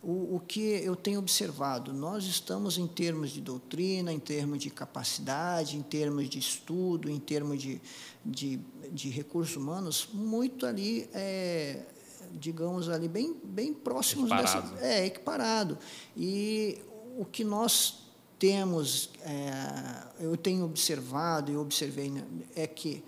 o, 0.02 0.38
o 0.38 0.42
que 0.48 0.60
eu 0.60 0.96
tenho 0.96 1.20
observado, 1.20 1.94
nós 1.94 2.24
estamos 2.24 2.80
em 2.80 2.88
termos 2.88 3.30
de 3.30 3.40
doutrina, 3.40 4.12
em 4.12 4.18
termos 4.18 4.58
de 4.58 4.72
capacidade, 4.72 5.78
em 5.78 5.84
termos 5.84 6.28
de 6.28 6.40
estudo, 6.40 7.08
em 7.08 7.20
termos 7.20 7.62
de, 7.62 7.80
de, 8.26 8.60
de 8.92 9.10
recursos 9.10 9.56
humanos, 9.56 10.10
muito 10.12 10.66
ali 10.66 11.08
é, 11.14 11.86
digamos 12.34 12.90
ali, 12.90 13.08
bem, 13.08 13.40
bem 13.44 13.76
próximos 13.76 14.32
equiparado. 14.32 14.72
dessa. 14.72 14.86
É, 14.86 15.06
equiparado. 15.06 15.78
E 16.18 16.80
o 17.16 17.26
que 17.26 17.44
nós 17.44 18.11
temos, 18.42 19.12
é, 19.22 20.26
eu 20.26 20.36
tenho 20.36 20.66
observado 20.66 21.52
e 21.52 21.56
observei, 21.56 22.10
né, 22.10 22.26
é 22.56 22.66
que 22.66 23.04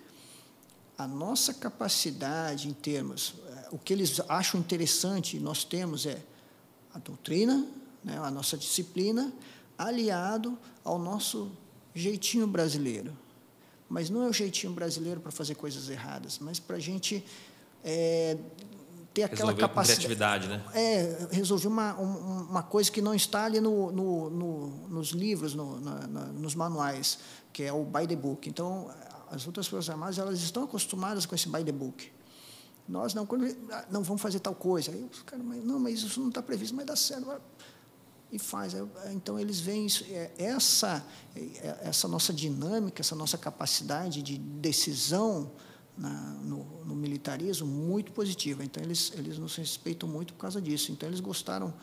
a 0.96 1.08
nossa 1.08 1.56
capacidade 1.56 2.70
em 2.70 2.74
termos, 2.74 3.34
é, 3.48 3.70
o 3.72 3.80
que 3.80 3.92
eles 3.94 4.22
acham 4.30 4.60
interessante, 4.60 5.40
nós 5.40 5.64
temos 5.64 6.06
é 6.06 6.22
a 6.94 7.00
doutrina, 7.00 7.66
né, 8.04 8.16
a 8.20 8.30
nossa 8.30 8.56
disciplina, 8.56 9.34
aliado 9.76 10.56
ao 10.84 11.00
nosso 11.00 11.52
jeitinho 11.96 12.46
brasileiro. 12.46 13.18
Mas 13.90 14.12
não 14.12 14.22
é 14.22 14.30
o 14.30 14.34
jeitinho 14.34 14.72
brasileiro 14.72 15.20
para 15.20 15.32
fazer 15.32 15.56
coisas 15.56 15.90
erradas, 15.90 16.38
mas 16.38 16.60
para 16.60 16.76
a 16.76 16.80
gente 16.80 17.26
é, 17.84 18.38
ter 19.14 19.24
aquela 19.24 19.54
capacidade. 19.54 20.06
criatividade, 20.06 20.48
né? 20.48 20.64
É, 20.74 21.28
resolver 21.32 21.68
uma, 21.68 21.94
uma 21.94 22.64
coisa 22.64 22.92
que 22.92 23.02
não 23.02 23.14
está 23.14 23.46
ali 23.46 23.62
no, 23.62 23.92
no, 23.92 24.30
no 24.30 24.68
nos 24.90 25.10
livros, 25.10 25.54
no, 25.54 25.80
na, 25.80 26.08
na, 26.08 26.26
nos 26.26 26.56
manuais, 26.56 27.20
que 27.52 27.64
é 27.64 27.72
o 27.72 27.84
by 27.84 28.08
the 28.08 28.16
book. 28.16 28.50
Então, 28.50 28.90
as 29.30 29.46
outras 29.46 29.68
Forças 29.68 29.90
Armadas 29.90 30.18
elas 30.18 30.40
estão 30.42 30.64
acostumadas 30.64 31.26
com 31.26 31.36
esse 31.36 31.48
by 31.48 31.64
the 31.64 31.72
book. 31.72 32.12
Nós 32.88 33.14
não, 33.14 33.26
quando, 33.26 33.46
ah, 33.72 33.86
não 33.90 34.04
vamos 34.04 34.22
fazer 34.22 34.40
tal 34.40 34.56
coisa. 34.56 34.92
Aí 34.92 35.08
os 35.10 35.22
caras, 35.22 35.46
não, 35.64 35.80
mas 35.80 36.02
isso 36.02 36.20
não 36.20 36.30
está 36.30 36.42
previsto, 36.42 36.76
mas 36.76 36.86
dá 36.86 36.96
certo. 36.96 37.42
E 38.32 38.40
faz. 38.40 38.74
Então, 39.12 39.40
eles 39.40 39.60
veem 39.60 39.86
isso, 39.86 40.04
é, 40.10 40.32
essa, 40.38 41.06
é, 41.36 41.80
essa 41.84 42.08
nossa 42.08 42.34
dinâmica, 42.34 43.02
essa 43.02 43.16
nossa 43.16 43.38
capacidade 43.38 44.24
de 44.24 44.38
decisão 44.40 45.52
na, 45.98 46.10
no, 46.44 46.86
no, 46.86 46.96
militarismo 46.96 47.68
muito 47.68 48.12
positiva. 48.12 48.64
Então, 48.64 48.84
eles, 48.84 49.12
eles 49.16 49.38
nos 49.38 49.56
respeitam 49.56 50.10
muito 50.10 50.34
por 50.34 50.42
causa 50.42 50.62
disso. 50.62 50.92
Então, 50.92 51.08
eles 51.08 51.20
gostaram 51.20 51.74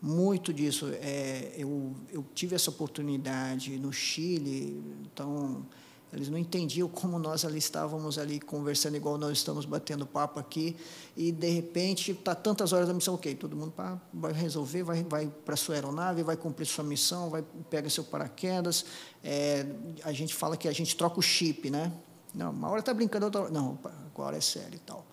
muito 0.00 0.52
disso. 0.52 0.88
É, 1.00 1.54
eu, 1.56 1.94
eu 2.10 2.24
tive 2.34 2.54
essa 2.54 2.70
oportunidade 2.70 3.76
no 3.78 3.92
Chile, 3.92 4.82
então 5.02 5.66
eles 6.12 6.28
não 6.30 6.38
entendiam 6.38 6.88
como 6.88 7.18
nós 7.18 7.44
ali 7.44 7.58
estávamos 7.58 8.18
ali 8.18 8.40
conversando 8.40 8.96
igual 8.96 9.18
nós 9.18 9.36
estamos 9.36 9.66
batendo 9.66 10.06
papo 10.06 10.40
aqui 10.40 10.74
e 11.14 11.30
de 11.30 11.50
repente 11.50 12.12
está 12.12 12.34
tantas 12.34 12.72
horas 12.72 12.88
da 12.88 12.94
missão, 12.94 13.14
ok, 13.14 13.34
todo 13.34 13.54
mundo 13.54 13.72
pá, 13.72 14.00
vai 14.12 14.32
resolver, 14.32 14.82
vai, 14.82 15.04
vai 15.04 15.30
para 15.44 15.54
sua 15.54 15.74
aeronave, 15.74 16.22
vai 16.22 16.36
cumprir 16.36 16.66
sua 16.66 16.84
missão, 16.84 17.28
vai 17.28 17.44
pega 17.68 17.90
seu 17.90 18.04
paraquedas. 18.04 18.86
É, 19.22 19.66
a 20.02 20.12
gente 20.12 20.34
fala 20.34 20.56
que 20.56 20.66
a 20.66 20.72
gente 20.72 20.96
troca 20.96 21.18
o 21.18 21.22
chip, 21.22 21.68
né? 21.68 21.92
Não, 22.34 22.50
uma 22.50 22.68
hora 22.68 22.80
está 22.80 22.92
brincando, 22.92 23.26
outra 23.26 23.42
hora. 23.42 23.50
Não, 23.50 23.78
agora 24.06 24.36
é 24.36 24.40
sério 24.40 24.74
e 24.74 24.80
tal. 24.80 25.04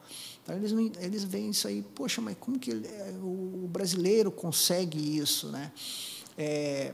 Então, 0.44 0.56
eles, 0.56 0.72
eles 1.00 1.24
veem 1.24 1.50
isso 1.50 1.68
aí, 1.68 1.82
poxa, 1.82 2.22
mas 2.22 2.38
como 2.40 2.60
que 2.60 2.72
é, 2.72 3.16
o 3.22 3.68
brasileiro 3.68 4.32
consegue 4.32 5.18
isso, 5.18 5.48
né? 5.48 5.72
É, 6.38 6.94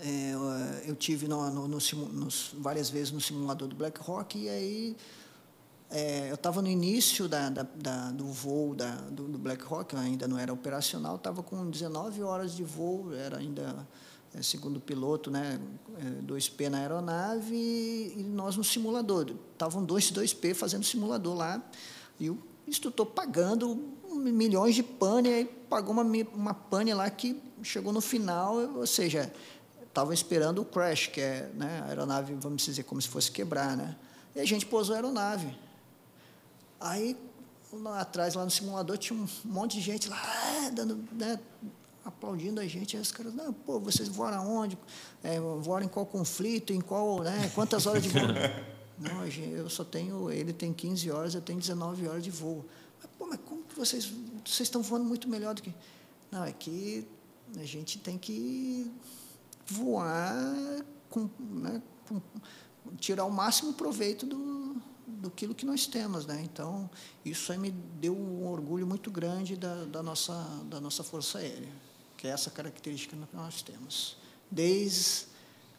é, 0.00 0.32
eu 0.86 0.94
tive 0.96 1.28
no, 1.28 1.50
no, 1.50 1.68
no, 1.68 2.28
várias 2.58 2.88
vezes 2.88 3.12
no 3.12 3.20
simulador 3.20 3.68
do 3.68 3.76
Black 3.76 4.00
Rock 4.00 4.38
e 4.38 4.48
aí 4.48 4.96
é, 5.90 6.30
eu 6.30 6.34
estava 6.34 6.60
no 6.60 6.68
início 6.68 7.28
da, 7.28 7.48
da, 7.48 7.62
da, 7.62 8.10
do 8.10 8.26
voo 8.26 8.74
do, 9.10 9.28
do 9.28 9.38
Black 9.38 9.64
Rock, 9.64 9.96
ainda 9.96 10.28
não 10.28 10.38
era 10.38 10.52
operacional, 10.52 11.16
estava 11.16 11.42
com 11.42 11.68
19 11.68 12.22
horas 12.22 12.54
de 12.54 12.62
voo, 12.62 13.12
era 13.14 13.38
ainda 13.38 13.86
segundo 14.42 14.80
piloto, 14.80 15.30
né, 15.30 15.60
2P 16.26 16.66
é, 16.66 16.68
na 16.68 16.78
aeronave 16.78 17.54
e 18.16 18.22
nós 18.22 18.56
no 18.56 18.64
simulador. 18.64 19.34
Estavam 19.52 19.84
dois 19.84 20.10
2P 20.12 20.54
fazendo 20.54 20.84
simulador 20.84 21.34
lá 21.34 21.62
e 22.20 22.30
o 22.30 22.38
instrutor 22.66 23.06
pagando 23.06 23.76
milhões 24.14 24.74
de 24.74 24.82
pane, 24.82 25.28
aí 25.28 25.44
pagou 25.44 25.92
uma, 25.92 26.02
uma 26.34 26.54
pane 26.54 26.92
lá 26.92 27.08
que 27.10 27.40
chegou 27.62 27.92
no 27.92 28.00
final, 28.00 28.56
ou 28.56 28.86
seja, 28.86 29.32
estavam 29.86 30.12
esperando 30.12 30.62
o 30.62 30.64
crash, 30.64 31.08
que 31.08 31.20
é 31.20 31.50
né, 31.54 31.82
a 31.84 31.88
aeronave, 31.88 32.34
vamos 32.34 32.64
dizer, 32.64 32.84
como 32.84 33.00
se 33.00 33.08
fosse 33.08 33.30
quebrar. 33.30 33.76
Né? 33.76 33.96
E 34.36 34.40
a 34.40 34.44
gente 34.44 34.66
pousou 34.66 34.94
a 34.94 34.98
aeronave. 34.98 35.56
Aí, 36.80 37.16
lá 37.72 38.00
atrás, 38.00 38.34
lá 38.34 38.44
no 38.44 38.50
simulador, 38.50 38.96
tinha 38.96 39.18
um 39.18 39.26
monte 39.44 39.78
de 39.78 39.80
gente 39.80 40.08
lá, 40.08 40.70
dando, 40.72 41.04
né, 41.12 41.40
aplaudindo 42.08 42.60
a 42.60 42.66
gente. 42.66 42.96
Aí 42.96 43.02
os 43.02 43.12
caras, 43.12 43.32
não, 43.34 43.52
pô, 43.52 43.78
vocês 43.78 44.08
voam 44.08 44.34
aonde? 44.34 44.76
É, 45.22 45.38
voam 45.38 45.82
em 45.82 45.88
qual 45.88 46.04
conflito? 46.04 46.72
Em 46.72 46.80
qual, 46.80 47.20
né? 47.22 47.50
Quantas 47.54 47.86
horas 47.86 48.02
de 48.02 48.08
voo? 48.08 48.22
não, 48.98 49.26
eu 49.26 49.68
só 49.70 49.84
tenho, 49.84 50.30
ele 50.30 50.52
tem 50.52 50.72
15 50.72 51.10
horas, 51.10 51.34
eu 51.34 51.40
tenho 51.40 51.58
19 51.58 52.08
horas 52.08 52.22
de 52.22 52.30
voo. 52.30 52.64
Mas, 52.98 53.10
pô, 53.18 53.26
mas 53.26 53.40
como 53.44 53.62
que 53.62 53.74
vocês, 53.76 54.06
vocês 54.44 54.60
estão 54.60 54.82
voando 54.82 55.04
muito 55.04 55.28
melhor 55.28 55.54
do 55.54 55.62
que... 55.62 55.72
Não, 56.30 56.44
é 56.44 56.52
que 56.52 57.06
a 57.56 57.64
gente 57.64 57.98
tem 57.98 58.18
que 58.18 58.90
voar 59.66 60.84
com, 61.08 61.28
né, 61.38 61.82
com 62.06 62.20
tirar 62.98 63.24
o 63.24 63.30
máximo 63.30 63.72
proveito 63.72 64.26
do, 64.26 64.76
do 65.06 65.30
que 65.30 65.52
que 65.54 65.64
nós 65.64 65.86
temos, 65.86 66.26
né? 66.26 66.42
Então 66.42 66.88
isso 67.24 67.50
aí 67.50 67.58
me 67.58 67.70
deu 67.70 68.14
um 68.14 68.46
orgulho 68.46 68.86
muito 68.86 69.10
grande 69.10 69.56
da, 69.56 69.84
da 69.86 70.02
nossa 70.02 70.34
da 70.68 70.80
nossa 70.80 71.02
força 71.02 71.38
aérea 71.38 71.87
que 72.18 72.26
é 72.26 72.30
essa 72.30 72.50
característica 72.50 73.16
que 73.16 73.36
nós 73.36 73.62
temos, 73.62 74.18
desde 74.50 75.26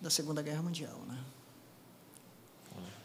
a 0.04 0.10
Segunda 0.10 0.42
Guerra 0.42 0.64
Mundial. 0.64 0.98
Né? 1.08 1.18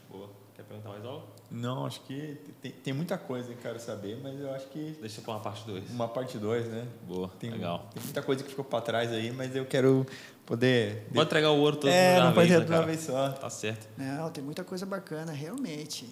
Boa. 0.09 0.31
Quer 0.55 0.63
perguntar 0.63 0.91
mais 0.91 1.05
algo? 1.05 1.27
Não, 1.51 1.85
acho 1.85 2.01
que 2.03 2.39
tem, 2.63 2.71
tem 2.71 2.95
muita 2.95 3.19
coisa 3.19 3.49
que 3.49 3.55
eu 3.55 3.59
quero 3.59 3.81
saber, 3.81 4.19
mas 4.23 4.41
eu 4.41 4.55
acho 4.55 4.69
que. 4.69 4.97
Deixa 5.01 5.21
para 5.21 5.35
uma 5.35 5.41
parte 5.41 5.67
2. 5.67 5.91
Uma 5.91 6.09
parte 6.09 6.39
2, 6.39 6.67
né? 6.69 6.87
Boa, 7.09 7.29
tem, 7.41 7.51
legal. 7.51 7.91
Tem 7.93 8.03
muita 8.03 8.23
coisa 8.23 8.45
que 8.45 8.51
ficou 8.51 8.65
para 8.65 8.81
trás 8.81 9.13
aí, 9.13 9.33
mas 9.33 9.55
eu 9.55 9.67
quero 9.67 10.07
poder. 10.47 11.09
Pode 11.13 11.27
entregar 11.27 11.51
o 11.51 11.59
ouro 11.59 11.77
todo 11.77 11.91
É, 11.91 12.21
não 12.21 12.33
pode 12.33 12.47
entregar 12.53 12.67
de 12.67 12.73
uma 12.73 12.87
vez 12.87 13.01
só. 13.01 13.31
Tá 13.31 13.51
certo. 13.51 13.89
Não, 13.99 14.31
tem 14.31 14.45
muita 14.45 14.63
coisa 14.63 14.87
bacana, 14.87 15.33
realmente. 15.33 16.09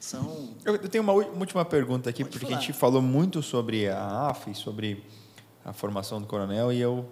São. 0.00 0.54
Eu, 0.64 0.76
eu 0.76 0.88
tenho 0.88 1.04
uma 1.04 1.12
última 1.12 1.64
pergunta 1.64 2.08
aqui, 2.08 2.24
Pode 2.24 2.32
porque 2.32 2.46
falar. 2.46 2.58
a 2.58 2.60
gente 2.60 2.72
falou 2.72 3.02
muito 3.02 3.42
sobre 3.42 3.88
a 3.88 4.30
AF 4.30 4.50
e 4.50 4.54
sobre 4.54 5.04
a 5.64 5.72
formação 5.72 6.20
do 6.20 6.26
coronel 6.26 6.72
e 6.72 6.80
eu 6.80 7.08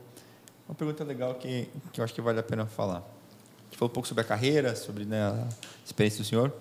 uma 0.70 0.74
pergunta 0.77 1.02
legal 1.02 1.35
que, 1.35 1.68
que 1.93 2.01
eu 2.01 2.05
acho 2.05 2.14
que 2.14 2.20
vale 2.20 2.39
a 2.39 2.44
pena 2.44 2.64
falar. 2.64 2.98
A 2.98 3.64
gente 3.64 3.77
falou 3.77 3.90
um 3.90 3.93
pouco 3.93 4.06
sobre 4.06 4.22
a 4.22 4.24
carreira, 4.24 4.77
sobre 4.77 5.05
né, 5.05 5.20
a 5.20 5.48
experiência 5.85 6.22
do 6.22 6.24
senhor. 6.24 6.52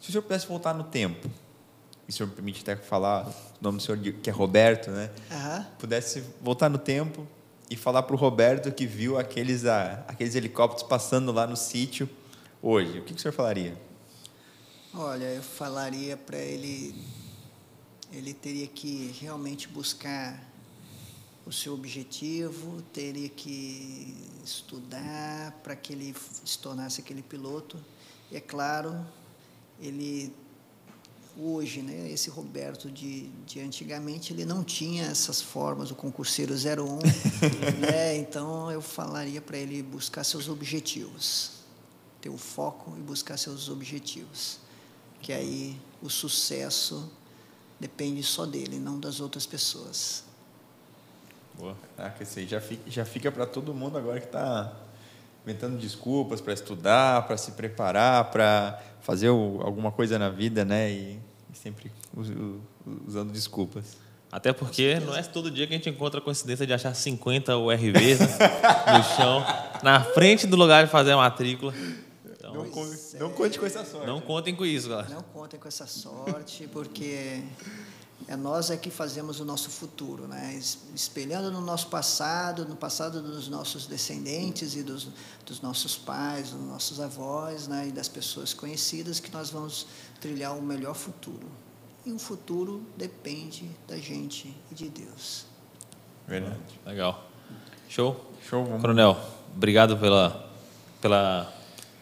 Se 0.00 0.08
o 0.08 0.12
senhor 0.12 0.22
pudesse 0.22 0.46
voltar 0.46 0.72
no 0.72 0.84
tempo, 0.84 1.30
e 2.08 2.10
o 2.10 2.12
senhor 2.14 2.30
me 2.30 2.34
permite 2.34 2.62
até 2.62 2.76
falar 2.76 3.28
o 3.28 3.34
nome 3.60 3.76
do 3.76 3.82
senhor, 3.82 3.98
que 4.00 4.30
é 4.30 4.32
Roberto, 4.32 4.90
né? 4.90 5.10
Uhum. 5.30 5.64
Pudesse 5.78 6.24
voltar 6.40 6.70
no 6.70 6.78
tempo 6.78 7.28
e 7.68 7.76
falar 7.76 8.02
para 8.04 8.16
o 8.16 8.18
Roberto 8.18 8.72
que 8.72 8.86
viu 8.86 9.18
aqueles, 9.18 9.66
ah, 9.66 10.02
aqueles 10.08 10.34
helicópteros 10.34 10.88
passando 10.88 11.30
lá 11.30 11.46
no 11.46 11.56
sítio 11.58 12.08
hoje, 12.62 13.00
o 13.00 13.02
que, 13.02 13.12
que 13.12 13.18
o 13.18 13.22
senhor 13.22 13.34
falaria? 13.34 13.78
Olha, 14.94 15.26
eu 15.26 15.42
falaria 15.42 16.16
para 16.16 16.38
ele 16.38 16.94
ele 18.10 18.32
teria 18.32 18.66
que 18.66 19.14
realmente 19.20 19.68
buscar 19.68 20.40
o 21.46 21.52
seu 21.52 21.74
objetivo, 21.74 22.82
teria 22.92 23.28
que 23.28 24.16
estudar 24.44 25.52
para 25.62 25.76
que 25.76 25.92
ele 25.92 26.14
se 26.44 26.58
tornasse 26.58 27.00
aquele 27.00 27.22
piloto. 27.22 27.78
E 28.30 28.36
é 28.36 28.40
claro, 28.40 29.06
ele 29.78 30.32
hoje, 31.36 31.82
né, 31.82 32.10
esse 32.10 32.30
Roberto 32.30 32.90
de, 32.90 33.28
de 33.46 33.60
antigamente, 33.60 34.32
ele 34.32 34.44
não 34.44 34.62
tinha 34.62 35.04
essas 35.04 35.40
formas, 35.40 35.90
o 35.90 35.94
concurseiro 35.94 36.54
01, 36.54 36.98
né, 37.80 38.16
então 38.16 38.70
eu 38.70 38.80
falaria 38.80 39.40
para 39.40 39.58
ele 39.58 39.82
buscar 39.82 40.22
seus 40.24 40.48
objetivos, 40.48 41.50
ter 42.20 42.30
o 42.30 42.38
foco 42.38 42.94
e 42.96 43.00
buscar 43.00 43.36
seus 43.36 43.68
objetivos, 43.68 44.58
que 45.20 45.32
aí 45.32 45.76
o 46.00 46.08
sucesso 46.08 47.10
depende 47.80 48.22
só 48.22 48.46
dele, 48.46 48.78
não 48.78 49.00
das 49.00 49.20
outras 49.20 49.44
pessoas. 49.44 50.22
Boa. 51.58 51.76
Ah, 51.96 52.10
que 52.10 52.24
sei, 52.24 52.46
já 52.46 52.60
fica, 52.60 52.90
já 52.90 53.04
fica 53.04 53.30
para 53.30 53.46
todo 53.46 53.72
mundo 53.72 53.96
agora 53.96 54.18
que 54.20 54.26
está 54.26 54.72
inventando 55.44 55.78
desculpas 55.78 56.40
para 56.40 56.52
estudar, 56.52 57.26
para 57.26 57.36
se 57.36 57.52
preparar, 57.52 58.30
para 58.30 58.82
fazer 59.00 59.28
o, 59.28 59.60
alguma 59.62 59.92
coisa 59.92 60.18
na 60.18 60.30
vida, 60.30 60.64
né? 60.64 60.90
E, 60.90 61.20
e 61.52 61.56
sempre 61.56 61.92
usando 63.06 63.30
desculpas. 63.32 63.98
Até 64.32 64.52
porque 64.52 64.98
não 64.98 65.14
é 65.14 65.22
todo 65.22 65.48
dia 65.48 65.64
que 65.64 65.74
a 65.74 65.76
gente 65.76 65.88
encontra 65.88 66.18
a 66.18 66.22
coincidência 66.22 66.66
de 66.66 66.72
achar 66.72 66.92
50 66.92 67.56
URVs 67.56 68.18
né, 68.18 68.26
no 68.98 69.04
chão, 69.16 69.46
na 69.80 70.00
frente 70.00 70.44
do 70.44 70.56
lugar 70.56 70.84
de 70.84 70.90
fazer 70.90 71.12
a 71.12 71.16
matrícula. 71.16 71.72
Então, 72.36 72.52
não, 72.52 72.64
não 72.64 73.30
conte 73.30 73.60
com 73.60 73.66
essa 73.66 73.84
sorte. 73.84 74.06
Não 74.08 74.20
contem 74.20 74.52
com 74.52 74.66
isso, 74.66 74.88
galera. 74.88 75.08
Não 75.08 75.22
contem 75.22 75.60
com 75.60 75.68
essa 75.68 75.86
sorte, 75.86 76.66
porque 76.72 77.42
é 78.26 78.36
nós 78.36 78.70
é 78.70 78.76
que 78.76 78.90
fazemos 78.90 79.38
o 79.38 79.44
nosso 79.44 79.68
futuro, 79.68 80.26
né? 80.26 80.58
espelhando 80.94 81.50
no 81.50 81.60
nosso 81.60 81.88
passado, 81.88 82.64
no 82.64 82.74
passado 82.74 83.20
dos 83.20 83.48
nossos 83.48 83.86
descendentes 83.86 84.74
e 84.76 84.82
dos, 84.82 85.08
dos 85.44 85.60
nossos 85.60 85.96
pais, 85.96 86.50
dos 86.50 86.60
nossos 86.62 87.00
avós 87.00 87.68
né? 87.68 87.88
e 87.88 87.92
das 87.92 88.08
pessoas 88.08 88.54
conhecidas, 88.54 89.20
que 89.20 89.30
nós 89.30 89.50
vamos 89.50 89.86
trilhar 90.20 90.56
o 90.56 90.62
melhor 90.62 90.94
futuro. 90.94 91.46
E 92.06 92.12
o 92.12 92.18
futuro 92.18 92.82
depende 92.96 93.70
da 93.86 93.96
gente 93.96 94.54
e 94.70 94.74
de 94.74 94.88
Deus. 94.88 95.46
Verdade. 96.26 96.80
Legal. 96.86 97.28
Show? 97.88 98.32
Show. 98.48 98.64
Vamos. 98.64 98.80
Coronel, 98.80 99.18
obrigado 99.54 99.98
pela, 99.98 100.50
pela 101.00 101.52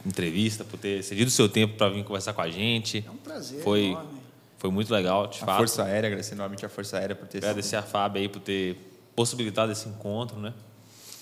entrevista, 0.07 0.65
por 0.65 0.79
ter 0.79 1.03
cedido 1.03 1.29
o 1.29 1.33
seu 1.33 1.49
tempo 1.49 1.77
para 1.77 1.89
vir 1.89 2.05
conversar 2.05 2.33
com 2.33 2.41
a 2.41 2.51
gente. 2.51 3.05
É 3.07 3.11
um 3.11 3.17
prazer 3.17 3.63
Foi 3.63 3.87
enorme. 3.87 4.22
Foi 4.63 4.71
muito 4.71 4.95
legal, 4.95 5.27
de 5.27 5.43
A 5.43 5.47
fato. 5.47 5.59
Força 5.59 5.83
Aérea, 5.83 6.07
agradecer 6.07 6.37
enormemente 6.37 6.65
a 6.65 6.69
Força 6.69 6.97
Aérea 6.97 7.17
por 7.17 7.27
ter 7.27 7.39
Agradecer 7.39 7.75
a 7.75 7.83
Fábio 7.83 8.23
aí 8.23 8.29
por 8.29 8.41
ter 8.41 8.77
possibilitado 9.17 9.73
esse 9.73 9.89
encontro, 9.89 10.39
né? 10.39 10.55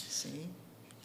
Sim. 0.06 0.50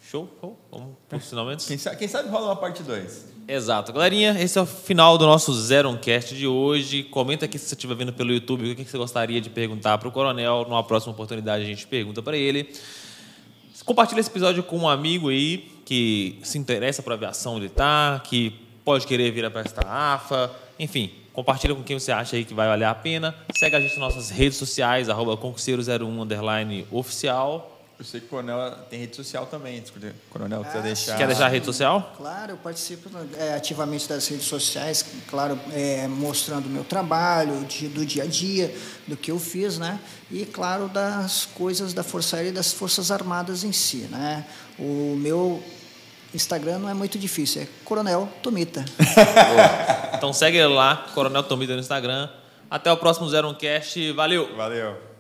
Show? 0.04 0.30
Show. 0.42 0.60
Vamos 0.70 0.96
para 1.08 1.18
os 1.18 1.30
finalmente? 1.30 1.66
Quem 1.66 1.78
sabe, 1.78 1.96
quem 1.96 2.10
sabe 2.10 2.28
rola 2.28 2.48
uma 2.48 2.56
parte 2.58 2.84
2. 2.84 3.28
Exato. 3.48 3.94
Galerinha, 3.94 4.36
esse 4.38 4.58
é 4.58 4.62
o 4.62 4.66
final 4.66 5.18
do 5.18 5.26
nosso 5.26 5.54
Zeroncast 5.54 6.36
de 6.36 6.46
hoje. 6.46 7.04
Comenta 7.04 7.46
aqui 7.46 7.58
se 7.58 7.70
você 7.70 7.76
estiver 7.76 7.96
vendo 7.96 8.12
pelo 8.12 8.34
YouTube 8.34 8.70
o 8.70 8.76
que 8.76 8.84
você 8.84 8.98
gostaria 8.98 9.40
de 9.40 9.50
perguntar 9.50 9.98
para 9.98 10.10
o 10.10 10.12
Coronel. 10.12 10.66
Numa 10.68 10.84
próxima 10.84 11.14
oportunidade 11.14 11.64
a 11.64 11.68
gente 11.68 11.88
pergunta 11.88 12.22
para 12.22 12.36
ele. 12.36 12.70
Compartilha 13.86 14.20
esse 14.20 14.30
episódio 14.30 14.62
com 14.62 14.80
um 14.80 14.90
amigo 14.90 15.30
aí 15.30 15.72
que 15.86 16.38
se 16.44 16.58
interessa 16.58 17.02
por 17.02 17.14
aviação 17.14 17.54
militar, 17.54 18.22
que 18.24 18.50
pode 18.84 19.08
querer 19.08 19.32
vir 19.32 19.50
para 19.50 19.62
esta 19.62 19.88
AFA. 19.88 20.52
Enfim, 20.78 21.25
compartilha 21.36 21.76
com 21.76 21.84
quem 21.84 22.00
você 22.00 22.12
acha 22.12 22.36
aí 22.36 22.46
que 22.46 22.54
vai 22.54 22.68
valer 22.68 22.86
a 22.86 22.96
pena. 22.96 23.36
Segue 23.58 23.76
a 23.76 23.82
gente 23.82 24.00
nas 24.00 24.16
nossas 24.16 24.30
redes 24.30 24.58
sociais, 24.58 25.10
arroba 25.10 25.36
concurseiro01 25.38 26.22
underline 26.22 26.88
oficial. 26.92 27.72
Eu 27.98 28.04
sei 28.04 28.20
que 28.20 28.26
o 28.26 28.30
Coronel 28.30 28.72
tem 28.90 29.00
rede 29.00 29.16
social 29.16 29.46
também. 29.46 29.82
Coronel, 30.30 30.66
Ah, 30.70 30.80
deixar. 30.80 31.18
Quer 31.18 31.28
deixar 31.28 31.46
a 31.46 31.48
rede 31.48 31.66
social? 31.66 32.14
Claro, 32.18 32.52
eu 32.52 32.58
participo 32.58 33.10
é, 33.38 33.54
ativamente 33.54 34.08
das 34.10 34.28
redes 34.28 34.46
sociais, 34.48 35.06
claro, 35.30 35.58
é, 35.72 36.06
mostrando 36.06 36.66
o 36.66 36.70
meu 36.70 36.84
trabalho, 36.84 37.64
de- 37.64 37.88
do 37.88 38.06
dia 38.06 38.24
a 38.24 38.26
dia, 38.26 38.76
do 39.08 39.16
que 39.16 39.32
eu 39.32 39.40
fiz, 39.40 39.78
né? 39.78 39.98
E, 40.30 40.46
claro, 40.46 40.90
das 40.90 41.46
coisas 41.46 41.94
da 41.94 42.04
Força 42.04 42.36
Aérea 42.36 42.50
e 42.50 42.54
das 42.54 42.74
Forças 42.74 43.12
Armadas 43.12 43.64
em 43.64 43.72
si, 43.72 44.08
né? 44.12 44.46
O 44.78 45.16
meu 45.18 45.64
Instagram 46.36 46.80
não 46.80 46.90
é 46.90 46.94
muito 46.94 47.18
difícil, 47.18 47.64
é 47.64 47.68
Coronel 47.84 48.30
Tomita. 48.42 48.86
Então 50.16 50.32
segue 50.32 50.58
ele 50.58 50.74
lá, 50.74 51.06
Coronel 51.14 51.44
Tomita 51.44 51.74
no 51.74 51.80
Instagram. 51.80 52.30
Até 52.70 52.92
o 52.92 52.98
próximo 52.98 53.30
Zeroncast. 53.30 54.14
Valeu! 54.14 54.56
Valeu. 54.56 55.15